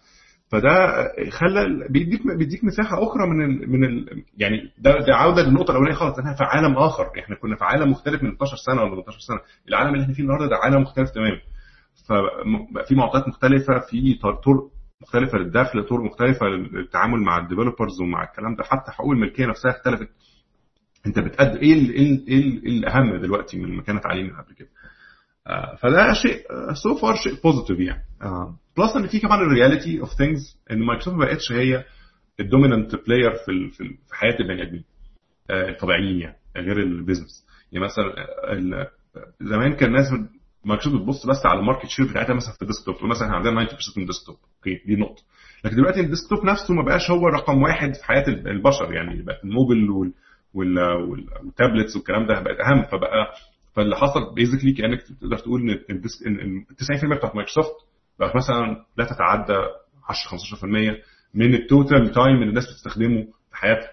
فده 0.50 0.86
خلى 1.30 1.86
بيديك 1.90 2.26
بيديك 2.26 2.64
مساحة 2.64 3.02
أخرى 3.02 3.26
من 3.26 3.44
ال 3.44 3.70
من 3.72 3.84
ال 3.84 4.24
يعني 4.38 4.72
ده 4.78 4.90
ده 4.98 5.14
عودة 5.14 5.42
للنقطة 5.42 5.70
الأولانية 5.70 5.96
خالص 5.96 6.18
إحنا 6.18 6.34
في 6.34 6.44
عالم 6.44 6.76
آخر. 6.78 7.10
إحنا 7.18 7.36
كنا 7.36 7.56
في 7.56 7.64
عالم 7.64 7.90
مختلف 7.90 8.22
من 8.22 8.28
12 8.32 8.56
سنة 8.56 8.82
ولا 8.82 8.90
18 8.90 9.18
سنة. 9.18 9.40
العالم 9.68 9.92
اللي 9.94 10.02
إحنا 10.02 10.14
فيه 10.14 10.22
النهارده 10.22 10.46
ده 10.46 10.56
عالم 10.56 10.82
مختلف 10.82 11.10
تماما. 11.10 11.40
فبقى 12.08 12.84
في 12.88 12.94
معطيات 12.94 13.28
مختلفة 13.28 13.78
في 13.90 14.14
طرق 14.14 14.70
مختلفة 15.02 15.38
للدخل 15.38 15.84
طرق 15.84 16.00
مختلفة 16.00 16.46
للتعامل 16.46 17.20
مع 17.20 17.38
ال 17.38 17.44
developers 17.44 18.00
ومع 18.00 18.24
الكلام 18.24 18.54
ده. 18.54 18.64
حتى 18.64 18.90
حقوق 18.92 19.10
الملكية 19.12 19.46
نفسها 19.46 19.70
اختلفت. 19.70 20.08
أنت 21.06 21.18
بتقدم 21.18 21.58
إيه 21.58 21.90
إيه 21.90 22.28
إيه 22.28 22.58
الأهم 22.58 23.16
دلوقتي 23.16 23.58
من 23.58 23.76
ما 23.76 23.82
كانت 23.82 24.06
عليه 24.06 24.22
من 24.22 24.30
قبل 24.30 24.54
كده؟ 24.54 24.68
فده 25.82 26.12
شيء 26.12 26.42
so 26.82 26.94
far 26.94 27.14
شيء 27.16 27.32
positive 27.44 27.80
يعني. 27.80 28.02
آه 28.22 28.56
plus 28.78 28.96
إن 28.96 29.06
في 29.06 29.20
كمان 29.20 29.38
ال 29.40 29.48
reality 29.48 30.00
of 30.00 30.08
things 30.18 30.58
إن 30.70 30.78
مايكروسوفت 30.78 31.16
ما 31.16 31.24
بقتش 31.24 31.52
هي 31.52 31.84
ال 32.40 32.46
dominant 32.46 32.94
player 32.94 33.34
في 33.34 33.68
في 33.70 34.14
حياة 34.14 34.36
البني 34.40 34.62
آدمين 34.62 34.84
آه 35.50 35.68
الطبيعيين 35.70 36.20
يعني 36.20 36.36
غير 36.56 36.78
ال 36.78 36.86
business 36.86 37.46
يعني 37.72 37.84
مثلا 37.84 38.12
زمان 39.40 39.72
كان 39.72 39.88
الناس 39.88 40.12
مايكروسوفت 40.64 41.02
بتبص 41.02 41.26
بس 41.26 41.46
على 41.46 41.60
ال 41.60 41.64
market 41.64 41.86
share 41.88 42.06
بتاعتها 42.06 42.34
مثلا 42.34 42.52
في 42.54 42.62
ال 42.62 42.66
desktop 42.66 42.96
تقول 42.96 43.10
مثلا 43.10 43.24
إحنا 43.26 43.36
عندنا 43.36 43.66
90% 43.66 43.72
من 43.96 44.02
ال 44.02 44.06
desktop 44.06 44.36
okay 44.56 44.82
دي 44.86 44.96
نقطة. 44.96 45.22
لكن 45.64 45.76
دلوقتي 45.76 46.00
ال 46.00 46.06
desktop 46.06 46.44
نفسه 46.44 46.74
ما 46.74 46.82
بقاش 46.82 47.10
هو 47.10 47.26
رقم 47.28 47.62
واحد 47.62 47.94
في 47.94 48.04
حياة 48.04 48.28
البشر 48.28 48.92
يعني 48.94 49.22
بقى 49.22 49.40
الموبل 49.44 49.90
وال 50.54 50.78
وال 51.44 51.56
tablets 51.56 51.96
والكلام 51.96 52.26
ده 52.26 52.40
بقت 52.40 52.56
أهم 52.60 52.82
فبقى 52.82 53.32
فاللي 53.76 53.96
حصل 53.96 54.34
basically 54.34 54.72
كأنك 54.72 55.02
تقدر 55.02 55.38
تقول 55.38 55.60
إن 55.60 55.70
ال 55.70 56.64
90% 57.02 57.16
بتاعت 57.16 57.34
مايكروسوفت 57.36 57.74
بقت 58.18 58.36
مثلا 58.36 58.84
لا 58.96 59.04
تتعدى 59.04 59.58
10 60.08 60.38
15% 60.96 60.96
من 61.34 61.54
ال 61.54 61.64
total 61.64 62.12
time 62.12 62.34
اللي 62.36 62.48
الناس 62.48 62.64
بتستخدمه 62.64 63.22
في 63.50 63.56
حياتها. 63.56 63.90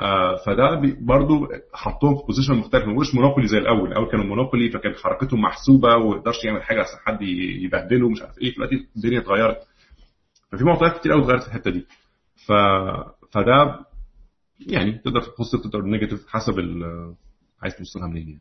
آه 0.00 0.36
فده 0.46 0.80
برضو 1.00 1.48
حطهم 1.74 2.16
في 2.16 2.22
position 2.26 2.54
مختلف 2.54 2.86
ما 2.86 2.92
بقوش 2.92 3.14
monopoly 3.14 3.46
زي 3.46 3.58
الأول. 3.58 3.88
الأول 3.88 4.10
كانوا 4.10 4.24
monopoly 4.24 4.70
فكان 4.70 4.94
حركتهم 4.94 5.40
محسوبة 5.40 5.96
وما 5.96 6.16
يقدرش 6.16 6.44
يعمل 6.44 6.62
حاجة 6.62 6.80
عشان 6.80 6.98
حد 7.06 7.22
يبهدله 7.62 8.08
مش 8.08 8.22
عارف 8.22 8.38
إيه. 8.38 8.54
دلوقتي 8.54 8.86
الدنيا 8.96 9.20
اتغيرت. 9.20 9.58
ففي 10.52 10.64
معطيات 10.64 10.98
كتير 11.00 11.12
قوي 11.12 11.22
اتغيرت 11.22 11.42
في 11.42 11.48
الحتة 11.48 11.70
دي. 11.70 11.86
ف 12.46 12.52
فده 13.32 13.84
يعني 14.66 14.92
تقدر 14.92 15.20
positive 15.38 15.60
تقدر 15.60 15.82
negative 15.82 16.26
حسب 16.28 16.54
عايز 17.62 17.76
توصلها 17.76 18.06
منين 18.08 18.28
يعني. 18.28 18.40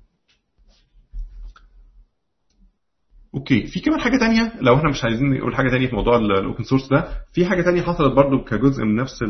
Okay. 3.35 3.67
في 3.67 3.79
كمان 3.79 3.99
حاجة 3.99 4.17
تانية 4.17 4.51
لو 4.61 4.75
إحنا 4.75 4.89
مش 4.89 5.03
عايزين 5.03 5.33
نقول 5.33 5.55
حاجة 5.55 5.69
تانية 5.69 5.87
في 5.87 5.95
موضوع 5.95 6.17
ال 6.17 6.26
open 6.26 6.63
source 6.63 6.89
ده 6.89 7.07
في 7.33 7.45
حاجة 7.45 7.61
تانية 7.61 7.81
حصلت 7.81 8.13
برضو 8.13 8.43
كجزء 8.43 8.83
من 8.83 8.95
نفس 8.95 9.23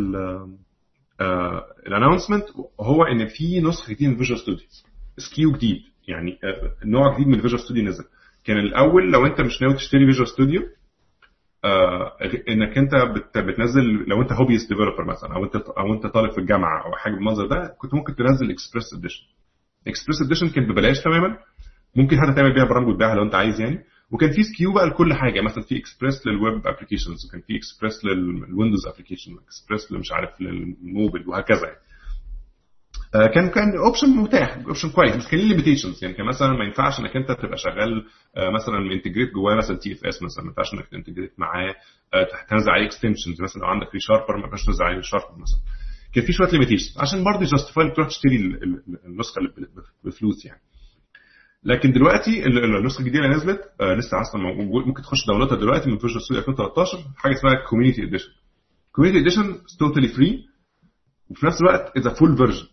ال 1.87 1.91
announcement 1.91 2.43
هو 2.81 3.03
إن 3.03 3.27
في 3.27 3.61
نسخة 3.61 3.93
جديدة 3.93 4.11
من 4.11 4.17
Visual 4.17 4.39
Studio 4.39 4.65
SKU 5.17 5.51
جديد. 5.51 5.77
يعني 6.07 6.37
نوع 6.85 7.13
جديد 7.15 7.27
من 7.27 7.41
Visual 7.41 7.59
Studio 7.59 7.83
نزل. 7.83 8.03
كان 8.43 8.57
الأول 8.57 9.11
لو 9.11 9.25
أنت 9.25 9.41
مش 9.41 9.61
ناوي 9.61 9.73
تشتري 9.73 10.05
Visual 10.05 10.27
Studio 10.27 10.61
إنك 12.49 12.77
أنت 12.77 12.91
بتنزل 13.37 13.83
لو 14.07 14.21
أنت 14.21 14.31
hobbyist 14.33 14.69
developer 14.69 15.05
مثلا 15.05 15.35
أو 15.35 15.43
أنت 15.43 15.55
أو 15.55 15.93
أنت 15.93 16.07
طالب 16.07 16.31
في 16.31 16.37
الجامعة 16.37 16.85
أو 16.85 16.91
حاجة 16.91 17.13
بالمنظر 17.13 17.47
ده 17.47 17.75
كنت 17.77 17.93
ممكن 17.93 18.15
تنزل 18.15 18.51
Express 18.51 18.93
Edition 18.93 19.23
Express 19.87 20.21
Edition 20.21 20.47
كانت 20.49 20.69
ببلاش 20.69 21.03
تماما. 21.03 21.37
ممكن 21.95 22.17
حتى 22.19 22.33
تعمل 22.35 22.53
بيها 22.53 22.63
برامج 22.65 22.87
وتبيعها 22.87 23.15
لو 23.15 23.23
أنت 23.23 23.35
عايز 23.35 23.61
يعني. 23.61 23.83
وكان 24.11 24.31
في 24.31 24.43
SKU 24.43 24.73
بقى 24.73 24.87
لكل 24.87 25.13
حاجة. 25.13 25.41
مثلا 25.41 25.63
في 25.63 25.77
Express 25.77 26.27
لل 26.27 26.43
web 26.43 26.67
applications 26.67 27.25
وكان 27.29 27.41
في 27.41 27.57
Express 27.57 28.05
لل 28.05 28.23
Windows 28.23 28.87
application 28.87 29.33
و 29.33 29.40
Express 29.40 29.91
مش 29.91 30.11
عارف 30.11 30.41
للموبل 30.41 31.29
وهكذا 31.29 31.65
يعني. 31.67 31.79
آه 33.15 33.27
كان 33.27 33.49
كان 33.49 33.77
option 33.85 34.09
متاح 34.09 34.57
option 34.57 34.89
كويس 34.89 35.15
بس 35.15 35.27
كان 35.27 35.39
ليه 35.39 35.47
limitations 35.47 36.03
يعني 36.03 36.15
كان 36.15 36.25
مثلا 36.25 36.49
ما 36.53 36.63
ينفعش 36.65 36.99
إنك 36.99 37.15
أنت 37.15 37.31
تبقى 37.31 37.57
شغال 37.57 38.05
آه 38.37 38.49
مثلا 38.49 38.77
integrate 38.93 39.33
جواه 39.33 39.55
مثلا 39.55 39.77
TFS 39.77 40.23
مثلا. 40.23 40.43
ما 40.43 40.49
ينفعش 40.49 40.73
إنك 40.73 40.87
ت 40.87 40.92
integrate 40.92 41.39
معاه 41.39 41.75
آه 42.13 42.27
تنزل 42.49 42.69
عليه 42.69 42.85
extensions 42.85 43.41
مثلا 43.41 43.61
لو 43.61 43.67
عندك 43.67 43.93
ReSharper 43.93 44.37
ما 44.37 44.43
ينفعش 44.43 44.65
تنزل 44.65 44.83
عليه 44.83 44.95
ReSharper 44.97 45.31
مثلا. 45.37 45.59
كان 46.15 46.25
في 46.25 46.33
شوية 46.33 46.49
limitations 46.51 46.97
عشان 46.99 47.23
برضه 47.23 47.39
justify 47.45 47.91
تروح 47.91 48.07
تشتري 48.07 48.35
النسخة 49.05 49.39
اللي 49.39 49.49
بفلوس 50.03 50.45
يعني. 50.45 50.61
لكن 51.65 51.91
دلوقتي 51.91 52.45
النسخة 52.45 52.99
الجديدة 52.99 53.25
اللي 53.25 53.35
نزلت 53.35 53.61
آه 53.81 53.93
لسه 53.93 54.21
أصلا 54.21 54.41
ممكن 54.85 55.01
تخش 55.01 55.27
download 55.27 55.54
ها 55.54 55.57
دلوقتي 55.57 55.89
من 55.89 55.97
Visual 55.97 56.21
Studio 56.21 56.39
2013 56.41 56.97
حاجة 57.17 57.33
اسمها 57.33 57.55
Community 57.69 58.03
Edition 58.03 58.29
Community 58.91 59.19
Edition 59.21 59.55
totally 59.79 60.07
free 60.07 60.45
وفي 61.29 61.45
نفس 61.45 61.61
الوقت 61.61 61.97
is 61.97 62.13
a 62.13 62.18
full 62.18 62.37
version 62.37 62.67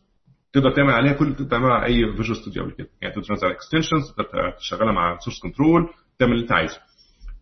تقدر 0.52 0.76
تعمل 0.76 0.90
عليها 0.90 1.12
كل 1.12 1.48
تعمل 1.48 1.70
على 1.70 1.86
أي 1.86 2.16
Visual 2.16 2.36
Studio 2.36 2.62
قبل 2.62 2.72
كده. 2.72 2.88
يعني 3.02 3.14
تقدر 3.14 3.26
تنزل 3.26 3.46
extensions 3.46 4.10
تقدر 4.16 4.50
تشغلها 4.58 4.92
مع 4.92 5.18
source 5.18 5.40
control 5.42 5.88
تعمل 6.18 6.32
اللي 6.32 6.42
انت 6.42 6.52
عايزه. 6.52 6.78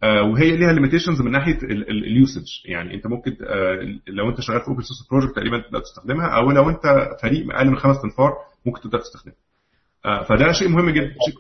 آه 0.02 0.22
وهي 0.22 0.56
ليها 0.56 0.72
limitations 0.72 1.22
من 1.22 1.30
ناحية 1.30 1.58
ال 1.90 1.99
usage 1.99 2.44
يعني 2.64 2.94
انت 2.94 3.06
ممكن 3.06 3.36
آه 3.42 3.98
لو 4.08 4.28
انت 4.30 4.40
شغال 4.40 4.60
في 4.60 4.68
open 4.68 4.82
source 4.82 5.08
project 5.10 5.36
تقريبا 5.36 5.58
تقدر 5.58 5.80
تستخدمها 5.80 6.26
أو 6.26 6.50
لو 6.50 6.70
انت 6.70 7.08
فريق 7.22 7.54
أقل 7.54 7.70
من 7.70 7.76
خمس 7.76 7.96
انفار 8.04 8.32
ممكن 8.66 8.80
تقدر 8.80 8.98
تستخدمها. 8.98 9.36
فده 10.04 10.52
شيء 10.52 10.68
مهم 10.68 10.90
جدا 10.90 11.14
شيء 11.26 11.34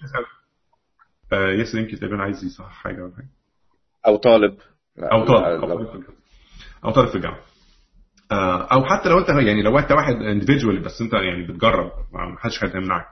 آه 1.32 1.46
ياسر 1.58 1.78
يمكن 1.78 1.96
تقريبا 1.96 2.22
عايز 2.22 2.44
يصحح 2.44 2.70
حاجة 2.72 3.02
ولا 3.02 3.12
حاجة؟ 3.16 3.28
أو 4.06 4.16
طالب. 4.16 4.56
أو 4.98 5.24
طالب 5.24 5.62
أو 5.64 5.84
طالب 5.84 6.04
أو 6.84 6.90
طالب 6.90 7.08
في 7.08 7.14
الجامعة. 7.14 7.40
آه 8.32 8.62
أو 8.72 8.84
حتى 8.84 9.08
لو 9.08 9.18
أنت 9.18 9.28
يعني 9.28 9.62
لو 9.62 9.78
انت 9.78 9.92
واحد 9.92 10.14
individual 10.14 10.80
بس 10.80 11.00
أنت 11.00 11.12
يعني 11.12 11.46
بتجرب 11.46 11.90
ما 12.12 12.38
حدش 12.38 12.64
هيمنعك. 12.64 13.08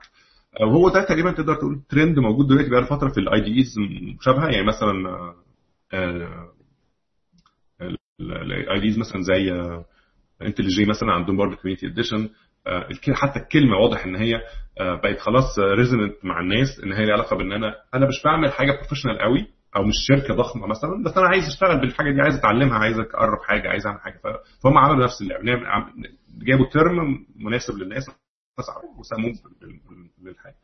وهو 0.61 0.89
ده 0.89 1.03
تقريبا 1.03 1.31
تقدر 1.31 1.55
تقول 1.55 1.81
ترند 1.89 2.19
موجود 2.19 2.47
دلوقتي 2.47 2.69
بقى 2.69 2.85
فترة 2.85 3.09
في 3.09 3.19
ال 3.19 3.41
IDEs 3.41 3.75
مشابهة. 4.19 4.47
يعني 4.49 4.67
مثلا 4.67 4.93
ال 8.21 8.79
IDEs 8.79 8.99
مثلا 8.99 9.21
زي 9.21 9.51
IntelliJ 10.41 10.85
مثلا 10.85 11.11
عندهم 11.11 11.37
برضه 11.37 11.55
Community 11.55 11.87
Edition 11.87 12.29
حتى 13.13 13.39
الكلمة 13.39 13.77
واضح 13.77 14.05
ان 14.05 14.15
هي 14.15 14.41
بقت 14.79 15.19
خلاص 15.19 15.59
resonant 15.59 16.13
مع 16.23 16.39
الناس 16.39 16.79
ان 16.83 16.93
هي 16.93 17.05
ليها 17.05 17.13
علاقه 17.13 17.37
بان 17.37 17.51
أنا 17.51 17.75
أنا 17.93 18.07
مش 18.07 18.23
بعمل 18.25 18.51
حاجة 18.51 18.71
professional 18.71 19.19
قوي 19.19 19.47
أو 19.75 19.83
مش 19.83 19.93
شركه 20.07 20.33
ضخمه 20.33 20.67
مثلا 20.67 21.03
بس 21.05 21.17
أنا 21.17 21.27
عايز 21.27 21.43
اشتغل 21.47 21.81
بالحاجة 21.81 22.11
دي 22.11 22.21
عايز 22.21 22.35
اتعلمها 22.35 22.77
عايز 22.79 22.99
اقرب 22.99 23.39
حاجة 23.47 23.69
عايز 23.69 23.85
اعمل 23.87 23.99
حاجة 23.99 24.19
فهم 24.63 24.77
عملوا 24.77 25.03
نفس 25.03 25.21
اللعبه 25.21 25.45
جابوا 26.37 26.65
term 26.65 27.25
مناسب 27.35 27.77
للناس 27.77 28.03
وسموه 28.99 29.33
للحاجه 30.21 30.55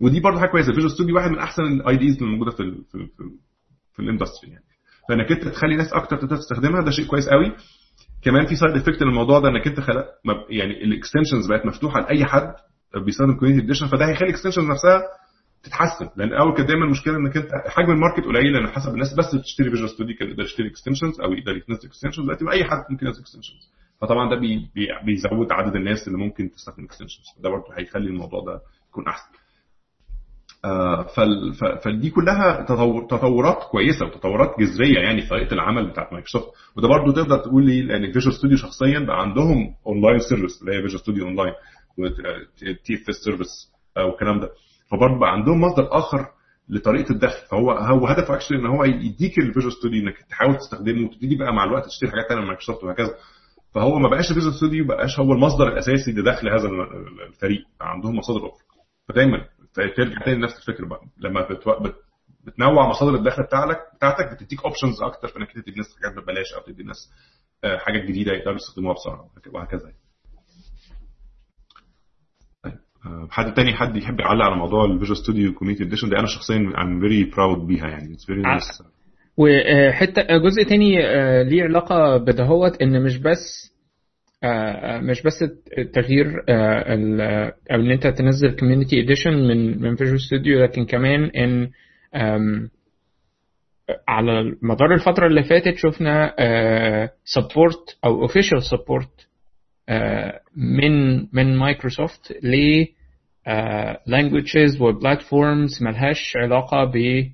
ودي 0.00 0.20
برضه 0.20 0.40
حاجة 0.40 0.50
كويسه 0.50 0.72
Visual 0.72 0.90
Studio 0.90 1.16
واحد 1.16 1.30
من 1.30 1.38
احسن 1.38 1.62
ال 1.62 1.96
IDEs 1.96 2.16
اللي 2.16 2.28
موجوده 2.32 2.50
في 2.50 2.60
ال 2.62 2.84
في, 2.84 2.98
في, 3.06 3.30
في 3.94 4.02
ال 4.02 4.07
industry 4.07 4.50
يعني 4.50 4.64
فانك 5.08 5.32
انت 5.32 5.48
تخلي 5.48 5.76
ناس 5.76 5.92
أكتر 5.92 6.16
تقدر 6.16 6.36
تستخدمها 6.36 6.82
ده 6.84 6.90
شيء 6.90 7.06
كويس 7.06 7.28
قوي 7.28 7.52
كمان 8.24 8.46
في 8.46 8.56
side 8.56 8.76
effect 8.76 9.02
للموضوع 9.02 9.38
ده 9.40 9.48
انك 9.48 9.66
انت 9.66 9.80
خلق 9.80 10.06
يعني 10.50 10.84
ال 10.84 10.90
extensions 10.90 11.46
بقت 11.48 11.66
مفتوحة 11.66 12.00
لأي 12.00 12.24
حد 12.24 12.54
بيستخدم 13.04 13.34
Community 13.38 13.64
Edition 13.64 13.86
فده 13.86 14.08
هيخلي 14.08 14.28
ال 14.28 14.31
extensions 14.31 14.64
نفسها 14.70 15.02
تتحسن. 15.62 16.08
لأن 16.16 16.32
اول 16.32 16.54
كانت 16.56 16.68
دايما 16.68 16.84
المشكلة 16.84 17.16
إنك 17.16 17.36
أنت 17.36 17.50
حجم 17.68 17.90
ال 17.90 17.95
market 17.95 18.24
قليل 18.24 18.52
لأن 18.52 18.66
حسب 18.68 18.92
الناس 18.94 19.14
بس 19.14 19.34
بتشتري 19.34 19.70
Visual 19.70 19.90
Studio 19.90 20.16
كان 20.16 20.28
يقدر 20.28 20.42
يشتري 20.42 20.68
extensions 20.68 21.20
أو 21.20 21.32
يقدر 21.32 21.52
ينزل 21.68 21.88
extensions 21.88 22.24
دلوقتي 22.24 22.50
أي 22.50 22.64
حد 22.64 22.84
ممكن 22.90 23.06
ينزل 23.06 23.20
extensions 23.20 23.70
فطبعا 24.00 24.30
ده 24.30 24.36
بي 24.40 24.70
بي 24.74 24.86
بيزود 25.06 25.52
عدد 25.52 25.76
الناس 25.76 26.06
اللي 26.08 26.18
ممكن 26.18 26.50
تستخدم 26.50 26.84
extensions 26.84 27.26
ده 27.42 27.50
برضه 27.50 27.64
هيخلي 27.78 28.06
الموضوع 28.10 28.40
ده 28.44 28.60
يكون 28.90 29.06
أحسن. 29.08 29.30
فدي 31.84 32.10
كلها 32.10 32.64
تطور 32.68 33.04
تطورات 33.06 33.58
كويسة 33.70 34.06
وتطورات 34.06 34.54
جذرية 34.60 34.98
يعني 34.98 35.22
في 35.22 35.28
طريقة 35.28 35.54
العمل 35.54 35.90
بتاعت 35.90 36.12
مايكروسوفت. 36.12 36.46
وده 36.76 36.88
برضه 36.88 37.12
تقدر 37.12 37.38
تقول 37.38 37.66
لي 37.66 37.82
لأن 37.82 38.12
Visual 38.12 38.34
Studio 38.34 38.56
شخصيا 38.56 38.98
بقى 38.98 39.20
عندهم 39.20 39.74
online 39.86 40.18
service 40.18 40.60
اللي 40.62 40.72
هي 40.76 40.82
Visual 40.82 41.00
Studio 41.00 41.24
Online 41.26 41.52
و 41.98 42.94
TF 42.94 43.14
Service 43.24 43.72
والكلام 43.96 44.40
ده. 44.40 44.48
فبرضه 44.90 45.18
بقى 45.20 45.30
عندهم 45.32 45.60
مصدر 45.60 45.88
آخر 45.92 46.26
لطريقة 46.68 47.10
الدخل. 47.12 47.46
فهو 47.50 47.70
هو 47.72 48.06
هدفه 48.06 48.34
actually 48.34 48.58
إن 48.58 48.66
هو 48.66 48.84
يديك 48.84 49.38
ال 49.38 49.43
Visual 49.43 49.72
Studio 49.72 50.02
إنك 50.02 50.14
تحاول 50.30 50.56
تستخدمه 50.56 51.06
وتبتدي 51.06 51.36
بقى 51.36 51.52
مع 51.52 51.64
الوقت 51.64 51.86
تشتري 51.86 52.10
حاجات 52.10 52.28
ثانية 52.28 52.40
من 52.40 52.46
مايكروسوفت 52.46 52.84
وهكذا. 52.84 53.14
فهو 53.74 53.98
ما 53.98 54.08
بقاش 54.08 54.30
ال 54.30 54.33
Visual 54.33 54.54
Studio 54.54 54.86
بقاش 54.86 55.20
هو 55.20 55.32
المصدر 55.32 55.68
الأساسي 55.68 56.12
لدخل 56.12 56.48
هذا 56.48 56.68
الفريق. 57.28 57.62
عندهم 57.80 58.16
مصادر 58.16 58.38
أخرى. 58.46 58.60
فدايما 59.08 59.38
ترجع 59.74 60.20
تاني 60.24 60.42
نفس 60.42 60.68
الفكرة 60.68 60.86
بقى. 60.86 61.00
لما. 61.18 61.48
بت... 61.48 61.94
بتنوع 62.44 62.88
مصادر 62.88 63.14
الدخل 63.14 63.42
بتاعتك 63.42 63.78
بتاعتك 63.96 64.32
بتديك 64.32 64.64
options 64.64 65.02
أكتر 65.02 65.28
في 65.28 65.38
إنك 65.38 65.52
تدي 65.52 65.70
الناس 65.70 65.86
حاجات 66.02 66.22
ببلاش 66.22 66.52
أو 66.54 66.72
تدي 66.72 66.82
الناس 66.82 67.10
حاجات 67.64 68.02
جديدة 68.08 68.32
يقدروا 68.32 68.56
يستخدموها 68.56 68.94
بسرعة 68.94 69.30
وهكذا. 69.54 69.92
حد 73.30 73.54
تاني 73.54 73.74
حد 73.74 73.96
يحب 73.96 74.20
يعلق 74.20 74.44
على 74.44 74.56
موضوع 74.56 74.84
ال 74.84 74.89
Visual 74.89 75.16
Studio 75.16 75.52
Community 75.54 75.84
Edition 75.84 76.08
دي 76.08 76.16
أنا 76.16 76.26
شخصيا 76.26 76.56
I'm 76.56 77.00
very 77.00 77.24
proud 77.24 77.66
بيها 77.66 77.88
يعني. 77.88 78.12
It's 78.14 78.26
very 78.26 78.42
nice 78.42 78.64
وحته 79.36 80.22
جزء 80.22 80.62
تاني 80.68 80.96
ليه 81.44 81.62
علاقة 81.62 82.16
بده 82.16 82.49
هوت 82.49 82.82
إن 82.82 83.02
مش 83.04 83.16
بس 83.18 83.70
مش 85.02 85.22
بس 85.22 85.44
التغيير 85.78 86.44
أو 86.48 87.80
إن 87.80 87.90
أنت 87.90 88.06
تنزل 88.06 88.56
Community 88.56 89.00
Edition 89.00 89.32
من 89.32 89.80
من 89.82 89.96
Visual 89.96 90.20
Studio 90.20 90.62
لكن 90.62 90.84
كمان 90.86 91.24
إن 91.24 91.70
على 94.08 94.56
مدار 94.62 94.94
الفترة 94.94 95.26
اللي 95.26 95.42
فاتت 95.42 95.76
شفنا 95.76 96.34
support 97.24 97.98
أو 98.04 98.22
official 98.22 98.62
support 98.62 99.28
من 100.56 101.18
من 101.32 101.56
مايكروسوفت 101.56 102.32
ل 102.42 102.84
languages 104.10 104.80
و 104.80 104.90
platforms 104.90 105.82
ملهاش 105.82 106.32
علاقة 106.36 106.84
ب 106.84 107.24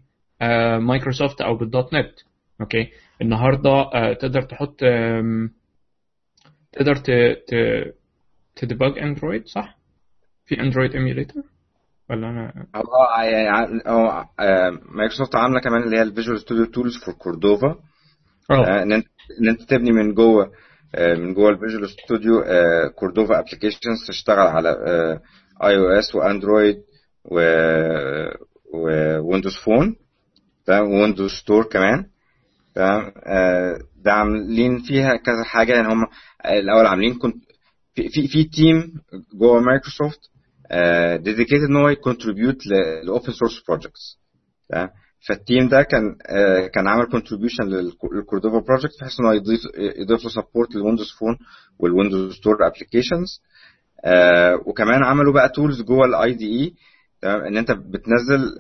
مايكروسوفت 0.81 1.41
أو 1.41 1.57
بال 1.57 1.95
.NET 1.95 2.13
okay 2.61 2.89
النهارده 3.23 3.91
تقدر 4.21 4.43
تحط 4.43 4.81
تقدر 6.77 6.97
ت 6.97 7.11
ت 7.49 7.55
ت 8.57 8.64
debug 8.64 8.99
Android 8.99 9.47
صح؟ 9.47 9.79
في 10.47 10.61
Android 10.61 10.93
emulator 10.95 11.43
ولا 12.11 12.31
أنا 12.31 12.67
آه 12.75 13.23
يعني 13.23 13.83
آه 13.87 14.29
مايكروسوفت 14.95 15.37
عاملة 15.37 15.61
كمان 15.61 15.83
اللي 15.83 15.97
هي 15.99 16.03
ال 16.03 16.08
Visual 16.08 16.41
Studio 16.41 16.65
Tools 16.65 16.97
for 17.05 17.15
Cordova 17.15 17.77
إن 18.51 18.93
انت 18.93 19.07
إن 19.41 19.49
أنت 19.49 19.63
تبني 19.63 19.93
من 19.93 20.15
جوه 20.15 20.53
من 20.99 21.35
جوه 21.35 21.51
ال 21.51 21.56
Visual 21.56 21.91
Studio 21.91 22.43
Cordova 22.95 23.39
applications 23.39 24.07
تشتغل 24.09 24.39
على 24.39 24.71
iOS 25.65 26.15
و 26.15 26.22
Android 26.22 26.77
و 27.25 27.41
و 28.75 28.85
Windows 28.85 29.57
Phone 29.65 29.97
Windows 30.69 31.31
Store 31.31 31.65
كمان. 31.65 32.07
تمام؟ 32.77 33.13
ده 34.05 34.13
عاملين 34.13 34.79
فيها 34.79 35.17
كذا 35.17 35.45
حاجة. 35.45 35.73
يعني 35.73 35.89
هم 35.93 36.07
الأول 36.47 36.87
عاملين 36.87 37.15
كنت 37.19 37.37
في 37.95 38.09
في, 38.09 38.29
في 38.29 38.45
team 38.45 38.93
جوه 39.35 39.61
مايكروسوفت 39.61 40.21
dedicated 41.23 41.65
إن 41.71 41.77
هو 41.77 41.89
ي 41.89 41.95
contribute 41.95 42.57
ل 43.05 43.10
open 43.10 43.33
source 43.33 43.63
projects 43.69 44.19
تمام؟ 44.69 44.89
فال 45.29 45.42
team 45.42 45.69
ده 45.69 45.83
كان 45.83 46.03
uh, 46.23 46.67
كان 46.75 46.87
عامل 46.89 47.07
contribution 47.11 47.65
لل 47.65 47.86
Cordova 47.86 48.59
project 48.59 49.01
بحيث 49.01 49.21
إن 49.21 49.27
هو 49.27 49.33
يضيف 49.33 49.61
يضيف 49.99 50.25
له 50.25 50.31
support 50.31 50.75
لل 50.75 50.83
Windows 50.83 51.11
Phone 51.21 51.37
وال 51.79 51.91
Windows 51.91 52.33
Store 52.35 52.67
applications 52.67 53.41
وكمان 54.67 55.05
عملوا 55.05 55.33
بقى 55.33 55.49
tools 55.49 55.83
جوه 55.83 56.07
ال 56.07 56.35
IDE 56.35 56.75
تمام؟ 57.23 57.41
إن 57.41 57.57
أنت 57.57 57.71
بتنزل 57.73 58.59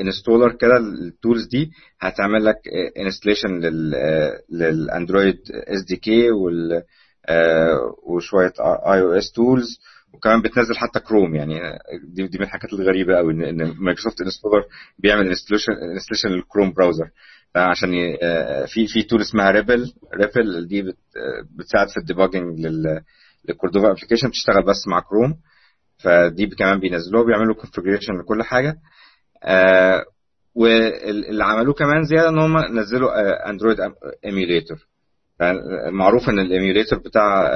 installer 0.00 0.52
كده 0.52 0.76
ال 0.76 0.88
tools 0.88 1.46
دي 1.46 1.70
هتعمل 2.00 2.44
لك 2.44 2.56
installation 3.00 3.60
لل 4.50 4.69
Android 4.69 5.36
SDK 5.52 6.30
وشوية 8.06 8.52
iOS 8.60 9.32
tools 9.32 9.78
وكمان 10.14 10.42
بتنزل 10.42 10.76
حتى 10.76 11.00
كروم 11.00 11.34
يعني 11.34 11.60
دي 12.04 12.26
دي 12.26 12.38
من 12.38 12.44
الحاجات 12.44 12.72
الغريبة 12.72 13.16
قوي 13.16 13.32
إن 13.32 13.74
مايكروسوفت 13.78 14.20
installer 14.20 14.64
بيعمل 14.98 15.26
installation 15.26 15.72
installation 15.72 16.28
لل 16.28 16.39
Chrome 16.39 16.72
browser 16.72 17.10
عشان 17.56 17.90
في 18.66 18.86
في 18.86 19.02
tool 19.02 19.20
اسمها 19.20 19.50
Ripple 19.50 19.92
Ripple 20.14 20.66
دي 20.66 20.82
بتساعد 21.58 21.88
في 21.88 21.96
ال 21.96 22.02
debugging 22.02 22.60
لل 23.48 23.57
Cordova 23.57 23.90
application 23.90 24.28
بتشتغل 24.28 24.62
بس 24.64 24.88
مع 24.88 25.00
كروم 25.00 25.34
فدي 25.98 26.46
كمان 26.46 26.80
بينزلوها 26.80 27.24
بيعملوا 27.24 27.54
configuration 27.54 28.18
لكل 28.18 28.42
حاجة. 28.42 28.76
آه 29.44 30.04
واللي 30.54 31.44
عملوه 31.44 31.74
كمان 31.74 32.04
زيادة 32.04 32.28
إن 32.28 32.38
هم 32.38 32.78
نزلوا 32.78 33.20
آه 33.20 33.50
Android 33.50 33.76
emulator 34.24 34.76
معروف 35.92 36.28
إن 36.28 36.38
ال 36.38 36.45
emulator 36.45 36.98
بتاع 36.98 37.46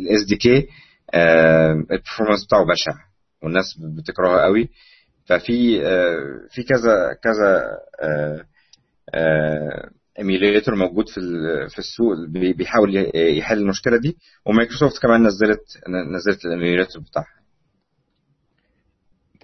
ال 0.00 0.24
SDK 0.28 0.36
ال 0.36 0.68
performance 1.14 2.44
بتاعه 2.46 2.64
بشع 2.64 2.92
والناس 3.42 3.64
بتكرهه 3.98 4.40
قوي. 4.42 4.68
ففي 5.26 5.86
آه 5.86 6.16
في 6.50 6.62
كذا 6.62 7.16
كذا 7.22 7.62
emulator 10.18 10.74
موجود 10.76 11.08
في 11.08 11.20
في 11.68 11.78
السوق 11.78 12.14
بيحاول 12.56 13.10
يحل 13.14 13.58
المشكلة 13.58 13.96
دي. 14.00 14.16
ومايكروسوفت 14.46 15.02
كمان 15.02 15.22
نزلت 15.22 15.64
نزلت 16.16 16.44
ال 16.44 16.50
emulator 16.50 17.02
بتاعها. 17.02 17.42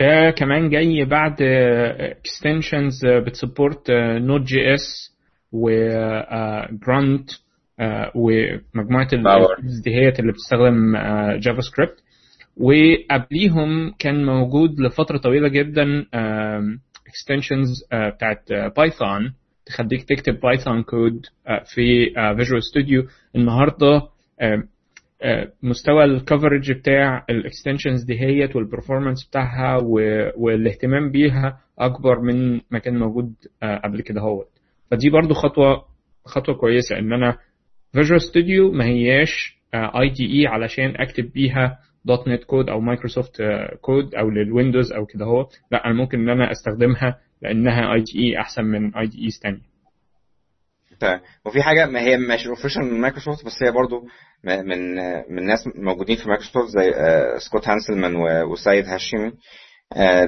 ده 0.01 0.31
كمان 0.31 0.71
جاي 0.71 1.05
بعض 1.05 1.43
extensions 1.43 3.07
بت 3.07 3.91
support 4.21 4.41
Node.js 4.43 4.75
و 4.75 5.17
Grunt 5.53 7.31
ومجموعة 8.15 9.09
الازدهايات 9.13 10.21
اللي 10.21 10.33
بتستخدم 10.33 10.97
JavaScript 11.39 11.95
وقبليهم 12.57 13.95
كان 13.99 14.25
موجود 14.27 14.81
لفترة 14.81 15.19
طويلة 15.19 15.49
جدا 15.49 16.07
extensions 17.09 17.69
بتاعت 18.15 18.53
Python 18.77 19.35
تخليك 19.69 20.03
تكتب 20.09 20.41
Python 20.41 20.83
code 20.83 21.27
في 21.75 22.11
Visual 22.37 22.63
Studio 22.63 23.03
النهارده 23.37 24.03
مستوى 25.63 26.05
ال 26.05 26.12
coverage 26.12 26.73
بتاع 26.73 27.25
ال 27.31 27.38
extensions 27.38 28.05
دي 28.05 28.21
هيت 28.21 28.57
وال 28.57 28.68
performance 28.68 29.29
بتاعها 29.29 29.77
والاهتمام 30.37 31.11
بيها 31.11 31.61
أكبر 31.79 32.21
من 32.21 32.61
ما 32.71 32.79
كان 32.79 32.99
موجود 32.99 33.35
قبل 33.85 34.01
كده 34.03 34.21
هوت. 34.21 34.49
فدي 34.91 35.11
برضو 35.11 35.35
خطوة 35.35 35.85
خطوة 36.25 36.55
كويسة 36.55 36.99
إن 36.99 37.13
أنا 37.13 37.39
Visual 37.93 38.21
Studio 38.23 38.73
ما 38.73 38.85
هياش 38.85 39.59
IDE 39.75 40.47
علشان 40.47 40.95
أكتب 40.97 41.33
بيها 41.33 41.79
دوت 42.05 42.29
نت 42.29 42.45
كود 42.45 42.69
أو 42.69 42.81
مايكروسوفت 42.81 43.43
كود 43.81 44.15
أو 44.15 44.31
لل 44.31 44.45
Windows 44.45 44.93
أو 44.93 45.07
كده 45.07 45.25
هو 45.25 45.47
لا 45.73 45.87
أنا 45.87 45.95
ممكن 45.95 46.19
إن 46.21 46.29
أنا 46.29 46.51
أستخدمها 46.53 47.19
لأنها 47.43 47.95
IDE 47.95 48.41
أحسن 48.41 48.65
من 48.65 48.95
IDEs 48.97 49.39
تانية 49.43 49.69
طيب 51.01 51.21
وفي 51.47 51.63
حاجة 51.63 51.87
ما 51.87 52.01
هي 52.01 52.17
مش 52.17 52.47
official 52.47 52.85
من 52.85 53.01
مايكروسوفت 53.01 53.45
بس 53.47 53.63
هي 53.63 53.71
برضو 53.73 54.07
من 54.45 54.95
من 55.35 55.47
ناس 55.47 55.69
موجودين 55.75 56.17
في 56.17 56.29
مايكروسوفت 56.29 56.69
زي 56.79 56.93
Scott 57.39 57.69
Hanselman 57.69 58.17
و 58.43 58.50
Sayed 58.50 58.87
Hashimi 58.87 59.33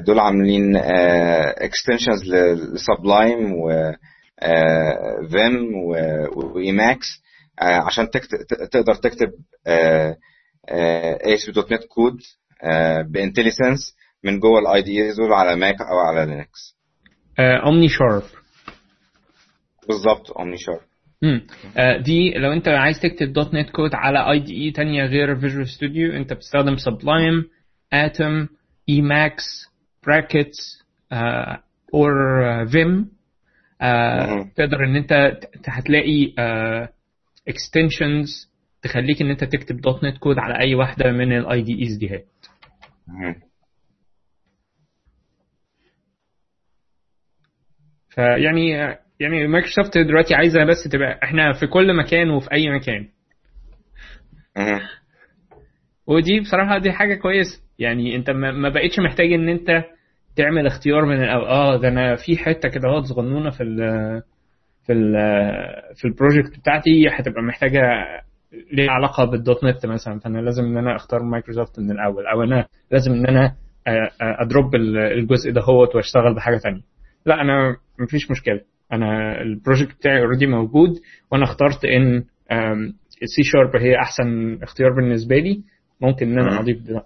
دول 0.06 0.18
عاملين 0.18 0.76
extensions 0.76 2.34
ل 2.74 2.84
Sublime 2.84 3.52
و 3.52 3.92
Vim 5.30 5.74
و 6.36 6.48
Emacs 6.48 7.06
عشان 7.58 8.10
تقدر 8.70 8.94
تكتب 8.94 9.28
أي 9.68 11.36
.NET 11.54 11.72
code 11.72 11.84
ب 11.84 12.16
IntelliSense 13.10 13.94
من 14.24 14.38
جوه 14.40 14.58
ال 14.60 14.82
IDE 14.82 15.12
دول 15.12 15.32
على 15.32 15.56
Mac 15.56 15.76
أو 15.80 15.98
على 15.98 16.26
Linux 16.30 16.79
OmniSharp 17.38 18.22
بالظبط 19.88 20.30
OmniSharp. 20.30 20.80
آه، 21.76 21.96
دي 21.98 22.30
لو 22.30 22.52
انت 22.52 22.68
عايز 22.68 23.00
تكتب 23.00 23.32
دوت 23.32 23.54
نت 23.54 23.70
كود 23.70 23.94
على 23.94 24.30
IDE 24.30 24.70
تانية 24.70 25.04
غير 25.04 25.36
Visual 25.40 25.68
Studio 25.68 26.12
انت 26.12 26.32
بتستخدم 26.32 26.76
Sublime 26.76 27.44
Atom 27.92 28.46
Emacs 28.88 29.44
Brackets 30.06 30.84
or 31.94 32.12
Vim. 32.72 33.10
تقدر 34.56 34.84
ان 34.84 34.96
انت 34.96 35.40
هتلاقي 35.68 36.32
extensions 37.48 38.50
تخليك 38.82 39.22
ان 39.22 39.30
انت 39.30 39.44
تكتب 39.44 39.76
دوت 39.80 40.04
نت 40.04 40.18
كود 40.18 40.38
على 40.38 40.58
أي 40.58 40.74
واحدة 40.74 41.12
من 41.12 41.32
ال 41.32 41.62
IDEs 41.62 41.96
دي 41.96 42.10
هي 42.10 42.22
مهم. 43.08 43.34
فيعني 48.14 48.70
يعني 49.20 49.46
مايكروسوفت 49.46 49.98
دلوقتي 49.98 50.34
عايزة 50.34 50.64
بس 50.64 50.88
تبقى 50.92 51.20
إحنا 51.22 51.52
في 51.52 51.66
كل 51.66 51.96
مكان 51.96 52.30
وفي 52.30 52.52
أي 52.52 52.70
مكان. 52.70 53.08
ودي 56.06 56.40
بصراحة 56.40 56.78
دي 56.78 56.92
حاجة 56.92 57.14
كويسه 57.14 57.62
يعني 57.78 58.16
انت 58.16 58.30
ما 58.30 58.68
بقتش 58.68 58.98
محتاج 58.98 59.32
ان 59.32 59.48
انت 59.48 59.84
تعمل 60.36 60.66
اختيار 60.66 61.04
من 61.04 61.22
الأول 61.24 61.44
آه 61.46 61.76
ده 61.76 61.88
أنا 61.88 62.16
في 62.16 62.36
حتة 62.36 62.68
كده 62.68 62.88
اهوت 62.88 63.04
صغنونة 63.04 63.50
في 63.50 63.62
ال 63.62 63.76
في 64.86 64.92
ال 64.92 65.12
في 65.96 66.04
ال 66.04 66.11
project 66.11 66.58
بتاعتي 66.58 67.08
هتبقى 67.08 67.42
محتاجة 67.42 67.80
ليها 68.72 68.90
علاقة 68.90 69.24
بال 69.24 69.64
.NET 69.64 69.86
مثلا. 69.86 70.18
فأنا 70.18 70.38
لازم 70.38 70.64
إن 70.64 70.76
أنا 70.76 70.96
أختار 70.96 71.22
مايكروسوفت 71.22 71.78
من 71.80 71.90
الأول 71.90 72.26
أو 72.26 72.42
أنا 72.42 72.66
لازم 72.90 73.12
إن 73.12 73.26
أنا 73.26 73.44
آه، 73.86 74.10
آه، 74.22 74.42
أ 74.42 74.49
drop 74.49 74.74
ال- 74.74 74.98
الجزء 74.98 75.50
ده 75.52 75.60
هوت 75.60 75.96
وأشتغل 75.96 76.34
بحاجة 76.34 76.56
تانية. 76.56 76.80
لا 77.26 77.40
أنا 77.40 77.76
مفيش 78.00 78.30
مشكلة. 78.30 78.60
أنا 78.92 79.40
ال 79.42 79.49
project 79.49 79.96
بتاعي 79.96 80.20
already 80.22 80.46
موجود 80.46 80.90
وأنا 81.32 81.44
اخترت 81.44 81.84
إن 81.84 82.24
ال 83.22 83.32
C 83.32 83.42
Sharp 83.42 83.76
هي 83.76 83.96
أحسن 83.96 84.58
اختيار 84.62 84.90
بالنسبة 84.92 85.36
لي. 85.36 85.62
ممكن 86.00 86.32
إن. 86.32 86.38
أنا 86.38 86.60
أضيف 86.60 86.78
ده 86.86 87.02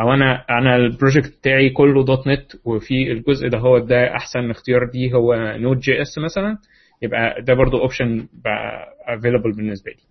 أو 0.00 0.12
أنا 0.14 0.44
أنا 0.50 0.76
ال 0.76 0.84
project 0.84 1.38
بتاعي 1.40 1.70
كله. 1.70 2.04
.NET 2.04 2.52
وفي 2.64 3.12
الجزء 3.12 3.48
ده 3.48 3.58
هو 3.58 3.78
ده 3.78 4.14
أحسن 4.16 4.50
اختيار 4.50 4.90
دي 4.92 5.12
هو 5.14 5.34
Node.js 5.58 6.18
مثلا. 6.18 6.58
يبقى 7.02 7.42
ده 7.42 7.54
برضو 7.54 7.78
option 7.80 8.26
بقى 8.44 8.86
available 9.18 9.52
بالنسبة 9.56 9.90
لي. 9.90 10.02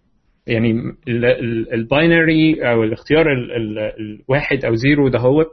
يعني 0.54 0.74
ال 1.74 1.88
binary 1.88 2.72
أو 2.72 2.84
الاختيار 2.84 3.32
ال- 3.32 3.52
ال- 3.52 3.94
الواحد 4.00 4.66
أو 4.66 4.76
zero 4.76 5.08
ده 5.08 5.20
هو 5.20 5.46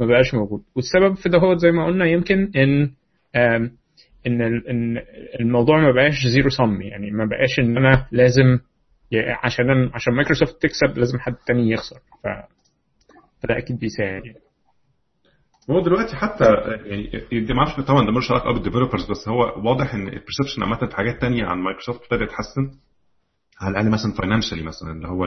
ما 0.00 0.06
بقاش 0.06 0.34
موجود. 0.34 0.60
والسبب 0.76 1.14
في 1.14 1.28
ده 1.28 1.38
هو 1.38 1.54
زي 1.56 1.70
ما 1.72 1.86
قلنا 1.86 2.04
يمكن 2.06 2.50
إن 2.56 2.90
إن 3.36 3.76
إن 4.26 5.02
الموضوع 5.40 5.80
ما 5.80 5.92
بقاش 5.92 6.26
zero 6.26 6.50
sum. 6.50 6.80
يعني 6.82 7.10
ما 7.10 7.24
بقاش 7.24 7.58
إن 7.58 7.76
أنا 7.76 8.06
لازم 8.12 8.58
عشان 9.44 9.90
عشان 9.94 10.14
مايكروسوفت 10.14 10.62
تكسب 10.62 10.98
لازم 10.98 11.18
حد 11.18 11.34
تاني 11.46 11.70
يخسر. 11.70 11.96
ف 12.24 12.26
فده 13.42 13.58
أكيد 13.58 13.78
بيساعد. 13.78 14.24
يعني 14.24 14.38
هو 15.70 15.80
دلوقتي 15.80 16.16
حتى 16.16 16.44
يعني 16.86 17.10
دي 17.46 17.54
ما 17.54 17.58
أعرفش 17.58 17.80
طبعا 17.80 18.04
ده 18.06 18.10
ملوش 18.12 18.30
علاقة 18.30 18.52
بال 18.52 18.62
developers 18.62 19.10
بس 19.10 19.28
هو 19.28 19.68
واضح 19.68 19.94
إن 19.94 20.08
ال 20.08 20.13
perception 20.13 20.62
عامة 20.62 20.86
في 20.86 20.96
حاجات 20.96 21.20
تانية 21.20 21.44
عن 21.46 21.58
مايكروسوفت 21.58 22.02
ابتدى 22.02 22.24
يتحسن 22.24 22.78
على 23.60 23.70
الأقل 23.72 23.90
مثلا 23.90 24.12
financially 24.12 24.62
مثلا 24.62 24.92
اللي 24.92 25.08
هو 25.08 25.26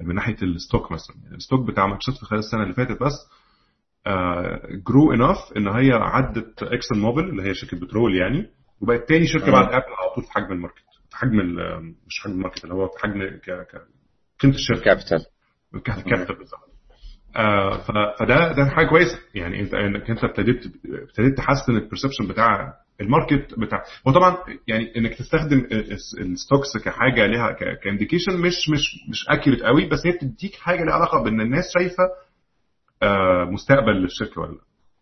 من 0.00 0.14
ناحية 0.14 0.36
ال 0.42 0.50
stock 0.50 0.92
مثلا. 0.92 1.16
ال 1.34 1.40
stock 1.40 1.68
بتاع 1.68 1.86
مايكروسوفت 1.86 2.24
خلال 2.24 2.38
السنة 2.38 2.62
اللي 2.62 2.74
فاتت 2.74 3.02
بس 3.02 3.12
grew 4.88 5.12
enough 5.12 5.36
إن 5.56 5.68
هي 5.68 5.90
عدت 5.92 6.62
Exxon 6.62 6.98
Mobil 6.98 7.24
اللي 7.28 7.42
هي 7.42 7.54
شركة 7.54 7.76
بترول 7.80 8.16
يعني 8.16 8.46
وبقت 8.80 9.08
تاني 9.08 9.26
شركة 9.26 9.46
مم. 9.46 9.52
بعد 9.52 9.66
Apple 9.66 9.74
على 9.74 10.14
طول 10.14 10.24
في 10.24 10.32
حجم 10.32 10.52
ال 10.52 10.56
market 10.56 10.82
في 11.10 11.16
حجم 11.16 11.40
ال- 11.40 11.94
مش 12.06 12.20
حجم 12.24 12.32
ال 12.32 12.37
market 12.37 12.64
اللي 12.64 12.74
هو 12.74 12.88
في 12.88 12.98
حجم 13.02 13.22
ك 13.22 13.50
ك- 13.50 13.86
قيمة 14.40 14.54
الشركة. 14.54 14.80
capital 14.82 15.24
capital 15.84 16.36
بالظبط. 16.36 16.72
آه، 17.36 17.78
فده 17.78 18.52
ده 18.52 18.64
حاجة 18.64 18.86
كويسة. 18.86 19.18
يعني 19.34 19.60
أنت 19.60 19.74
إنك 19.74 20.10
أنت 20.10 20.24
ابتديت 20.24 20.66
ابتديت 20.86 21.36
تحسن 21.38 21.76
ال 21.76 21.80
perception 21.80 22.26
بتاع 22.28 22.72
ال 23.00 23.08
market 23.08 23.58
بتاع 23.58 23.82
هو 24.08 24.12
طبعا 24.12 24.36
يعني 24.68 24.96
إنك 24.96 25.14
تستخدم 25.14 25.58
ال 25.72 25.87
س- 25.87 26.18
ال 26.20 26.28
stocks 26.28 26.76
كحاجة 26.84 27.26
ليها 27.26 27.52
ك 27.84 27.89
indication 27.89 28.40
مش 28.40 28.68
مش 28.70 28.96
مش 29.10 29.26
accurate 29.28 29.62
قوي 29.62 29.86
بس 29.88 30.06
هي 30.06 30.12
بتديك 30.12 30.54
حاجة 30.56 30.84
ليها 30.84 30.94
علاقة 30.94 31.22
بإن 31.24 31.40
الناس 31.40 31.64
شايفة 31.78 32.02
آه، 32.04 32.12
مستقبل 33.50 33.92
للشركة 33.92 34.40
ولا 34.40 34.52
لا. 34.52 34.58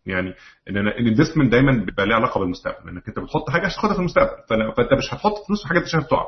يعني 0.07 0.35
إن 0.71 0.77
ال 0.89 0.95
investment 0.95 1.53
دايما 1.53 1.85
بيبقى 1.85 2.07
ليه 2.07 2.15
علاقة 2.15 2.41
بالمستقبل. 2.41 2.89
إنك 2.89 3.09
أنت 3.09 3.19
بتحط 3.19 3.51
حاجة 3.51 3.67
عشان 3.67 3.77
تاخدها 3.77 3.95
في 3.95 3.99
المستقبل. 4.01 4.43
فأنت 4.49 4.93
مش 4.99 5.15
هتحط 5.15 5.35
فلوس 5.47 5.63
في 5.63 5.69
حاجة 5.69 5.79
أنت 5.79 5.87
شايفها 5.87 6.09
تقع 6.09 6.25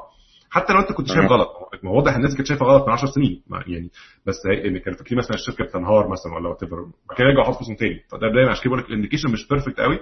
حتى 0.50 0.72
لو 0.72 0.80
أنت 0.80 0.92
كنت 0.92 1.06
شايف. 1.08 1.30
غلط. 1.30 1.48
ما 1.82 1.90
هو 1.90 1.96
واضح 1.96 2.14
الناس 2.16 2.34
كانت 2.34 2.46
شايفة 2.46 2.66
غلط 2.66 2.86
من 2.86 2.92
10 2.92 3.06
سنين. 3.06 3.42
ما- 3.46 3.64
يعني 3.66 3.90
بس 4.26 4.34
هي- 4.46 4.68
إن 4.68 4.78
كانوا 4.78 4.98
فاكرين 4.98 5.18
مثلا 5.18 5.34
الشركة 5.34 5.64
بتنهار 5.64 6.08
مثلا 6.08 6.34
ولا 6.34 6.48
whatever 6.48 6.76
بعد 7.08 7.18
كده 7.18 7.26
يرجعوا 7.28 7.44
يحطوا 7.50 7.74
تاني. 7.74 8.00
فده 8.10 8.28
دايما 8.28 8.50
عشان 8.50 8.62
كده 8.62 8.70
بقول 8.70 8.80
لك 8.82 8.88
ال 8.88 8.92
indication 8.92 9.30
مش 9.32 9.48
perfect 9.48 9.80
قوي. 9.80 9.98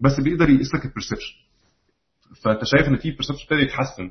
بس 0.00 0.20
بيقدر 0.20 0.50
يقيس 0.50 0.74
لك 0.74 0.84
ال 0.84 0.89
perception 0.89 1.34
فأنت 2.44 2.60
شايف 2.64 2.88
إن 2.88 2.96
في 2.96 3.10
perception 3.10 3.42
ابتدى 3.44 3.60
يتحسن 3.62 4.10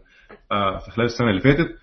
آه، 0.51 0.77
في 0.77 0.91
خلال 0.91 1.05
السنة 1.05 1.29
اللي 1.29 1.41
فاتت. 1.41 1.75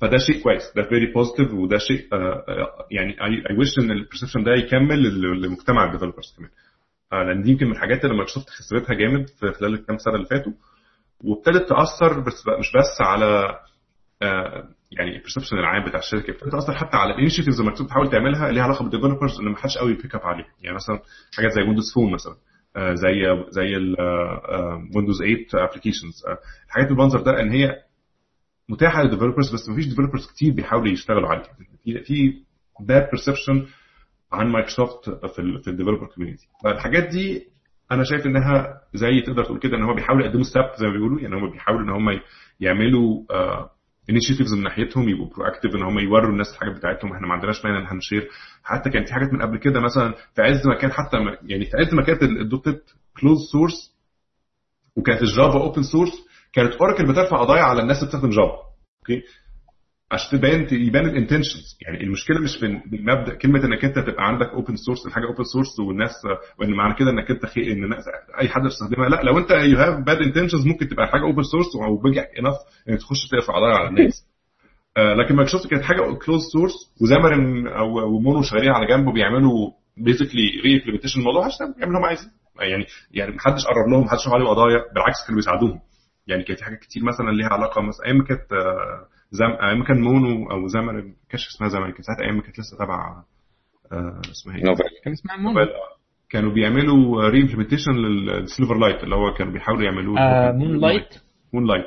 فده 0.00 0.18
شيء 0.18 0.42
كويس. 0.42 0.72
ده 0.76 0.82
very 0.82 1.12
positive 1.12 1.52
وده 1.54 1.78
شيء 1.78 2.08
آه، 2.12 2.16
آه، 2.16 2.86
يعني 2.90 3.12
I 3.50 3.56
wish 3.58 3.78
إن 3.78 3.90
ال 3.90 3.95
perception 3.95 4.44
ده 4.44 4.52
يكمل 4.52 5.20
لمجتمع 5.42 5.84
ال 5.84 5.89
developers 5.89 6.34
كمان. 6.38 6.50
آه، 7.12 7.22
لأن 7.24 7.42
دي 7.42 7.50
يمكن 7.50 7.66
من 7.66 7.72
الحاجات 7.72 8.04
اللي 8.04 8.16
مايكروسوفت 8.16 8.50
خسرتها 8.50 8.94
جامد 8.94 9.28
في 9.28 9.52
خلال 9.52 9.74
الكام 9.74 9.98
سنة 9.98 10.14
اللي 10.14 10.26
فاتوا 10.26 10.52
وابتدت 11.24 11.68
تأثر 11.68 12.20
بس 12.20 12.44
مش 12.58 12.72
بس 12.76 13.00
على 13.00 13.58
يعني 14.92 15.16
ال 15.16 15.20
perception 15.20 15.58
العام 15.58 15.84
بتاع 15.84 15.98
الشركة 15.98 16.30
ابتدت 16.30 16.52
تأثر 16.52 16.74
حتى 16.74 16.96
على 16.96 17.14
ال 17.14 17.17
initiatives 17.17 17.54
اللي 17.54 17.64
مايكروسوفت 17.64 17.88
بتحاول 17.90 18.10
تعملها 18.10 18.50
ليها 18.52 18.62
علاقة 18.62 18.82
بال 18.82 18.91
developers 18.91 19.38
اللي 19.38 19.50
ما 19.50 19.56
حدش 19.56 19.78
قوي 19.78 19.94
pick 19.94 20.14
up 20.14 20.20
عليها. 20.22 20.46
يعني 20.60 20.76
مثلا 20.76 21.00
حاجات 21.36 21.50
زي 21.50 21.62
Windows 21.62 21.92
Phone 21.94 22.12
مثلا 22.12 22.34
زي 22.94 23.44
زي 23.50 23.76
Windows 24.96 25.18
8 25.18 25.46
applications 25.54 26.24
الحاجات 26.66 26.88
بالمنظر 26.88 27.20
ده 27.20 27.40
إن 27.40 27.50
هي 27.50 27.76
متاحة 28.68 29.02
لل 29.02 29.11
developers 29.11 29.54
بس 29.54 29.68
ما 29.68 29.74
فيش 29.74 29.86
developers 29.86 30.26
كتير 30.26 30.54
بيحاولوا 30.54 30.92
يشتغلوا 30.92 31.28
عليها. 31.28 31.44
في 31.84 32.02
في 32.04 32.34
bad 32.80 33.02
perception 33.10 33.66
عن 34.32 34.48
مايكروسوفت 34.52 35.10
في 35.10 35.58
في 35.64 35.70
ال 35.70 35.74
developer 35.74 36.06
community 36.06 36.46
فالحاجات 36.64 37.08
دي 37.08 37.46
أنا 37.92 38.04
شايف 38.04 38.26
إنها 38.26 38.80
زي 38.94 39.20
تقدر 39.20 39.44
تقول 39.44 39.58
كده 39.58 39.76
إن 39.76 39.82
هم 39.82 39.94
بيحاولوا 39.94 40.26
يقدموا 40.26 40.44
step 40.44 40.64
زي 40.78 40.86
ما 40.86 40.92
بيقولوا 40.92 41.20
يعني 41.20 41.36
هم 41.36 41.50
بيحاولوا 41.50 41.82
إن 41.84 41.90
هم 41.90 42.20
يعملوا 42.60 43.22
initiatives 44.10 44.54
من 44.54 44.62
ناحيتهم 44.62 45.08
يبقوا 45.08 45.26
proactive 45.28 45.74
إن 45.74 45.82
هم 45.82 45.98
يوروا 45.98 46.30
الناس 46.32 46.46
الحاجات 46.54 46.76
بتاعتهم. 46.76 47.12
إحنا 47.12 47.26
ما 47.26 47.34
عندناش 47.34 47.64
مانع 47.64 47.78
إن 47.78 47.84
إحنا 47.84 47.98
نـ 47.98 48.02
share. 48.02 48.28
حتى 48.64 48.90
كان 48.90 49.04
في 49.04 49.12
حاجات 49.12 49.32
من 49.32 49.42
قبل 49.42 49.58
كده 49.58 49.80
مثلا 49.80 50.14
في 50.34 50.42
عز 50.42 50.66
ما 50.66 50.74
كان 50.74 50.92
حتى 50.92 51.16
يعني 51.42 51.64
في 51.64 51.76
عز 51.76 51.94
ما 51.94 52.02
كانت 52.02 52.22
ال 52.22 52.30
.NET 52.30 52.64
closed 53.20 53.38
source 53.52 53.96
وكانت 54.96 55.22
ال 55.22 55.30
Java 55.30 55.60
open 55.60 55.82
source 55.82 56.27
كانت 56.52 56.72
Oracle 56.74 57.06
بترفع 57.06 57.40
قضايا 57.40 57.62
على 57.62 57.82
الناس 57.82 57.96
اللي 57.96 58.06
بتستخدم 58.08 58.30
Java 58.30 58.58
okay؟ 59.00 59.22
عشان 60.12 60.38
تبين 60.38 60.68
يبان 60.86 61.04
ال 61.08 61.14
intentions 61.14 61.78
يعني 61.82 62.00
المشكلة 62.04 62.40
مش 62.40 62.56
في 62.56 62.66
المبدا 62.66 63.34
كلمة 63.34 63.64
إنك 63.64 63.84
أنت 63.84 63.98
تبقى 63.98 64.24
عندك 64.26 64.46
open 64.46 64.76
source 64.76 65.06
الحاجة 65.06 65.24
open 65.26 65.44
source 65.44 65.80
والناس 65.80 66.12
وإن 66.58 66.70
معنى 66.70 66.94
كده 66.94 67.10
إنك 67.10 67.30
أنت 67.30 67.46
خي... 67.46 67.72
إن 67.72 67.84
الناس 67.84 68.04
أي 68.40 68.48
حد 68.48 68.64
يستخدمها 68.66 69.08
لا 69.08 69.22
لو 69.22 69.38
انت 69.38 69.50
you 69.50 69.78
have 69.78 70.04
bad 70.04 70.16
intentions 70.16 70.66
ممكن 70.66 70.88
تبقى 70.88 71.06
حاجة 71.06 71.22
open 71.22 71.42
source 71.42 71.66
وبيجي 71.76 72.20
enough 72.20 72.54
انك 72.88 72.98
تخش 72.98 73.28
ترفع 73.30 73.54
قضايا 73.56 73.74
على 73.76 73.88
الناس. 73.88 74.26
آه، 74.96 75.14
لكن 75.14 75.34
مايكروسوفت 75.36 75.70
كانت 75.70 75.82
حاجة 75.82 76.14
closed 76.14 76.40
source 76.52 76.72
و 77.02 77.10
Xamarin 77.10 77.66
أو 77.68 78.00
أو 78.00 78.18
Mono 78.18 78.42
شغالين 78.42 78.70
على 78.70 78.86
جنب 78.86 79.06
وبيعملوا 79.08 79.70
basically 79.96 80.42
re 80.64 80.98
الموضوع 81.16 81.44
عشان 81.46 81.74
يعملوا 81.80 82.00
هم 82.00 82.04
عايزين 82.04 82.30
يعني 82.60 82.86
يعني 83.10 83.34
محدش 83.36 83.64
قرب 83.66 83.88
لهم 83.90 84.04
محدش 84.04 84.28
عليهم 84.28 84.46
قضايا 84.48 84.78
بالعكس 84.94 85.26
كانوا 85.26 85.36
بيساعدوهم. 85.40 85.80
يعني 86.28 86.42
كانت 86.44 86.58
في 86.58 86.64
حاجات 86.64 86.78
كتير 86.78 87.04
مثلا 87.04 87.30
ليها 87.30 87.48
علاقة 87.48 87.82
مثلا 87.82 88.06
أيام 88.06 88.16
ما 88.18 88.24
كانت 88.24 88.52
آه، 88.52 89.06
زم- 89.30 89.44
أيام 89.62 89.78
ما 89.78 89.84
كان 89.84 90.00
Mono 90.00 90.50
أو 90.50 90.66
Xamarin 90.66 90.94
ما 90.94 91.12
كانش 91.30 91.46
اسمها 91.48 91.68
Xamarin 91.68 91.92
كانت 91.92 92.02
ساعتها 92.04 92.24
أيام 92.24 92.36
ما 92.36 92.42
كانت 92.42 92.58
لسه 92.58 92.76
تبع 92.78 93.22
آه، 93.92 94.20
اسمها 94.32 94.56
إيه؟ 94.56 94.64
Novell. 94.64 94.82
كان 95.04 95.12
اسمها 95.12 95.36
Mono 95.36 95.44
mobile، 95.46 95.68
آه. 95.68 95.98
كانوا 96.30 96.52
بيعملوا 96.52 97.28
re-implementation 97.28 97.92
لل 97.92 98.78
Silverlight 98.78 99.04
اللي 99.04 99.14
هو 99.14 99.34
كانوا 99.34 99.52
بيحاولوا 99.52 99.82
يعملوه. 99.84 100.20
آه 100.20 100.52
Moonlight 100.52 101.14
Moonlight 101.52 101.86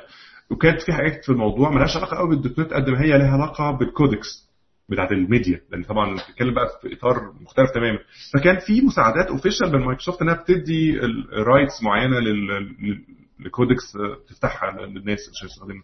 وكانت 0.51 0.81
في 0.81 0.93
حاجات 0.93 1.25
في 1.25 1.29
الموضوع 1.31 1.69
ملهاش 1.69 1.97
علاقة 1.97 2.17
قوي 2.17 2.29
بال 2.29 2.59
.NET 2.59 2.73
قد 2.73 2.89
ما 2.89 3.01
هي 3.01 3.17
لها 3.17 3.31
علاقة 3.31 3.71
بال 3.71 3.91
codecs 3.91 4.51
بتاعت 4.89 5.11
الميديا 5.11 5.61
لأن 5.71 5.83
طبعا 5.83 6.13
بتتكلم 6.15 6.53
بقى 6.53 6.67
في 6.81 6.93
إطار 6.93 7.33
مختلف 7.41 7.69
تماما. 7.75 7.99
فكان 8.33 8.59
في 8.59 8.81
مساعدات 8.81 9.27
official 9.27 9.67
من 9.71 9.79
مايكروسوفت 9.85 10.21
إنها 10.21 10.33
بتدي 10.33 10.97
rights 11.33 11.83
معينة 11.83 12.19
ل 13.45 13.52
codecs 13.52 13.95
آه، 13.95 14.17
تفتحها 14.29 14.71
للناس 14.71 15.19
عشان 15.29 15.81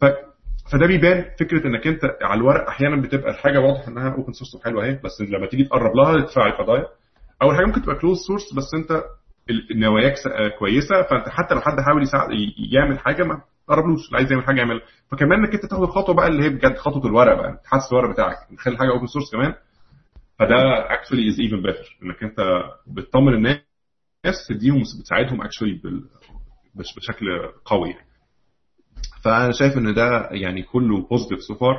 ف 0.00 0.04
فده 0.72 0.86
بيبان 0.86 1.24
فكرة 1.40 1.66
إنك 1.66 1.86
أنت 1.86 2.00
على 2.22 2.40
الورق 2.40 2.68
أحيانا 2.68 3.02
بتبقى 3.02 3.30
الحاجة 3.30 3.58
واضح 3.60 3.88
إنها 3.88 4.08
open 4.10 4.32
source 4.32 4.54
وحلوه 4.54 4.84
أهي 4.84 5.00
بس 5.04 5.20
لما 5.20 5.46
تيجي 5.46 5.64
تقرب 5.64 5.96
لها 5.96 6.20
تدفع 6.20 6.50
قضايا 6.50 6.86
أول 7.42 7.56
حاجة 7.56 7.66
ممكن 7.66 7.82
تبقى 7.82 7.96
closed 7.96 8.18
source 8.26 8.54
بس 8.56 8.64
أنت 8.74 9.02
نواياك 9.76 10.14
كويسة 10.58 11.02
فأنت 11.02 11.28
حتى 11.28 11.54
لو 11.54 11.60
حد 11.60 11.80
حاول 11.80 12.02
يساعد 12.02 12.28
يعمل 12.72 12.98
حاجة 12.98 13.22
ما 13.22 13.40
تقربلوش 13.66 14.06
اللي 14.06 14.16
عايز 14.18 14.32
يعمل 14.32 14.44
حاجة 14.44 14.58
يعملها. 14.58 14.82
فكمان 15.10 15.38
إنك 15.44 15.54
أنت 15.54 15.66
تاخد 15.66 15.82
الخطوة 15.82 16.14
بقى 16.14 16.26
اللي 16.26 16.44
هي 16.44 16.48
بجد 16.48 16.76
خطوة 16.76 17.06
الورق 17.06 17.36
بقى 17.36 17.60
تحسس 17.64 17.92
الورق 17.92 18.10
بتاعك 18.12 18.36
تخلي 18.56 18.76
حاجة 18.78 18.90
open 18.90 19.06
source 19.06 19.32
كمان. 19.32 19.54
فده 20.38 20.56
actually 20.94 21.28
is 21.28 21.40
even 21.40 21.62
better 21.62 21.98
إنك 22.02 22.22
أنت 22.22 22.36
بتطمن 22.86 23.34
الناس 23.34 24.46
تديهم 24.48 24.82
بتساعدهم 25.00 25.42
actually 25.42 25.80
بشكل 26.74 27.26
قوي 27.64 27.90
يعني. 27.90 28.06
فأنا 29.24 29.52
شايف 29.52 29.76
إن 29.78 29.94
ده 29.94 30.28
يعني 30.30 30.62
كله 30.62 31.02
positive 31.08 31.40
so 31.42 31.54
far 31.54 31.76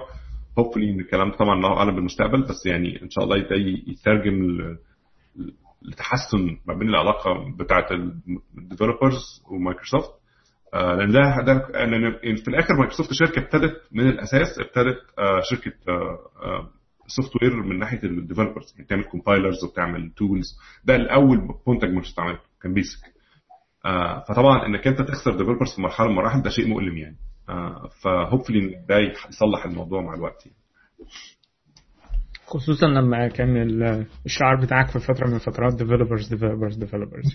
hopefully 0.59 0.89
إن 0.91 0.99
الكلام 0.99 1.31
طبعا 1.31 1.55
الله 1.55 1.77
اعلم 1.77 1.95
بالمستقبل 1.95 2.41
بس 2.43 2.65
يعني 2.65 3.01
إن 3.01 3.09
شاء 3.09 3.23
الله 3.23 3.37
ده 3.37 3.55
يترجم 3.87 4.57
لتحسن 5.81 6.57
ما 6.65 6.73
بين 6.73 6.89
العلاقة 6.89 7.55
بتاعه 7.59 7.87
ال 8.57 8.65
developers 8.65 9.43
ومايكروسوفت. 9.51 10.09
لأن 10.73 11.11
ده 11.11 11.41
ده 11.45 11.67
لأن 11.85 12.35
في 12.35 12.47
الآخر 12.47 12.73
مايكروسوفت 12.77 13.13
شركة 13.13 13.39
ابتدت 13.39 13.81
من 13.91 14.07
الأساس 14.07 14.59
ابتدت 14.59 14.99
شركة 15.49 15.73
software 17.07 17.55
من 17.63 17.79
ناحية 17.79 18.03
ال 18.03 18.10
developers 18.10 18.71
يعني 18.73 18.85
بتعمل 18.85 19.03
compilers 19.03 19.63
وبتعمل 19.63 20.11
tools 20.17 20.57
ده 20.85 20.95
الأول 20.95 21.37
منتج 21.67 21.87
مايكروسوفت 21.89 22.19
عمله 22.19 22.39
كان 22.61 22.73
BASIC 22.73 23.12
فطبعا 24.27 24.65
إنك 24.65 24.87
أنت 24.87 25.01
تخسر 25.01 25.31
developers 25.31 25.75
في 25.75 25.81
مرحلة 25.81 26.05
من 26.07 26.11
المراحل 26.13 26.41
ده 26.41 26.49
شيء 26.49 26.67
مؤلم 26.67 26.97
يعني. 26.97 27.15
ف 28.03 28.11
hopefully 28.11 28.75
ده 28.89 28.97
يصلح 29.29 29.65
الموضوع 29.65 30.01
مع 30.01 30.13
الوقت 30.13 30.45
يعني. 30.45 30.57
خصوصا 32.47 32.87
لما 32.87 33.27
كان 33.27 33.57
الشعار 34.25 34.55
بتاعك 34.61 34.87
في 34.87 34.99
فترة 34.99 35.27
من 35.27 35.35
الفترات 35.35 35.73
developers 35.75 36.27
developers 36.33 36.75
developers 36.75 37.25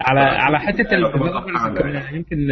على 0.00 0.20
على 0.20 0.58
حتة 0.60 0.94
ال 0.94 1.05
developers 1.05 2.14
يمكن 2.14 2.48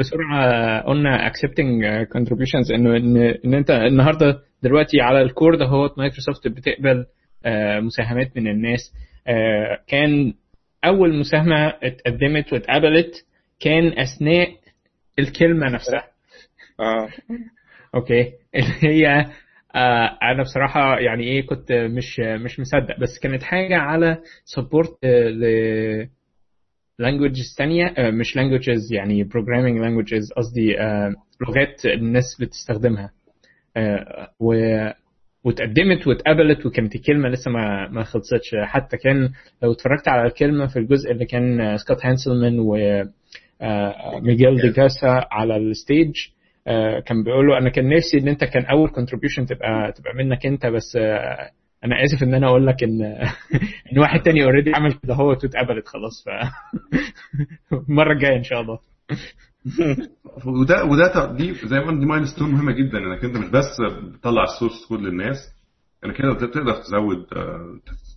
بسرعة 0.00 0.80
قلنا 0.80 1.30
accepting 1.30 1.82
contributions 2.16 2.74
إنه 2.74 2.96
ان 2.96 3.16
إن 3.44 3.54
أنت 3.54 3.70
النهارده 3.70 4.40
دلوقتي 4.62 5.00
على 5.00 5.22
ال 5.22 5.28
Core 5.28 5.54
ده 5.54 5.66
هو 5.66 5.90
مايكروسوفت 5.98 6.48
بتقبل 6.48 7.06
مساهمات 7.80 8.36
من 8.36 8.48
الناس. 8.48 8.94
كان 9.86 10.34
أول 10.84 11.18
مساهمة 11.18 11.66
اتقدمت 11.82 12.52
واتقبلت 12.52 13.26
كان 13.60 13.98
أثناء 13.98 14.48
الكلمة 15.18 15.70
نفسها. 15.70 16.04
آه. 16.80 17.08
okay. 17.94 18.32
اللي 18.54 19.06
هي 19.06 19.26
آه 19.74 20.18
أنا 20.22 20.42
بصراحة 20.42 20.98
يعني 20.98 21.24
إيه 21.24 21.46
كنت 21.46 21.72
مش 21.72 22.20
مش 22.20 22.60
مصدق. 22.60 23.00
بس 23.00 23.18
كانت 23.22 23.42
حاجة 23.42 23.76
على 23.76 24.18
support 24.44 25.04
ل 25.04 25.44
languages 26.98 27.54
ثانية 27.58 27.86
آه 27.98 28.10
مش 28.10 28.36
languages 28.36 28.92
يعني 28.92 29.24
programming 29.24 29.80
languages 29.80 30.32
قصدي 30.32 30.80
آه 30.80 31.14
لغات 31.40 31.86
الناس 31.86 32.24
بتستخدمها. 32.40 33.10
و 34.40 34.54
واتقدمت 35.44 36.06
واتقبلت 36.06 36.66
وكانت 36.66 36.94
الكلمة 36.94 37.28
لسه 37.28 37.50
ما 37.50 37.88
ما 37.88 38.04
خلصتش. 38.04 38.54
حتى 38.62 38.96
كان 38.96 39.30
لو 39.62 39.72
اتفرجت 39.72 40.08
على 40.08 40.26
الكلمة 40.26 40.66
في 40.66 40.78
الجزء 40.78 41.10
اللي 41.12 41.24
كان 41.24 41.76
سكوت 41.76 42.06
هانسلمان 42.06 42.58
و 42.60 42.76
ميجيل 44.22 44.60
دي 44.60 44.72
إيكازا 44.72 45.26
على 45.30 45.56
ال 45.56 45.65
stage 45.65 46.12
كان 47.06 47.22
بيقول 47.24 47.46
له 47.46 47.58
أنا 47.58 47.70
كان 47.70 47.88
نفسي 47.88 48.18
إن 48.18 48.28
أنت 48.28 48.44
كان 48.44 48.64
أول 48.64 48.88
contribution 48.90 49.46
تبقى 49.46 49.92
تبقى 49.92 50.14
منك 50.14 50.46
أنت 50.46 50.66
بس 50.66 50.96
أنا 51.84 52.04
آسف 52.04 52.22
إن 52.22 52.34
أنا 52.34 52.46
أقول 52.46 52.66
لك 52.66 52.82
إن 52.84 53.02
إن 53.92 53.98
واحد 53.98 54.20
تاني 54.22 54.44
already 54.44 54.72
عمل 54.74 54.92
كده 54.92 55.14
هو 55.14 55.28
واتقبلت 55.28 55.86
خلاص 55.88 56.24
ف 56.24 56.28
المرة 57.88 58.12
الجاية 58.12 58.36
إن 58.36 58.42
شاء 58.42 58.60
الله. 58.60 58.78
وده 60.46 60.84
وده 60.84 61.32
دي 61.32 61.54
زي 61.54 61.80
ما 61.80 62.00
دي 62.00 62.06
milestone 62.06 62.50
مهمة 62.50 62.72
جدا 62.72 62.98
إنك 62.98 63.24
أنت 63.24 63.36
مش 63.36 63.48
بس 63.48 63.80
بتطلع 63.80 64.42
ال 64.42 64.48
source 64.48 64.86
code 64.88 65.00
للناس 65.00 65.36
إنك 66.04 66.16
كده 66.16 66.34
تقدر 66.34 66.72
تزود 66.72 67.26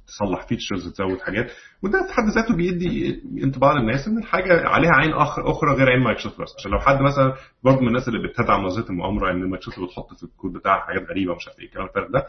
تصلح 0.07 0.47
features 0.47 0.93
تزود 0.93 1.21
حاجات. 1.21 1.51
وده 1.83 2.07
في 2.07 2.13
حد 2.13 2.23
ذاته 2.35 2.55
بيدي 2.55 3.21
انطباع 3.43 3.73
للناس 3.73 4.07
إن 4.07 4.17
الحاجة 4.17 4.67
عليها 4.67 4.91
عين 4.91 5.13
أخرى 5.13 5.73
غير 5.75 5.89
عين 5.89 6.03
مايكروسوفت 6.03 6.41
بس. 6.41 6.55
عشان 6.59 6.71
لو 6.71 6.79
حد 6.79 7.01
مثلا 7.01 7.33
برضه 7.63 7.81
من 7.81 7.87
الناس 7.87 8.07
اللي 8.07 8.27
بتدعم 8.27 8.61
نظرية 8.65 8.89
المؤامرة 8.89 9.31
إن 9.31 9.49
مايكروسوفت 9.49 9.89
بتحط 9.91 10.13
في 10.13 10.23
الكود 10.23 10.53
بتاعها 10.53 10.79
حاجات 10.81 11.09
غريبة 11.09 11.31
ومش 11.31 11.47
عارف 11.47 11.59
إيه 11.59 11.65
الكلام 11.65 11.85
الفارغ 11.87 12.07
ده 12.11 12.27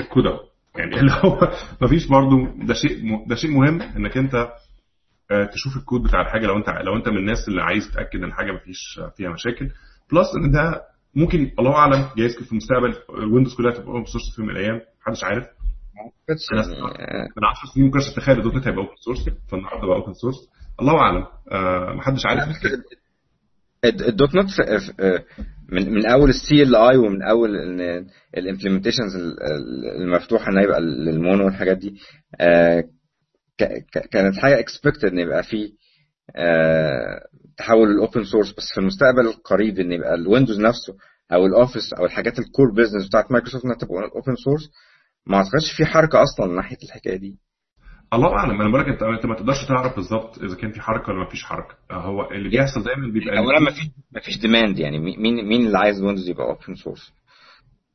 الكود 0.00 0.26
أهو. 0.26 0.40
يعني 0.76 1.00
اللي 1.00 1.12
هو 1.24 1.52
مفيش 1.82 2.06
برضه 2.06 2.48
ده 2.66 2.74
شيء 2.74 3.26
ده 3.28 3.34
شيء 3.34 3.50
مهم 3.50 3.82
إنك 3.82 4.16
أنت 4.16 4.48
تشوف 5.54 5.76
الكود 5.76 6.02
بتاع 6.02 6.20
الحاجة 6.20 6.46
لو 6.46 6.56
انت 6.58 6.68
لو 6.68 6.96
انت 6.96 7.08
من 7.08 7.16
الناس 7.18 7.48
اللي 7.48 7.62
عايز 7.62 7.90
تتأكد 7.90 8.16
إن 8.18 8.24
الحاجة 8.24 8.52
مفيش 8.52 9.00
فيها 9.16 9.30
مشاكل. 9.30 9.68
plus 10.12 10.28
إن 10.36 10.50
ده 10.50 10.82
ممكن 11.14 11.50
الله 11.58 11.74
أعلم 11.74 12.08
جايز 12.16 12.36
في 12.36 12.52
المستقبل 12.52 12.94
الويندوز 13.18 13.54
كلها 13.56 13.72
تبقى 13.72 13.88
open 13.88 14.04
source 14.04 14.34
في 14.36 14.40
يوم 14.42 14.48
من 14.50 14.56
الأيام 14.56 14.80
محدش 15.00 15.24
عارف. 15.24 15.44
من 17.36 17.44
10 17.44 17.72
سنين 17.74 17.86
ممكن 17.86 17.98
أتخيل 17.98 18.38
ال 18.38 18.54
.NET 18.54 18.66
هيبقى 18.68 18.82
open 18.84 18.96
source 19.04 19.18
فالنهاردة 19.50 19.86
بقى 19.86 19.96
open 19.96 20.12
source 20.12 20.36
الله 20.80 20.98
أعلم. 20.98 21.26
آه 21.52 21.92
محدش 21.94 22.26
عارف. 22.26 22.42
ال 23.84 24.34
.NET 24.34 24.48
من 25.72 25.94
من 25.94 26.06
أول 26.06 26.28
ال 26.28 26.76
CLI 26.76 26.96
ومن 26.96 27.22
أول 27.22 27.50
ال 28.36 28.41
implementations 28.41 29.16
المفتوحة 30.00 30.52
انها 30.52 30.62
يبقى 30.62 30.80
للمونو 30.80 31.44
والحاجات 31.44 31.76
دي. 31.78 31.94
آه 32.40 32.84
كانت 34.10 34.36
حاجة 34.38 34.58
expected 34.58 35.04
إن 35.04 35.18
يبقى 35.18 35.42
في 35.42 35.72
آه 36.36 37.20
تحول 37.56 37.88
لل 37.94 38.04
open 38.04 38.24
source 38.24 38.52
بس 38.52 38.64
في 38.74 38.80
المستقبل 38.80 39.26
القريب 39.26 39.78
إن 39.78 39.92
يبقى 39.92 40.14
الويندوز 40.14 40.60
نفسه 40.60 40.94
أو 41.32 41.46
الاوفيس 41.46 41.92
أو 41.92 42.04
الحاجات 42.04 42.38
ال 42.38 42.45
core 42.45 42.72
business 42.76 43.06
بتاعت 43.08 43.32
مايكروسوفت 43.32 43.64
إنها 43.64 43.76
تبقى 43.76 43.94
open 44.14 44.34
source 44.44 44.70
ما 45.26 45.36
أعتقدش 45.36 45.72
في 45.76 45.84
حركة 45.84 46.22
أصلا 46.22 46.46
من 46.46 46.56
ناحية 46.56 46.76
الحكاية 46.84 47.16
دي. 47.16 47.38
الله 48.14 48.28
أعلم. 48.36 48.60
أنا 48.60 48.70
بقول 48.70 48.80
لك 48.80 48.88
أنت 48.88 49.02
أنت 49.02 49.26
ما 49.26 49.34
تقدرش 49.34 49.64
تعرف 49.68 49.96
بالظبط 49.96 50.38
إذا 50.42 50.56
كان 50.56 50.72
في 50.72 50.80
حركة 50.80 51.12
ولا 51.12 51.24
ما 51.24 51.30
فيش 51.30 51.44
حركة. 51.44 51.74
هو 51.92 52.30
اللي 52.30 52.48
بيحصل 52.48 52.82
دايما 52.84 53.12
بيبقى 53.12 53.38
اولا 53.38 53.60
ما 53.60 53.70
فيش 53.70 53.84
ما 54.12 54.20
فيش 54.20 54.38
demand 54.38 54.78
يعني. 54.78 54.98
مين 54.98 55.44
مين 55.48 55.66
اللي 55.66 55.78
عايز 55.78 56.02
ويندوز 56.02 56.28
يبقى 56.28 56.46
open 56.46 56.74
source 56.74 57.12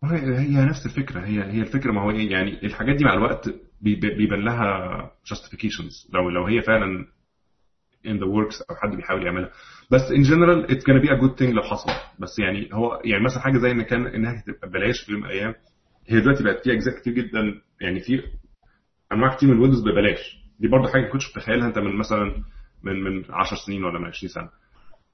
هي 0.03 0.65
نفس 0.65 0.85
الفكرة. 0.85 1.25
هي 1.25 1.43
هي 1.43 1.61
الفكرة. 1.61 1.91
ما 1.91 2.01
هو 2.01 2.11
إيه 2.11 2.31
يعني؟ 2.31 2.65
الحاجات 2.65 2.95
دي 2.95 3.03
مع 3.03 3.13
الوقت 3.13 3.49
بيبان 3.81 4.45
لها 4.45 5.11
justifications. 5.33 6.13
لو 6.13 6.29
لو 6.29 6.45
هي 6.45 6.61
فعلا 6.61 7.05
in 8.07 8.11
the 8.19 8.25
works 8.27 8.61
أو 8.69 8.75
حد 8.75 8.95
بيحاول 8.95 9.25
يعملها. 9.25 9.49
بس 9.91 10.01
in 10.01 10.23
general 10.27 10.67
it's 10.71 10.83
gonna 10.83 11.01
be 11.03 11.09
a 11.09 11.21
good 11.21 11.37
thing 11.39 11.53
لو 11.53 11.61
حصل. 11.61 11.91
بس 12.19 12.39
يعني 12.39 12.69
هو 12.73 13.01
يعني 13.05 13.23
مثلا 13.23 13.39
حاجة 13.39 13.57
زي 13.57 13.71
إن 13.71 13.81
كان 13.81 14.07
إنها 14.07 14.43
تبقى 14.47 14.69
ببلاش 14.69 15.03
في 15.05 15.11
يوم 15.11 15.21
من 15.21 15.27
الأيام 15.27 15.53
هي 16.07 16.21
دلوقتي 16.21 16.43
بقت 16.43 16.63
في 16.63 16.71
أجزاء 16.73 16.99
كتير 16.99 17.13
جدا. 17.13 17.61
يعني 17.81 17.99
في 17.99 18.21
أنواع 19.13 19.35
كتير 19.35 19.49
من 19.49 19.55
الويندوز 19.55 19.81
ببلاش. 19.81 20.37
دي 20.59 20.67
برضه 20.67 20.87
حاجة 20.87 21.01
ما 21.01 21.09
كنتش 21.09 21.29
متخيلها 21.29 21.67
أنت 21.67 21.77
من 21.77 21.95
مثلا 21.95 22.43
من 22.83 23.03
من 23.03 23.23
10 23.29 23.57
سنين 23.65 23.83
ولا 23.83 23.99
من 23.99 24.05
20 24.05 24.29
سنة. 24.29 24.49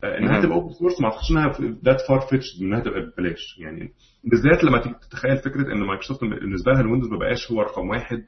إنها 0.04 0.42
تبقى 0.42 0.56
open 0.56 0.74
source 0.74 1.02
ما 1.02 1.08
أعتقدش 1.08 1.32
إنها 1.32 1.52
that 1.86 2.02
far-fetched 2.08 2.46
إنها 2.62 2.80
تبقى 2.80 3.02
ببلاش. 3.02 3.58
يعني 3.60 3.90
بالذات 4.24 4.64
لما 4.64 4.82
تيجي 4.82 4.96
تتخيل 4.96 5.38
فكرة 5.38 5.74
إن 5.74 5.84
مايكروسوفت 5.84 6.22
بالنسبة 6.22 6.72
لها 6.72 6.82
الويندوز 6.82 7.10
ما 7.10 7.18
بقاش 7.18 7.52
هو 7.52 7.62
رقم 7.62 7.90
واحد 7.90 8.24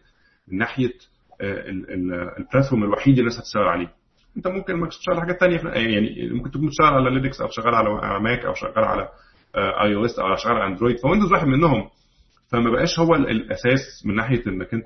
من 0.47 0.57
ناحية 0.57 0.93
ال 1.41 1.57
platform 1.57 2.83
الوحيد 2.83 3.17
اللي 3.17 3.21
الناس 3.21 3.39
هتشتغل 3.39 3.63
عليه. 3.63 3.91
انت 4.37 4.47
ممكن 4.47 4.75
ما 4.75 4.87
تشتغل 4.87 5.21
حاجات 5.21 5.39
ثانية 5.39 5.59
يعني 5.69 6.29
ممكن 6.33 6.51
تكون 6.51 6.65
بتشتغل 6.67 6.87
على 6.87 7.09
لينكس 7.19 7.41
أو 7.41 7.47
شغال 7.49 7.75
على 7.75 8.19
ماك 8.19 8.45
أو 8.45 8.53
شغال 8.53 8.83
على 8.85 9.09
iOS 9.55 10.19
أو 10.19 10.35
شغال 10.35 10.55
على 10.55 10.71
اندرويد 10.73 10.99
فويندوز 10.99 11.31
واحد 11.31 11.47
منهم 11.47 11.89
فما 12.51 12.71
بقاش 12.71 12.99
هو 12.99 13.15
الأساس 13.15 14.05
من 14.05 14.15
ناحية 14.15 14.41
إنك 14.47 14.73
أنت 14.73 14.85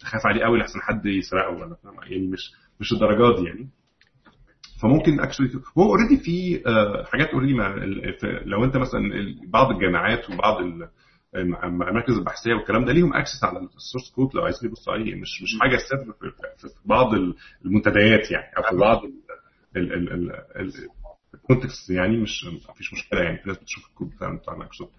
تخاف 0.00 0.26
عليه 0.26 0.44
قوي 0.44 0.58
لحسن 0.58 0.80
حد 0.80 1.06
يسرقه 1.06 1.50
ولا 1.50 1.76
يعني 2.10 2.26
مش 2.26 2.52
مش 2.80 2.92
الدرجات 2.92 3.40
دي 3.40 3.44
يعني. 3.46 3.68
فممكن 4.82 5.20
actually 5.20 5.48
هو 5.78 5.82
already 5.82 6.16
في 6.24 6.62
حاجات 7.12 7.28
already 7.28 7.52
لو 8.44 8.64
أنت 8.64 8.76
مثلا 8.76 9.00
بعض 9.48 9.70
الجامعات 9.70 10.30
وبعض 10.30 10.56
المراكز 11.34 12.12
البحثية 12.18 12.54
والكلام 12.54 12.84
ده 12.84 12.92
ليهم 12.92 13.14
access 13.14 13.44
على 13.44 13.58
ال 13.76 13.81
source 13.81 14.10
code 14.14 14.34
لو 14.34 14.42
عايزين 14.42 14.70
يبصوا 14.70 14.92
عليه 14.92 15.14
مش 15.14 15.42
مش 15.42 15.58
حاجة 15.60 15.76
سر 15.76 16.12
في 16.68 16.88
بعض 16.88 17.14
المنتديات 17.64 18.30
يعني 18.30 18.56
أو 18.56 18.62
في 18.70 18.76
بعض 18.76 19.02
ال 21.34 21.41
context 21.41 21.90
يعني 21.90 22.16
مش 22.16 22.44
مفيش 22.70 22.92
مشكلة 22.92 23.20
يعني. 23.20 23.38
في 23.38 23.48
ناس 23.48 23.58
بتشوف 23.58 23.86
الكود 23.88 24.10
بتاع 24.10 24.56
مايكروسوفت 24.56 24.92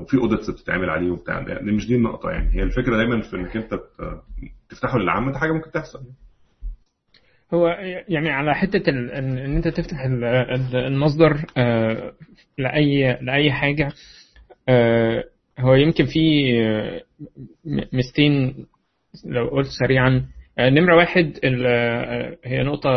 وفي 0.00 0.16
audits 0.16 0.50
بتتعمل 0.50 0.90
عليه 0.90 1.10
وبتاع. 1.10 1.40
ده 1.42 1.60
مش 1.72 1.86
دي 1.86 1.94
النقطة 1.94 2.30
يعني. 2.30 2.54
هي 2.54 2.62
الفكرة 2.62 2.96
دايما 2.96 3.20
في 3.20 3.36
إنك 3.36 3.56
أنت 3.56 3.80
تفتحه 4.68 4.98
للعامة 4.98 5.32
ده 5.32 5.38
حاجة 5.38 5.52
ممكن 5.52 5.70
تحصل. 5.70 5.98
يعني. 5.98 6.14
هو 7.54 7.68
يعني 8.08 8.30
على 8.30 8.54
حتة 8.54 8.88
إن 8.90 9.56
أنت 9.56 9.68
تفتح 9.68 10.00
المصدر 10.74 11.44
لاي 12.58 13.18
لأي 13.22 13.52
حاجة 13.52 13.92
هو 15.58 15.74
يمكن 15.74 16.04
في 16.04 16.20
ميزتين 17.92 18.66
لو 19.24 19.48
قلت 19.48 19.66
سريعا. 19.80 20.26
آه، 20.58 20.70
نمرة 20.70 20.96
واحد 20.96 21.38
آه، 21.44 22.36
هي 22.44 22.62
نقطة 22.62 22.90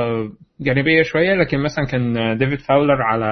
جانبية 0.61 1.01
شوية 1.03 1.33
لكن 1.33 1.59
مثلا 1.59 1.85
كان 1.85 2.37
ديفيد 2.37 2.59
فاولر 2.59 3.01
على 3.01 3.25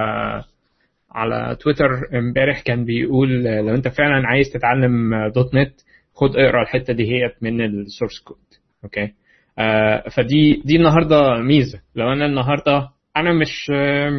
على 1.11 1.55
تويتر 1.59 1.89
امبارح 2.13 2.61
كان 2.61 2.85
بيقول 2.85 3.47
آه، 3.47 3.61
لو 3.61 3.75
أنت 3.75 3.87
فعلا 3.87 4.27
عايز 4.27 4.49
تتعلم 4.53 5.13
آه، 5.13 5.27
.NET 5.27 5.73
خد 6.13 6.35
اقرأ 6.35 6.61
الحتة 6.61 6.93
دي 6.93 7.03
هي 7.03 7.31
من 7.41 7.61
ال 7.61 7.70
source 7.70 8.19
code 8.23 8.37
okay 8.83 9.13
آه 9.59 10.09
فدي 10.09 10.61
دي 10.65 10.75
النهارده 10.75 11.37
ميزة. 11.37 11.79
لو 11.95 12.13
أنا 12.13 12.25
النهارده 12.25 12.89
أنا 13.17 13.33
مش 13.33 13.69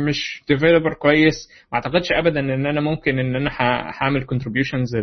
مش 0.09 0.43
developer 0.49 0.95
كويس. 0.95 1.49
ما 1.73 1.77
أعتقدش 1.79 2.13
ابدا 2.13 2.41
إن 2.41 2.67
أنا 2.67 2.81
ممكن 2.81 3.19
إن 3.19 3.37
أنا 3.37 3.51
هعمل 4.01 4.25
contributions 4.25 4.97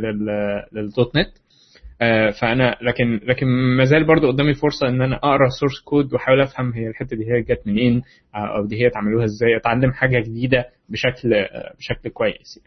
لل 0.73 1.15
.NET. 1.17 1.30
آه، 2.01 2.29
فأنا 2.29 2.77
لكن 2.81 3.19
لكن 3.23 3.47
ما 3.47 3.83
زال 3.85 4.03
برضو 4.07 4.27
قدامي 4.31 4.53
فرصة 4.53 4.87
إن 4.87 5.01
أنا 5.01 5.15
أقرأ 5.15 5.49
source 5.59 5.82
code 5.86 6.13
وأحاول 6.13 6.41
أفهم 6.41 6.73
هي 6.73 6.87
الحتة 6.87 7.15
دي 7.17 7.23
هي 7.31 7.41
جت 7.41 7.61
منين 7.67 8.01
آه، 8.35 8.57
أو 8.57 8.65
دي 8.65 8.81
هي 8.81 8.87
اتعملوها 8.87 9.25
إزاي 9.25 9.57
أتعلم 9.57 9.91
حاجة 9.91 10.19
جديدة 10.19 10.65
بشكل 10.89 11.33
آه، 11.33 11.73
بشكل 11.77 12.09
كويس. 12.09 12.59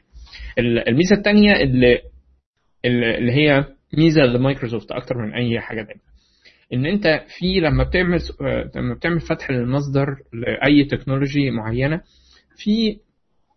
ال- 0.58 0.88
الميزة 0.88 1.16
الثانية 1.16 1.56
اللي 1.56 1.98
اللي 2.84 3.32
هي 3.32 3.64
ميزة 3.98 4.22
لمايكروسوفت 4.22 4.92
أكتر 4.92 5.18
من 5.18 5.34
أي 5.34 5.60
حاجة 5.60 5.82
تانية. 5.82 6.11
إن 6.72 6.86
أنت 6.86 7.24
في 7.38 7.60
لما 7.60 7.84
بتعمل 7.84 8.18
آه، 8.40 8.70
لما 8.76 8.94
بتعمل 8.94 9.20
فتح 9.20 9.50
للمصدر 9.50 10.06
لأي 10.32 10.84
technology 10.84 11.50
معينة 11.50 12.00
في 12.56 12.98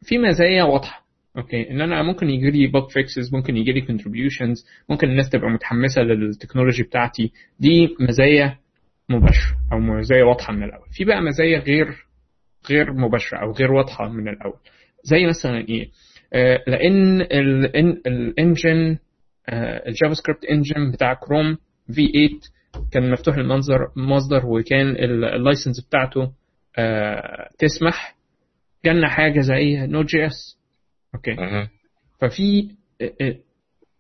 في 0.02 0.18
مزايا 0.18 0.64
واضحة. 0.64 1.06
okay؟ 1.38 1.70
إن 1.72 1.82
أنا 1.82 2.04
ممكن 2.04 2.30
يجي 2.30 2.52
لي 2.52 2.68
bug 2.68 2.92
fixes 2.92 3.34
ممكن 3.36 3.58
يجي 3.58 3.72
لي 3.72 3.82
contributions 3.82 4.66
ممكن 4.90 5.10
الناس 5.10 5.30
تبقى 5.30 5.50
متحمسة 5.50 6.02
لل 6.02 6.15
technology 6.15 6.84
بتاعتي. 6.84 7.32
دي 7.60 7.96
مزايا 8.00 8.58
مباشرة 9.10 9.56
أو 9.74 9.80
مزايا 9.80 10.24
واضحة 10.24 10.54
من 10.54 10.64
الأول. 10.64 10.88
في 10.92 11.06
بقى 11.06 11.22
مزايا 11.22 11.60
غير 11.60 11.88
غير 12.70 12.94
مباشرة 12.94 13.38
أو 13.38 13.52
غير 13.52 13.72
واضحة 13.72 14.10
من 14.10 14.28
الأول. 14.28 14.60
زي 15.04 15.26
مثلا 15.28 15.58
إيه؟ 15.70 15.90
آه 16.34 16.64
لأن 16.68 17.22
ال 18.08 18.21
engine 18.21 18.98
آه 19.50 19.88
ال 19.90 20.14
JavaScript 20.14 20.46
engine 20.46 20.92
بتاع 20.92 21.14
كروم 21.14 21.58
V8 21.88 22.30
كان 22.92 23.12
مفتوح 23.12 23.36
المصدر 23.36 23.78
مصدر 23.96 24.46
وكان 24.46 24.88
ال 24.90 25.02
license 25.02 25.86
بتاعته 25.88 26.32
آه 26.78 27.50
تسمح. 27.58 28.16
جالنا 28.86 29.10
حاجة 29.10 29.40
زي 29.40 29.88
Node.js 29.88 30.60
okay. 31.16 31.36
ففي 32.22 32.70
ال- 33.02 33.40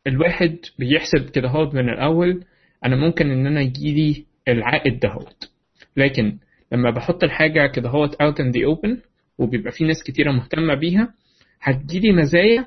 الواحد 0.07 0.57
بيحسب 0.80 1.30
كده 1.30 1.47
هو 1.49 1.69
من 1.71 1.89
الأول 1.89 2.43
أنا 2.86 2.95
ممكن 2.95 3.32
إن 3.32 3.47
أنا 3.47 3.61
يجيلي 3.61 4.26
العائد 4.47 4.99
دهوت 4.99 5.51
لكن 5.97 6.38
لما 6.71 6.89
بحط 6.91 7.23
الحاجة 7.23 7.67
كده 7.67 7.89
هوت 7.89 8.15
out 8.16 8.39
in 8.39 8.51
the 8.51 8.66
open 8.66 9.01
وبيبقى 9.38 9.71
في 9.71 9.84
ناس 9.84 10.03
كتيرة 10.03 10.32
مهتمة 10.32 10.76
بيها 10.76 11.13
هتجيلي 11.61 12.11
مزايا 12.11 12.65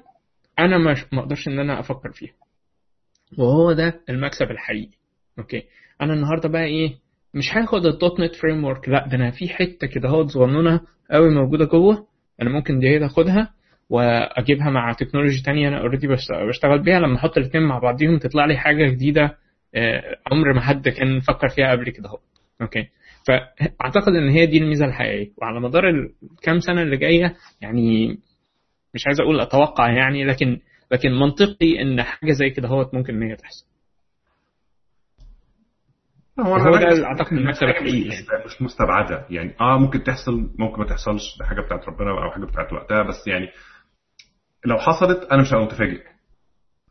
أنا 0.59 0.79
ما 0.79 0.95
أقدرش 1.13 1.49
إن 1.49 1.59
أنا 1.59 1.81
أفكر 1.81 2.13
فيها. 2.13 2.33
وهو 3.39 3.73
ده 3.73 4.01
المكسب 4.09 4.51
الحقيقي. 4.51 4.91
okay. 5.39 5.63
أنا 6.01 6.15
النهارده 6.15 6.49
بقى 6.49 6.65
إيه 6.65 6.95
مش 7.35 7.45
هاخد 7.57 7.87
ال 7.87 8.21
.NET 8.21 8.35
Framework 8.35 8.89
لا 8.89 9.07
ده 9.09 9.17
أنا 9.17 9.31
في 9.31 9.49
حتة 9.49 9.87
كده 9.87 10.09
هوت 10.09 10.31
صغنونه 10.31 10.81
قوي 11.11 11.31
موجوده 11.35 11.65
جوه 11.65 12.07
أنا 12.43 12.51
ممكن 12.51 12.79
دي 12.79 13.07
اخدها 13.07 13.51
واجيبها 13.91 14.71
مع 14.71 14.93
technology 14.93 15.43
تانية 15.43 15.69
أنا 15.69 15.81
already 15.81 16.09
بشتغل 16.49 16.83
بيها 16.83 17.01
لما 17.01 17.17
أحط 17.17 17.39
الاثنين 17.39 17.63
مع 17.65 17.79
بعضيهم 17.79 18.19
تطلع 18.19 18.47
لي 18.47 18.57
حاجة 18.57 18.91
جديدة 18.91 19.37
آه، 19.75 20.17
عمر 20.33 20.53
ما 20.53 20.61
حد 20.61 20.89
كان 20.89 21.21
فكر 21.21 21.49
فيها 21.49 21.71
قبل 21.73 21.91
كده 21.91 22.09
اهو. 22.09 22.19
okay 22.63 22.89
فأعتقد 23.27 24.13
إن 24.13 24.29
هي 24.29 24.47
دي 24.47 24.59
الميزة 24.59 24.85
الحقيقية. 24.87 25.31
وعلى 25.37 25.61
مدار 25.61 25.89
الكام 25.89 26.61
سنة 26.61 26.83
اللي 26.83 26.97
جاية 26.97 27.35
يعني 27.61 28.09
مش 28.95 29.07
عايز 29.07 29.21
أقول 29.21 29.41
أتوقع 29.41 29.91
يعني 29.93 30.25
لكن 30.25 30.59
لكن 30.93 31.13
منطقي 31.13 31.83
إن 31.83 32.03
حاجة 32.03 32.33
زي 32.33 32.51
كده 32.51 32.69
هو 32.69 32.91
ممكن 32.93 33.15
إن 33.15 33.23
هي 33.31 33.37
تحصل. 33.37 33.67
هو 36.41 36.57
ده 36.59 36.79
إن 37.33 37.39
المكسب 37.39 37.63
الحقيقي. 37.63 38.09
مش, 38.47 38.63
مستبعدة. 38.63 39.27
يعني 39.31 39.55
آه 39.61 39.79
ممكن 39.79 40.03
تحصل 40.03 40.51
ممكن 40.59 40.79
ما 40.81 40.87
تحصلش 40.87 41.23
ده 41.39 41.45
حاجة 41.47 41.61
بتاعت 41.61 41.89
ربنا 41.89 42.11
أو 42.11 42.31
حاجة 42.31 42.45
بتاعت 42.45 42.73
وقتها 42.73 43.03
بس 43.03 43.27
يعني 43.27 43.49
لو 44.67 44.77
حصلت 44.79 45.25
أنا 45.33 45.43
مش 45.43 45.53
هبقى 45.53 45.65
متفاجئ. 45.65 46.03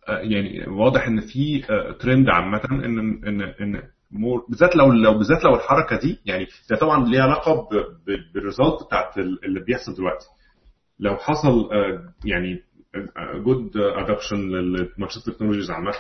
آه 0.09 0.17
يعني 0.19 0.65
واضح 0.69 1.07
إن 1.07 1.19
في 1.21 1.63
آه 1.69 1.91
ترند 1.91 2.29
عامة 2.29 2.61
ان 2.71 2.99
ان 3.27 3.41
ان 3.41 3.81
more 4.11 4.45
بالذات 4.49 4.75
لو 4.75 4.91
لو 4.91 5.17
بالذات 5.17 5.43
لو 5.43 5.55
الحركة 5.55 5.99
دي 5.99 6.19
يعني 6.25 6.47
ده 6.69 6.75
طبعا 6.75 7.05
ليها 7.05 7.23
علاقة 7.23 7.69
بال 8.33 8.46
result 8.46 8.83
بتاعت 8.87 9.17
ال- 9.17 9.45
اللي 9.45 9.59
بيحصل 9.59 9.93
دلوقتي. 9.95 10.25
لو 10.99 11.15
حصل 11.17 11.69
آه، 11.73 12.13
يعني 12.25 12.63
good 13.43 13.77
adoption 13.77 14.37
لل 14.37 14.54
Microsoft 14.54 15.29
technologies 15.29 15.71
عامة 15.71 15.91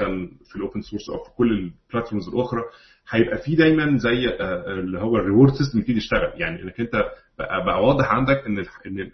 في 0.49 0.55
ال 0.55 0.60
open 0.60 0.81
source 0.81 1.09
أو 1.09 1.23
في 1.23 1.29
كل 1.37 1.51
ال 1.51 1.59
platforms 1.59 2.29
الأخرى. 2.29 2.61
هيبقى 3.09 3.37
في 3.37 3.55
دايما 3.55 3.97
زي 3.97 4.27
آه، 4.39 4.73
اللي 4.79 4.99
هو 4.99 5.17
ال 5.17 5.22
reward 5.22 5.53
system 5.53 5.79
يبتدي 5.79 5.97
يشتغل. 5.97 6.31
يعني 6.35 6.63
إنك 6.63 6.79
أنت 6.79 6.95
بقى, 7.39 7.65
بقى 7.65 7.83
واضح 7.83 8.11
عندك 8.11 8.43
إن 8.47 8.57
إن 8.85 9.11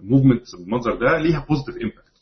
ال 0.00 0.05
movement 0.05 0.42
بالمنظر 0.58 0.94
ده 0.94 1.18
ليها 1.18 1.46
positive 1.48 1.82
impact 1.82 2.12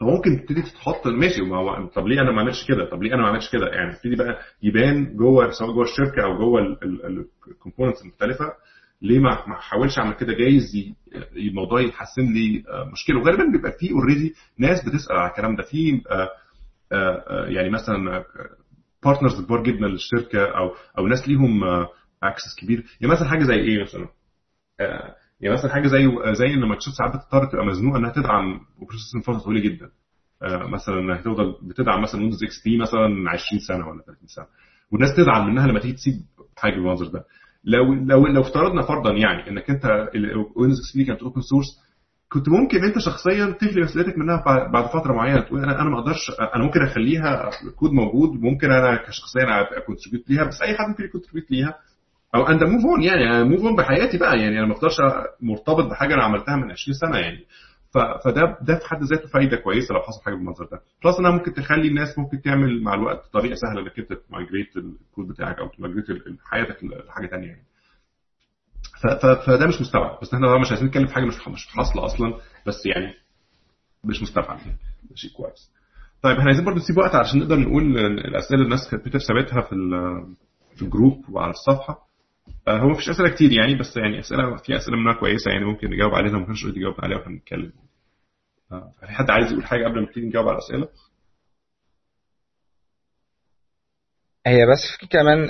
فممكن 0.00 0.40
تبتدي 0.40 0.62
تحط 0.62 1.06
ماشي 1.06 1.40
ما 1.42 1.56
هو 1.56 1.86
طب 1.86 2.06
ليه 2.06 2.20
أنا 2.20 2.30
ما 2.32 2.38
أعملش 2.38 2.68
كده؟ 2.68 2.90
طب 2.90 3.02
ليه 3.02 3.14
أنا 3.14 3.22
ما 3.22 3.28
أعملش 3.28 3.52
كده؟ 3.52 3.66
يعني 3.66 3.94
تبتدي 3.94 4.16
بقى 4.16 4.38
يبان 4.62 5.16
جوه 5.16 5.50
سواء 5.50 5.70
جوه 5.72 5.84
الشركة 5.84 6.24
أو 6.24 6.38
جوه 6.38 6.60
ال 7.48 7.53
components 7.53 8.02
المختلفة. 8.02 8.52
ليه 9.02 9.18
ما 9.18 9.32
احاولش 9.32 9.98
اعمل 9.98 10.14
كده؟ 10.14 10.32
جايز 10.32 10.72
الموضوع 11.36 11.80
يحسن 11.80 12.32
لي 12.32 12.64
آه، 12.68 12.84
مشكلة. 12.92 13.18
وغالبا 13.20 13.44
بيبقى 13.52 13.72
في 13.72 13.92
already 13.92 14.34
ناس 14.58 14.84
بتسأل 14.88 15.16
على 15.16 15.30
الكلام 15.30 15.56
ده. 15.56 15.62
في 15.62 16.02
آه، 16.10 16.30
آه، 16.92 17.46
يعني 17.46 17.70
مثلا 17.70 18.24
partners 19.04 19.44
كبار 19.44 19.62
جدا 19.62 19.86
للشركة 19.86 20.44
أو 20.44 20.74
أو 20.98 21.06
ناس 21.06 21.28
ليهم 21.28 21.64
access 22.22 22.54
كبير. 22.58 22.84
يعني 23.00 23.12
مثلا 23.12 23.28
حاجة 23.28 23.44
زي 23.44 23.54
إيه 23.54 23.82
مثلا؟ 23.82 24.08
يعني 25.40 25.54
مثلا 25.54 25.72
حاجة 25.72 25.86
زي 25.88 26.08
زي 26.32 26.46
إن 26.54 26.60
مايكروسوفت 26.60 26.96
ساعات 26.98 27.16
بتضطر 27.16 27.46
تبقى 27.46 27.66
مزنوقة 27.66 27.98
إنها 27.98 28.10
تدعم 28.12 28.60
system 28.92 29.20
فتره 29.20 29.38
طويلة 29.38 29.60
جدا. 29.60 29.90
مثلا 30.42 30.98
إنها 30.98 31.16
تفضل 31.16 31.54
بتدعم 31.62 32.02
مثلا 32.02 32.20
Windows 32.20 32.44
XP 32.44 32.78
مثلا 32.78 33.30
20 33.30 33.60
سنة 33.68 33.88
ولا 33.88 34.02
30 34.02 34.26
سنة. 34.28 34.46
والناس 34.92 35.16
تزعل 35.16 35.42
منها 35.50 35.66
لما 35.66 35.80
تيجي 35.80 35.92
تسيب 35.94 36.14
حاجة 36.56 36.72
بالمنظر 36.74 37.06
ده. 37.06 37.24
لو 37.66 37.94
لو 37.94 38.26
لو 38.26 38.40
افترضنا 38.40 38.82
فرضا 38.82 39.12
يعني 39.12 39.50
إنك 39.50 39.70
أنت 39.70 39.84
Windows 40.56 40.78
XP 40.80 41.04
كانت 41.04 41.22
open 41.22 41.40
source 41.40 41.66
كنت 42.32 42.48
ممكن 42.48 42.84
أنت 42.84 42.98
شخصيا 42.98 43.50
تخلي 43.60 43.82
مسؤوليتك 43.82 44.18
منها 44.18 44.42
بعد 44.72 44.86
فترة 44.86 45.12
معينة 45.12 45.40
تقول 45.40 45.62
أنا 45.62 45.80
أنا 45.80 45.90
ما 45.90 45.98
أقدرش 45.98 46.30
أنا 46.54 46.64
ممكن 46.64 46.82
أخليها 46.82 47.50
كود 47.76 47.90
موجود 47.90 48.30
ممكن 48.40 48.70
أنا 48.70 48.96
كشخصيا 48.96 49.42
ابقى 49.42 49.80
contribute 49.86 50.30
ليها 50.30 50.44
بس 50.44 50.62
أي 50.62 50.74
حد 50.76 50.88
ممكن 50.88 51.04
ي 51.04 51.08
contribute 51.08 51.50
ليها. 51.50 51.74
أو 52.34 52.46
انت 52.48 52.62
move 52.62 52.84
on 52.84 53.02
يعني 53.02 53.44
move 53.44 53.60
on 53.60 53.76
بحياتي 53.76 54.18
بقى 54.18 54.38
يعني 54.38 54.58
أنا 54.58 54.66
ما 54.66 54.72
أفضلش 54.72 54.96
مرتبط 55.42 55.84
بحاجة 55.90 56.14
أنا 56.14 56.24
عملتها 56.24 56.56
من 56.56 56.70
20 56.70 56.94
سنة 57.00 57.18
يعني. 57.18 57.38
فده 58.24 58.58
ده 58.62 58.78
في 58.78 58.86
حد 58.88 59.02
ذاته 59.02 59.28
فايدة 59.28 59.56
كويسة 59.56 59.94
لو 59.94 60.00
حصل 60.00 60.22
حاجة 60.24 60.34
بالمنظر 60.34 60.64
ده. 60.64 60.80
plus 61.04 61.18
إنها 61.18 61.30
ممكن 61.30 61.54
تخلي 61.54 61.88
الناس 61.88 62.18
ممكن 62.18 62.42
تعمل 62.42 62.82
مع 62.82 62.94
الوقت 62.94 63.32
طريقة 63.32 63.54
سهلة 63.54 63.80
إنك 63.80 63.98
أنت 63.98 64.12
ت 64.12 64.20
migrate 64.20 64.76
ال 64.76 64.86
code 64.86 65.28
بتاعك 65.28 65.58
أو 65.58 65.68
ت 65.68 65.72
migrate 65.72 66.04
حياتك 66.44 66.84
لحاجة 66.84 67.26
ثانية 67.26 67.46
يعني. 67.48 67.64
فده 69.46 69.66
مش 69.66 69.80
مستبعد 69.80 70.18
بس 70.22 70.34
إحنا 70.34 70.58
مش 70.58 70.70
عايزين 70.70 70.88
نتكلم 70.88 71.06
في 71.06 71.14
حاجة 71.14 71.24
مش 71.24 71.48
مش 71.48 71.66
حاصلة 71.66 72.04
أصلا 72.04 72.34
بس 72.66 72.86
يعني 72.86 73.14
مش 74.04 74.22
مستبعد 74.22 74.58
يعني. 74.58 74.78
شيء 75.14 75.30
كويس. 75.30 75.70
طيب 76.22 76.36
إحنا 76.36 76.46
عايزين 76.46 76.64
برضه 76.64 76.78
نسيب 76.78 76.98
وقت 76.98 77.14
عشان 77.14 77.40
نقدر 77.40 77.56
نقول 77.56 77.98
الأسئلة 77.98 78.54
اللي 78.54 78.64
الناس 78.64 78.90
كانت 78.90 79.04
بتثبتها 79.08 79.60
في 79.60 79.74
في 80.76 80.82
الجروب 80.82 81.24
وعلى 81.30 81.50
الصفحة. 81.50 82.06
آه، 82.68 82.78
هو 82.78 82.88
مفيش 82.88 83.08
أسئلة 83.08 83.28
كتير 83.28 83.52
يعني 83.52 83.74
بس 83.74 83.96
يعني 83.96 84.18
أسئلة 84.20 84.56
في 84.56 84.76
أسئلة 84.76 84.96
منها 84.96 85.12
كويسة 85.20 85.50
يعني 85.50 85.64
ممكن 85.64 85.90
نجاوب 85.90 86.14
عليها 86.14 86.38
ما 86.38 86.46
كانش 86.46 86.64
قلت 86.64 86.78
جاوبنا 86.78 87.04
عليها 87.04 87.18
آه، 87.18 87.85
في 89.00 89.06
حد 89.06 89.30
عايز 89.30 89.52
يقول 89.52 89.64
حاجة 89.66 89.84
قبل 89.84 89.94
ما 89.94 90.00
نبتدي 90.02 90.26
نجاوب 90.26 90.48
على 90.48 90.58
الأسئلة؟ 90.58 90.88
هي 94.46 94.66
بس 94.66 94.80
في 95.00 95.06
كمان 95.06 95.48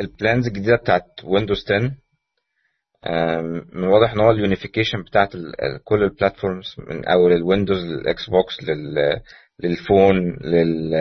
ال 0.00 0.08
plans 0.08 0.46
الجديدة 0.46 0.76
بتاعت 0.76 1.24
Windows 1.24 1.64
10 1.64 1.92
آم، 3.06 3.68
من 3.72 3.84
واضح 3.84 4.12
إن 4.12 4.20
هو 4.20 4.30
ال 4.30 4.36
unification 4.36 5.02
بتاعت 5.02 5.30
كل 5.84 6.02
ال 6.02 6.09
platforms 6.09 6.74
من 6.78 7.04
أول 7.08 7.32
ال 7.32 7.78
Windows 7.84 8.62
لل 8.62 9.20
Xbox 9.60 10.36
لل 10.40 10.94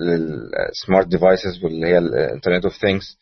لل 0.00 0.19
phone 0.19 0.67
لل 0.67 0.87
لل 0.87 1.06
smart 1.08 1.31
devices 1.31 1.64
واللي 1.64 1.86
هي 1.86 1.98
ال 1.98 2.05
internet 2.05 2.64
of 2.64 2.76
things 2.76 3.18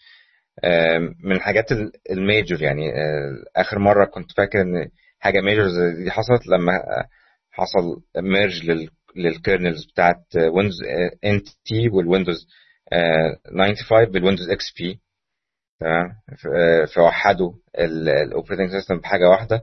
من 1.24 1.32
الحاجات 1.32 1.72
ال- 1.72 1.92
ال 2.10 2.19
major 2.19 2.62
يعني 2.62 2.90
آه، 2.90 3.44
آخر 3.60 3.78
مرة 3.78 4.04
كنت 4.04 4.32
فاكر 4.36 4.60
إن 4.60 4.90
حاجة 5.18 5.40
major 5.40 5.66
دي 6.04 6.10
حصلت 6.10 6.46
لما 6.46 6.72
آه، 6.76 7.08
حصل 7.50 8.02
merge 8.16 8.70
لل 9.16 9.31
kernels 9.31 9.84
بتاعت 9.92 10.24
Windows 10.36 10.76
NT 11.24 11.42
وال 11.64 11.88
Windows 11.92 12.46
95 13.58 14.04
بال 14.12 14.50
Windows 14.50 14.64
XP 14.78 15.00
تمام؟ 15.80 16.12
فوحدوا 16.94 17.52
ال 17.78 17.87
operating 17.87 18.70
system 18.70 18.98
بحاجة 18.98 19.28
واحدة. 19.30 19.62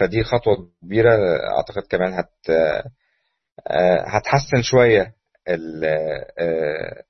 فدي 0.00 0.24
خطوة 0.24 0.70
كبيرة 0.82 1.16
أعتقد 1.56 1.82
كمان 1.90 2.12
هت 2.12 2.30
هتحسن 4.06 4.62
شوية 4.62 5.14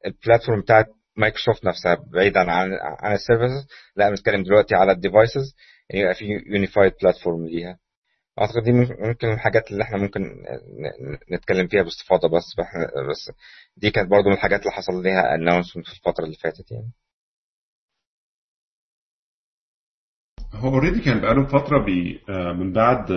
ال 0.06 0.12
platform 0.12 0.60
بتاعت 0.60 0.86
مايكروسوفت 1.16 1.64
نفسها 1.64 1.94
بعيدا 2.12 2.40
عن 2.40 2.70
عن 3.00 3.12
ال 3.14 3.20
services 3.20 3.66
لا 3.96 4.10
بنتكلم 4.10 4.42
دلوقتي 4.42 4.74
على 4.74 4.92
ال 4.92 5.00
devices 5.00 5.54
يبقى 5.94 6.14
في 6.14 6.24
unified 6.46 6.92
platform 7.02 7.46
ليها. 7.46 7.78
أعتقد 8.40 8.62
دي 8.64 8.72
ممكن 8.72 9.32
الحاجات 9.32 9.70
اللي 9.70 9.82
إحنا 9.84 9.98
ممكن 9.98 10.20
نتكلم 11.32 11.66
فيها 11.68 11.82
باستفاضة 11.82 12.28
بس 12.28 12.44
بس 13.10 13.32
دي 13.76 13.90
كانت 13.90 14.10
برضو 14.10 14.28
من 14.28 14.34
الحاجات 14.34 14.60
اللي 14.60 14.72
حصل 14.72 15.02
ليها 15.02 15.34
announcement 15.34 15.86
في 15.86 15.92
الفترة 15.92 16.24
اللي 16.24 16.36
فاتت 16.36 16.70
يعني. 16.70 16.92
هو 20.54 20.68
already 20.68 21.00
كان 21.00 21.20
بقاله 21.20 21.46
فترة 21.46 21.84
بي 21.84 22.20
من 22.28 22.72
بعد 22.72 23.10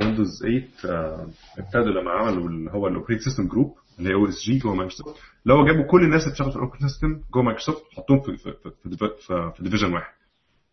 Windows 0.00 0.42
8 0.82 1.32
ابتدوا 1.58 2.00
لما 2.00 2.10
عملوا 2.10 2.48
اللي 2.48 2.70
هو 2.70 2.88
ال 2.88 2.91
operating 2.91 3.20
system 3.20 3.48
group 3.48 3.74
اللي 3.98 4.10
هي 4.10 4.14
OSG 4.14 4.58
جوه 4.58 4.74
مايكروسوفت. 4.74 5.20
اللي 5.42 5.54
هو 5.54 5.64
جابوا 5.66 5.84
كل 5.90 6.04
الناس 6.04 6.20
اللي 6.22 6.30
بتشتغل 6.32 6.50
في 6.50 6.56
ال 6.56 6.59
operating 6.59 6.82
system 6.82 7.20
جوه 7.34 7.42
مايكروسوفت 7.42 7.82
حطوهم 7.92 8.20
في 8.20 8.36
في 8.36 8.52
في, 8.52 8.96
في, 9.26 9.52
في 9.56 9.62
division 9.62 9.92
واحد. 9.94 10.12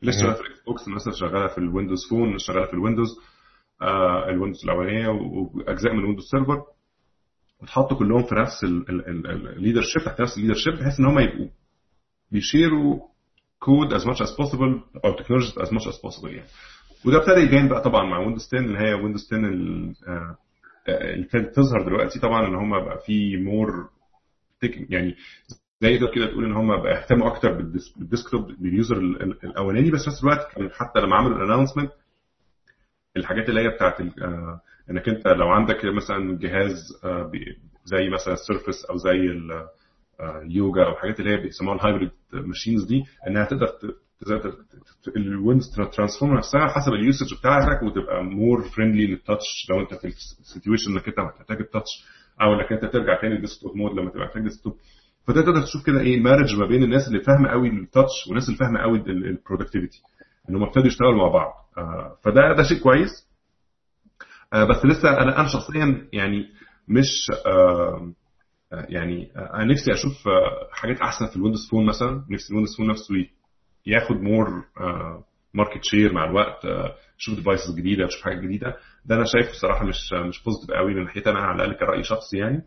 اللي 0.02 0.14
شغالة 0.14 0.34
في 0.34 0.42
ال 0.42 0.64
Xbox 0.66 0.88
الناس 0.88 1.08
اللي 1.08 1.18
شغالة 1.18 1.48
في 1.48 1.58
ال 1.58 1.64
Windows 1.64 2.08
Phone 2.10 2.28
اللي 2.28 2.40
شغالة 2.40 2.66
في 2.66 2.74
ال 2.74 2.78
Windows 2.78 3.10
آه 3.82 4.30
ال 4.30 4.34
Windows 4.34 4.64
الأولانية 4.64 5.08
وأجزاء 5.08 5.94
من 5.94 6.00
ال 6.00 6.03
Windows 6.03 6.26
Server. 6.32 6.64
اتحطوا 7.64 7.98
كلهم 7.98 8.24
في 8.24 8.36
نفس 8.36 8.64
ال 8.64 9.82
leadership 9.82 10.04
تحت 10.06 10.22
نفس 10.22 10.38
ال 10.38 10.54
leadership 10.54 10.74
بحيث 10.74 11.00
إن 11.00 11.06
هم 11.06 11.20
يبقوا 11.20 11.48
بي 12.32 12.51
share 12.51 13.00
وا 13.60 13.66
code 13.66 13.94
as 14.00 14.02
much 14.04 14.20
as 14.26 14.30
possible 14.38 15.00
أو 15.06 15.14
technologies 15.16 15.52
as 15.60 15.68
much 15.70 15.88
as 15.94 15.96
possible 15.96 16.26
يعني. 16.28 16.48
وده 17.06 17.18
ابتدى 17.18 17.40
يبان 17.42 17.68
بقى 17.70 17.82
طبعا 17.82 18.04
مع 18.10 18.20
Windows 18.20 18.48
10 18.48 18.60
اللي 18.60 18.80
هي 18.80 18.94
Windows 18.94 19.26
10 19.26 19.38
اللي 19.38 19.94
ابتدت 20.88 21.56
تظهر 21.56 21.82
دلوقتي 21.86 22.20
طبعا 22.20 22.48
إن 22.48 22.56
هم 22.56 22.80
بقى 22.86 23.00
في 23.06 23.38
more 23.38 23.90
يعني 24.90 25.16
زي 25.82 25.98
كده 25.98 26.26
تقول 26.28 26.46
إن 26.46 26.54
هم 26.54 26.82
بقى 26.82 26.92
يهتموا 26.92 27.28
أكتر 27.28 27.52
بال 27.98 28.10
desktop 28.10 28.52
بال 28.52 28.67
user 28.67 28.98
الأولاني 29.44 29.92
بس 29.92 30.04
في 30.04 30.10
نفس 30.10 30.24
الوقت 30.24 30.74
حتى 30.74 31.00
لما 31.00 31.16
عملوا 31.16 31.38
ال 31.46 31.49
announcement 31.49 31.92
الحاجات 33.18 33.50
اللي 33.50 33.62
هي 33.62 33.70
بتاعت 33.70 34.02
إنك 34.90 35.10
أنت 35.10 35.28
لو 35.28 35.50
عندك 35.50 35.86
مثلا 35.86 36.38
جهاز 36.40 36.76
زي 37.86 38.10
مثلا 38.10 38.34
ال 38.34 38.40
Surface 38.40 38.86
أو 38.86 38.98
زي 38.98 39.40
اليوجا 40.42 40.84
أو 40.86 40.92
الحاجات 40.92 41.20
اللي 41.20 41.32
هي 41.32 41.38
بيسموها 41.38 41.76
ال 41.76 41.81
hybrid 41.81 42.12
machines 42.34 42.84
دي 42.84 43.04
إنها 43.28 43.46
تقدر 43.46 43.68
ال 45.18 45.25
Windows 45.25 45.76
transform 45.96 46.38
نفسها 46.38 46.68
حسب 46.68 46.94
ال 46.94 47.00
usage 47.00 47.34
بتاعتك 47.40 47.84
وتبقى 47.84 48.24
more 48.24 48.62
friendly 48.70 49.08
لل 49.08 49.25
touch 49.25 49.68
لو 49.70 49.80
أنت 49.82 49.94
في 49.94 50.08
ال 50.08 50.16
situation 50.16 50.92
إنك 50.92 51.08
أنت 51.08 51.20
محتاج 51.20 51.58
ال 51.62 51.66
touch 51.66 51.90
أو 52.42 52.54
إنك 52.54 52.72
أنت 52.72 52.94
ترجع 52.94 53.22
تاني 53.22 53.34
لل 53.36 53.44
desktop 53.44 53.76
mode 53.76 53.92
لما 54.00 54.10
تبقى 54.10 54.26
محتاج 54.26 54.44
desktop 54.44 54.74
فده 55.28 55.42
تقدر 55.42 55.62
تشوف 55.62 55.86
كده 55.86 56.00
إيه 56.00 56.20
merge 56.22 56.56
ما 56.56 56.66
بين 56.68 56.84
الناس 56.84 57.08
اللي 57.08 57.20
فاهمة 57.20 57.50
قوي 57.50 57.70
ال 57.70 57.79
touch 57.79 58.28
والناس 58.28 58.46
اللي 58.48 58.58
فاهمة 58.58 58.80
قوي 58.82 58.98
ال 59.08 59.15
productivity 59.15 60.02
ان 60.50 60.56
هم 60.56 60.64
ابتدوا 60.64 60.88
يشتغلوا 60.88 61.18
مع 61.18 61.28
بعض. 61.28 61.54
آه 61.78 62.18
فده 62.24 62.54
ده 62.58 62.64
شيء 62.64 62.80
كويس. 62.80 63.28
آه 64.54 64.64
بس 64.64 64.86
لسه 64.86 65.10
أنا 65.10 65.40
أنا 65.40 65.48
شخصيا 65.48 66.08
يعني 66.14 66.46
مش 66.88 67.32
آه 67.46 68.14
يعني 68.72 69.32
أنا 69.36 69.64
نفسي 69.66 69.92
أشوف 69.94 70.14
حاجات 70.72 70.98
أحسن 71.02 71.28
في 71.28 71.36
ال 71.36 71.40
Windows 71.40 71.70
Phone 71.70 71.86
مثلا. 71.86 72.26
نفسي 72.30 72.50
ال 72.50 72.53
Windows 72.53 72.78
Phone 72.78 72.88
نفسه 72.88 73.16
ياخد 73.86 74.16
more 74.16 74.66
market 75.54 75.84
share 75.84 76.14
مع 76.14 76.26
الوقت 76.26 76.66
أشوف 77.20 77.36
devices 77.36 77.76
جديدة 77.78 78.06
أشوف 78.06 78.22
حاجات 78.22 78.40
جديدة. 78.40 78.76
ده 79.06 79.16
أنا 79.16 79.24
شايفه 79.26 79.50
الصراحه 79.50 79.86
مش 79.86 80.14
مش 80.14 80.44
positive 80.44 80.72
قوي 80.76 80.94
من 80.94 81.04
ناحيتي 81.04 81.30
أنا 81.30 81.40
على 81.40 81.64
الأقل 81.64 81.80
كرأي 81.80 82.04
شخصي 82.04 82.38
يعني. 82.38 82.62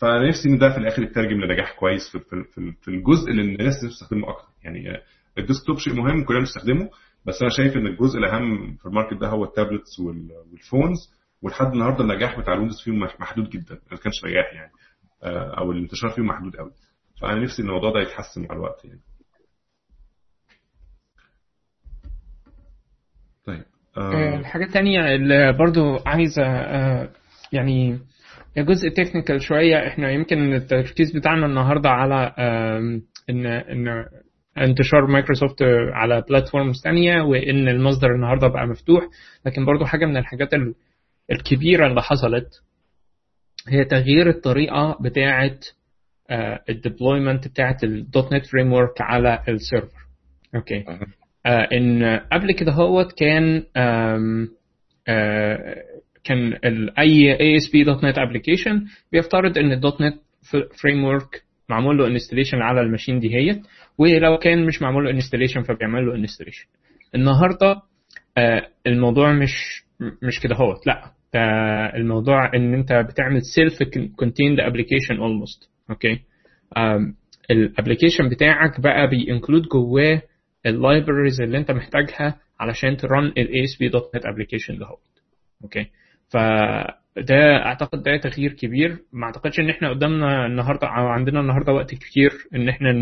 فأنا 0.00 0.28
نفسي 0.28 0.48
إن 0.48 0.58
ده 0.58 0.70
في 0.70 0.78
الآخر 0.78 1.02
يترجم 1.02 1.40
لنجاح 1.40 1.72
كويس 1.78 2.12
في 2.12 2.18
في 2.18 2.72
في 2.82 2.88
الجزء 2.88 3.30
اللي 3.30 3.42
الناس 3.42 3.74
تستخدمه 3.82 4.30
أكتر. 4.30 4.48
يعني 4.64 5.00
ال 5.38 5.43
desktop 5.43 5.78
شيء 5.78 5.94
مهم 5.94 6.24
كلنا 6.24 6.40
بنستخدمه 6.40 6.90
بس 7.26 7.42
أنا 7.42 7.50
شايف 7.50 7.76
إن 7.76 7.86
الجزء 7.86 8.18
الأهم 8.18 8.76
في 8.76 8.86
ال 8.86 8.90
market 8.90 9.14
ده 9.20 9.28
هو 9.28 9.44
ال 9.44 9.51
tablets 9.51 10.00
وال 10.00 10.21
phones. 10.21 10.96
ولحد 11.42 11.66
النهارده 11.72 12.04
النجاح 12.04 12.38
بتاع 12.40 12.54
ال 12.54 12.57
Windows 12.57 12.82
فيهم 12.84 12.98
محدود 13.20 13.50
جدا. 13.50 13.78
ما 13.90 13.96
كانش 13.96 14.24
نجاح 14.24 14.54
يعني. 14.54 14.72
أو 15.58 15.72
الانتشار 15.72 16.10
فيهم 16.10 16.26
محدود 16.26 16.56
قوي. 16.56 16.70
فأنا 17.22 17.40
نفسي 17.42 17.62
إن 17.62 17.68
الموضوع 17.68 17.92
ده 17.92 18.00
يتحسن 18.00 18.42
مع 18.42 18.54
الوقت 18.54 18.84
يعني. 18.84 19.00
طيب 23.48 23.64
الحاجة 24.40 24.64
التانية 24.64 25.14
اللي 25.14 25.52
برضو 25.52 25.96
عايزة 26.06 26.42
يعني 27.52 27.98
جزء 28.58 28.88
technical 28.88 29.42
شوية 29.42 29.86
إحنا 29.88 30.10
يمكن 30.10 30.52
التركيز 30.54 31.16
بتاعنا 31.16 31.46
النهاردة 31.46 31.90
على 31.90 32.34
إن 33.30 33.46
إن 33.46 34.04
انتشار 34.58 35.06
مايكروسوفت 35.06 35.62
على 35.92 36.24
platforms 36.28 36.82
تانية 36.84 37.22
وإن 37.22 37.68
المصدر 37.68 38.14
النهاردة 38.14 38.48
بقى 38.48 38.66
مفتوح. 38.66 39.04
لكن 39.46 39.64
برضو 39.64 39.84
حاجة 39.84 40.06
من 40.06 40.16
الحاجات 40.16 40.48
الكبيرة 41.32 41.86
اللي 41.86 42.02
حصلت 42.02 42.48
هي 43.68 43.84
تغيير 43.84 44.28
الطريقة 44.28 44.98
بتاعة 45.00 45.56
ال 46.68 46.75
deployment 46.75 47.48
بتاعة 47.48 47.76
ال 47.82 48.32
.NET 48.32 48.46
framework 48.46 49.00
على 49.00 49.42
ال 49.48 49.55
server 49.55 49.98
okay 50.54 50.84
آه 50.88 51.00
إن 51.46 52.20
قبل 52.32 52.52
كده 52.52 52.72
هوت 52.72 53.12
كان 53.18 53.62
آه 55.08 55.74
كان 56.24 56.52
أي 56.98 57.40
اي 57.40 57.56
اس 57.56 57.70
بي 57.72 57.84
دوت 57.84 58.04
نت 58.04 58.18
ابلكيشن 58.18 58.84
بيفترض 59.12 59.58
إن 59.58 59.72
ال 59.72 60.00
.NET 60.02 60.14
framework 60.82 61.42
معمول 61.68 61.98
له 61.98 62.06
installation 62.06 62.58
على 62.62 62.80
ال 62.80 62.85
machine 62.85 63.20
دي 63.20 63.34
هي 63.34 63.60
ولو 63.98 64.36
كان 64.38 64.66
مش 64.66 64.82
معمول 64.82 65.04
له 65.04 65.10
installation 65.10 65.62
فبيعمل 65.62 66.06
له 66.06 66.14
installation 66.14 66.66
النهارده 67.14 67.82
آه 68.38 68.68
الموضوع 68.86 69.32
مش 69.32 69.82
مش 70.22 70.40
كده 70.40 70.54
هوت 70.56 70.86
لأ 70.86 71.12
الموضوع 71.96 72.54
إن 72.54 72.74
أنت 72.74 72.92
بتعمل 72.92 73.42
self 73.42 73.82
contained 74.16 74.60
application 74.60 75.16
almost 75.16 75.70
okay 75.90 76.20
ال 77.50 77.56
application 77.56 78.28
بتاعك 78.28 78.80
بقى 78.80 79.08
بي 79.08 79.20
include 79.20 79.62
جواه 79.62 80.22
ال 80.68 80.75
libraries 80.75 81.40
اللي 81.40 81.58
انت 81.58 81.70
محتاجها 81.70 82.36
علشان 82.60 82.96
ت 82.96 83.03
run 83.03 83.24
ال 83.26 83.64
ASP.NET 83.64 84.26
application 84.26 84.78
ده 84.78 84.86
okay 85.64 85.86
فده 86.32 87.64
اعتقد 87.66 88.02
ده 88.02 88.16
تغيير 88.16 88.52
كبير. 88.52 88.96
ما 89.12 89.26
اعتقدش 89.26 89.60
ان 89.60 89.70
إحنا 89.70 89.90
قدامنا 89.90 90.46
النهارده 90.46 90.86
أو 90.86 91.06
عندنا 91.06 91.40
النهارده 91.40 91.72
وقت 91.72 91.94
كتير 91.94 92.30
ان 92.54 92.68
إحنا 92.68 92.92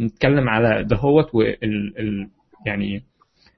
نتكلم 0.00 0.48
على 0.48 0.84
دهوت 0.84 1.34
وال 1.34 1.98
ال 1.98 2.28
يعني 2.66 3.02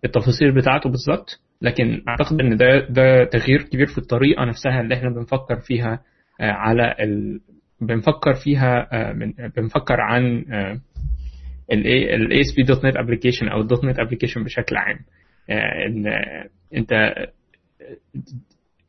التفاصيل 0.04 0.52
بتاعته 0.54 0.90
بالظبط. 0.90 1.40
لكن 1.62 2.02
اعتقد 2.08 2.40
ان 2.40 2.56
ده 2.56 2.78
ده 2.88 3.24
تغيير 3.24 3.62
كبير 3.62 3.86
في 3.86 3.98
الطريقة 3.98 4.44
نفسها 4.44 4.80
اللي 4.80 4.94
إحنا 4.94 5.10
بنفكر 5.10 5.56
فيها 5.60 6.00
على 6.40 6.94
ال... 7.00 7.40
بنفكر 7.80 8.34
فيها 8.44 8.88
من... 9.12 9.32
بنفكر 9.56 10.00
عن 10.00 10.44
ال 11.72 12.40
ASP.NET 12.40 12.96
application 12.96 13.48
أو 13.48 13.60
ال 13.60 13.84
.NET 13.84 13.98
application 13.98 14.44
بشكل 14.44 14.76
عام. 14.76 14.98
إن 15.86 16.06
أنت 16.76 16.92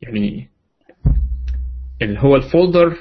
يعني 0.02 0.48
اللي 2.02 2.20
هو 2.20 2.36
ال 2.36 2.45
folder 2.45 2.96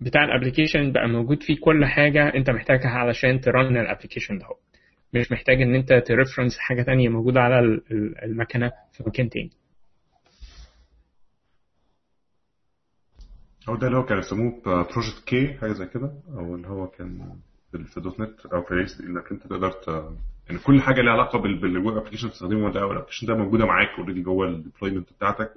بتاع 0.00 0.24
ال 0.24 0.30
application 0.30 0.92
بقى 0.92 1.08
موجود 1.08 1.42
فيه 1.42 1.56
كل 1.60 1.84
حاجة 1.84 2.34
أنت 2.34 2.50
محتاجها 2.50 2.88
علشان 2.90 3.40
ت 3.40 3.49
run 3.49 3.76
ال 3.76 3.81
application 3.81 4.38
ده 4.38 4.46
مش 5.14 5.32
محتاج 5.32 5.62
إن 5.62 5.74
أنت 5.74 5.92
ت 5.92 5.99
reference 5.99 6.58
حاجة 6.58 6.82
تانية 6.82 7.08
موجودة 7.08 7.40
على 7.40 7.80
المكنة 8.24 8.72
في 8.92 9.04
مكان 9.06 9.28
تاني. 9.28 9.50
هو 13.68 13.76
ده 13.76 13.86
اللي 13.86 13.98
هو 13.98 14.04
كان 14.04 14.18
يسموه 14.18 14.62
Project 14.64 15.24
K 15.26 15.54
حاجة 15.54 15.72
زي 15.72 15.86
كده 15.86 16.12
أو 16.38 16.54
اللي 16.54 16.68
هو 16.68 16.86
كان 16.86 17.36
في 17.94 18.00
.NET 18.00 18.46
أو 18.46 18.62
VS 18.62 19.00
إنك 19.00 19.32
أنت 19.32 19.42
تقدر 19.46 19.72
ت... 19.72 19.88
يعني 20.48 20.62
كل 20.64 20.80
حاجة 20.80 21.00
ليها 21.00 21.12
علاقة 21.12 21.38
بال 21.38 21.61
web 21.61 21.96
application 21.96 22.28
بتستخدمه 22.28 22.72
ده 22.72 22.82
أو 22.82 22.92
ال 22.92 22.95
application 22.95 23.26
ده 23.26 23.34
موجودة 23.34 23.66
معاك 23.66 23.88
already 23.98 24.22
جوه 24.22 24.48
ال 24.48 24.54
deployment 24.54 25.12
بتاعتك. 25.12 25.52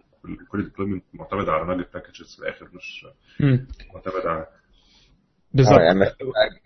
كل 0.52 0.64
deployment 0.64 1.04
معتمد 1.14 1.50
على 1.50 1.76
NuGet 1.76 1.94
packages 1.94 2.36
في 2.36 2.40
الآخر 2.44 2.66
مش 2.74 3.06
معتمد 3.94 4.26
على 4.26 4.46
بالظبط. 5.54 5.80
يعني 5.80 6.00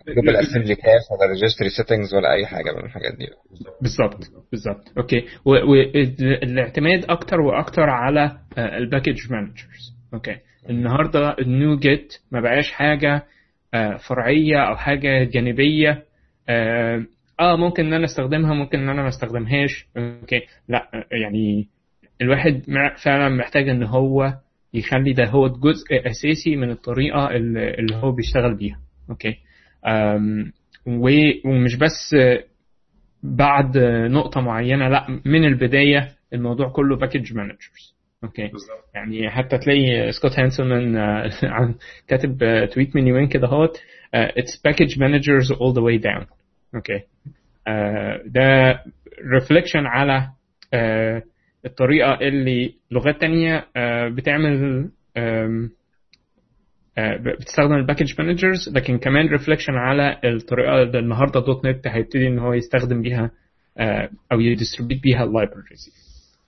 global 0.08 0.36
assembly 0.36 0.74
cache 0.74 1.02
ولا 1.10 1.30
registry 1.30 1.68
settings 1.68 2.14
ولا 2.14 2.32
أي 2.32 2.46
حاجة 2.46 2.72
من 2.72 2.84
الحاجات 2.84 3.14
دي. 3.14 3.26
بالظبط. 3.80 4.30
بالظبط. 4.50 4.92
okay 4.98 5.24
والاعتماد 5.44 7.04
أكتر 7.10 7.40
وأكتر 7.40 7.82
على 7.90 8.38
ال 8.58 8.67
package 8.67 9.32
managers 9.32 9.94
okay 10.14 10.36
النهارده 10.70 11.36
ال 11.38 11.76
NuGet 11.76 12.14
ما 12.32 12.40
بقاش 12.40 12.70
حاجة 12.72 13.14
آه، 13.16 13.22
فرعية 14.08 14.58
أو 14.68 14.76
حاجة 14.76 15.24
جانبية. 15.24 16.04
آه 16.48 17.04
آه، 17.40 17.56
ممكن 17.56 17.86
إن 17.86 17.92
أنا 17.92 18.04
أستخدمها 18.04 18.54
ممكن 18.54 18.78
إن 18.78 18.88
أنا 18.88 19.02
ما 19.02 19.08
أستخدمهاش. 19.08 19.86
okay. 19.96 20.40
لا 20.68 20.90
يعني 21.12 21.68
الواحد 22.22 22.62
فعلا 23.04 23.28
محتاج 23.28 23.68
إن 23.68 23.82
هو 23.82 24.34
يخلي 24.74 25.12
ده 25.12 25.24
هو 25.26 25.48
جزء 25.48 26.10
أساسي 26.10 26.56
من 26.56 26.70
الطريقة 26.70 27.30
اللي 27.30 27.94
هو 27.94 28.12
بيشتغل 28.12 28.54
بيها. 28.54 28.80
okay. 29.10 29.36
ومش 31.44 31.76
بس 31.76 32.16
بعد 33.22 33.78
نقطة 34.10 34.40
معينة 34.40 34.88
لا 34.88 35.20
من 35.24 35.44
البداية 35.44 36.08
الموضوع 36.32 36.68
كله 36.68 36.96
package 36.96 37.34
managers 37.34 37.99
okay. 38.24 38.46
بالظبط 38.46 38.84
يعني 38.94 39.30
حتى 39.30 39.58
تلاقي 39.58 40.12
Scott 40.12 40.38
Hanselman 40.38 40.96
آه، 40.96 41.30
عن 41.42 41.74
كاتب 42.08 42.42
آه، 42.42 42.64
tweet 42.66 42.96
من 42.96 43.06
يومين 43.06 43.28
كده 43.28 43.46
اهوت 43.46 43.76
it's 44.14 44.56
package 44.68 44.96
managers 44.98 45.50
all 45.52 45.72
the 45.74 45.82
way 45.82 46.02
down. 46.02 46.26
okay. 46.74 47.00
آه، 47.68 48.22
ده 48.26 48.78
reflection 49.34 49.86
على 49.86 50.28
آه، 50.74 51.22
الطريقة 51.66 52.14
اللي 52.14 52.74
لغات 52.90 53.20
تانية 53.20 53.66
آه، 53.76 54.08
بتعمل 54.08 54.90
آه، 55.16 55.68
بتستخدم 56.98 57.72
ال 57.74 57.79
package 57.79 58.14
managers 58.18 58.68
لكن 58.74 58.98
كمان 58.98 59.26
reflection 59.28 59.72
على 59.72 60.20
الطريقة 60.24 60.82
اللي 60.82 60.98
النهاردة 60.98 61.40
.NET 61.40 61.86
هيبتدي 61.86 62.26
إن 62.26 62.38
هو 62.38 62.52
يستخدم 62.52 63.02
بيها 63.02 63.30
أو 64.32 64.40
ي 64.40 64.46
distribute 64.46 65.02
بيها 65.02 65.24
ال 65.24 65.31
libraries 65.31 65.90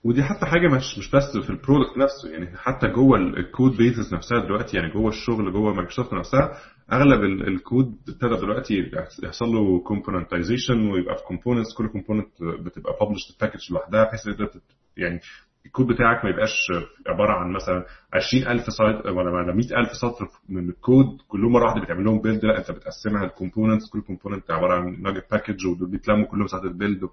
ودي 0.03 0.23
حتى 0.23 0.45
حاجة 0.45 0.67
مش 0.67 0.97
مش 0.97 1.11
بس 1.11 1.37
في 1.43 1.49
ال 1.49 1.55
product 1.55 1.97
نفسه 1.97 2.29
يعني 2.31 2.57
حتى 2.57 2.87
جوه 2.87 3.17
ال 3.17 3.29
code 3.29 3.77
bases 3.77 4.13
نفسها 4.13 4.39
دلوقتي 4.39 4.77
يعني 4.77 4.93
جوه 4.93 5.09
الشغل 5.09 5.53
جوه 5.53 5.73
مايكروسوفت 5.73 6.13
نفسها 6.13 6.57
أغلب 6.91 7.23
ال- 7.23 7.47
الكود 7.47 7.95
ابتدى 8.09 8.35
دلوقتي 8.41 8.91
يحصل 9.23 9.45
له 9.45 9.79
componentization 9.83 10.89
ويبقى 10.91 11.15
في 11.17 11.23
components 11.23 11.73
كل 11.77 11.87
component 11.87 12.27
بتبقى 12.43 12.93
published 13.01 13.37
package 13.41 13.71
لوحدها 13.71 14.03
بحيث 14.03 14.27
بت- 14.27 14.61
يعني 14.97 15.19
الكود 15.65 15.87
بتاعك 15.87 16.23
ما 16.25 16.29
يبقاش 16.31 16.71
عبارة 17.07 17.33
عن 17.33 17.51
مثلا 17.51 17.85
20000 18.13 18.65
سطر 18.67 19.11
ولا 19.11 19.31
ولا 19.31 19.53
100000 19.53 19.91
سطر 20.01 20.27
من 20.49 20.69
الكود 20.69 21.05
كلهم 21.27 21.51
مرة 21.51 21.65
واحدة 21.65 21.81
بتعمل 21.81 22.03
لهم 22.05 22.21
build 22.21 22.45
لا 22.45 22.57
أنت 22.57 22.71
بتقسمها 22.71 23.25
ل 23.25 23.31
components 23.31 23.89
كل 23.89 24.01
component 24.01 24.51
عبارة 24.51 24.73
عن 24.73 25.01
NuGet 25.01 25.31
package 25.31 25.65
ودول 25.65 25.89
بيتلموا 25.91 26.25
كلهم 26.27 26.47
ساعه 26.47 26.63
ال 26.63 26.71
build 26.71 27.09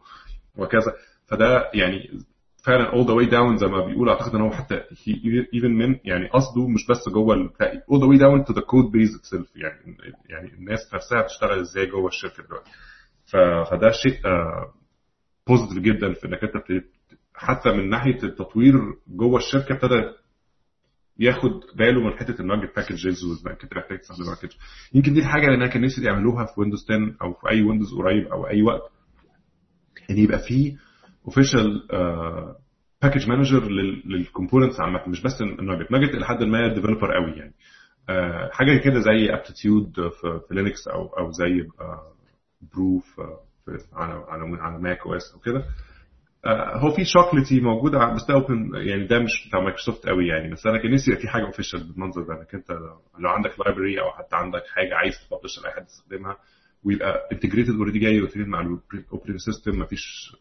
وهكذا. 0.56 0.92
فده 1.26 1.70
يعني 1.74 2.10
فعلا 2.66 2.90
all 2.90 3.06
the 3.06 3.14
way 3.14 3.30
down 3.30 3.56
زي 3.60 3.66
ما 3.66 3.86
بيقول. 3.86 4.08
أعتقد 4.08 4.34
إن 4.34 4.40
هو 4.40 4.50
حتى 4.50 4.80
even 5.56 5.64
من 5.64 5.96
يعني 6.04 6.28
قصده 6.28 6.68
مش 6.68 6.86
بس 6.90 7.08
جوه 7.08 7.48
all 7.92 7.98
the 8.00 8.06
way 8.06 8.18
down 8.20 8.44
to 8.50 8.56
the 8.56 8.62
code 8.62 8.90
base 8.92 9.20
itself. 9.20 9.48
يعني 9.56 9.96
يعني 10.28 10.54
الناس 10.54 10.94
نفسها 10.94 11.22
بتشتغل 11.22 11.58
إزاي 11.60 11.86
جوه 11.86 12.08
الشركة 12.08 12.42
دلوقتي. 12.42 12.70
فده 13.70 13.90
شيء 13.90 14.20
positive 15.46 15.78
جدا 15.78 16.12
في 16.12 16.26
إنك 16.26 16.44
أنت 16.44 16.84
حتى 17.34 17.70
من 17.72 17.88
ناحية 17.90 18.22
التطوير 18.22 18.74
جوه 19.08 19.38
الشركة 19.38 19.72
ابتدى 19.74 20.02
ياخد 21.18 21.50
باله 21.76 22.00
من 22.00 22.12
حتة 22.12 22.40
ال 22.40 22.46
NuGet 22.46 22.76
packages 22.76 23.06
يمكن 24.94 25.12
دي 25.14 25.20
الحاجة 25.20 25.44
اللي 25.44 25.56
أنا 25.56 25.66
كان 25.66 25.82
نفسي 25.82 26.04
يعملوها 26.04 26.44
في 26.44 26.60
ويندوز 26.60 26.84
10 26.90 27.14
أو 27.22 27.32
في 27.32 27.50
أي 27.50 27.62
ويندوز 27.62 27.94
قريب 27.94 28.26
أو 28.26 28.46
أي 28.46 28.62
وقت. 28.62 28.90
إن 30.10 30.18
يبقى 30.18 30.38
فيه 30.38 30.76
official 31.26 31.82
package 33.02 33.28
manager 33.28 33.68
لل 34.06 34.19
components 34.19 34.80
عامة 34.80 35.08
مش 35.08 35.22
بس 35.22 35.42
ال 35.42 35.50
NuGet 35.50 35.90
NuGet 35.92 36.14
إلى 36.14 36.24
حد 36.26 36.42
ما 36.42 36.74
developer 36.74 37.14
قوي 37.14 37.32
يعني. 37.38 37.54
آه، 38.08 38.50
حاجة 38.52 38.78
كده 38.78 39.00
زي 39.00 39.34
apt-get 39.34 39.92
في, 40.08 40.40
في 40.48 40.54
لينكس 40.54 40.88
أو 40.88 41.06
أو 41.06 41.30
زي 41.30 41.66
brew 42.74 42.98
في 42.98 43.22
في- 43.64 43.86
على 43.92 44.12
على 44.28 44.56
على 44.60 44.78
Mac 44.78 44.98
OS 45.06 45.32
أو 45.34 45.40
كده. 45.40 45.64
آه، 46.46 46.78
هو 46.78 46.90
في 46.94 47.04
Chocolatey 47.04 47.60
موجود 47.60 47.92
بس 47.92 48.26
ده 48.28 48.34
open 48.34 48.70
يعني 48.74 49.06
ده 49.06 49.18
مش 49.18 49.48
بتاع 49.48 49.60
مايكروسوفت 49.60 50.06
قوي 50.06 50.26
يعني. 50.26 50.52
بس 50.52 50.66
أنا 50.66 50.78
كان 50.78 50.90
نفسي 50.92 51.10
يبقى 51.10 51.22
في 51.22 51.28
حاجة 51.28 51.46
official 51.46 51.88
بالمنظر 51.92 52.22
ده. 52.22 52.34
انك 52.40 52.54
أنت 52.54 52.70
لو 53.18 53.28
عندك 53.28 53.60
library 53.60 54.00
أو 54.00 54.10
حتى 54.10 54.36
عندك 54.36 54.62
حاجة 54.74 54.94
عايز 54.94 55.14
ت 55.30 55.34
publish 55.34 55.58
لأي 55.64 55.72
حد 55.72 55.84
يستخدمها 55.86 56.36
ويبقى 56.84 57.28
integrated 57.32 57.74
already 57.74 57.98
جاي 57.98 58.20
مع 58.36 58.60
ال 58.60 58.68
operating 58.68 59.36
system 59.36 59.78
مفيش 59.80 60.36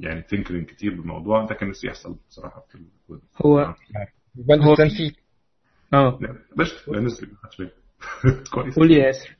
يعني 0.00 0.22
tinkering 0.22 0.66
كتير 0.66 0.94
بالموضوع. 0.94 1.46
ده 1.46 1.54
كان 1.54 1.68
نفسي 1.68 1.86
يحصل 1.86 2.16
بصراحة 2.28 2.64
في 2.68 2.74
ال- 2.74 3.20
هو 3.44 3.58
10 3.58 4.88
فيه 4.88 5.12
آه. 5.94 6.18
بس 6.56 6.88
نزل. 6.88 7.28
كويس. 8.52 8.74
قول 8.76 8.90
يا 8.90 9.06
ياسر. 9.06 9.36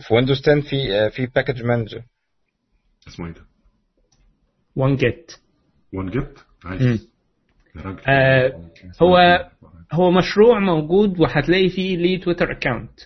في 0.00 0.14
ويندوز 0.14 0.40
10 0.40 0.60
في 0.60 0.92
آه، 0.94 1.08
في 1.08 1.26
package 1.26 1.62
manager 1.62 2.02
اسمه 3.08 3.26
إيه 3.26 3.32
ده؟ 3.32 3.40
وان 4.76 4.96
جيت 4.96 5.32
وان 5.94 6.10
جيت. 6.10 6.38
نايس. 6.64 7.08
آه، 8.08 8.70
هو 9.02 9.16
هو 9.92 10.10
مشروع 10.10 10.58
موجود 10.58 11.20
وهتلاقي 11.20 11.68
فيه 11.68 11.96
ليه 11.96 12.20
تويتر 12.20 12.52
account 12.52 13.00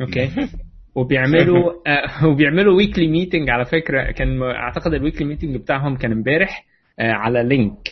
okay 0.00 0.48
وبيعملوا 0.94 1.72
آه 1.86 2.26
وبيعملوا 2.26 2.76
weekly 2.76 3.08
meeting 3.08 3.50
على 3.50 3.64
فكرة. 3.64 4.10
كان 4.10 4.42
أعتقد 4.42 4.94
ال 4.94 4.99
weekly 4.99 5.28
meeting 5.28 5.56
بتاعهم 5.56 5.96
كان 5.96 6.12
امبارح 6.12 6.66
آه 6.98 7.12
على 7.12 7.42
Lync 7.42 7.88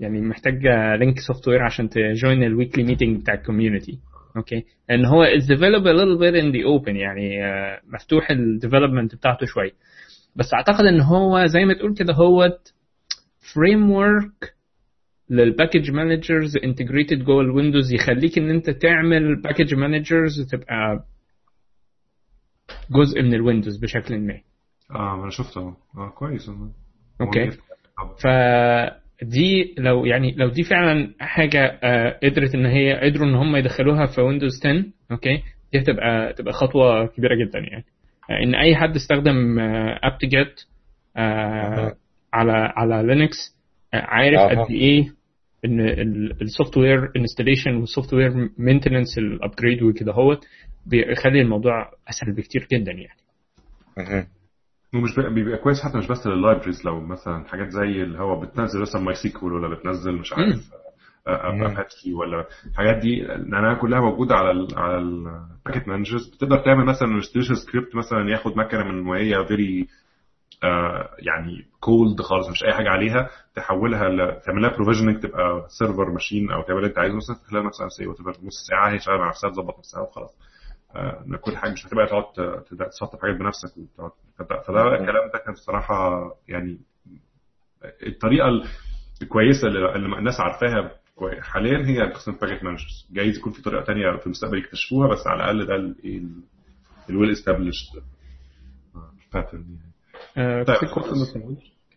يعني 0.00 0.20
محتاج 0.20 0.66
Lync 0.98 1.18
software 1.18 1.62
عشان 1.62 1.88
ت 1.88 1.99
join 1.99 2.42
ال 2.42 2.48
weekly 2.48 2.84
meeting 2.84 3.20
بتاع 3.20 3.34
ال 3.34 3.40
community 3.40 3.98
okay 4.36 4.64
ان 4.90 5.04
هو 5.04 5.24
is 5.24 5.42
developed 5.42 5.86
a 5.86 5.94
little 5.94 6.18
bit 6.20 6.34
in 6.34 6.52
the 6.52 6.64
open. 6.64 6.96
يعني 6.96 7.44
آه 7.44 7.80
مفتوح 7.92 8.30
ال 8.30 8.37
development 8.37 9.14
بتاعته 9.14 9.46
شوية 9.46 9.72
بس 10.36 10.54
أعتقد 10.54 10.84
إن 10.84 11.00
هو 11.00 11.46
زي 11.46 11.64
ما 11.64 11.74
تقول 11.74 11.94
كده 11.94 12.12
هو 12.14 12.58
framework 13.54 13.90
لل 13.90 14.54
package 15.30 15.90
managers 15.90 16.56
integrated 16.64 17.24
جوه 17.24 17.40
ال 17.40 17.47
Windows 17.47 17.92
يخليك 17.92 18.38
إن 18.38 18.50
أنت 18.50 18.70
تعمل 18.70 19.42
package 19.42 19.74
managers 19.74 20.48
تبقى 20.50 21.04
جزء 22.90 23.22
من 23.22 23.34
ال 23.34 23.39
Windows 23.39 23.76
بشكل 23.76 24.18
ما 24.18 24.34
آه 24.90 25.16
ما 25.16 25.22
أنا 25.22 25.30
شفته 25.30 25.60
آه 25.96 26.08
كويس 26.18 26.48
والله. 26.48 26.70
أوكي. 27.20 27.50
فدي 28.22 29.74
لو 29.78 30.04
يعني 30.04 30.34
لو 30.36 30.48
دي 30.48 30.62
فعلا 30.64 31.14
حاجة 31.20 31.78
آه، 31.82 32.18
قدرت 32.22 32.54
إن 32.54 32.66
هي 32.66 33.00
قدروا 33.00 33.26
إن 33.28 33.34
هم 33.34 33.56
يدخلوها 33.56 34.06
في 34.06 34.20
Windows 34.20 34.60
10 34.66 34.84
أوكي 35.10 35.42
دي 35.72 35.78
هتبقى 35.80 36.32
تبقى 36.32 36.52
خطوة 36.52 37.06
كبيرة 37.06 37.34
جدا 37.34 37.58
يعني 37.58 37.84
آه، 38.30 38.42
إن 38.44 38.54
أي 38.54 38.76
حد 38.76 38.96
استخدم 38.96 39.58
apt-get 40.02 40.60
على 42.32 42.72
على 42.76 43.02
Linux 43.14 43.36
عارف 43.94 44.38
أها. 44.40 44.64
قد 44.64 44.70
إيه 44.70 45.16
إن 45.64 45.80
ال 46.42 46.46
software 46.46 46.76
installation 46.78 47.74
وال 47.76 47.84
software 47.84 48.14
maintenance 48.14 49.18
ال 49.18 49.26
upgrade 49.26 49.82
وكده 49.82 50.12
هوت 50.12 50.44
بيخلي 50.86 51.40
الموضوع 51.40 51.90
أسهل 52.08 52.32
بكتير 52.32 52.66
جدا 52.72 52.92
يعني 52.92 53.18
مهم. 53.98 54.26
ومش 54.94 55.14
بيبقى, 55.34 55.58
كويس 55.58 55.80
حتى 55.82 55.98
مش 55.98 56.06
بس 56.08 56.26
لل 56.26 56.37
libraries 56.37 56.84
لو 56.84 57.00
مثلا 57.00 57.44
حاجات 57.48 57.68
زي 57.68 58.02
اللي 58.02 58.18
هو 58.18 58.40
بتنزل 58.40 58.80
مثلا 58.80 59.02
MySQL 59.02 59.52
ولا 59.52 59.74
بتنزل 59.74 60.12
مش 60.12 60.32
عارف. 60.32 60.70
اباتشي 61.26 62.14
ولا 62.14 62.46
الحاجات 62.66 62.96
دي 62.96 63.20
لأنها 63.20 63.74
كلها 63.74 64.00
موجودة 64.00 64.34
على 64.34 64.50
ال 64.50 64.78
على 64.78 64.98
ال 64.98 65.09
package 65.09 65.88
managers 65.88 66.28
بتقدر 66.28 66.58
تعمل 66.64 66.84
مثلا 66.84 67.08
installation 67.08 67.54
script 67.54 67.94
مثلا 67.96 68.30
ياخد 68.30 68.56
مكنة 68.56 68.84
من 68.84 69.06
وهي 69.08 69.46
very 69.48 69.86
يعني 71.18 71.66
cold 71.80 72.20
خالص 72.22 72.48
مش 72.50 72.64
أي 72.64 72.72
حاجة 72.74 72.88
عليها 72.88 73.30
تحولها 73.54 74.08
ل... 74.08 74.40
تعمل 74.40 74.62
لها 74.62 74.76
provisioning 74.76 75.20
تبقى 75.20 75.66
server 75.78 76.10
machine 76.12 76.50
أو 76.50 76.62
تعمل 76.62 76.78
اللي 76.78 76.88
أنت 76.88 76.98
عايزه 76.98 77.16
مثلا 77.16 77.36
في 77.36 77.44
خلال 77.50 77.64
مثلا 77.64 77.88
سي 77.88 78.04
نص 78.46 78.66
ساعة 78.68 78.90
هي 78.92 78.98
شغالة 78.98 79.18
مع 79.18 79.28
نفسها 79.28 79.50
تظبط 79.50 79.78
نفسها 79.78 80.00
وخلاص 80.00 80.30
آه، 80.96 81.24
إن 81.26 81.36
كل 81.36 81.56
حاجة 81.56 81.72
مش 81.72 81.86
هتبقى 81.86 82.06
تقعد 82.06 82.62
تسطب 82.90 83.20
حاجات 83.22 83.36
بنفسك 83.36 83.76
وتقعد 83.76 84.10
فده- 84.38 84.60
الكلام 84.94 85.30
ده 85.32 85.38
كان 85.38 85.52
الصراحه 85.52 86.30
يعني 86.48 86.78
الطريقة 88.06 88.48
الكويسة 89.22 89.68
اللي 89.68 89.96
الناس 90.18 90.40
عارفاها 90.40 90.90
حاليا 91.40 91.86
هي 91.86 92.12
قسم 92.12 92.32
package 92.32 92.64
managers 92.64 93.06
جايز 93.10 93.38
يكون 93.38 93.52
في 93.52 93.62
طريقة 93.62 93.84
تانية 93.84 94.16
في 94.16 94.26
المستقبل 94.26 94.58
يكتشفوها 94.58 95.08
بس 95.08 95.26
على 95.26 95.36
الأقل 95.50 95.66
ده 95.66 95.94
ال 97.10 97.14
well 97.14 97.30
established 97.30 98.02
pattern 99.34 99.64
يعني. 99.78 99.92
آه، 100.36 100.62
طيب. 100.62 100.76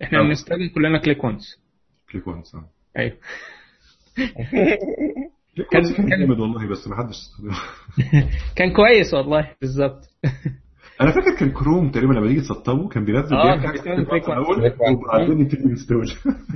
إحنا 0.04 0.20
طب. 0.20 0.26
بنستخدم 0.26 0.70
كلنا 0.76 0.98
ClickOnce 1.02 1.60
ClickOnce 2.12 2.56
أيوه. 2.98 3.18
كان- 5.72 5.94
كان- 5.94 6.10
جامد 6.20 6.40
والله 6.40 6.68
بس 6.68 6.88
ما 6.88 6.96
حدش 6.96 7.18
كان 8.58 8.74
كويس 8.74 9.14
والله 9.14 9.52
بالظبط 9.62 10.00
أنا 11.02 11.12
فاكر 11.12 11.36
كان 11.40 11.52
كروم 11.52 11.92
تقريبا 11.92 12.14
لما 12.14 12.28
تيجي 12.28 12.42
تسطبه 12.42 12.88
كان 12.90 13.06
بينزل 13.06 13.36
بيعمل 13.36 13.80
كان. 13.80 14.06
وبعدين 14.96 15.40
يبتدي 15.42 15.64
install 15.64 16.06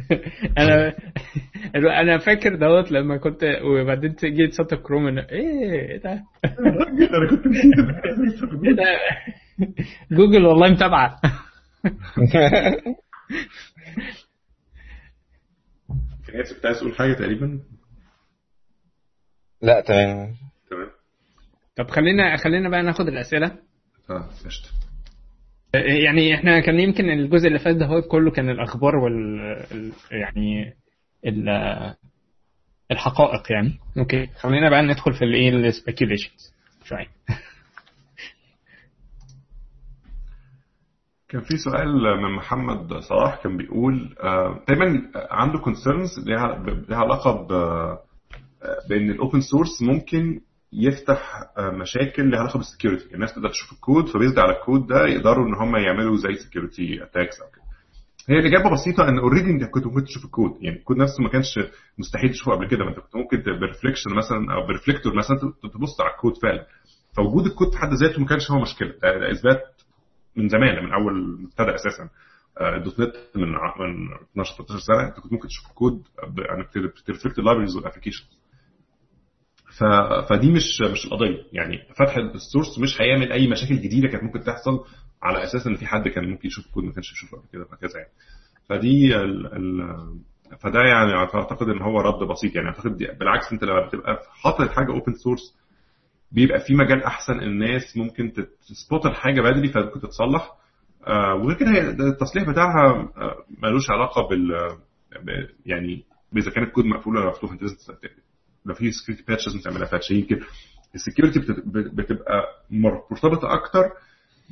أنا 0.58 0.94
أنا 2.02 2.18
فاكر 2.18 2.56
دوت 2.56 2.92
لما 2.92 3.18
كنت 3.18 3.44
وبعدين 3.64 4.16
جيت 4.26 4.50
تسطب 4.50 4.78
كروم 4.78 5.16
إن- 5.22 5.32
إيه 5.32 5.72
إيه 5.90 5.98
ده؟ 6.02 6.12
أنا 6.60 7.30
كنت 7.30 7.46
إيه 8.66 8.74
ده؟ 8.76 8.84
جوجل 10.12 10.46
والله 10.46 10.70
متابعة. 10.72 11.16
كان 16.28 16.36
عايز 16.66 16.80
تقول 16.80 16.96
حاجة 16.96 17.14
تقريبا. 17.14 17.60
لا 19.64 19.82
تمام. 19.82 20.36
تمام. 20.70 20.90
طب 21.78 21.90
خلينا 21.90 22.38
خلينا 22.38 22.70
بقى 22.70 22.84
ناخد 22.84 23.08
الأسئلة. 23.08 23.46
آه 24.10 24.30
قشطه 24.46 24.70
يعني 25.74 26.36
إحنا 26.36 26.60
كان 26.60 26.80
يمكن 26.80 27.10
الجزء 27.10 27.48
اللي 27.48 27.60
فات 27.60 27.76
ده 27.76 27.86
هو 27.86 28.02
كله 28.02 28.32
كان 28.32 28.50
الأخبار 28.50 28.96
وال 28.96 29.40
ال- 29.72 29.92
يعني 30.12 30.74
ال 31.26 31.50
الحقائق 32.92 33.52
يعني. 33.52 33.80
okay 33.98 34.28
خلينا 34.28 34.70
بقى 34.70 34.82
ندخل 34.84 35.14
في 35.14 35.26
الإيه 35.26 35.50
ال 35.50 35.58
speculations 35.58 36.54
شوية. 36.84 37.08
كان 41.30 41.42
في 41.42 41.58
سؤال 41.58 42.18
من 42.22 42.32
محمد 42.36 42.94
صلاح 42.94 43.44
كان 43.44 43.58
بيقول 43.58 44.16
آه، 44.24 44.64
دايما 44.68 45.02
عنده 45.16 45.60
concerns 45.60 46.10
ليها 46.26 46.62
علاقة 46.92 47.32
ب 47.32 47.48
بأن 48.90 49.10
ال 49.10 49.16
open 49.16 49.42
source 49.42 49.82
ممكن 49.82 50.42
يفتح 50.74 51.34
آه، 51.58 51.70
مشاكل 51.70 52.30
ليها 52.30 52.40
علاقة 52.40 52.58
بال 52.58 52.69
security 52.69 53.16
الناس 53.16 53.34
تقدر 53.34 53.50
تشوف 53.50 53.72
الكود 53.72 54.08
ف 54.08 54.13
based 54.13 54.40
على 54.40 54.54
الكود 54.58 54.88
ده 54.88 55.06
يقدروا 55.06 55.48
إن 55.48 55.54
هم 55.54 55.76
يعملوا 55.76 56.18
زي 56.18 56.34
security 56.36 57.04
attacks 57.04 57.42
أو 57.42 57.48
كده. 57.48 57.64
هي 58.30 58.40
الاجابه 58.40 58.72
بسيطة 58.72 59.10
إن 59.10 59.20
already 59.20 59.50
انت 59.52 59.64
كنت 59.64 59.86
ممكن 59.88 60.04
تشوف 60.04 60.26
الكود. 60.26 60.52
يعني 60.62 60.78
الكود 60.78 60.98
نفسه 60.98 61.24
ما 61.24 61.30
كانش 61.30 61.60
مستحيل 61.98 62.30
تشوفه 62.32 62.52
قبل 62.52 62.68
كده. 62.68 62.84
ما 62.84 62.90
أنت 62.90 63.00
كنت 63.00 63.16
ممكن 63.16 63.44
ب 63.60 63.65
reflection 63.65 64.14
مثلا 64.16 64.54
أو 64.54 64.68
ب 64.68 64.73
Reflector 64.73 65.16
مثلا 65.16 65.38
تبص 65.74 66.02
على 66.02 66.12
الكود 66.12 66.34
فعلا. 66.38 66.66
فوجود 67.18 67.46
الكود 67.46 67.72
في 67.72 67.78
حد 67.78 67.94
ذاته 67.94 68.22
ما 68.22 68.28
كانش 68.28 68.52
هو 68.52 68.60
مشكلة. 68.62 68.90
ده, 69.02 69.32
إثبات 69.32 69.62
من 70.36 70.48
زمان 70.50 70.86
من 70.86 70.94
أول 70.94 71.14
ما 71.14 71.48
ابتدى 71.48 71.76
أساسا. 71.76 72.10
آه، 72.62 72.76
ال 72.76 73.00
.NET 73.00 73.16
من 73.36 73.48
من 73.52 74.14
12 74.32 74.56
13 74.56 74.80
سنة 74.80 75.08
أنت 75.08 75.20
كنت 75.20 75.34
ممكن 75.34 75.48
تشوف 75.48 75.70
الكود 75.70 76.04
يعني 76.50 76.64
بت 76.86 76.98
reflect 76.98 77.40
ال 77.40 77.43
libraries 77.43 77.76
وال 77.76 77.84
application 77.84 78.26
ف... 79.78 79.84
فدي 80.30 80.52
مش 80.52 80.82
مش 80.92 81.06
القضية 81.06 81.38
يعني 81.54 81.78
فتح 81.96 82.18
ال 82.18 82.27
source 82.27 82.80
مش 82.80 83.02
هيعمل 83.02 83.32
أي 83.32 83.48
مشاكل 83.48 83.76
جديدة 83.76 84.08
كانت 84.08 84.24
ممكن 84.24 84.44
تحصل 84.44 84.86
على 85.24 85.44
أساس 85.44 85.68
إن 85.68 85.76
في 85.76 85.86
حد 85.86 86.08
كان 86.08 86.30
ممكن 86.30 86.48
يشوف 86.48 86.66
الكود 86.66 86.84
ما 86.84 86.92
كانش 86.92 87.12
يشوفه 87.12 87.38
قبل 87.38 87.48
كده 87.54 87.66
وهكذا 87.72 88.00
يعني. 88.00 88.12
فدي 88.70 89.16
ال... 89.16 89.46
ال... 89.56 89.98
فده 90.60 90.80
يعني 90.80 91.14
أعتقد 91.14 91.70
إن 91.70 91.82
هو 91.82 92.02
رد 92.02 92.28
بسيط. 92.28 92.56
يعني 92.56 92.68
أعتقد 92.68 92.98
دي- 92.98 93.08
بالعكس 93.20 93.52
أنت 93.54 93.64
لما 93.64 93.88
بتبقى 93.88 94.20
حاطط 94.44 94.62
الحاجة 94.62 94.92
open 94.92 95.14
source 95.14 95.58
بيبقى 96.32 96.60
في 96.60 96.74
مجال 96.76 97.04
أحسن 97.04 97.40
الناس 97.40 97.98
ممكن 97.98 98.34
ت 98.70 98.77
spot 98.77 99.06
الحاجة 99.06 99.42
بدري 99.42 99.68
فممكن 99.68 100.00
تتصلح. 100.00 100.52
آه 101.08 101.36
وغير 101.36 101.58
كده 101.58 101.70
التصليح 102.10 102.50
بتاعها 102.50 103.12
آه 103.18 103.36
ملوش 103.64 103.90
علاقة 103.92 104.28
بال 104.28 104.52
يعني 105.66 106.04
إذا 106.38 106.52
كان 106.52 106.64
الكود 106.64 106.86
مقفول 106.86 107.18
ولا 107.18 107.30
مفتوح 107.30 107.52
أنت 107.52 107.62
لازم 107.62 107.76
لو 108.66 108.74
في 108.74 108.92
security 108.92 109.24
patch 109.28 109.48
لازم 109.48 109.60
تعملها 109.60 109.92
patch 109.92 110.12
يمكن 110.12 110.40
ال 110.96 111.01
security 111.01 111.40
بتبقى 111.94 112.44
مرتبطة 112.72 113.54
أكتر 113.54 113.84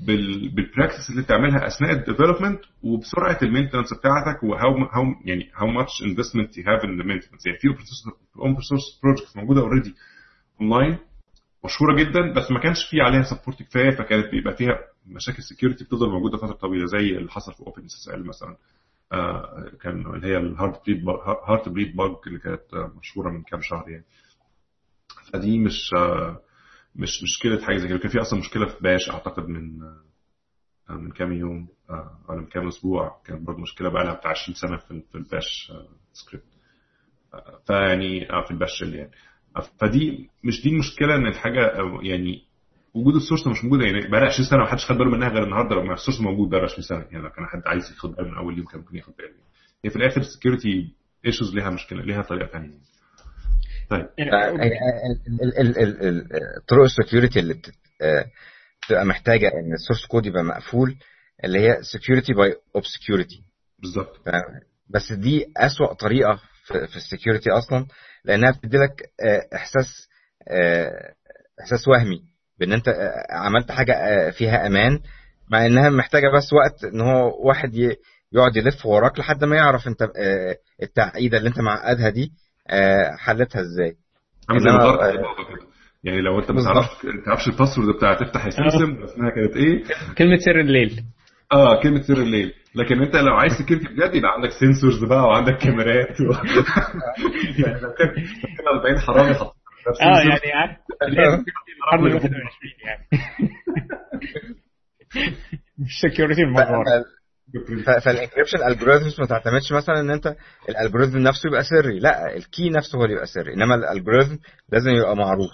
بال 0.08 0.50
بال 0.56 0.66
practice 0.66 1.10
اللي 1.10 1.22
بتعملها 1.22 1.68
أثناء 1.68 1.92
ال 1.92 1.97
development 1.97 2.60
وبسرعة 2.84 3.40
ال 3.44 3.48
maintenance 3.48 3.94
بتاعتك 3.94 4.44
و 4.44 4.78
how 4.78 4.91
how 4.91 5.04
يعني 5.26 5.52
how 5.56 5.68
much 5.68 6.04
investment 6.04 6.58
you 6.58 6.64
have 6.68 6.84
in 6.86 6.98
the 6.98 7.04
maintenance 7.04 7.46
يعني 7.46 7.58
في 7.60 7.68
open 8.40 8.62
source 8.62 9.00
project 9.04 9.38
موجودة 9.38 9.62
already 9.62 9.96
online 10.62 10.98
مشهورة 11.66 11.96
جدا 12.04 12.34
بس 12.34 12.52
ما 12.52 12.60
كانش 12.60 12.86
في 12.90 13.02
عليها 13.02 13.22
support 13.24 13.64
كفاية 13.64 13.90
فكانت 13.92 14.32
بيبقى 14.32 14.56
فيها 14.58 14.80
مشاكل 15.06 15.44
security 15.44 15.84
بتفضل 15.84 16.10
موجودة 16.10 16.38
فترة 16.38 16.54
طويلة 16.54 16.86
زي 16.86 17.18
اللي 17.18 17.32
حصل 17.32 17.54
في 17.54 17.60
OpenSSL 17.60 18.28
مثلا. 18.28 18.56
كان 19.82 20.06
اللي 20.16 20.28
هي 20.28 20.38
ال 20.38 20.82
Heartbleed 20.86 21.04
Heartbleed 21.48 21.96
bug 21.96 22.16
اللي 22.28 22.40
كانت 22.40 22.74
آه، 22.74 22.92
مشهورة 23.00 23.30
من 23.30 23.44
كام 23.44 23.60
شهر 23.62 23.90
يعني. 23.90 24.06
فدي 25.34 25.60
مش 25.60 25.90
آه 25.98 26.40
مش 26.96 27.24
مشكلة 27.24 27.66
حاجة 27.66 27.78
زي 27.78 27.88
كده. 27.88 27.98
كان 27.98 28.12
في 28.12 28.22
أصلا 28.22 28.40
مشكلة 28.40 28.66
في 28.66 28.84
Bash 28.84 29.10
أعتقد 29.10 29.48
من 29.48 29.84
آه 30.90 30.94
من 30.94 31.12
كام 31.12 31.34
يوم 31.34 31.68
آه 31.90 32.20
ولا 32.30 32.40
من 32.42 32.48
كام 32.48 32.68
أسبوع 32.68 33.22
كانت 33.26 33.42
برضه 33.42 33.62
مشكلة 33.62 33.90
بقى 33.90 34.04
لها 34.04 34.14
بتاع 34.14 34.32
20 34.32 34.56
سنة 34.56 34.78
في 34.78 35.16
ال 35.16 35.27
Bash 35.27 35.72
آه 35.72 35.88
سكريبت 36.14 36.46
آه 37.34 37.60
فيعني 37.68 38.32
آه 38.34 38.42
في 38.46 38.52
ال 38.52 38.55
Bash 38.55 38.70
shell 38.80 38.96
يعني. 38.96 39.12
فدي 39.82 40.30
مش 40.44 40.64
دي 40.64 40.70
المشكلة 40.70 41.16
إن 41.16 41.28
الحاجة 41.28 41.72
يعني 42.02 42.46
وجود 42.94 43.16
ال 43.16 43.20
source 43.20 43.48
مش 43.48 43.64
موجوده 43.64 43.86
يعني 43.86 44.08
بقى 44.08 44.22
20 44.22 44.50
سنة 44.50 44.60
ما 44.60 44.66
حدش 44.66 44.86
خد 44.86 44.96
باله 44.98 45.12
منها 45.12 45.30
غير 45.30 45.44
النهارده 45.44 45.76
لما 45.76 45.94
ال 45.94 45.97
source 45.97 46.20
موجود 46.22 46.50
بقى 46.50 46.62
20 46.62 46.82
سنة. 46.82 47.06
يعني 47.12 47.24
لو 47.24 47.30
كان 47.30 47.46
حد 47.46 47.62
عايز 47.66 47.92
ياخد 47.92 48.16
باله 48.16 48.28
من 48.30 48.38
أول 48.38 48.58
يوم 48.58 48.68
كان 48.68 48.80
ممكن 48.80 48.98
ياخد 48.98 49.14
باله. 49.18 49.34
هي 49.86 49.90
في 49.90 49.96
الآخر 49.96 50.22
ال 50.22 50.30
security 50.30 50.96
issues 51.26 51.56
ليها 51.56 51.70
مشكلة 51.70 52.02
ليها 52.04 52.22
طريقة 52.22 52.48
ثانية 52.52 52.78
طيب. 53.90 54.08
طرق 56.68 56.84
ال 56.84 56.90
security 56.90 57.40
اللي 57.40 57.62
آه، 58.02 58.26
بتبقى 58.86 59.06
محتاجة 59.06 59.48
إن 59.48 59.74
ال 59.74 59.78
source 59.78 60.06
code 60.06 60.26
يبقى 60.26 60.44
مقفول 60.44 60.96
اللي 61.44 61.60
هي 61.60 61.74
security 61.76 62.34
by 62.36 62.54
obscurity. 62.82 63.42
بالظبط. 63.80 64.22
بس 64.90 65.14
دي 65.14 65.46
أسوأ 65.58 65.94
طريقة 65.94 66.36
في, 66.66 66.88
في 66.88 66.96
ال 66.96 67.02
security 67.02 67.50
أصلا 67.50 67.86
لأنها 68.26 68.52
بتدي 68.52 68.78
لك 68.78 69.02
آه، 69.24 69.56
إحساس 69.56 70.10
آه، 70.48 71.14
إحساس 71.62 71.88
وهمي. 71.88 72.31
بإن 72.62 72.74
أنت 72.74 72.88
آه، 72.88 73.26
عملت 73.32 73.72
حاجة 73.72 73.94
آه، 73.94 74.30
فيها 74.30 74.68
أمان 74.68 75.00
مع 75.52 75.66
إنها 75.66 75.90
محتاجة 75.90 76.32
بس 76.38 76.54
وقت 76.54 76.94
إن 76.94 77.02
هو 77.02 77.48
واحد 77.48 77.76
يقعد 78.34 78.56
يلف 78.56 78.86
وراك 78.86 79.20
لحد 79.20 79.44
ما 79.44 79.56
يعرف 79.56 79.88
أنت 79.88 80.02
آه، 80.02 80.56
التعقيدة 80.84 81.38
اللي 81.38 81.50
أنت 81.50 81.60
معقدها 81.60 82.10
دي 82.10 82.32
حلتها 83.18 83.62
إزاي. 83.62 83.96
عامل 84.50 84.62
زي 84.62 84.70
يعني 86.04 86.22
لو 86.22 86.40
أنت 86.40 86.52
ما. 86.52 86.64
تعرفش 86.64 87.06
ما 87.06 87.26
تعرفش 87.26 87.48
ال 87.48 87.53
password 87.53 87.96
بتاع 87.96 88.14
تفتح 88.14 88.46
ال 88.46 88.54
system 88.54 89.04
اسمها 89.04 89.30
كانت 89.30 89.56
إيه؟ 89.56 89.84
كلمة 90.18 90.38
سر 90.38 90.60
الليل. 90.60 91.04
آه 91.54 91.82
كلمة 91.82 92.02
سر 92.02 92.18
الليل. 92.18 92.54
لكن 92.76 93.02
أنت 93.02 93.16
لو 93.16 93.34
عايز 93.34 93.54
security 93.54 93.88
بجد 93.88 94.16
يبقى 94.16 94.32
عندك 94.32 94.50
sensors 94.50 95.04
بقى 95.04 95.24
وعندك 95.24 95.58
كاميرات 95.58 96.22
و... 96.22 96.32
يعني 97.64 97.82
لو 97.82 97.92
كان 97.94 98.08
لو 98.08 98.58
كان 98.58 98.68
40 98.68 99.00
حرامي 99.00 99.34
حط 99.34 99.61
آه 99.88 100.20
يعني 100.20 100.54
عارف 100.54 100.78
ال 101.02 102.16
21 102.16 102.52
يعني. 102.86 103.08
مش 105.78 106.00
security 106.02 106.42
الموضوع 106.42 106.84
فال 108.06 108.15
encryption 108.15 108.64
algorithms 108.68 109.20
ما 109.20 109.26
تعتمدش 109.26 109.72
مثلا 109.72 110.00
إن 110.00 110.10
أنت 110.10 110.36
ال 110.70 110.74
algorithm 110.74 111.18
نفسه 111.18 111.48
يبقى 111.48 111.64
سري. 111.64 112.00
لا 112.00 112.36
ال 112.36 112.44
key 112.44 112.70
نفسه 112.70 112.98
هو 112.98 113.04
اللي 113.04 113.14
يبقى 113.14 113.26
سري. 113.26 113.54
إنما 113.54 113.76
ال 113.76 113.82
algorithm 113.82 114.38
لازم 114.72 114.90
يبقى 114.90 115.16
معروف. 115.16 115.50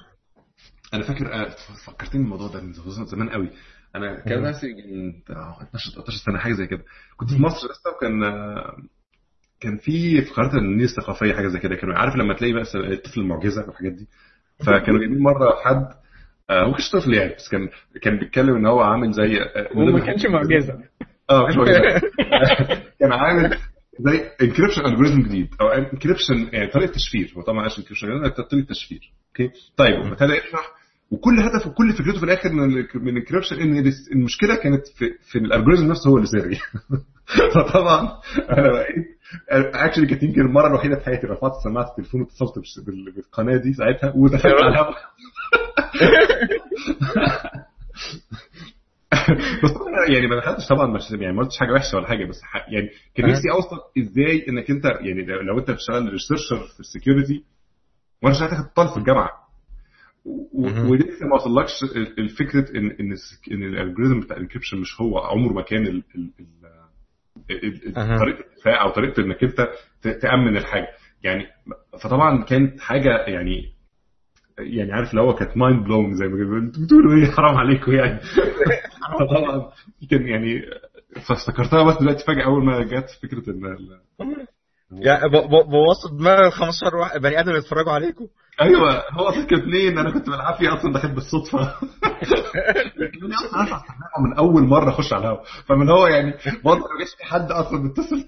أنا 0.93 1.03
فاكر 1.03 1.33
آه، 1.33 1.55
فكرتني 1.85 2.21
الموضوع 2.21 2.47
ده 2.47 2.61
من 2.61 2.73
زمان 3.05 3.29
قوي. 3.29 3.49
أنا 3.95 4.19
كان 4.19 4.41
ناسي 4.41 4.67
من 4.67 5.19
بتاع 5.21 5.57
12 5.61 5.91
13 5.91 6.17
سنة 6.25 6.37
حاجة 6.37 6.53
زي 6.53 6.67
كده. 6.67 6.83
كنت 7.17 7.29
في 7.29 7.41
مصر 7.41 7.67
لسه 7.67 7.91
وكان 7.97 8.23
آه، 8.23 8.77
كان 9.59 9.77
في 9.77 10.21
في 10.21 10.33
قناه 10.33 10.57
النيل 10.57 10.83
الثقافية 10.85 11.33
حاجة 11.33 11.47
زي 11.47 11.59
كده. 11.59 11.75
كانوا 11.75 11.95
عارف 11.95 12.15
لما 12.15 12.33
تلاقي 12.33 12.53
بقى 12.53 12.63
الطفل 12.75 13.19
المعجزة 13.21 13.65
والحاجات 13.67 13.91
دي؟ 13.91 14.07
فكانوا 14.65 14.99
جايبين 14.99 15.19
مرة 15.19 15.55
حد 15.65 15.87
آه، 16.49 16.63
هو 16.63 16.71
مش 16.71 16.91
طفل 16.91 17.13
يعني 17.13 17.33
بس 17.35 17.49
كان 17.49 17.69
كان 18.01 18.19
بيتكلم 18.19 18.55
إن 18.55 18.65
هو 18.65 18.79
عامل 18.81 19.11
زي 19.11 19.41
آه، 19.41 19.67
وما 19.75 20.05
كانش 20.05 20.25
معجزة. 20.25 20.73
آه 21.29 21.39
ما 21.39 21.45
كانش 21.45 21.57
معجزة. 21.57 22.01
كان 22.99 23.11
عامل 23.11 23.57
زي 23.99 24.29
encryption 24.41 24.85
algorithm 24.85 25.21
جديد 25.21 25.49
أو 25.61 25.67
encryption 25.67 26.49
يعني 26.53 26.67
طريقة 26.67 26.91
تشفير. 26.91 27.33
هو 27.37 27.41
طبعا 27.41 27.65
عشان 27.65 27.83
encryption 27.83 28.07
طريقة 28.29 28.67
تشفير. 28.69 29.13
أوكي؟ 29.29 29.51
طيب 29.77 29.95
ابتدى 29.95 30.33
يشرح 30.33 30.76
وكل 31.11 31.39
هدفه 31.39 31.69
وكل 31.69 31.93
فكرته 31.93 32.19
في 32.19 32.25
الآخر 32.25 32.49
من 32.51 32.63
ال- 32.63 32.87
من 32.95 33.09
ال 33.09 33.14
encryption 33.14 33.55
إن 33.55 33.91
المشكلة 34.11 34.55
كانت 34.55 34.87
في 34.87 35.09
في 35.31 35.37
ال 35.37 35.42
algorithm 35.42 35.87
نفسه 35.87 36.09
هو 36.09 36.17
اللي 36.17 36.27
سري 36.27 36.57
فطبعا 37.55 38.01
أنا 38.49 38.71
بقيت 38.71 39.17
actually 39.75 40.07
كانت 40.07 40.23
يمكن 40.23 40.41
المرة 40.41 40.67
الوحيدة 40.67 40.95
في 40.95 41.05
حياتي 41.05 41.27
رفعت 41.27 41.51
سماعة 41.63 41.89
التليفون 41.89 42.21
واتصلت 42.21 42.53
بالقناة 42.85 43.57
دي 43.57 43.73
ساعتها 43.73 44.13
ودخلت 44.15 44.45
على 44.53 44.67
الهواء 44.67 44.95
بس 49.63 49.71
طبعاً 49.71 50.05
يعني 50.09 50.27
ما 50.27 50.35
دخلتش 50.35 50.67
طبعا 50.67 50.87
مش 50.87 51.11
يعني 51.11 51.33
ما 51.33 51.43
قلتش 51.43 51.57
حاجة 51.57 51.71
وحشة 51.73 51.97
ولا 51.97 52.07
حاجة 52.07 52.25
بس 52.25 52.41
يعني 52.71 52.89
كان 53.15 53.29
نفسي 53.29 53.51
أوصل 53.51 53.77
إزاي 53.97 54.45
إنك 54.49 54.71
أنت 54.71 54.85
يعني 54.85 55.25
لو 55.25 55.59
أنت 55.59 55.71
بتشتغل 55.71 56.09
researcher 56.09 56.67
في 56.73 56.79
ال 56.79 56.87
security 56.87 57.43
وأنا 58.23 58.35
شغال 58.35 58.49
كنت 58.49 58.75
طالب 58.75 58.89
في 58.89 58.97
الجامعة. 58.97 59.46
ولسه 60.89 61.27
ما 61.27 61.35
وصلكش 61.35 61.83
ال- 61.83 62.19
الفكرة 62.19 62.77
ان 62.77 62.85
إن 62.91 63.15
إن 63.51 63.63
ال 63.63 63.69
algorithm 63.69 64.19
بتاع 64.19 64.37
ال 64.37 64.41
encryption 64.41 64.77
مش 64.77 65.01
هو 65.01 65.17
عمره 65.19 65.53
ما 65.53 65.61
كان 65.61 65.87
ال- 65.87 66.03
ال- 66.15 66.31
ال-. 67.51 67.97
طريقة 68.19 68.43
أو 68.81 68.89
طريقة 68.89 69.21
إنك 69.23 69.43
أنت 69.43 69.67
تأمن 70.21 70.57
الحاجة. 70.57 70.87
يعني 71.23 71.45
فطبعا 72.03 72.43
كانت 72.43 72.79
حاجة 72.79 73.09
يعني 73.27 73.73
يعني 74.59 74.91
عارف 74.93 75.09
اللي 75.11 75.21
هو 75.21 75.33
كانت 75.33 75.57
mind 75.57 75.83
blowing 75.83 76.13
زي 76.13 76.27
ما 76.27 76.57
أنتوا 76.57 76.83
بتقولوا 76.83 77.13
إيه؟ 77.15 77.25
حرام 77.31 77.55
عليكم 77.57 77.91
يعني. 77.91 78.19
فطبعا 79.19 79.71
كان 80.11 80.27
يعني 80.27 80.61
فافتكرتها 81.27 81.83
بس 81.83 81.97
دلوقتي 81.99 82.25
فجأة 82.25 82.45
أول 82.45 82.65
ما 82.65 82.83
جت 82.83 83.09
فكرة 83.23 83.49
إن 83.51 83.77
يعني 84.91 85.29
ب- 85.29 85.31
ب- 85.35 85.69
بوظت 85.69 86.13
دماغ 86.19 86.49
15 86.49 86.95
واحد 86.95 87.21
بني 87.21 87.39
آدم 87.39 87.55
يتفرجوا 87.55 87.91
عليكم 87.91 88.27
أيوه 88.61 89.03
هو 89.11 89.31
فكرة 89.31 89.57
اتنين 89.57 89.97
أنا 89.97 90.11
كنت 90.11 90.29
بالعافية 90.29 90.73
أصلا 90.73 90.93
دخلت 90.93 91.11
بالصدفة. 91.13 91.59
لكني 92.97 93.33
أصلا 93.45 93.63
استخدمها 93.63 94.27
من 94.29 94.37
أول 94.37 94.63
مرة 94.63 94.89
أخش 94.89 95.13
على 95.13 95.21
الهوا. 95.23 95.43
فمن 95.65 95.89
هو 95.89 96.07
يعني 96.07 96.33
برضه 96.63 96.79
ما 96.79 96.99
جاش 96.99 97.15
في 97.17 97.23
حد 97.25 97.51
أصلا 97.51 97.91
اتصل 97.91 98.25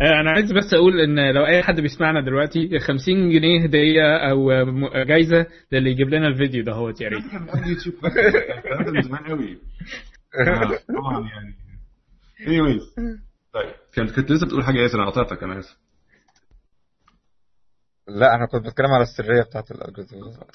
آه، 0.00 0.20
أنا 0.20 0.30
عايز 0.30 0.52
بس 0.52 0.74
أقول 0.74 1.00
إن 1.00 1.34
لو 1.34 1.46
أي 1.46 1.62
حد 1.62 1.80
بيسمعنا 1.80 2.20
دلوقتي 2.20 2.78
50 2.78 3.30
جنيه 3.30 3.64
هدية 3.64 4.16
أو 4.30 4.52
جايزة 5.04 5.46
للي 5.72 5.90
يجيب 5.90 6.08
لنا 6.08 6.28
الفيديو 6.28 6.64
ده 6.64 6.72
هو 6.72 6.88
يا 6.88 7.08
ريت. 7.08 7.24
يوتيوب 7.66 7.94
من 8.94 9.02
زمان 9.02 9.24
قوي 9.24 9.58
آه، 10.46 10.78
طبعا 10.88 11.28
يعني. 11.28 11.54
Anyways. 12.46 12.82
طيب. 13.56 13.74
كنت 13.94 14.16
كنت 14.16 14.30
لسه 14.30 14.46
بتقول 14.46 14.64
حاجة 14.64 14.76
يا 14.76 14.82
ياسر؟ 14.82 15.02
أنا 15.02 15.10
قطعتك 15.10 15.42
أنا 15.42 15.58
اسف 15.58 15.76
لا 18.08 18.34
أنا 18.34 18.46
كنت 18.46 18.66
بتكلم 18.66 18.86
على 18.86 19.02
السرية 19.02 19.42
بتاعت 19.42 19.70
ال 19.70 19.75
algorithm 19.75 20.20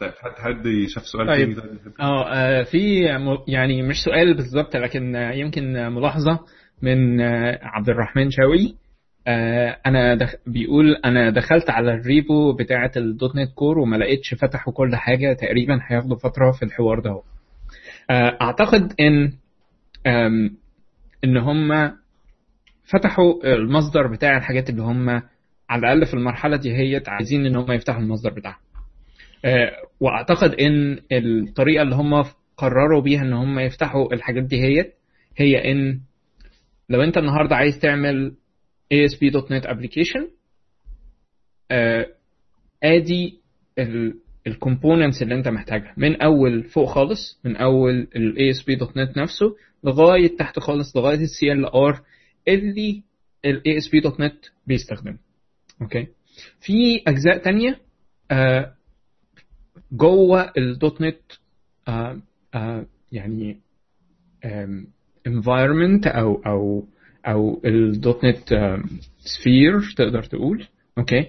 طيب 0.00 0.12
حد 0.12 0.32
حد 0.38 0.64
شاف 0.88 1.06
سؤال 1.06 1.26
طيب. 1.26 1.54
تاني؟ 1.60 1.76
طيب. 1.78 1.92
آه 2.00 2.32
آه، 2.34 2.62
في 2.62 3.02
م- 3.18 3.38
يعني 3.48 3.82
مش 3.82 3.96
سؤال 4.04 4.34
بالظبط 4.36 4.76
لكن 4.76 5.14
يمكن 5.14 5.72
ملاحظة 5.88 6.40
من 6.82 7.20
آه، 7.20 7.58
عبد 7.62 7.88
الرحمن 7.88 8.30
شاوي 8.30 8.76
آه، 9.26 9.78
أنا 9.86 10.14
دخ... 10.14 10.34
بيقول 10.46 10.94
أنا 11.04 11.30
دخلت 11.30 11.70
على 11.70 11.94
ال 11.94 12.06
repo 12.06 12.52
بتاعة 12.52 12.92
ال 12.96 13.36
.NET 13.36 13.52
Core 13.54 13.78
وما 13.78 13.96
لقيتش 13.96 14.34
فتحوا 14.34 14.72
كل 14.72 14.96
حاجة 14.96 15.32
تقريبا 15.32 15.80
هياخدوا 15.86 16.16
فترة 16.16 16.50
في 16.50 16.64
الحوار 16.64 17.00
ده. 17.00 17.22
أعتقد 18.42 18.92
إن 19.00 19.32
إن 21.24 21.36
هم 21.36 21.92
فتحوا 22.84 23.54
المصدر 23.54 24.06
بتاع 24.06 24.36
الحاجات 24.36 24.70
اللي 24.70 24.82
هم 24.82 25.08
على 25.70 25.80
الأقل 25.80 26.06
في 26.06 26.14
المرحلة 26.14 26.56
دي 26.56 26.72
هي 26.76 27.02
عايزين 27.06 27.46
إن 27.46 27.56
هم 27.56 27.72
يفتحوا 27.72 28.00
المصدر 28.00 28.30
بتاعهم. 28.30 28.60
آه، 29.44 29.72
وأعتقد 30.00 30.54
إن 30.54 30.98
الطريقة 31.12 31.82
اللي 31.82 31.94
هم 31.94 32.24
قرروا 32.56 33.02
بيها 33.02 33.22
إن 33.22 33.32
هم 33.32 33.58
يفتحوا 33.58 34.14
الحاجات 34.14 34.44
دي 34.44 34.60
هي 34.62 34.92
هي 35.36 35.72
إن 35.72 36.00
لو 36.88 37.02
أنت 37.02 37.18
النهارده 37.18 37.56
عايز 37.56 37.78
تعمل 37.78 38.34
ASP.NET 38.94 39.66
application 39.66 40.22
آه، 41.70 42.06
آدي 42.82 43.40
الكومبوننتس 44.46 45.22
اللي 45.22 45.34
أنت 45.34 45.48
محتاجها 45.48 45.94
من 45.96 46.22
أول 46.22 46.64
فوق 46.64 46.88
خالص 46.88 47.40
من 47.44 47.56
أول 47.56 48.08
ال 48.16 48.34
ASP.NET 48.54 49.18
نفسه 49.18 49.56
لغاية 49.84 50.36
تحت 50.36 50.58
خالص 50.58 50.96
لغاية 50.96 51.18
ال 51.18 51.28
CLR 51.28 52.00
اللي 52.48 53.02
ال 53.44 53.62
ASP.NET 53.62 54.50
بيستخدمه. 54.66 55.18
أوكي 55.82 56.06
في 56.60 57.02
أجزاء 57.06 57.38
تانية 57.38 57.80
آه، 58.30 58.74
جوه 59.92 60.52
ال 60.58 61.00
.NET 61.00 61.20
آه، 61.88 62.20
آه، 62.54 62.86
يعني 63.12 63.60
environment 65.28 66.06
أو 66.06 66.42
أو 66.46 66.86
أو 67.26 67.60
ال 67.64 68.24
.NET 68.24 68.48
sphere 69.18 69.80
تقدر 69.96 70.22
تقول. 70.22 70.66
أوكي 70.98 71.26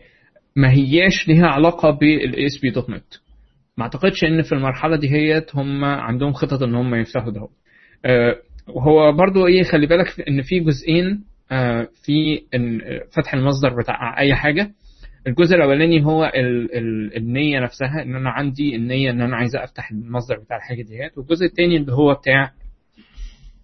ما 0.55 0.71
هياش 0.71 1.27
ليها 1.27 1.47
علاقة 1.47 1.89
بال 1.91 2.59
ASP.NET 2.61 3.13
ما 3.77 3.83
أعتقدش 3.83 4.23
إن 4.23 4.41
في 4.41 4.51
المرحلة 4.51 4.97
دي 4.97 5.09
هيت 5.11 5.55
هم 5.55 5.85
عندهم 5.85 6.33
خطط 6.33 6.63
إن 6.63 6.75
هم 6.75 6.95
يفتحوا 6.95 7.31
ده. 7.31 7.47
وهو 8.67 9.11
برضو 9.11 9.47
إيه 9.47 9.63
خلي 9.63 9.87
بالك 9.87 10.21
إن 10.29 10.41
في 10.41 10.59
جزئين 10.59 11.23
آه، 11.51 11.87
في 12.05 12.41
إن 12.55 12.81
فتح 13.11 13.33
المصدر 13.33 13.75
بتاع 13.81 14.19
أي 14.19 14.35
حاجة. 14.35 14.71
الجزء 15.27 15.55
الأولاني 15.55 16.05
هو 16.05 16.25
ال 16.25 16.75
ال 16.77 17.17
النية 17.17 17.59
نفسها 17.59 18.01
إن 18.01 18.15
أنا 18.15 18.29
عندي 18.29 18.75
النية 18.75 19.11
إن 19.11 19.21
أنا 19.21 19.35
عايز 19.37 19.55
أفتح 19.55 19.91
المصدر 19.91 20.39
بتاع 20.39 20.57
الحاجة 20.57 20.81
ديت. 20.81 21.17
والجزء 21.17 21.45
الثاني 21.45 21.77
اللي 21.77 21.93
هو 21.93 22.13
بتاع 22.13 22.51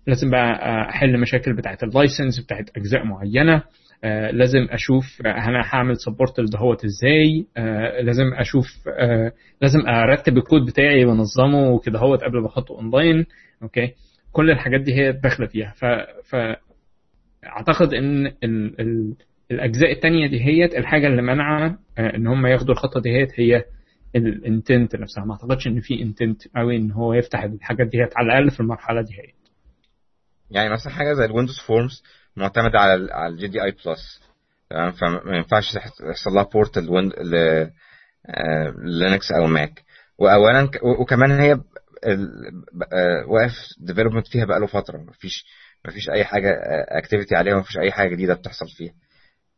لازم 0.08 0.30
بقى 0.32 0.90
أحل 0.90 1.20
مشاكل 1.20 1.54
بتاعت 1.56 1.84
ال 1.84 1.91
license 1.91 2.40
بتاعت 2.40 2.70
أجزاء 2.78 3.06
معينة. 3.06 3.64
آه 4.04 4.32
لازم 4.32 4.68
أشوف 4.70 5.22
آه، 5.26 5.30
أنا 5.30 5.62
هعمل 5.66 5.98
support 5.98 6.40
لدهوت 6.40 6.86
إزاي. 6.86 7.46
آه 7.58 8.02
لازم 8.02 8.34
أشوف 8.34 8.66
آه 9.00 9.32
لازم 9.62 9.80
أرتب 9.88 10.38
الكود 10.38 10.66
بتاعي 10.66 11.06
وأنظمه 11.06 11.70
وكده 11.72 12.00
هوت 12.00 12.24
قبل 12.24 12.42
ما 12.42 12.48
أحطه 12.48 12.72
اونلاين 12.76 13.26
أوكي؟ 13.64 13.92
كل 14.34 14.52
الحاجات 14.52 14.82
دي 14.82 14.94
هي 14.94 15.12
داخلة 15.12 15.48
فيها. 15.48 15.74
ف, 15.78 15.86
ف 16.30 16.36
أعتقد 17.46 17.94
إن 17.94 18.26
ال... 18.26 18.82
ال... 18.82 19.16
الأجزاء 19.52 19.92
التانية 19.92 20.28
دي 20.28 20.42
هي 20.46 20.66
الحاجة 20.66 21.08
اللي 21.08 21.22
منع 21.22 21.76
إن 22.00 22.28
هم 22.28 22.46
ياخدوا 22.46 22.74
الخطوة 22.74 23.02
دي 23.02 23.10
هي 23.10 23.28
هي 23.36 23.64
ال 24.16 24.27
intent 24.27 24.96
نفسها. 24.96 25.26
ما 25.26 25.34
أعتقدش 25.34 25.68
إن 25.68 25.80
في 25.80 26.02
intent 26.02 26.42
قوي 26.56 26.76
إن 26.78 26.92
هو 26.92 27.14
يفتح 27.14 27.44
الحاجات 27.44 27.88
دي 27.88 27.98
على 28.16 28.28
الأقل 28.28 28.52
في 28.52 28.60
المرحلة 28.60 29.02
دي 29.02 29.14
هي 29.14 29.34
يعني 30.52 30.70
مثلا 30.70 30.94
حاجة 30.94 31.14
زي 31.14 31.26
ال 31.26 31.30
Windows 31.30 31.60
Forms 31.68 32.04
معتمدة 32.36 32.80
على 32.80 33.14
على 33.14 33.34
الجي 33.34 33.48
دي 33.48 33.64
آي 33.64 33.72
بلس. 33.72 34.22
تمام؟ 34.70 34.92
فما 34.92 35.38
ينفعش 35.38 35.76
يحصل 36.10 36.32
لها 36.36 36.44
port 36.44 36.78
لينكس 38.84 39.32
أو 39.32 39.48
ماك. 39.48 39.84
واولا 40.18 40.70
وكمان 41.00 41.32
هي 41.32 41.52
آه، 41.52 41.64
واقف 43.28 43.54
development 43.80 44.28
فيها 44.28 44.46
بقاله 44.46 44.68
فترة. 44.68 44.98
مفيش 44.98 45.46
مفيش 45.88 46.10
أي 46.10 46.24
حاجة 46.24 46.50
activity 46.98 47.36
عليها 47.36 47.56
مفيش 47.56 47.78
أي 47.78 47.92
حاجة 47.92 48.10
جديدة 48.10 48.34
بتحصل 48.34 48.68
فيها. 48.78 48.94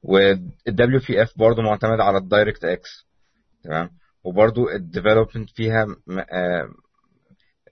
وال 0.03 0.99
WPF 1.07 1.37
برضه 1.37 1.61
معتمد 1.61 1.99
على 1.99 2.17
ال 2.17 2.65
DirectX 2.65 3.07
تمام؟ 3.63 3.89
وبرضه 4.23 4.75
ال 4.75 4.82
development 4.82 5.49
فيها 5.49 5.85
آه، 6.31 6.69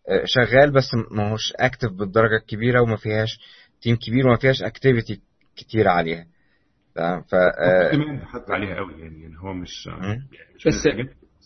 آه، 0.09 0.23
شغال 0.25 0.71
بس 0.71 0.89
ما 1.11 1.31
هوش 1.31 1.53
active 1.55 1.91
بالدرجة 1.91 2.35
الكبيرة 2.35 2.81
وما 2.81 2.95
فيهاش 2.95 3.39
team 3.81 3.95
كبير 3.95 4.27
وما 4.27 4.37
فيهاش 4.37 4.63
activity 4.63 5.21
كتير 5.55 5.87
عليها. 5.87 6.27
تمام؟ 6.95 7.21
ف 7.21 7.35
آه، 7.35 7.91
عليها 8.49 8.75
قوي 8.75 8.93
يعني 9.01 9.21
يعني 9.21 9.39
هو 9.39 9.53
مش 9.53 9.85
يعني 9.87 10.27
مش 10.55 10.67
بس- 10.67 10.87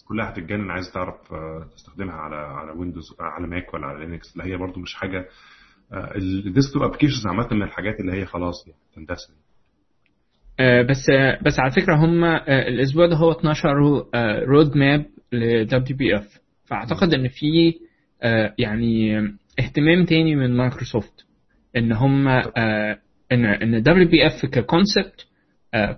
كلها 0.07 0.29
هتتجنن. 0.29 0.71
عايز 0.71 0.91
تعرف 0.93 1.34
آه، 1.34 1.67
تستخدمها 1.75 2.15
على 2.15 2.35
على 2.35 2.71
ويندوز 2.71 3.15
على 3.19 3.47
ماك 3.47 3.73
ولا 3.73 3.85
على 3.88 4.05
لينكس 4.05 4.38
لا 4.38 4.45
هي 4.45 4.57
برضو 4.57 4.79
مش 4.79 4.95
حاجة 4.95 5.25
ال 6.15 6.24
desktop 6.24 6.84
applications 6.84 7.27
عامة 7.27 7.47
من 7.51 7.63
الحاجات 7.63 7.99
اللي 7.99 8.11
هي 8.13 8.25
خلاص 8.25 8.67
يعني 8.67 8.79
تندثر. 8.95 9.34
آه، 10.59 10.81
بس 10.81 11.09
آه، 11.09 11.39
بس 11.45 11.59
على 11.59 11.71
فكرة 11.71 11.95
هم 11.95 12.23
آه، 12.23 12.67
الأسبوع 12.67 13.05
ده 13.05 13.15
هو 13.15 13.31
12 13.31 13.69
road 14.47 14.77
map 14.77 15.05
ل 15.31 15.65
WPF 15.93 16.39
فأعتقد 16.65 17.13
إن 17.13 17.27
في 17.27 17.73
آه، 18.23 18.53
يعني 18.57 19.17
اهتمام 19.59 20.05
تاني 20.05 20.35
من 20.35 20.57
مايكروسوفت 20.57 21.25
إن 21.77 21.91
هم 21.91 22.27
آه، 22.27 22.99
إن 23.31 23.45
إن 23.45 23.84
WPF 23.84 24.07
ك 24.07 24.45
concept 24.45 25.27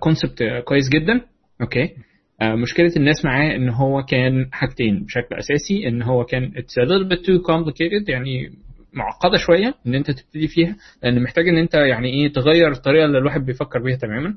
concept 0.00 0.42
كويس 0.64 0.88
جدا. 0.88 1.20
أوكي. 1.60 1.94
آه، 2.42 2.54
مشكلة 2.54 2.92
الناس 2.96 3.24
معاه 3.24 3.56
إن 3.56 3.68
هو 3.68 4.02
كان 4.02 4.48
حاجتين 4.52 5.04
بشكل 5.04 5.34
أساسي 5.34 5.88
إن 5.88 6.02
هو 6.02 6.24
كان 6.24 6.52
it's 6.56 6.78
a 6.78 6.82
little 6.82 7.08
bit 7.12 7.18
too 7.20 7.40
complicated 7.52 8.08
يعني 8.08 8.50
معقدة 8.92 9.36
شوية 9.38 9.74
إن 9.86 9.94
أنت 9.94 10.10
تبتدي 10.10 10.48
فيها 10.48 10.76
لأن 11.02 11.22
محتاج 11.22 11.48
إن 11.48 11.56
أنت 11.56 11.74
يعني 11.74 12.08
إيه 12.10 12.32
تغير 12.32 12.70
الطريقة 12.72 13.04
اللي 13.04 13.18
الواحد 13.18 13.44
بيفكر 13.46 13.78
بيها 13.82 13.96
تماما 13.96 14.34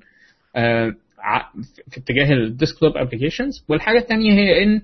آه، 0.56 0.96
في 1.92 1.98
اتجاه 1.98 2.34
ال 2.34 2.42
desktop 2.42 2.98
applications 2.98 3.66
والحاجة 3.70 3.98
الثانية 3.98 4.32
هي 4.34 4.64
إن 4.64 4.82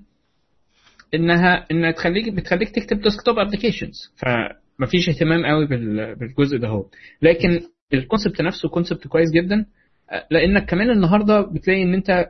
إنها 1.13 1.65
انها 1.71 1.91
تخليك 1.91 2.33
بتخليك 2.33 2.69
تكتب 2.69 3.01
desktop 3.01 3.39
applications 3.39 4.13
فمفيش 4.15 5.09
اهتمام 5.09 5.45
قوي 5.45 5.65
بال- 5.67 6.15
بالجزء 6.15 6.57
ده 6.57 6.67
هو. 6.67 6.85
لكن 7.21 7.59
ال 7.93 7.99
concept 7.99 8.41
نفسه 8.41 8.69
concept 8.69 9.07
كويس 9.07 9.31
جدا 9.31 9.65
آه، 10.11 10.27
لأنك 10.31 10.65
كمان 10.69 10.89
النهارده 10.89 11.41
بتلاقي 11.41 11.83
إن 11.83 11.93
أنت 11.93 12.25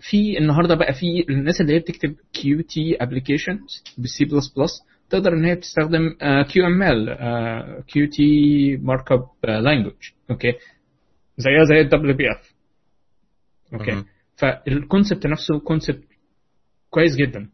في 0.00 0.38
النهارده 0.38 0.74
بقى 0.74 0.92
في 0.94 1.24
الناس 1.28 1.60
اللي 1.60 1.74
هي 1.74 1.78
بتكتب 1.78 2.14
Qt 2.32 2.96
applications 3.00 3.84
بال 3.98 4.24
C++ 4.24 4.70
تقدر 5.10 5.32
إن 5.32 5.44
هي 5.44 5.54
بتستخدم 5.54 6.16
كيو 6.52 6.66
ام 6.66 6.82
ال 6.82 7.16
كيو 7.86 8.06
تي 8.06 8.76
مارك 8.76 9.12
اب 9.12 9.24
لانجوج 9.44 10.10
أوكي؟ 10.30 10.52
زيها 11.36 11.64
زي 11.64 11.80
ال 11.80 12.14
WPF 12.16 12.54
أوكي. 13.72 14.04
فال 14.36 14.56
concept 14.56 15.26
نفسه 15.26 15.58
concept 15.60 16.04
كويس 16.90 17.16
جدا. 17.16 17.48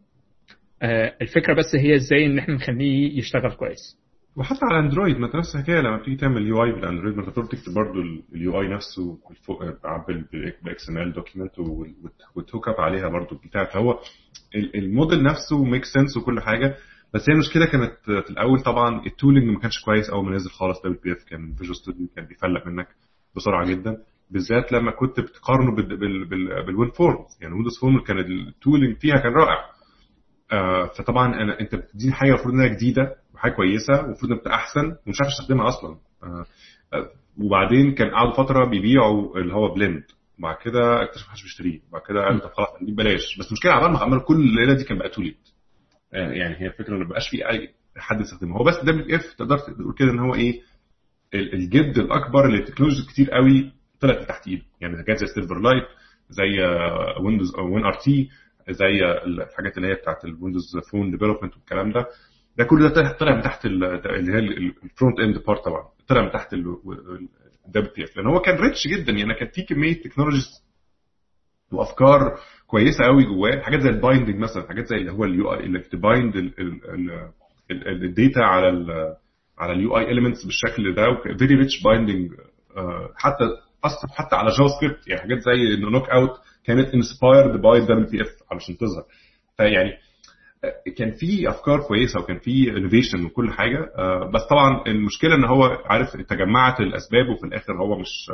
آه، 0.82 1.16
الفكرة 1.22 1.54
بس 1.54 1.74
هي 1.74 1.94
إزاي 1.96 2.26
إن 2.26 2.38
إحنا 2.38 2.54
نخليه 2.54 3.18
يشتغل 3.18 3.52
كويس. 3.52 3.98
وحتى 4.36 4.60
على 4.62 4.78
اندرويد 4.78 5.16
ما 5.18 5.26
انت 5.26 5.36
نفس 5.36 5.54
الحكاية 5.56 5.80
لما 5.80 5.96
بتيجي 5.96 6.16
تعمل 6.16 6.46
UI 6.46 6.72
بالأندرويد 6.72 7.16
ما 7.16 7.28
انت 7.28 7.36
تكتب 7.36 7.74
برضه 7.74 8.00
ال 8.34 8.60
UI 8.60 8.68
نفسه 8.68 9.18
بالفوق 9.28 9.64
ب 10.64 10.88
XML 10.90 10.98
document 10.98 11.12
وت 11.12 11.58
hook 12.34 12.68
up 12.68 12.80
عليها 12.80 13.08
برضه 13.08 13.40
بتاع. 13.44 13.64
فهو 13.64 13.98
ال- 14.54 14.76
الموديل 14.76 15.22
نفسه 15.22 15.64
make 15.64 15.84
sense 15.84 16.16
وكل 16.16 16.40
حاجة 16.40 16.76
بس 17.14 17.20
هي 17.30 17.34
المشكلة 17.34 17.66
كانت 17.66 17.92
في 18.24 18.30
الأول 18.30 18.60
طبعا 18.60 19.06
ال 19.06 19.12
tooling 19.12 19.50
ما 19.50 19.60
كانش 19.60 19.80
كويس 19.84 20.10
أول 20.10 20.24
ما 20.24 20.30
نزل 20.36 20.50
خالص 20.50 20.78
WPF 20.80 21.24
كان 21.30 21.54
Visual 21.54 21.76
Studio 21.76 22.06
كان 22.16 22.24
بيفلق 22.26 22.66
منك 22.66 22.88
بسرعة 23.36 23.66
جدا 23.66 23.96
بالذات 24.30 24.72
لما 24.72 24.90
كنت 24.92 25.20
بتقارنه 25.20 25.76
بال 25.76 25.96
بال 25.96 26.24
بال 26.28 26.66
بال 26.66 26.90
WinForms 26.90 27.16
يعني 27.40 27.54
Windows 27.54 27.78
Forms 27.80 28.00
كان 28.00 28.18
ال 28.18 28.28
tooling 28.28 28.96
فيها 28.96 29.14
كان 29.16 29.32
رائع. 29.32 29.58
آه، 30.52 30.86
فطبعا 30.98 31.26
أنا 31.42 31.60
أنت 31.60 31.74
بتديني 31.74 32.12
حاجة 32.12 32.28
المفروض 32.28 32.54
إنها 32.54 32.66
جديدة 32.66 33.14
وحاجه 33.36 33.52
كويسة 33.52 33.94
انها 34.00 34.36
تبقى 34.38 34.54
أحسن 34.54 34.96
ومش 35.06 35.20
عارف 35.20 35.32
أستخدمها 35.32 35.68
أصلا. 35.68 35.96
آه، 36.22 36.44
آه، 36.92 37.10
وبعدين 37.38 37.94
كان 37.94 38.10
قعدوا 38.10 38.32
فترة 38.44 38.64
بيبيعوا 38.64 39.38
اللي 39.38 39.54
هو 39.54 39.74
Blend 39.74 40.04
وبعد 40.38 40.56
كده 40.64 41.02
اكتشف 41.02 41.26
محدش 41.28 41.42
بيشتريه. 41.42 41.80
وبعد 41.90 42.02
كده 42.08 42.24
قالوا 42.24 42.40
طب 42.40 42.52
خلاص 42.52 42.68
نجيب 42.82 42.96
بلاش 42.96 43.38
بس 43.38 43.46
المشكلة 43.46 43.72
عبال 43.72 43.92
ما 43.92 43.98
عملوا 43.98 44.22
كل 44.22 44.34
الليلة 44.36 44.72
دي 44.74 44.84
كان 44.84 44.98
بقى 44.98 45.08
too 45.08 45.22
late 45.22 45.48
يعني 46.12 46.56
هي 46.60 46.66
الفكرة 46.66 46.96
ما 46.98 47.04
بقاش 47.04 47.28
في 47.28 47.48
أي 47.48 47.74
حد 47.96 48.20
يستخدمه 48.20 48.56
هو 48.58 48.64
بس 48.64 48.74
WPF 48.84 49.34
تقدر 49.38 49.58
تقول 49.58 49.94
كده 49.98 50.10
إن 50.10 50.18
هو 50.18 50.34
إيه 50.34 50.60
ال- 51.34 51.54
الجد 51.54 51.98
الأكبر 51.98 52.46
اللي 52.46 52.58
التكنولوجيا 52.58 53.04
كتير 53.08 53.30
قوي 53.30 53.72
طلعت 54.00 54.28
تحت 54.28 54.48
إيده. 54.48 54.62
يعني 54.80 54.96
حاجات 54.96 55.16
زي 55.18 55.26
Silverlight 55.26 55.84
زي 56.30 56.60
Windows 57.20 57.54
أو 57.54 57.74
WinRT 57.74 58.30
زي 58.70 59.04
الحاجات 59.26 59.76
اللي 59.76 59.88
هي 59.88 59.94
بتاعت 59.94 60.24
ال 60.24 60.31
Windows 60.31 60.76
Phone 60.90 61.10
development 61.10 61.54
والكلام 61.56 61.92
ده. 61.92 62.06
ده 62.58 62.64
كل 62.64 62.88
ده 62.88 63.12
طلع- 63.12 63.34
من 63.36 63.42
تحت 63.42 63.66
ال- 63.66 63.84
اللي 64.06 64.32
هي 64.32 64.38
ال 64.38 64.52
front 64.52 65.20
end 65.20 65.38
part 65.46 65.64
طبعا. 65.64 65.84
طلع 66.08 66.22
من 66.22 66.30
تحت 66.30 66.52
ال 66.54 67.92
WPF 67.96 68.16
لأن 68.16 68.26
هو 68.26 68.40
كان 68.40 68.56
rich 68.56 68.86
جدا 68.88 69.12
يعني 69.12 69.34
كان 69.34 69.48
في 69.48 69.62
كمية 69.62 70.02
technologies 70.02 70.46
وأفكار 71.72 72.38
كويسة 72.66 73.04
قوي 73.04 73.24
جواه. 73.24 73.60
حاجات 73.62 73.80
زي 73.80 73.88
ال 73.88 73.94
binding 73.94 74.36
مثلا 74.38 74.68
حاجات 74.68 74.86
زي 74.86 74.96
اللي 74.96 75.12
هو 75.12 75.24
ال 75.24 75.52
UI 75.54 75.66
إنك 75.66 75.86
ت 75.86 75.95
bind 75.95 76.32
ال 77.86 77.97
data 77.97 78.40
على 78.40 78.68
ال 78.68 78.90
على 79.58 79.72
ال 79.72 79.98
UI 79.98 80.10
elements 80.12 80.44
بالشكل 80.44 80.94
ده. 80.94 81.04
very 81.38 81.54
rich 81.54 81.82
binding 81.82 82.32
حتى 83.16 83.44
أصلا 83.84 84.10
حتى 84.12 84.36
على 84.36 84.48
JavaScript 84.50 85.08
يعني 85.08 85.20
حاجات 85.20 85.38
زي 85.38 85.74
إنه 85.74 85.90
Knockout 85.90 86.30
كانت 86.64 86.94
inspired 86.94 87.60
by 87.62 87.80
WPF 87.80 88.28
علشان 88.52 88.76
تظهر. 88.76 89.04
فيعني 89.56 89.90
كان 90.96 91.12
في 91.12 91.48
أفكار 91.48 91.80
كويسة 91.80 92.20
وكان 92.20 92.38
في 92.38 92.70
innovation 92.70 93.24
وكل 93.24 93.52
حاجة. 93.52 93.92
آه، 93.96 94.30
بس 94.34 94.42
طبعا 94.50 94.82
المشكلة 94.86 95.34
إن 95.34 95.44
هو 95.44 95.62
عارف 95.84 96.16
تجمعت 96.16 96.80
الأسباب 96.80 97.28
وفي 97.28 97.46
الآخر 97.46 97.72
هو 97.76 97.98
مش 97.98 98.30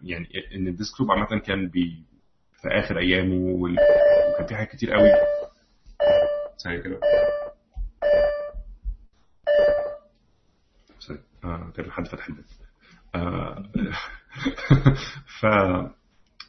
يعني 0.00 0.28
إن 0.54 0.68
ال 0.68 0.73
desktop 0.73 1.10
عامة 1.10 1.38
كان 1.38 1.68
بي 1.68 2.04
في 2.62 2.68
آخر 2.68 2.98
أيامه 2.98 3.34
وكان 3.36 4.46
في 4.46 4.54
حاجات 4.54 4.72
كتير 4.72 4.92
قوي. 4.92 5.10
ثانية 6.64 6.80
كده. 6.80 7.00
آه 11.44 11.70
تقريبا 11.74 11.92
حد 11.92 12.06
فتح 12.06 12.28
الباب. 12.28 12.44
آه، 13.14 13.62
ف 15.40 15.46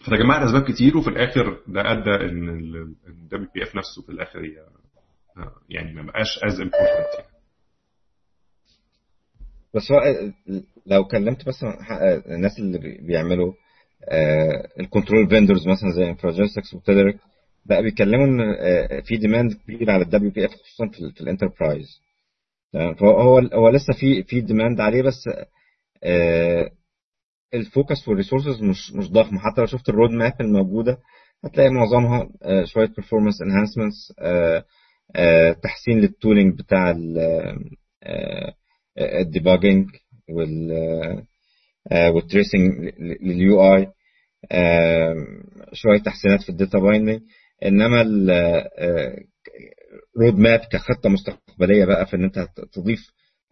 فتجمعت 0.05 0.41
أسباب 0.41 0.63
كتير 0.63 0.97
وفي 0.97 1.09
الآخر 1.09 1.59
ده 1.67 1.91
أدى 1.91 2.15
إن 2.29 2.49
ال 3.07 3.47
WPF 3.55 3.75
نفسه 3.75 4.01
في 4.01 4.09
الآخر 4.09 4.39
آه، 4.39 4.81
يعني 5.69 5.93
ما 5.93 6.01
بقاش 6.01 6.39
as 6.43 6.53
important 6.59 7.13
يعني. 7.19 7.31
بس 9.73 9.91
هو 9.91 10.01
لو 10.85 11.03
كلمت 11.03 11.47
مثلا 11.47 11.83
ح- 11.83 12.01
الناس 12.31 12.59
اللي 12.59 12.77
بي- 12.77 12.97
بيعملوا 13.01 13.53
ال 14.79 14.86
control 14.86 15.29
vendors 15.29 15.67
مثلا 15.67 15.91
زي 15.91 16.09
Infragistics 16.09 16.73
و 16.73 16.79
Telerik 16.79 17.15
بقى 17.65 17.83
بيتكلموا 17.83 18.25
إن 18.25 18.41
آه، 18.41 18.99
في 18.99 19.17
demand 19.17 19.53
كبير 19.53 19.91
على 19.91 20.03
ال 20.03 20.31
WPF 20.31 20.51
خصوصا 20.51 20.87
في, 20.87 20.99
ال- 20.99 21.11
في 21.13 21.21
ال 21.21 21.29
enterprise 21.29 22.01
تمام؟ 22.73 22.93
فهو 22.95 23.39
هو 23.53 23.69
لسه 23.69 23.93
في 23.99 24.23
في 24.23 24.41
demand 24.41 24.79
عليه 24.79 25.01
بس 25.01 25.29
آه، 26.03 26.71
ال 27.53 27.62
focus 27.62 28.07
وال 28.07 28.17
resources 28.17 28.61
مش 28.61 28.93
مش 28.93 29.11
ضخمه 29.11 29.39
حتى 29.39 29.61
لو 29.61 29.67
شفت 29.67 29.89
ال 29.89 29.93
road 29.93 30.09
map 30.11 30.33
الموجودة 30.41 30.97
هتلاقي 31.45 31.69
معظمها 31.69 32.29
آه، 32.43 32.63
شوية 32.65 32.87
performance 32.87 33.41
آه، 33.41 33.81
آه، 34.19 34.63
تحسين 35.63 35.99
لل 35.99 36.13
tooling 36.13 36.59
بتاع 36.59 36.95
ال 38.99 39.08
debugging 39.08 39.89
وال 40.29 40.71
وال 41.91 42.09
tracing 42.09 42.71
لل 43.21 43.61
UI 43.75 43.87
شوية 45.73 45.99
تحسينات 46.05 46.41
في 46.43 46.49
ال 46.49 46.55
data 46.55 46.79
binding 46.79 47.21
إنما 47.65 48.01
ال 50.17 50.22
road 50.22 50.39
map 50.39 50.59
كخطة 50.59 51.09
مستقبلية 51.09 51.85
بقى 51.85 52.05
في 52.05 52.15
إن 52.15 52.23
أنت 52.23 52.47
تضيف 52.73 52.99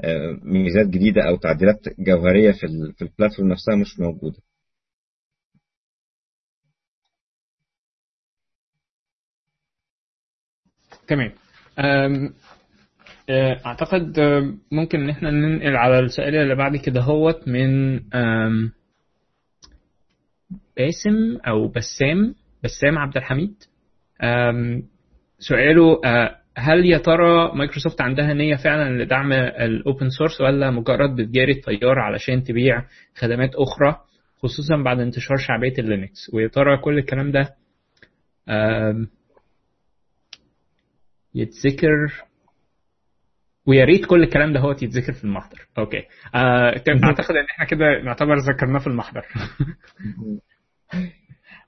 آه، 0.02 0.40
ميزات 0.44 0.88
جديدة 0.88 1.22
أو 1.30 1.36
تعديلات 1.36 1.80
جوهرية 2.00 2.52
في 2.52 2.68
في 2.98 3.02
ال 3.02 3.07
platform 3.07 3.50
نفسها 3.52 3.76
مش 3.76 4.00
موجودة. 4.00 4.38
تمام. 11.08 11.32
آه، 11.32 11.49
أعتقد 13.66 14.20
آه، 14.20 14.54
ممكن 14.72 15.00
إن 15.00 15.10
إحنا 15.10 15.32
ننقل 15.32 15.76
على 15.76 16.00
السؤال 16.00 16.36
اللي 16.36 16.56
بعد 16.56 16.76
كده 16.78 17.02
هوت 17.02 17.48
من 17.48 18.00
باسم 20.78 21.38
أو 21.48 21.68
بسام 21.68 22.36
بسام 22.64 22.98
عبد 22.98 23.18
الحميد. 23.18 23.54
سؤاله 25.40 26.02
آه، 26.06 26.36
هل 26.58 26.86
يا 26.86 26.98
ترى 26.98 27.52
مايكروسوفت 27.56 28.02
عندها 28.02 28.34
نية 28.34 28.56
فعلا 28.56 29.04
لدعم 29.04 29.34
ال 29.34 29.49
open 29.49 30.10
source 30.10 30.42
ولا 30.42 30.72
مجرد 30.72 31.16
بتجاري 31.16 31.52
التيار 31.52 32.00
علشان 32.00 32.44
تبيع 32.44 32.84
خدمات 33.16 33.52
أخرى 33.56 33.96
خصوصا 34.38 34.78
بعد 34.84 35.00
انتشار 35.00 35.38
شعبية 35.38 35.74
ال 35.80 35.88
Linux؟ 35.88 36.34
ويا 36.34 36.48
ترى 36.48 36.78
كل 36.78 36.98
الكلام 36.98 37.32
ده 37.32 37.56
يتذكر. 41.36 42.24
ويا 43.66 43.86
ريت 43.86 44.06
كل 44.06 44.24
الكلام 44.24 44.54
ده 44.54 44.60
هو 44.60 44.72
يتذكر 44.72 45.14
في 45.14 45.24
المحضر. 45.24 45.68
okay 45.78 46.04
آه، 46.36 46.70
أعتقد 47.04 47.36
إن 47.36 47.46
إحنا 47.52 47.66
كده 47.66 48.02
نعتبر 48.04 48.36
ذكرناه 48.38 48.80
في 48.80 48.88
المحضر. 48.88 49.26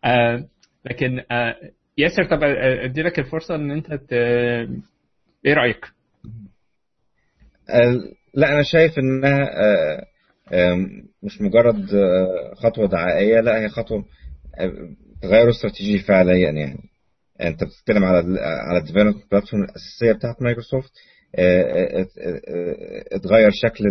آه، 0.04 0.48
لكن 0.86 1.24
آه، 1.32 1.56
ياسر 1.98 2.24
طب 2.24 2.44
آه، 2.44 2.86
أدي 2.86 3.02
لك 3.02 3.20
الفرصة 3.20 3.56
إن 3.56 3.72
أنت 3.72 3.94
ت... 3.94 4.14
إيه 5.46 5.54
رأيك؟ 5.54 5.86
آه، 7.70 8.00
لا 8.34 8.54
أنا 8.54 8.64
شايف 8.64 9.00
إنها 9.00 9.44
آه، 9.44 10.06
آه، 10.52 10.76
مش 11.24 11.42
مجرد 11.42 11.88
خطوة 12.56 12.88
دعائية 12.88 13.40
لا 13.42 13.60
هي 13.62 13.70
خطوة 13.70 14.06
تغير 15.22 15.50
استراتيجي 15.50 16.00
فعليا 16.00 16.52
يعني. 16.52 16.91
انت 17.42 17.64
بتتكلم 17.64 18.04
على 18.04 18.40
على 18.42 18.78
ال 18.80 18.84
development 18.84 19.32
platform 19.32 19.64
الأساسية 19.64 20.12
بتاعت 20.12 20.42
مايكروسوفت. 20.42 20.92
آه، 21.36 21.62
آه، 21.62 22.08
آه، 22.20 23.04
اتغير 23.16 23.52
شكل 23.52 23.84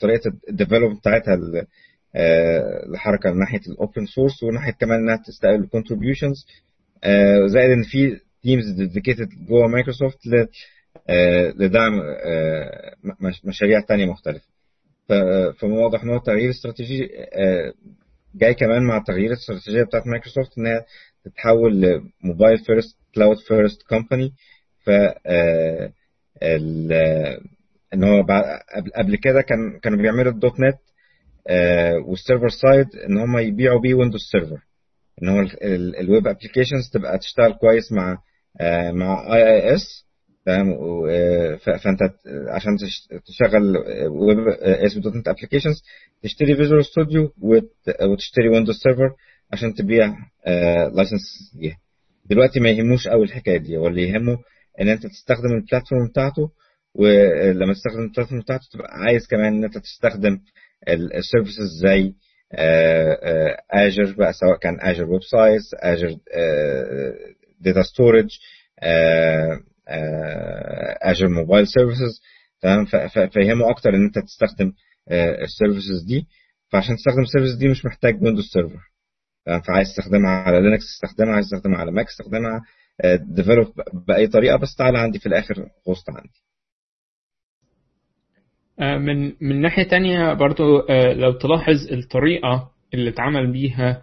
طريقة 0.00 0.32
ال 0.48 0.52
development 0.52 0.98
بتاعتها 1.00 1.36
ل- 1.36 1.66
آه، 2.16 2.84
لحركة 2.88 3.30
من 3.30 3.38
ناحية 3.38 3.60
ال 3.68 3.76
open 3.76 4.06
source 4.06 4.42
وناحيه 4.42 4.72
كمان 4.72 4.98
إنها 4.98 5.16
تستقبل 5.26 5.54
ال 5.64 5.70
contributions 5.70 6.46
زائد 7.46 7.70
إن 7.70 7.82
في 7.82 8.20
teams 8.42 8.70
dedicated 8.70 9.28
جوه 9.48 9.66
مايكروسوفت 9.68 10.18
لدعم 11.58 11.92
مش- 13.20 13.44
مشاريع 13.44 13.80
تانية 13.80 14.06
مختلفة. 14.06 14.46
ف- 15.08 15.58
فمن 15.60 15.72
واضح 15.72 16.02
إن 16.02 16.10
هو 16.10 16.18
تغيير 16.18 16.50
استراتيجي 16.50 17.08
جاي 18.34 18.54
كمان 18.54 18.82
مع 18.82 18.98
تغيير 19.06 19.26
الاستراتيجية 19.30 19.82
بتاعت 19.82 20.06
مايكروسوفت 20.06 20.58
إنها 20.58 20.84
تتحول 21.28 21.80
ل 21.80 21.91
mobile 21.91 22.58
first 22.58 22.96
cloud 23.14 23.36
first 23.48 23.82
company 23.82 24.32
ف 24.84 24.90
آه، 25.26 25.92
إن 27.94 28.04
هو 28.04 28.22
قبل- 28.96 29.16
كده 29.16 29.40
كان 29.42 29.78
كانوا 29.82 29.98
بيعملوا 29.98 30.32
ال 30.32 30.60
.NET 30.60 30.78
آه، 31.50 31.96
وال 32.06 32.16
server 32.16 32.48
side 32.48 32.86
إن 33.08 33.18
هم 33.18 33.38
يبيعوا 33.38 33.80
بيه 33.80 33.94
Windows 33.94 34.20
Server 34.32 34.58
إن 35.22 35.28
هو 35.28 35.40
ال 36.00 36.07
web 36.07 36.26
applications 36.26 36.90
تبقى 36.92 37.18
تشتغل 37.18 37.52
كويس 37.52 37.92
مع 37.92 38.18
آه، 38.60 38.90
مع 38.90 39.34
IIS 39.36 40.04
تمام؟ 40.46 40.76
فأنت 41.58 42.02
عشان 42.48 42.76
تش- 42.76 43.08
تشغل 43.26 43.76
ويب 44.08 44.48
ASP.NET 44.62 45.28
applications 45.28 45.82
تشتري 46.22 46.56
Visual 46.56 46.84
Studio 46.84 47.32
وتشتري 48.02 48.48
Windows 48.48 48.74
Server 48.82 49.10
عشان 49.52 49.74
تبيع 49.74 50.14
license 50.94 51.52
ليها 51.60 51.76
دلوقتي 52.30 52.60
ما 52.60 52.70
يهموش 52.70 53.08
قوي 53.08 53.24
الحكاية 53.24 53.56
دي. 53.58 53.76
هو 53.76 53.86
اللي 53.88 54.08
يهمه 54.08 54.38
إن 54.80 54.88
أنت 54.88 55.06
تستخدم 55.06 55.52
ال 55.56 55.62
platform 55.62 56.08
بتاعته 56.08 56.50
ولما 56.94 57.72
تستخدم 57.74 58.02
ال 58.02 58.06
platform 58.06 58.40
بتاعته 58.40 58.64
تبقى 58.72 58.88
عايز 58.92 59.26
كمان 59.26 59.54
إن 59.54 59.64
أنت 59.64 59.78
تستخدم 59.78 60.38
ال 60.88 60.98
services 60.98 61.80
زي 61.82 62.12
Azure 63.70 64.14
بقى 64.18 64.32
سواء 64.32 64.58
كان 64.58 64.76
Azure 64.80 65.04
Websites 65.04 65.74
Azure 65.74 66.16
data 67.60 67.82
storage 67.82 68.28
Azure 71.02 71.28
Mobile 71.28 71.66
Services 71.66 72.20
تمام؟ 72.60 72.84
فيهمه 73.30 73.70
أكتر 73.70 73.90
إن 73.94 74.04
أنت 74.04 74.18
تستخدم 74.18 74.72
ال 75.42 75.49
services 75.49 76.04
دي. 76.08 76.26
فعشان 76.72 76.96
تستخدم 76.96 77.22
ال 77.22 77.26
service 77.26 77.54
دي 77.54 77.68
مش 77.68 77.84
محتاج 77.84 78.22
Windows 78.22 78.44
Server 78.52 78.80
فعايز 79.66 79.88
تستخدمها 79.88 80.30
على 80.30 80.60
Linux 80.60 80.84
استخدمها 80.84 81.34
عايز 81.34 81.46
تستخدمها 81.50 81.78
على 81.78 81.92
Mac 81.92 82.06
استخدمها 82.06 82.62
develop 83.34 83.66
بأي 84.08 84.26
طريقة 84.26 84.56
بس 84.56 84.76
تعالى 84.76 84.98
عندي 84.98 85.18
في 85.18 85.26
الآخر 85.26 85.66
host 85.88 86.10
عندي. 86.10 86.42
آه، 88.80 88.98
من 88.98 89.32
من 89.40 89.60
ناحية 89.60 89.82
تانية 89.82 90.32
برضو 90.32 90.78
آه، 90.78 91.12
لو 91.12 91.32
تلاحظ 91.32 91.92
الطريقة 91.92 92.70
اللي 92.94 93.10
اتعمل 93.10 93.52
بيها 93.52 94.02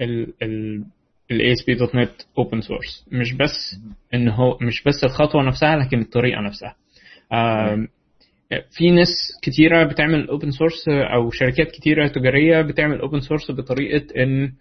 ال 0.00 0.34
ال 0.42 0.84
ال 1.30 1.56
ASP.NET 1.56 2.22
Open 2.40 2.60
Source 2.66 3.12
مش 3.12 3.32
بس 3.32 3.76
إن 4.14 4.28
هو 4.28 4.58
مش 4.60 4.82
بس 4.82 5.04
الخطوة 5.04 5.42
نفسها 5.42 5.76
لكن 5.76 6.00
الطريقة 6.00 6.40
نفسها. 6.40 6.76
في 8.70 8.90
ناس 8.90 9.08
كتيرة 9.42 9.84
بتعمل 9.84 10.28
open 10.28 10.50
source 10.50 10.88
أو 10.88 11.30
شركات 11.30 11.70
كتيرة 11.70 12.08
تجارية 12.08 12.62
بتعمل 12.62 13.00
open 13.00 13.20
source 13.20 13.50
بطريقة 13.50 14.22
إن 14.22 14.52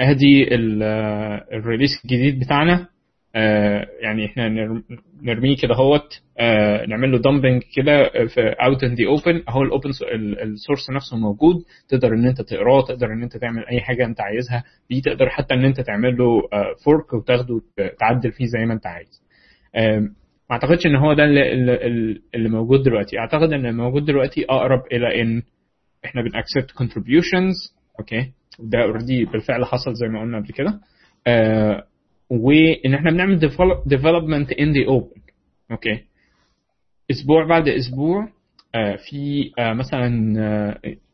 ادي 0.00 0.48
آه، 0.82 1.46
ال 1.52 1.57
release 1.57 1.90
الجديد 2.04 2.38
بتاعنا. 2.40 2.86
آه، 3.34 3.86
يعني 4.00 4.26
إحنا 4.26 4.48
نر- 4.48 4.82
نرميه 5.22 5.56
كده 5.56 5.74
أهوت. 5.74 6.22
آه، 6.38 6.86
نعمل 6.86 7.12
له 7.12 7.18
dumping 7.18 7.62
كده 7.76 8.10
في 8.34 8.40
out 8.40 8.84
in 8.84 8.94
the 8.94 9.06
open 9.06 9.42
أهو 9.48 9.62
ال 9.62 9.68
open 9.68 9.90
ال 10.42 10.49
source 10.49 10.90
نفسه 10.90 11.16
موجود. 11.16 11.56
تقدر 11.88 12.08
إن 12.14 12.26
أنت 12.26 12.42
تقراه 12.42 12.82
تقدر 12.88 13.06
إن 13.06 13.22
أنت 13.22 13.36
تعمل 13.36 13.66
أي 13.66 13.80
حاجة 13.80 14.04
أنت 14.04 14.20
عايزها. 14.20 14.64
بيه 14.90 15.02
تقدر 15.02 15.28
حتى 15.28 15.54
إن 15.54 15.64
أنت 15.64 15.80
تعمل 15.80 16.16
له 16.18 16.42
fork 16.84 17.12
وتاخده 17.12 17.54
وت- 17.54 17.94
تعدل 18.00 18.32
فيه 18.32 18.44
زي 18.46 18.64
ما 18.66 18.74
أنت 18.74 18.86
عايز. 18.86 19.22
ما 20.50 20.56
أعتقدش 20.56 20.86
إن 20.86 20.96
هو 20.96 21.12
ده 21.12 21.24
اللي, 21.24 21.52
اللي, 21.52 22.48
موجود 22.48 22.82
دلوقتي. 22.82 23.18
أعتقد 23.18 23.52
إن 23.52 23.66
الموجود 23.66 24.04
دلوقتي 24.04 24.44
أقرب 24.44 24.82
إلى 24.92 25.22
إن 25.22 25.42
إحنا 26.04 26.22
بن 26.22 26.34
accept 26.34 26.70
contributions. 26.70 27.74
أوكي؟ 28.00 28.32
ده 28.62 28.82
already 28.82 29.24
بالفعل 29.24 29.64
حصل 29.64 29.94
زي 29.94 30.08
ما 30.08 30.20
قلنا 30.20 30.38
قبل 30.38 30.48
كده. 30.48 30.80
آه 31.26 31.84
وإن 32.30 32.94
إحنا 32.94 33.10
بنعمل 33.10 33.40
development 33.88 34.48
in 34.50 34.72
the 34.74 34.86
open. 34.88 35.20
أوكي 35.70 36.04
أسبوع 37.10 37.46
بعد 37.46 37.68
أسبوع 37.68 38.28
آه 38.74 38.96
في 38.96 39.50
آه 39.58 39.72
مثلا 39.72 40.10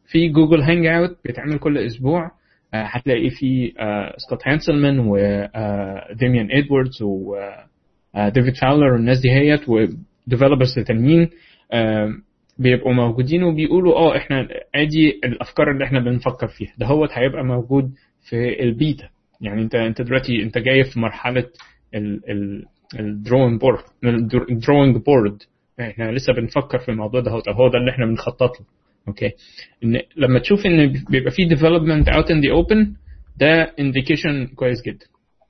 في 0.06 0.28
جوجل 0.28 0.60
hangout 0.62 1.16
بيتعمل 1.24 1.58
كل 1.58 1.78
أسبوع. 1.78 2.30
هتلاقي 2.74 3.30
في 3.30 3.72
سكوت 4.16 4.48
هانسلمان 4.48 4.98
وديميان 4.98 6.48
ادواردز 6.52 7.02
وديفيد 7.02 8.54
فاولر 8.60 8.92
والناس 8.92 9.20
دي 9.20 9.30
هيت 9.30 9.60
و 9.68 9.78
developers 9.78 10.74
تانيين 10.86 11.28
بيبقوا 12.58 12.92
موجودين 12.92 13.42
وبيقولوا 13.42 13.94
آه 13.96 14.16
إحنا 14.16 14.48
ادي 14.74 15.20
الأفكار 15.24 15.70
اللي 15.70 15.84
إحنا 15.84 16.00
بنفكر 16.00 16.46
فيها. 16.46 16.72
ده 16.78 16.86
هو 16.86 17.04
هيبقى 17.12 17.44
موجود 17.44 17.90
في 18.28 18.62
البيتا. 18.62 19.08
يعني 19.40 19.62
أنت 19.62 19.74
أنت 19.74 20.02
دلوقتي 20.02 20.42
أنت 20.42 20.58
جاي 20.58 20.84
في 20.84 21.00
مرحلة 21.00 21.44
ال 23.00 23.08
drawing 23.08 23.60
board 23.60 23.82
ال 24.50 24.56
drawing 24.56 24.96
board 24.96 25.42
إحنا 25.80 26.12
لسه 26.12 26.32
بنفكر 26.32 26.78
في 26.78 26.88
الموضوع 26.90 27.20
ده 27.20 27.30
هو 27.30 27.42
هو 27.48 27.68
ده 27.68 27.78
اللي 27.78 27.90
إحنا 27.90 28.06
بنخطط 28.06 28.60
له. 28.60 28.66
أوكي؟ 29.08 29.30
إن 29.84 30.00
لما 30.16 30.38
تشوف 30.38 30.66
إن 30.66 30.92
بيبقى 31.10 31.30
في 31.30 31.44
development 31.44 32.08
out 32.08 32.30
in 32.30 32.40
the 32.40 32.50
open 32.50 32.92
ده 33.36 33.72
indication 33.80 34.46
كويس 34.46 34.82
جدا. 34.86 35.06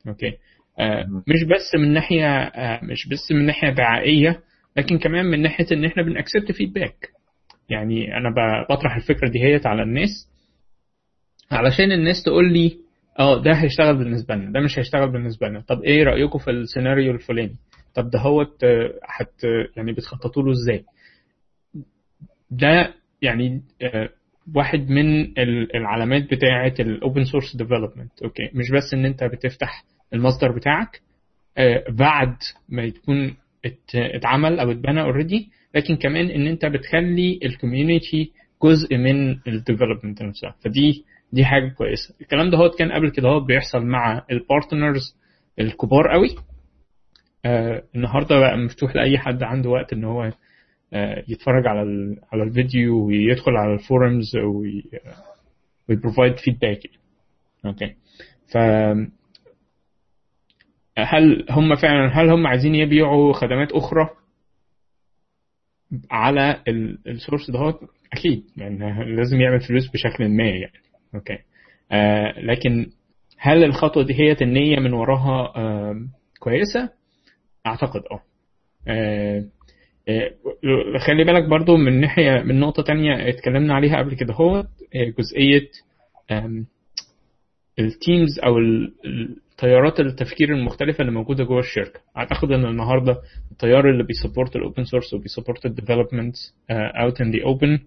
أوكي؟ 0.09 0.33
آه 0.78 1.05
مش 1.27 1.45
بس 1.45 1.74
من 1.81 1.93
ناحية 1.93 2.27
آه 2.39 2.85
مش 2.85 3.09
بس 3.09 3.33
من 3.33 3.47
ناحية 3.47 3.70
دعائيه 3.70 4.41
لكن 4.77 4.98
كمان 4.98 5.24
من 5.27 5.43
ناحية 5.43 5.66
إن 5.73 5.85
إحنا 5.85 6.03
بن 6.03 6.15
accept 6.15 6.53
feedback 6.53 7.09
يعني 7.69 8.16
أنا 8.16 8.31
بطرح 8.70 8.97
الفكرة 8.97 9.28
دي 9.28 9.43
هيت 9.44 9.66
على 9.66 9.82
الناس 9.82 10.28
علشان 11.51 11.93
الناس 11.93 12.23
تقول 12.23 12.53
لي 12.53 12.78
آه 13.19 13.43
ده 13.43 13.53
هيشتغل 13.53 13.97
بالنسبة 13.97 14.35
لنا 14.35 14.53
ده 14.53 14.61
مش 14.61 14.78
هيشتغل 14.78 15.11
بالنسبة 15.12 15.48
لنا. 15.48 15.61
طب 15.61 15.82
إيه 15.82 16.03
رأيكم 16.05 16.39
في 16.39 16.51
السيناريو 16.51 17.12
الفلاني؟ 17.12 17.57
طب 17.94 18.11
ده 18.11 18.19
هو 18.19 18.47
حت 19.03 19.44
يعني 19.77 19.93
بتخططوا 19.93 20.43
له 20.43 20.53
إزاي؟ 20.53 20.85
ده 22.51 22.94
يعني 23.23 23.62
آه، 23.82 24.09
واحد 24.55 24.90
من 24.90 25.23
ال- 25.39 25.77
العلامات 25.77 26.23
بتاعة 26.35 26.74
ال 26.81 26.89
open 26.89 27.24
source 27.24 27.57
development 27.57 28.23
أوكي؟ 28.23 28.51
مش 28.55 28.70
بس 28.74 28.94
إن 28.94 29.05
أنت 29.05 29.24
بتفتح 29.24 29.85
المصدر 30.12 30.53
بتاعك 30.53 31.01
آه، 31.59 31.85
بعد 31.90 32.36
ما 32.69 32.82
يكون 32.82 33.36
اتعمل 33.95 34.59
أو 34.61 34.71
اتبنى 34.71 35.01
already 35.03 35.49
لكن 35.75 35.97
كمان 35.97 36.27
إن 36.31 36.47
أنت 36.47 36.67
بتخلي 36.67 37.41
ال 37.45 37.53
community 37.53 38.33
جزء 38.63 38.97
من 38.97 39.31
ال 39.49 39.55
development 39.55 40.23
نفسها. 40.23 40.55
فدي 40.65 41.05
دي 41.33 41.45
حاجة 41.45 41.69
كويسة. 41.69 42.15
الكلام 42.21 42.51
ده 42.51 42.59
كان 42.79 42.93
قبل 42.93 43.11
كده 43.11 43.39
بيحصل 43.39 43.85
مع 43.87 44.25
ال 44.31 44.40
partners 44.40 45.16
الكبار 45.61 46.09
قوي. 46.13 46.29
آه 47.45 47.83
النهارده 47.97 48.39
بقى 48.41 48.57
مفتوح 48.59 48.97
لأي 48.97 49.19
حد 49.19 49.43
عنده 49.43 49.71
وقت 49.71 49.93
إن 49.93 50.05
هو 50.05 50.33
آه 50.93 51.25
يتفرج 51.29 51.67
على 51.67 51.81
على 52.33 52.43
الفيديو 52.43 53.07
ويدخل 53.07 53.53
على 53.57 53.75
ال 53.74 53.83
forums 53.83 54.37
وي 55.89 55.99
provide 55.99 56.37
feedback 56.37 56.78
أوكي 57.67 57.95
ف 58.53 58.57
هل 60.98 61.47
هم 61.51 61.74
فعلا 61.77 62.20
هل 62.20 62.31
هم 62.31 62.47
عايزين 62.47 62.74
يبيعوا 62.74 63.32
خدمات 63.32 63.73
أخرى 63.73 64.09
على 66.10 66.62
ال 67.07 67.13
source 67.13 67.51
ده 67.51 67.78
أكيد 68.12 68.44
يعني 68.56 69.14
لازم 69.16 69.40
يعمل 69.40 69.60
فلوس 69.60 69.90
بشكل 69.90 70.28
ما 70.28 70.44
يعني. 70.44 70.73
أوكي. 71.14 71.39
آه 71.93 72.40
لكن 72.40 72.86
هل 73.39 73.64
الخطوة 73.64 74.02
دي 74.02 74.14
هي 74.14 74.36
النية 74.43 74.77
من 74.81 74.93
وراها 74.93 75.52
آه 75.56 76.06
كويسة؟ 76.40 76.90
أعتقد 77.66 78.02
آه. 78.12 78.23
آه، 78.89 79.44
آه، 80.09 80.31
خلي 81.06 81.24
بالك 81.24 81.44
برضو 81.48 81.77
من 81.77 82.01
ناحيه 82.01 82.43
من 82.43 82.60
نقطة 82.60 82.82
تانية 82.82 83.28
اتكلمنا 83.28 83.74
عليها 83.74 83.98
قبل 83.98 84.14
كده 84.14 84.35
هو 84.35 84.56
آه، 84.94 85.12
جزئية 85.18 85.68
ال 87.78 87.89
teams 87.89 88.39
أو 88.44 88.59
ال- 88.59 88.94
التيارات 89.57 90.01
التفكير 90.01 90.55
المختلفة 90.55 91.01
اللي 91.01 91.12
موجودة 91.12 91.45
جوه 91.45 91.61
الشركة. 91.61 92.01
أعتقد 92.16 92.51
إن 92.53 92.65
النهارده 92.65 93.23
التيار 93.53 93.91
اللي 93.91 94.05
بيسبورت 94.05 94.57
الاوبن 94.57 94.85
سورس 94.85 95.15
وبيسبورت 95.15 95.66
الديفلوبمنت 95.66 96.37
out 96.70 97.20
in 97.20 97.31
the 97.31 97.43
open 97.45 97.78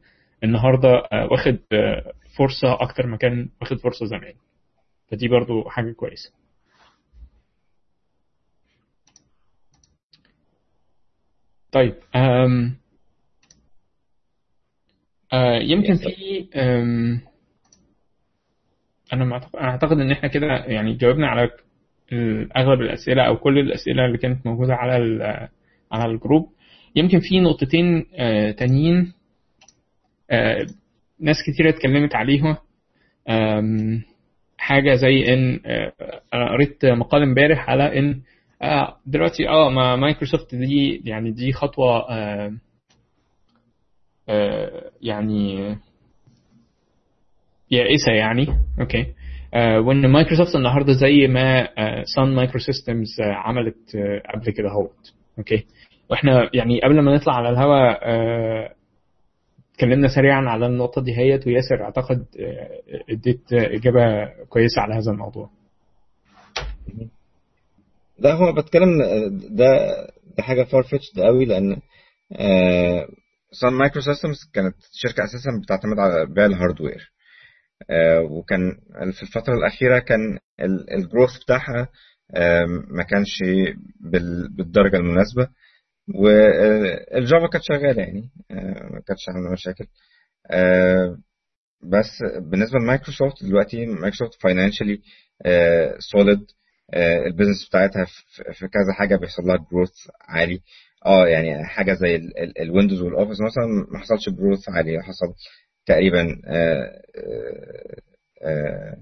النهارده 0.43 0.89
آه، 0.89 1.27
واخد 1.31 1.57
آه، 1.71 2.13
فرصة 2.37 2.81
أكتر 2.81 3.07
ما 3.07 3.17
كان 3.17 3.49
واخد 3.61 3.77
فرصة 3.77 4.05
زمان. 4.05 4.33
فدي 5.11 5.27
برضو 5.27 5.69
حاجة 5.69 5.91
كويسة. 5.91 6.31
طيب 11.71 11.95
أم 12.15 12.75
آه 15.33 15.59
يمكن 15.59 15.95
في 15.95 17.28
أنا 19.13 19.41
أعتقد 19.55 19.99
إن 19.99 20.11
إحنا 20.11 20.29
كده 20.29 20.47
يعني 20.47 20.93
جاوبنا 20.93 21.27
على 21.27 21.49
اغلب 22.57 22.81
الأسئلة 22.81 23.23
أو 23.23 23.37
كل 23.37 23.59
الأسئلة 23.59 24.05
اللي 24.05 24.17
كانت 24.17 24.45
موجودة 24.47 24.75
على 24.75 24.93
على 25.91 26.11
الجروب. 26.11 26.49
يمكن 26.95 27.19
في 27.19 27.39
نقطتين 27.39 28.05
آه 28.15 28.51
تانيين 28.51 29.13
آه 30.31 30.67
ناس 31.19 31.35
كتير 31.47 31.69
اتكلمت 31.69 32.15
عليهم. 32.15 32.55
آم، 33.29 34.01
حاجة 34.57 34.95
زي 34.95 35.33
إن 35.33 35.59
آه 35.65 35.91
أنا 36.33 36.51
قريت 36.51 36.85
مقال 36.85 37.21
إمبارح 37.21 37.69
على 37.69 37.99
آه 38.61 38.97
دلوقتي 39.05 39.49
آه 39.49 39.69
ما 39.69 39.95
مايكروسوفت 39.95 40.55
دي 40.55 41.01
يعني 41.05 41.31
دي 41.31 41.53
آه 44.29 44.91
يعني 45.01 45.75
يائسة 47.71 48.11
يعني. 48.11 48.47
أوكي 48.79 49.13
وان 49.55 50.07
مايكروسوفت 50.07 50.55
النهارده 50.55 50.93
زي 50.93 51.27
ما 51.27 51.67
سان 52.15 52.35
مايكرو 52.35 52.59
سيستمز 52.59 53.07
عملت 53.21 53.95
آه، 53.95 54.21
قبل 54.33 54.51
كده 54.51 54.69
اهوت. 54.69 55.13
أوكي 55.37 55.65
وإحنا 56.09 56.49
يعني 56.53 56.81
قبل 56.81 57.01
ما 57.01 57.15
نطلع 57.15 57.33
على 57.35 57.49
الهواء 57.49 57.99
آه، 58.03 58.73
اتكلمنا 59.73 60.07
سريعا 60.07 60.41
على 60.49 60.65
النقطة 60.65 61.01
دي 61.01 61.17
هيت 61.17 61.47
وياسر 61.47 61.83
أعتقد 61.83 62.25
آه، 62.39 62.79
اديت 63.09 63.53
إجابة 63.53 64.25
كويسة 64.49 64.81
على 64.81 64.93
هذا 64.95 65.11
الموضوع. 65.11 65.49
لا 68.19 68.33
هو 68.33 68.53
بتكلم 68.53 68.89
ده 69.49 69.67
ده 70.37 70.43
حاجة 70.43 70.63
far 70.63 70.83
fetched 70.83 71.05
قوي 71.17 71.45
لأن 71.45 71.77
سان 73.51 73.73
مايكرو 73.73 74.01
سيستمز 74.01 74.37
كانت 74.53 74.75
شركة 74.93 75.23
أساسا 75.23 75.49
بتعتمد 75.63 75.99
على 75.99 76.25
بيع 76.33 76.45
ال 76.45 76.52
hardware 76.52 77.11
وكان 78.29 78.71
في 79.11 79.23
الفترة 79.23 79.53
الأخيرة 79.53 79.99
كان 79.99 80.39
ال 80.97 81.04
growth 81.04 81.43
بتاعها 81.43 81.87
آه، 82.35 82.65
ما 82.87 83.03
كانش 83.03 83.39
بال- 83.99 84.49
بالدرجة 84.55 84.97
المناسبة. 84.97 85.47
والجافا 86.15 87.47
كانت 87.47 87.63
شغالة 87.63 88.01
يعني 88.03 88.29
آه، 88.51 88.83
ما 88.93 89.01
كانتش 89.07 89.29
عاملة 89.29 89.51
مشاكل. 89.53 89.85
آه، 90.51 91.17
بس 91.83 92.23
بالنسبة 92.41 92.79
لمايكروسوفت 92.79 93.43
دلوقتي 93.43 93.85
مايكروسوفت 93.85 94.41
financially 94.41 95.01
solid 95.99 96.45
ال 97.27 97.32
business 97.32 97.67
بتاعتها 97.69 98.05
في 98.53 98.67
كذا 98.67 98.93
حاجة 98.97 99.15
بيحصل 99.15 99.43
لها 99.43 99.57
growth 99.71 99.91
عالي. 100.21 100.61
آه 101.05 101.27
يعني 101.27 101.65
حاجة 101.65 101.93
زي 101.93 102.15
الويندوز 102.61 103.01
والاوفيس 103.01 103.37
مثلا 103.41 103.65
ما 103.91 103.99
حصلش 103.99 104.29
growth 104.29 104.69
عالي 104.69 105.03
حصل 105.03 105.33
تقريبا 105.89 106.41
آه، 106.47 107.01
آه، 107.17 108.01
آه، 108.43 108.97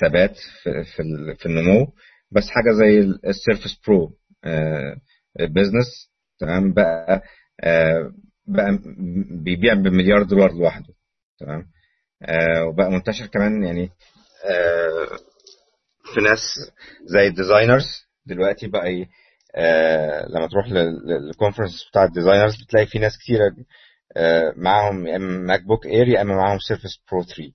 ثبات 0.00 0.36
في 0.62 0.84
في 0.84 1.02
ال- 1.02 1.36
في 1.36 1.46
النمو. 1.46 1.86
بس 2.30 2.44
حاجة 2.48 2.72
زي 2.72 2.98
ال 3.30 3.36
Surface 3.36 3.80
Pro 3.88 4.12
business 5.40 6.10
تمام؟ 6.40 6.72
بقى 6.72 7.22
بقى 8.48 8.78
بيبيع 9.44 9.74
بمليار 9.74 10.22
دولار 10.22 10.52
لوحده 10.52 10.94
تمام؟ 11.40 11.66
وبقى 12.68 12.90
منتشر 12.90 13.26
كمان 13.26 13.62
يعني 13.64 13.90
في 16.14 16.20
ناس 16.20 16.40
زي 17.04 17.26
ال 17.26 17.32
designers 17.32 17.86
دلوقتي 18.26 18.66
بقى 18.68 19.06
لما 20.28 20.48
تروح 20.50 20.66
لل 21.06 21.20
conference 21.20 21.88
بتاع 21.90 22.04
ال 22.04 22.10
designers 22.10 22.62
بتلاقي 22.64 22.86
في 22.86 22.98
ناس 22.98 23.18
كتيرة 23.18 23.44
آه، 23.46 23.54
معاهم 24.56 25.06
يا 25.06 25.16
إما 25.16 25.38
MacBook 25.38 25.86
Air 25.86 26.08
يا 26.08 26.22
إما 26.22 26.34
معاهم 26.36 26.58
Surface 26.58 26.98
Pro 27.12 27.22
3 27.22 27.52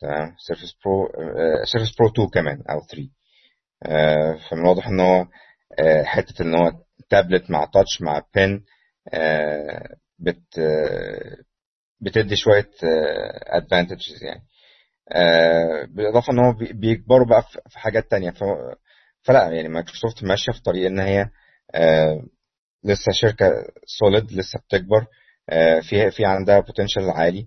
تمام؟ 0.00 0.34
Surface 0.46 0.74
Pro 0.84 1.08
Surface 1.64 1.96
Pro 1.98 2.08
2 2.08 2.28
كمان 2.28 2.62
أو 2.70 2.80
3 2.80 3.08
آه، 3.86 4.38
فمن 4.50 4.60
الواضح 4.60 4.88
إن 4.88 5.00
هو 5.00 5.26
آه، 5.78 6.02
حتة 6.02 6.42
إن 6.42 6.54
هو 6.54 6.72
تابلت 7.10 7.50
مع 7.50 7.64
touch 7.64 8.00
مع 8.02 8.22
pen 8.34 8.62
بت 10.18 10.58
آه، 10.58 11.36
بتدي 12.00 12.36
شوية 12.36 12.70
advantages 13.46 14.22
يعني. 14.24 14.42
آه، 15.12 15.84
بالإضافة 15.88 16.32
إن 16.32 16.38
هو 16.38 16.52
بي- 16.52 16.72
بيكبروا 16.72 17.26
بقى 17.26 17.42
في 17.70 17.78
حاجات 17.78 18.10
تانية. 18.10 18.30
فلا 19.22 19.50
يعني 19.50 19.68
مايكروسوفت 19.68 20.24
ماشية 20.24 20.52
في 20.52 20.62
طريق 20.62 20.86
إن 20.86 21.00
هي 21.00 21.30
آه، 21.74 22.22
لسه 22.84 23.12
شركة 23.12 23.52
solid 23.86 24.32
لسه 24.32 24.58
بتكبر. 24.58 25.00
آه، 25.00 25.06
في 25.82 26.10
في 26.10 26.24
عندها 26.24 26.60
potential 26.60 27.10
عالي. 27.10 27.46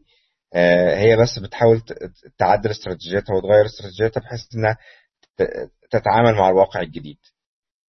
آه، 0.56 0.96
هي 0.98 1.18
بس 1.18 1.40
بتحاول 1.40 1.82
تعدل 2.38 2.70
استراتيجيتها 2.72 3.36
وتغير 3.36 3.66
استراتيجيتها 3.66 4.22
بحيث 4.22 4.40
إنها 4.56 4.78
تتعامل 5.92 6.34
مع 6.36 6.50
الواقع 6.50 6.82
الجديد. 6.82 7.18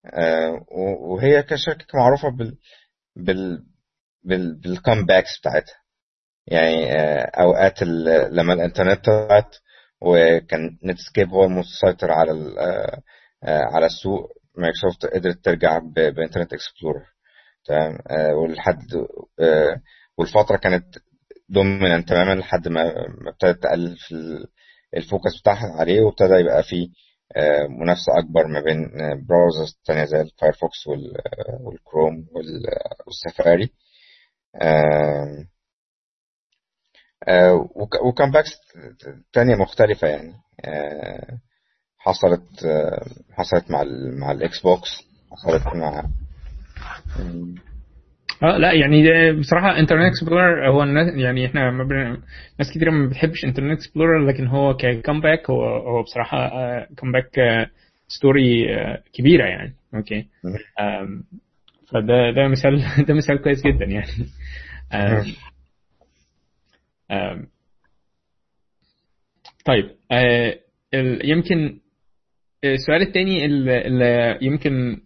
آه، 0.05 0.65
وهي 1.01 1.43
كشركة 1.43 1.85
معروفة 1.93 2.29
بال 2.29 2.57
بال 3.15 3.63
بال 4.23 4.55
بال 4.61 4.75
comebacks 4.75 5.39
بتاعتها. 5.39 5.75
يعني 6.47 6.91
آه، 6.93 7.31
أوقات 7.41 7.83
لما 8.31 8.53
الإنترنت 8.53 9.05
طلعت 9.05 9.55
وكان 10.01 10.77
Netscape 10.85 11.29
هو 11.29 11.43
المسيطر 11.43 12.11
على 12.11 12.31
آه، 12.59 13.01
آه، 13.43 13.61
على 13.73 13.85
السوق 13.85 14.31
مايكروسوفت 14.57 15.05
قدرت 15.05 15.45
ترجع 15.45 15.79
ب 15.95 16.02
Internet 16.02 16.53
Explorer 16.53 17.05
تمام؟ 17.65 17.97
آه، 18.09 18.35
ولحد 18.35 18.83
آه، 19.39 19.81
والفترة 20.21 20.57
كانت 20.57 20.85
dominant 21.49 22.09
تماما 22.09 22.39
لحد 22.39 22.67
ما 22.67 22.91
ابتدت 23.29 23.63
تقلل 23.63 23.97
في 23.97 24.11
ال- 24.15 24.47
ال 24.97 25.04
focus 25.04 25.39
بتاعها 25.41 25.73
عليه 25.79 26.01
وابتدى 26.01 26.33
يبقى 26.33 26.63
فيه 26.63 26.87
آه، 27.35 27.67
منافسة 27.67 28.19
أكبر 28.19 28.47
ما 28.47 28.59
بين 28.61 28.77
browsers 29.27 29.79
تانية 29.85 30.05
زي 30.05 30.21
ال 30.21 30.29
Firefox 30.30 30.87
وال- 30.87 31.17
آه، 31.17 31.57
والكروم 31.61 32.27
وال- 32.31 32.69
آه، 32.69 32.95
والسفاري 33.07 33.69
آه، 34.61 35.45
آه، 37.27 37.53
وك- 37.75 38.01
و 38.05 38.31
comebacks 38.31 38.49
تانية 39.33 39.55
مختلفة 39.55 40.07
يعني. 40.07 40.33
آه، 40.65 41.39
حصلت 41.97 42.65
آه، 42.65 43.05
حصلت 43.31 43.71
مع 43.71 43.81
ال 43.81 44.19
مع 44.19 44.31
ال 44.31 44.59
Xbox 44.61 44.89
حصلت 45.31 45.67
مع 45.75 46.03
آه 48.43 48.57
لا 48.57 48.71
يعني 48.73 49.03
ده 49.03 49.39
بصراحة 49.39 49.79
Internet 49.79 50.05
Explorer 50.11 50.69
هو 50.69 50.83
الناس 50.83 51.13
يعني 51.15 51.45
إحنا 51.45 51.71
ما 51.71 51.83
بن... 51.83 52.21
ناس 52.59 52.71
كتير 52.71 52.91
ما 52.91 53.09
بتحبش 53.09 53.45
Internet 53.45 53.79
Explorer 53.79 54.27
لكن 54.27 54.47
هو 54.47 54.73
ك 54.77 54.85
comeback 54.85 55.49
هو 55.49 55.63
هو 55.65 56.03
بصراحة 56.03 56.49
comeback 56.97 57.31
story 58.07 58.65
كبيرة 59.13 59.45
يعني. 59.45 59.73
okay. 59.95 60.25
فده 61.91 62.31
ده 62.31 62.47
مثال 62.47 62.83
ده 63.07 63.13
مثال 63.13 63.41
كويس 63.41 63.61
جدا 63.67 63.85
يعني. 63.85 64.07
آم، 64.93 65.25
آم، 67.11 67.47
طيب 69.65 69.89
آه، 70.11 70.59
يمكن 71.23 71.79
السؤال 72.63 73.01
الثاني 73.01 73.45
اللي 73.45 74.37
يمكن 74.41 75.01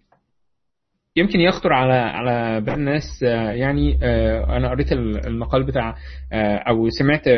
يمكن 1.16 1.40
يخطر 1.40 1.74
على 1.74 1.94
على 1.94 2.62
بال 2.62 2.74
الناس 2.74 3.24
آه، 3.24 3.52
يعني 3.52 4.00
آه، 4.04 4.58
أنا 4.58 4.70
قريت 4.70 4.92
ال- 4.92 5.28
المقال 5.28 5.64
بتاع 5.64 5.96
آه، 6.34 6.56
أو 6.58 6.90
سمعت 6.90 7.30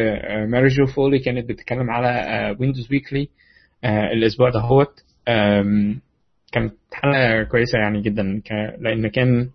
Mary 0.50 0.68
Jo 0.68 0.86
Foley 0.86 1.20
كانت 1.20 1.50
بتتكلم 1.50 1.90
على 1.90 2.10
Windows 2.60 2.92
Weekly 2.92 3.30
الأسبوع 3.86 4.50
ده 4.50 4.60
هوت 4.60 4.94
آم، 5.28 6.00
كانت 6.52 6.74
حلقة 6.94 7.44
كويسة 7.44 7.80
يعني 7.80 8.02
جدا 8.02 8.42
لأن 8.80 9.08
كان 9.08 9.50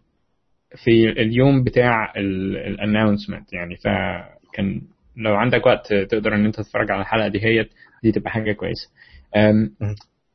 في 0.85 1.09
اليوم 1.11 1.65
بتاع 1.65 2.13
ال 2.17 2.27
announcement 2.27 3.53
يعني. 3.53 3.77
فكان 3.77 4.81
لو 5.17 5.35
عندك 5.37 5.67
وقت 5.67 5.95
تقدر 5.95 6.35
إن 6.35 6.45
أنت 6.45 6.57
تتفرج 6.57 6.91
على 6.91 7.01
الحلقة 7.01 7.29
دي 7.29 7.45
هي 7.45 7.67
دي 8.03 8.13
تبقى 8.13 8.31
حاجة 8.31 8.53
كويسة. 8.53 8.89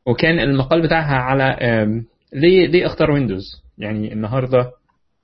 وكان 0.06 0.40
المقال 0.40 0.82
بتاعها 0.82 1.16
على 1.16 1.58
ليه 2.34 2.68
ليه 2.68 2.86
اختار 2.86 3.12
Windows 3.12 3.64
يعني 3.78 4.14
النهارده 4.14 4.72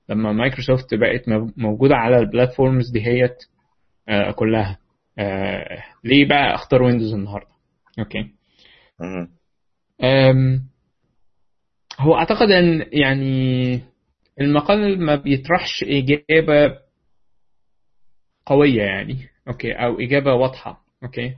لما 0.08 0.32
مايكروسوفت 0.32 0.94
بقت 0.94 1.28
مو- 1.28 1.52
موجودة 1.56 1.94
على 1.96 2.18
ال 2.18 2.25
platforms 2.25 2.90
دي 2.92 3.06
هي 3.06 3.30
كلها. 4.36 4.78
آه، 5.18 5.82
ليه 6.04 6.28
بقى 6.28 6.54
أختار 6.54 6.82
Windows 6.82 7.14
النهارده؟ 7.14 7.48
okay. 7.98 8.30
أم، 10.02 10.62
هو 12.00 12.16
أعتقد 12.16 12.50
إن 12.50 12.86
يعني 12.92 13.80
المقال 14.40 15.00
ما 15.06 15.16
بيطرحش 15.16 15.84
إجابة 15.84 16.78
قوية 18.46 18.82
يعني. 18.82 19.18
okay 19.48 19.72
أو 19.72 20.00
إجابة 20.00 20.34
واضحة. 20.34 20.84
okay. 21.04 21.34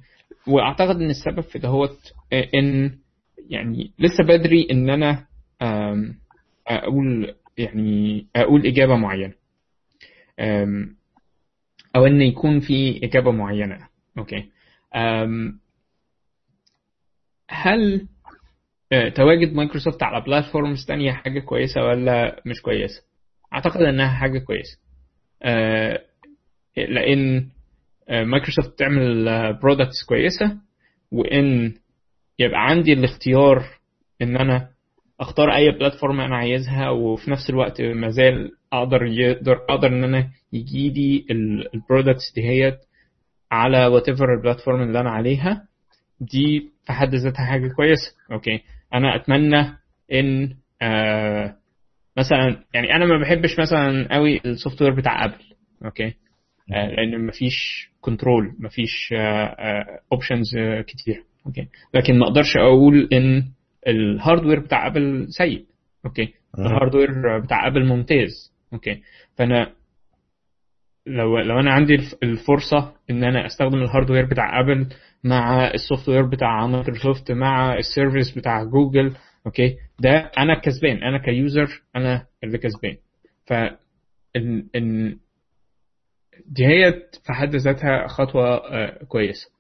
وأعتقد 0.49 0.97
إن 0.97 1.11
السبب 1.11 1.41
في 1.41 1.59
دهوت 1.59 2.13
إن 2.55 2.99
يعني 3.51 3.93
لسه 3.99 4.25
بدري 4.29 4.67
إن 4.71 4.91
أنا 4.91 5.27
أم، 5.63 6.15
أقول 6.67 7.35
يعني 7.59 8.27
أقول 8.37 8.67
إجابة 8.67 8.97
معينة. 8.97 9.35
أو 11.97 12.07
إن 12.07 12.23
يكون 12.23 12.61
في 12.61 13.01
إجابة 13.05 13.31
معينة. 13.33 13.89
okay. 14.19 14.51
هل 17.51 18.07
آه، 18.93 19.09
تواجد 19.09 19.53
مايكروسوفت 19.55 20.03
على 20.03 20.25
platforms 20.25 20.87
تانية 20.87 21.13
حاجة 21.13 21.41
كويسة 21.41 21.85
ولا 21.85 22.43
مش 22.47 22.63
كويسة؟ 22.63 23.03
أعتقد 23.55 23.81
إنها 23.83 24.09
حاجة 24.09 24.39
كويسة. 24.39 24.79
آه، 25.43 26.03
لأن 26.77 27.49
آه، 28.09 28.25
مايكروسوفت 28.25 28.79
تعمل 28.79 29.25
products 29.63 30.05
كويسة 30.09 30.57
وإن 31.13 31.75
يبقى 32.39 32.59
عندي 32.67 32.93
الاختيار 32.93 33.65
إن 34.23 34.37
أنا 34.37 34.71
أختار 35.21 35.55
أي 35.55 35.71
platform 35.71 36.21
أنا 36.21 36.37
عايزها 36.37 36.91
وفي 36.91 37.31
نفس 37.31 37.51
الوقت 37.51 37.81
ما 37.83 38.09
زال 38.09 38.51
أقدر 38.73 39.03
يقدر 39.03 39.53
أقدر 39.69 39.89
إن 39.89 40.05
أنا 40.05 40.31
يجي 40.53 40.91
لي 40.91 41.25
ال 41.75 41.81
products 41.81 42.33
دهيت 42.37 42.79
على 43.53 43.87
whatever 43.87 44.09
ال 44.09 44.35
platform 44.35 44.83
اللي 44.83 45.01
أنا 45.01 45.11
عليها. 45.11 45.69
دي 46.21 46.71
في 46.87 46.93
حد 46.93 47.15
ذاتها 47.15 47.45
حاجة 47.47 47.69
كويسة. 47.77 48.13
okay. 48.33 48.61
أنا 48.95 49.17
أتمنى 49.17 49.73
إن 50.13 50.55
آه 50.83 51.57
مثلا 52.17 52.65
يعني 52.75 52.97
أنا 52.97 53.07
ما 53.07 53.19
بحبش 53.23 53.59
مثلا 53.59 54.15
قوي 54.15 54.41
ال 54.47 54.83
software 54.83 54.95
بتاع 54.95 55.25
Apple 55.25 55.35
okay. 55.85 56.15
آه 56.75 56.87
لأن 56.87 57.27
مفيش 57.27 57.89
control 58.01 58.55
مفيش 58.59 59.15
options 60.13 60.57
آه 60.57 60.81
كتير. 60.81 61.23
okay. 61.47 61.69
لكن 61.95 62.19
ما 62.19 62.27
أقدرش 62.27 62.57
أقول 62.57 63.09
إن 63.13 63.45
ال 63.87 63.95
hardware 63.95 64.61
بتاع 64.61 64.87
Apple 64.87 65.27
سيء. 65.29 65.65
okay 66.07 66.35
ال 66.59 66.68
hardware 66.68 67.39
بتاع 67.39 67.67
Apple 67.67 67.87
ممتاز. 67.87 68.53
okay 68.73 69.03
فأنا 69.37 69.73
لو 71.07 71.39
لو 71.39 71.61
أنا 71.61 71.73
عندي 71.73 71.95
الفرصة 72.23 72.93
إن 73.11 73.25
أنا 73.25 73.47
أستخدم 73.47 73.79
ال 73.83 73.88
hardware 73.88 74.25
بتاع 74.25 74.61
Apple 74.61 74.87
مع 75.25 75.71
ال 75.71 76.09
software 76.09 76.23
بتاع 76.27 76.67
مايكروسوفت 76.67 77.33
مع 77.33 77.79
ال 77.79 77.86
service 77.86 78.39
بتاع 78.39 78.65
جوجل 78.65 79.17
okay 79.47 79.77
ده 80.01 80.31
أنا 80.39 80.59
كسبان. 80.61 81.03
أنا 81.03 81.19
ك 81.19 81.32
user 81.32 81.83
أنا 81.97 82.27
اللي 82.45 82.59
كسبان. 82.59 82.97
ف 83.47 83.53
إن 84.77 85.19
دي 86.47 86.67
هي 86.67 86.93
في 87.27 87.33
حد 87.33 87.57
ذاتها 87.57 88.07
خطوة 88.07 88.57
آه 88.57 89.05
كويسة. 89.05 89.51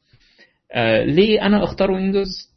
آه 0.72 1.04
ليه 1.04 1.46
أنا 1.46 1.64
أختار 1.64 1.90
Windows 1.90 2.55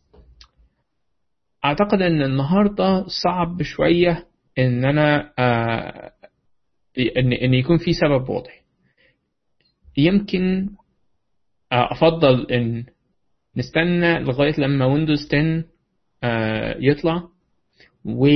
أعتقد 1.66 2.02
إن 2.02 2.22
النهارده 2.22 3.06
صعب 3.24 3.62
شوية 3.62 4.26
إن 4.60 4.86
أنا 4.86 5.34
آه 5.40 6.12
إن 7.18 7.34
إن 7.34 7.54
يكون 7.54 7.78
في 7.78 7.94
سبب 7.94 8.30
واضح. 8.30 8.62
يمكن 9.98 10.70
أفضل 11.72 12.52
إن 12.52 12.86
نستنى 13.58 14.20
لغاية 14.20 14.54
لما 14.60 14.86
Windows 14.86 15.30
10 15.34 15.64
يطلع 16.80 17.24
و 18.06 18.28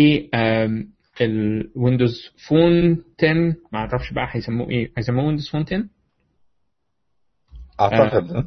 ال 1.22 1.36
Windows 1.36 2.32
Phone 2.50 3.04
10 3.20 3.34
ما 3.72 3.80
أعرفش 3.80 4.14
بقى 4.14 4.28
هيسموه 4.32 4.70
إيه 4.70 4.92
هيسموه 4.98 5.26
Windows 5.26 5.50
Phone 5.50 5.62
10 5.62 5.84
أعتقد. 7.82 8.46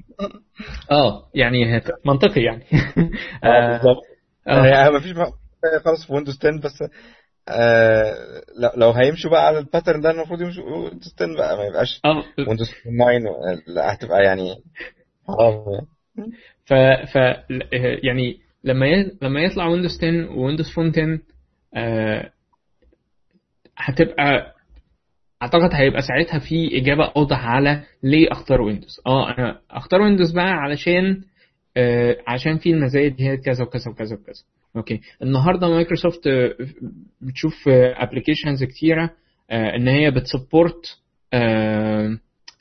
آه 0.90 1.30
يعني 1.34 1.80
منطقي 2.06 2.40
يعني. 2.42 2.64
آه 3.44 3.72
بالظبط 3.72 4.02
يعني 4.46 4.90
ما 4.90 5.00
فيش 5.00 5.12
خالص 5.84 6.06
في 6.06 6.12
Windows 6.14 6.38
10 6.38 6.60
بس 6.60 6.84
آه 7.48 8.42
لو 8.76 8.90
هيمشوا 8.90 9.30
بقى 9.30 9.46
على 9.46 9.58
ال 9.58 9.63
pattern 9.63 10.00
ده 10.00 10.10
المفروض 10.10 10.40
يمشوا 10.42 10.64
Windows 10.76 11.14
10 11.20 11.36
بقى 11.36 11.56
ما 11.56 11.64
يبقاش 11.64 12.00
Windows 12.48 12.70
9 12.70 13.90
هتبقى 13.90 14.22
يعني 14.24 14.54
حرام 15.28 15.64
يعني. 15.72 15.86
ف 16.64 16.74
ف 17.12 17.16
يعني 18.04 18.40
لما 18.64 18.86
ي... 18.86 19.10
لما 19.22 19.40
يطلع 19.40 19.66
Windows 19.66 19.96
10 19.98 20.30
و 20.38 20.42
Windows 20.42 20.70
Phone 20.74 20.88
10 20.90 21.18
آه 21.76 22.30
هتبقى 23.78 24.54
أعتقد 25.42 25.70
هيبقى 25.72 26.02
ساعتها 26.02 26.38
في 26.38 26.78
إجابة 26.78 27.12
أوضح 27.16 27.46
على 27.46 27.82
ليه 28.02 28.32
أختار 28.32 28.60
Windows 28.60 29.00
آه 29.06 29.30
أنا 29.38 29.60
أختار 29.70 30.00
Windows 30.00 30.32
بقى 30.32 30.50
علشان 30.52 31.10
آه 31.10 31.22
عشان 32.26 32.58
في 32.58 32.70
المزايا 32.70 33.08
دي 33.08 33.36
كذا 33.36 33.64
وكذا 33.64 33.90
وكذا 33.90 34.14
وكذا. 34.16 34.42
okay. 34.76 35.00
النهارده 35.22 35.68
مايكروسوفت 35.68 36.28
بتشوف 37.20 37.68
applications 37.68 38.64
كتيرة 38.64 39.10
إن 39.50 39.88
هي 39.88 40.10
بت 40.10 40.30
support 40.30 40.98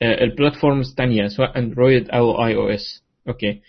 ال 0.02 0.11
platforms 0.11 0.90
الثانية 0.90 1.28
سواء 1.28 1.60
اندرويد 1.60 2.10
أو 2.10 2.46
iOS 2.46 3.04
okay. 3.28 3.60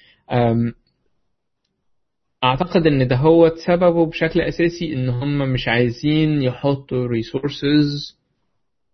أعتقد 2.45 2.87
إن 2.87 3.09
ده 3.09 3.17
هو 3.17 3.53
سببه 3.67 4.07
بشكل 4.07 4.41
أساسي 4.41 4.93
إن 4.95 5.09
هم 5.09 5.39
مش 5.53 5.69
عايزين 5.69 6.43
يحطوا 6.43 7.07
resources 7.07 8.17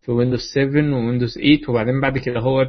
في 0.03 0.11
ويندوز 0.13 0.41
7 0.55 0.95
وويندوز 0.97 1.35
8 1.35 1.59
وبعدين 1.69 2.01
بعد 2.01 2.19
كده 2.19 2.41
هو 2.41 2.67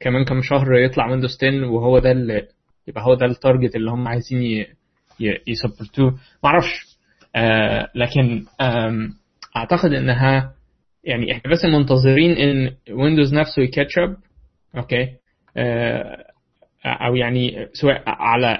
كمان 0.00 0.24
كام 0.24 0.42
شهر 0.42 0.74
يطلع 0.74 1.10
ويندوز 1.10 1.36
10 1.36 1.70
وهو 1.70 1.98
ده 1.98 2.12
اللي 2.12 2.48
يبقى 2.88 3.04
هو 3.04 3.14
ده 3.14 3.26
ال 3.26 3.33
target 3.33 3.76
اللي 3.76 3.90
هم 3.90 4.08
عايزين 4.08 4.66
ي 5.46 5.53
support 5.53 5.98
وه. 5.98 6.18
معرفش 6.44 6.98
آه 7.36 7.88
لكن 7.94 8.44
أعتقد 9.56 9.92
إنها 9.92 10.52
يعني 11.04 11.32
إحنا 11.32 11.50
بس 11.50 11.64
منتظرين 11.64 12.30
إن 12.32 12.70
ويندوز 12.90 13.34
نفسه 13.34 13.62
ي 13.62 13.69
catch 13.69 14.03
up 14.03 14.16
okay؟ 14.76 15.08
آه 15.56 16.26
أو 16.84 17.16
يعني 17.16 17.68
سواء 17.72 18.02
على 18.06 18.58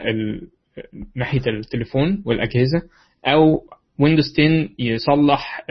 ناحية 1.16 1.40
التليفون 1.46 2.22
والأجهزة 2.26 2.82
أو 3.26 3.64
ويندوز 3.98 4.24
10 4.40 4.68
يصلح 4.78 5.64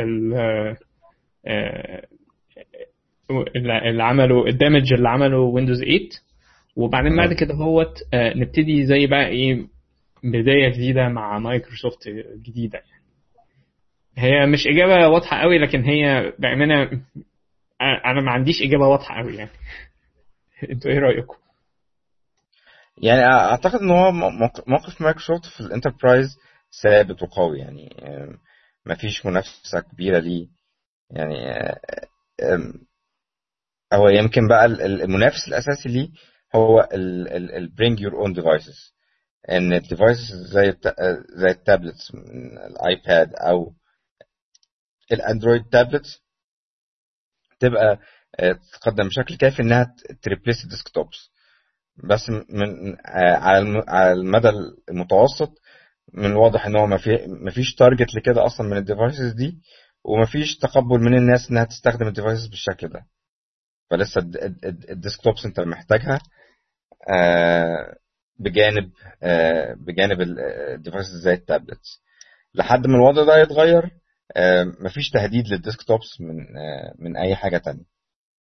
اللي 3.86 4.04
عمله 4.04 4.48
ال 4.48 4.54
damage 4.54 4.94
اللي 4.94 5.10
عمله 5.10 5.40
ويندوز 5.40 5.80
8 5.80 6.00
وبعدين 6.76 7.18
بعد 7.18 7.34
كده 7.34 7.54
هوت 7.54 7.98
نبتدي 8.14 8.86
زي 8.86 9.08
بقى 9.08 9.28
إيه 9.28 9.68
بداية 10.24 10.70
جديدة 10.70 11.08
مع 11.08 11.40
مايكروسوفت 11.40 12.10
جديدة 12.36 12.80
يعني. 12.80 13.02
هي 14.18 14.46
مش 14.46 14.68
إجابة 14.68 15.08
واضحة 15.08 15.38
قوي 15.38 15.58
لكن 15.58 15.84
هي 15.84 16.34
بأمانة 16.40 17.02
أنا 17.82 18.22
ما 18.22 18.32
عنديش 18.32 18.62
إجابة 18.62 18.88
واضحة 18.88 19.16
قوي 19.16 19.36
يعني. 19.36 19.52
أنتوا 20.72 20.92
إيه 20.92 21.00
رأيكم؟ 21.00 21.36
يعني 22.98 23.26
أعتقد 23.26 23.80
إن 23.80 23.90
هو 23.90 24.12
موقف 24.68 25.02
مايكروسوفت 25.02 25.46
في 25.46 25.62
ال 25.62 25.69
enterprise 25.69 26.38
ثابت 26.84 27.24
وقوي 27.24 27.60
يعني. 27.60 27.90
ما 28.86 28.96
فيش 28.96 29.26
منافسة 29.26 29.80
كبيرة 29.80 30.20
ليه. 30.20 30.48
يعني 31.10 31.36
هو 33.94 34.10
يمكن 34.10 34.48
بقى 34.48 34.66
المنافس 34.66 35.48
الأساسي 35.48 35.90
ليه 35.90 36.10
هو 36.56 36.90
ال 36.94 37.72
bring 37.80 37.98
your 38.00 38.14
own 38.24 38.34
devices. 38.42 38.94
إن 39.50 39.74
ال 39.74 39.81
devices 39.81 40.32
زي 40.54 40.74
زي 41.36 41.48
ال 41.48 41.56
tablets 41.56 42.12
الآيباد 42.70 43.34
أو 43.36 43.74
الأندرويد 45.12 45.64
tablets 45.72 46.22
تبقى 47.60 48.00
تتقدم 48.74 49.08
بشكل 49.08 49.38
كافي 49.38 49.62
إنها 49.62 49.96
ت 50.22 50.27
replace 50.27 50.64
ال 50.64 50.70
desktops. 50.70 51.32
بس 52.04 52.30
من 52.30 52.98
على 53.06 54.12
المدى 54.14 54.50
المتوسط 54.90 55.52
من 56.14 56.26
الواضح 56.26 56.66
إن 56.66 56.76
هو 56.76 56.88
ما 57.28 57.52
فيش 57.52 57.76
target 57.76 58.16
لكده 58.16 58.46
أصلا 58.46 58.68
من 58.68 58.78
الديفايسز 58.78 59.32
دي 59.34 59.62
وما 60.04 60.26
فيش 60.26 60.58
تقبل 60.58 61.00
من 61.00 61.18
الناس 61.18 61.50
إنها 61.52 61.64
تستخدم 61.64 62.08
ال 62.08 62.13
devices 62.13 62.48
بالشكل 62.48 62.88
ده. 62.88 63.06
فلسه 63.90 64.22
ال 64.90 64.96
desktops 64.96 65.46
أنت 65.46 65.60
محتاجها 65.60 66.20
بجانب 68.40 68.92
بجانب 69.88 70.22
ال 70.22 70.33
devices 70.34 71.16
زي 71.24 71.34
ال 71.34 71.41
tablets. 71.41 72.02
لحد 72.56 72.88
ما 72.88 72.96
الوضع 72.96 73.24
ده 73.24 73.38
يتغير 73.42 73.92
مفيش 74.80 75.10
تهديد 75.10 75.48
لل 75.48 75.62
desktops 75.62 76.22
من 76.22 76.36
من 77.00 77.18
أي 77.18 77.36
حاجة 77.36 77.58
تانية 77.58 77.84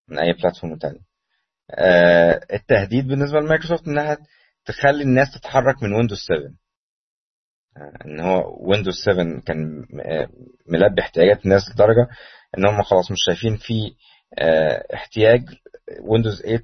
من 0.07 0.19
أي 0.19 0.33
platform 0.33 0.77
تانية. 0.77 1.01
التهديد 2.53 3.07
بالنسبة 3.07 3.39
لمايكروسوفت 3.39 3.87
إنها 3.87 4.17
تخلي 4.65 5.03
الناس 5.03 5.27
تتحرك 5.33 5.83
من 5.83 5.93
ويندوز 5.93 6.17
7 6.17 6.53
إن 8.05 8.19
هو 8.19 8.57
ويندوز 8.69 8.93
7 9.05 9.41
كان 9.41 9.85
ملبي 10.67 11.01
احتياجات 11.01 11.45
الناس 11.45 11.61
لدرجة 11.73 12.07
إن 12.57 12.65
هم 12.65 12.83
خلاص 12.83 13.11
مش 13.11 13.17
شايفين 13.27 13.57
في 13.57 13.95
احتياج 14.93 15.41
ويندوز 16.01 16.41
8 16.41 16.59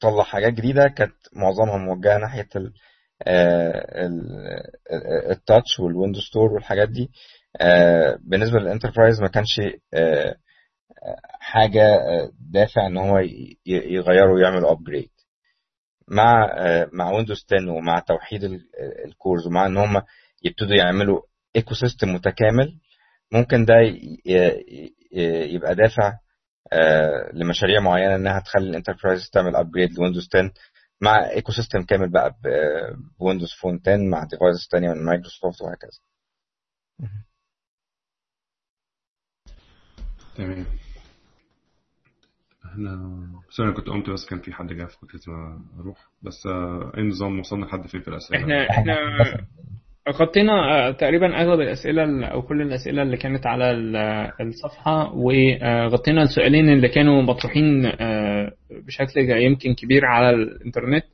طلع 0.00 0.22
حاجات 0.22 0.52
جديدة 0.52 0.88
كانت 0.88 1.14
معظمها 1.36 1.76
موجهة 1.76 2.18
ناحية 2.18 2.48
ال 5.30 5.38
touch 5.38 5.80
والويندوز 5.80 6.22
store 6.22 6.52
والحاجات 6.52 6.88
دي. 6.88 7.10
بالنسبة 8.20 8.58
لل 8.58 8.68
enterprise 8.68 9.20
ما 9.20 9.28
كانش 9.28 9.60
حاجة 11.40 11.98
دافع 12.40 12.86
إن 12.86 12.96
هو 12.96 13.18
يغيروا 13.66 14.34
ويعملوا 14.34 14.72
upgrade 14.72 15.10
مع 16.08 16.46
مع 16.92 17.10
ويندوز 17.12 17.44
10 17.52 17.72
ومع 17.72 17.98
توحيد 17.98 18.44
ال 19.06 19.13
cores 19.13 19.46
ومع 19.46 19.66
إن 19.66 19.76
هم 19.76 20.02
يبتدوا 20.44 20.76
يعملوا 20.76 21.20
ecosystem 21.56 22.14
متكامل 22.14 22.78
ممكن 23.32 23.64
ده 23.64 23.74
يبقى 25.52 25.74
دافع 25.74 26.12
لمشاريع 27.32 27.80
معينة 27.80 28.14
إنها 28.16 28.40
تخلي 28.40 28.70
ال 28.70 28.76
enterprise 28.76 29.30
تعمل 29.30 29.56
upgrade 29.56 29.98
لويندوز 29.98 30.28
10 30.34 30.52
مع 31.00 31.30
ecosystem 31.30 31.82
كامل 31.82 32.08
بقى 32.10 32.34
بويندوز 33.20 33.52
فون 33.60 33.80
10 33.86 33.96
مع 33.96 34.24
devices 34.24 34.68
ثانية 34.72 34.88
من 34.88 35.04
مايكروسوفت 35.04 35.62
وهكذا. 35.62 35.98
تمام. 40.36 40.66
إحنا 42.66 42.96
بس 43.50 43.60
أنا 43.60 43.72
كنت 43.72 43.86
قمت 43.86 44.10
بس 44.10 44.26
كان 44.26 44.40
في 44.40 44.52
حد 44.52 44.66
جاي 44.66 44.86
فكنت 44.86 45.14
لازم 45.14 45.32
أروح. 45.80 46.10
بس 46.22 46.46
آه، 46.46 46.92
إيه 46.94 47.00
النظام 47.02 47.40
وصلنا 47.40 47.64
لحد 47.64 47.86
فين 47.86 48.00
في 48.00 48.08
الأسئلة؟ 48.08 48.40
إحنا 48.40 48.70
إحنا 48.70 48.94
غطينا 50.10 50.52
آه، 50.52 50.90
تقريبا 50.90 51.40
أغلب 51.42 51.60
الأسئلة 51.60 52.04
ال- 52.04 52.24
أو 52.24 52.42
كل 52.42 52.62
الأسئلة 52.62 53.02
اللي 53.02 53.16
كانت 53.16 53.46
على 53.46 53.70
ال- 53.70 53.96
الصفحة 54.40 55.12
وغطينا 55.14 56.22
السؤالين 56.22 56.68
اللي 56.68 56.88
كانوا 56.88 57.22
مطروحين 57.22 57.86
آه، 58.00 58.52
بشكل 58.86 59.20
يمكن 59.20 59.74
كبير 59.74 60.04
على 60.06 60.30
الإنترنت 60.30 61.04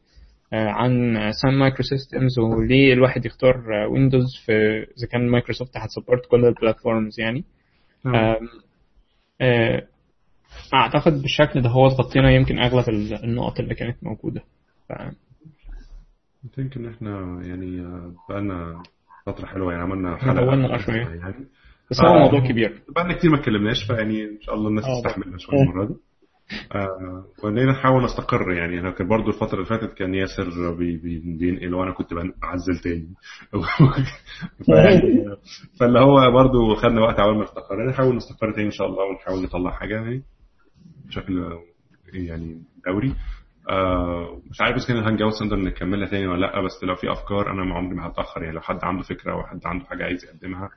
آه، 0.52 0.68
عن 0.68 1.16
سان 1.42 1.54
مايكرو 1.58 1.82
سيستمز 1.82 2.38
وليه 2.38 2.92
الواحد 2.92 3.26
يختار 3.26 3.56
ويندوز 3.90 4.36
في 4.46 4.52
إذا 4.98 5.06
كان 5.12 5.28
مايكروسوفت 5.28 5.76
هت 5.76 5.87
support 5.87 6.26
كل 6.30 6.44
ال 6.44 6.52
platforms 6.52 7.20
يعني. 7.20 7.44
آه، 9.40 9.82
أعتقد 10.74 11.12
بالشكل 11.22 11.62
ده 11.62 11.68
هو 11.68 11.86
غطينا 11.86 12.30
يمكن 12.30 12.58
أغلب 12.58 12.88
ال- 12.88 13.24
النقط 13.24 13.60
اللي 13.60 13.74
كانت 13.74 13.96
موجودة. 14.02 14.40
ف- 14.88 15.23
يمكن 16.58 16.88
إحنا 16.88 17.40
يعني 17.42 17.80
آه، 17.80 18.14
بقالنا 18.28 18.82
فترة 19.26 19.46
حلوة 19.46 19.72
يعني 19.72 19.84
عملنا 19.84 20.16
حلقة 20.16 20.46
طولنا 20.46 20.78
شوية. 20.78 21.08
يعني 21.08 21.48
بس 21.90 22.00
هو 22.00 22.06
آه. 22.06 22.18
موضوع 22.18 22.48
كبير 22.48 22.82
بقالنا 22.88 23.18
كتير 23.18 23.30
ما 23.30 23.40
اتكلمناش 23.40 23.86
فيعني 23.86 24.24
إن 24.24 24.40
شاء 24.40 24.54
الله 24.54 24.68
الناس 24.68 24.84
آه. 24.84 25.02
تستحملنا 25.02 25.38
شوية 25.38 25.62
المرة 25.62 25.84
دي 25.84 25.94
آه 26.74 27.24
واننا 27.44 27.72
نحاول 27.72 28.04
نستقر 28.04 28.52
يعني 28.52 28.80
أنا 28.80 28.90
كان 28.90 29.08
برضو 29.08 29.28
الفترة 29.30 29.54
اللي 29.54 29.66
فاتت 29.66 29.94
كان 29.94 30.14
ياسر 30.14 30.74
بي 30.78 30.96
بي 30.96 31.18
بينقل 31.38 31.74
وأنا 31.74 31.92
كنت 31.92 32.14
بعزل 32.14 32.78
تاني 32.82 33.08
فاللي 35.80 36.00
هو 36.00 36.30
برضو 36.30 36.74
خدنا 36.74 37.00
وقت 37.00 37.20
عبال 37.20 37.36
ما 37.36 37.44
استقرنا 37.44 37.90
نحاول 37.90 38.16
نستقر 38.16 38.52
تاني 38.52 38.66
إن 38.66 38.70
شاء 38.70 38.86
الله 38.86 39.04
ونحاول 39.04 39.42
نطلع 39.42 39.70
حاجة 39.70 39.94
يعني 39.94 40.22
بشكل 41.06 41.58
يعني 42.12 42.62
دوري 42.86 43.14
آه 43.70 44.40
مش 44.50 44.60
عارف 44.60 44.76
بس 44.76 44.86
كان 44.88 44.96
ال 44.96 45.22
hangout 45.22 45.42
نقدر 45.42 45.56
نكملها 45.56 46.08
تاني 46.08 46.26
ولا 46.26 46.40
لأ 46.46 46.60
بس 46.60 46.84
لو 46.84 46.94
في 46.94 47.12
أفكار 47.12 47.50
أنا 47.52 47.64
ما 47.64 47.74
عمري 47.74 47.94
ما 47.94 48.06
هتأخر. 48.06 48.42
يعني 48.42 48.54
لو 48.54 48.60
حد 48.60 48.84
عنده 48.84 49.02
فكرة 49.02 49.32
أو 49.32 49.42
حد 49.42 49.60
عنده 49.66 49.84
حاجة 49.84 50.04
عايز 50.04 50.24
يقدمها 50.24 50.70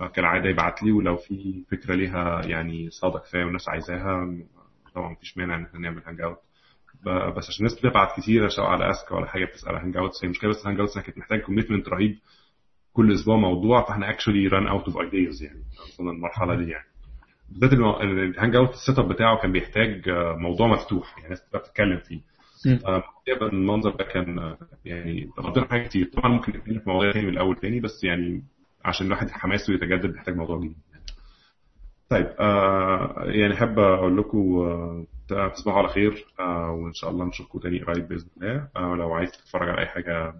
آه، 0.00 0.08
كالعادة 0.08 0.48
يبعت 0.48 0.82
لي 0.82 0.92
ولو 0.92 1.16
في 1.16 1.64
فكرة 1.70 1.94
ليها 1.94 2.42
يعني 2.46 2.90
صادق 2.90 3.22
كفاية 3.22 3.44
والناس 3.44 3.68
عايزاها 3.68 4.36
طبعا 4.94 5.12
مفيش 5.12 5.38
مانع 5.38 5.54
إن 5.56 5.64
إحنا 5.64 5.80
نعمل 5.80 6.02
hangout. 6.06 6.38
بس 7.36 7.48
عشان 7.48 7.66
الناس 7.66 7.80
بتبعت 7.80 8.20
كتير 8.20 8.48
سواء 8.48 8.66
على 8.68 8.90
اسك 8.90 9.10
ولا 9.12 9.26
حاجة 9.26 9.44
بتسأل 9.44 9.76
hangout. 9.76 10.10
هي 10.22 10.26
المشكلة 10.26 10.50
بس 10.50 10.62
ال 10.62 10.80
hangout 10.80 10.98
كانت 10.98 11.18
محتاج 11.18 11.40
commitment 11.40 11.88
رهيب 11.88 12.18
كل 12.92 13.12
أسبوع 13.14 13.36
موضوع 13.36 13.82
فإحنا 13.84 14.10
actually 14.10 14.48
ran 14.48 14.66
out 14.66 14.84
of 14.84 14.96
ideas 14.96 15.42
يعني 15.42 15.62
وصلنا 15.82 16.10
المرحله 16.10 16.54
دي 16.54 16.70
يعني. 16.70 16.86
بالذات 17.48 17.72
ال 18.02 18.56
hangout 18.56 18.70
ال 18.70 18.98
setup 18.98 19.08
بتاعه 19.08 19.38
كان 19.42 19.52
بيحتاج 19.52 20.08
آه، 20.08 20.36
موضوع 20.38 20.66
مفتوح 20.66 21.12
يعني 21.14 21.24
الناس 21.24 21.46
تبقى 21.48 21.58
بتتكلم 21.58 21.98
فيه. 21.98 22.20
مم. 22.66 22.78
آه، 22.86 23.02
تقريبا 23.26 23.46
المنظر 23.52 23.90
ده 23.90 24.04
كان 24.04 24.38
آه، 24.38 24.58
يعني 24.84 25.30
قضينا 25.36 25.66
حاجات 25.66 25.88
كتير. 25.88 26.10
طبعا 26.12 26.28
ممكن 26.28 26.52
نتكلم 26.52 26.78
في 26.78 26.90
مواضيع 26.90 27.12
تاني 27.12 27.26
من 27.26 27.32
الأول 27.32 27.56
تاني 27.56 27.80
بس 27.80 28.04
يعني 28.04 28.42
عشان 28.84 29.06
الواحد 29.06 29.30
حماسه 29.30 29.72
يتجدد 29.74 30.14
محتاج 30.14 30.36
موضوع 30.36 30.58
جديد. 30.58 30.76
طيب 32.08 32.26
آه 32.40 33.24
يعني 33.26 33.54
احب 33.54 33.78
أقول 33.78 34.16
لكم 34.18 34.38
آه 34.38 35.48
تصبحوا 35.48 35.78
على 35.78 35.88
خير 35.88 36.24
آه 36.40 36.70
وإن 36.70 36.92
شاء 36.92 37.10
الله 37.10 37.24
نشوفكم 37.24 37.58
تاني 37.58 37.82
قريب 37.82 38.08
بإذن 38.08 38.26
الله. 38.36 38.68
آه 38.76 38.94
لو 38.96 39.12
عايز 39.14 39.30
تتفرج 39.32 39.68
على 39.68 39.80
أي 39.80 39.86
حاجة 39.86 40.34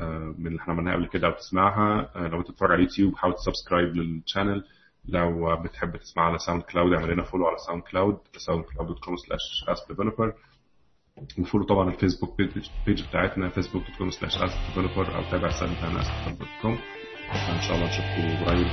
آه 0.00 0.34
من 0.38 0.46
اللي 0.46 0.58
إحنا 0.60 0.74
عملناها 0.74 0.94
قبل 0.94 1.06
كده 1.06 1.26
أو 1.26 1.32
تسمعها 1.32 2.10
آه 2.16 2.28
لو 2.28 2.38
أنت 2.38 2.50
بتتفرج 2.50 2.70
على 2.70 2.78
اليوتيوب 2.78 3.16
حاول 3.16 3.34
ت 3.34 3.40
subscribe 3.40 3.96
لل 3.96 4.11
channel 4.11 4.64
لو 5.08 5.56
بتحب 5.56 5.96
تسمع 5.96 6.22
على 6.22 6.38
ساوند 6.38 6.62
كلاود 6.62 6.92
اعمل 6.92 7.12
لنا 7.12 7.22
follow 7.22 7.46
على 7.46 7.58
ساوند 7.58 7.82
كلاود 7.82 8.18
soundcloud.com 8.36 9.16
slash 9.16 9.74
ask 9.74 9.94
developer. 9.94 10.32
و 11.38 11.42
follow 11.42 11.64
طبعا 11.64 11.88
الفيسبوك 11.90 12.36
page, 12.86 13.02
بتاعتنا 13.08 13.50
facebook.com 13.50 14.10
slash 14.10 14.34
ask 14.34 14.74
developer 14.74 15.14
أو 15.14 15.30
تابع 15.30 15.48
ال 15.48 15.54
site 15.54 15.78
بتاعنا 15.78 16.02
ask 16.02 16.28
developer.com 16.28 16.76
إن 17.56 17.60
شاء 17.60 17.76
الله 17.76 17.86
نشوفكم 17.88 18.44
قريب. 18.44 18.66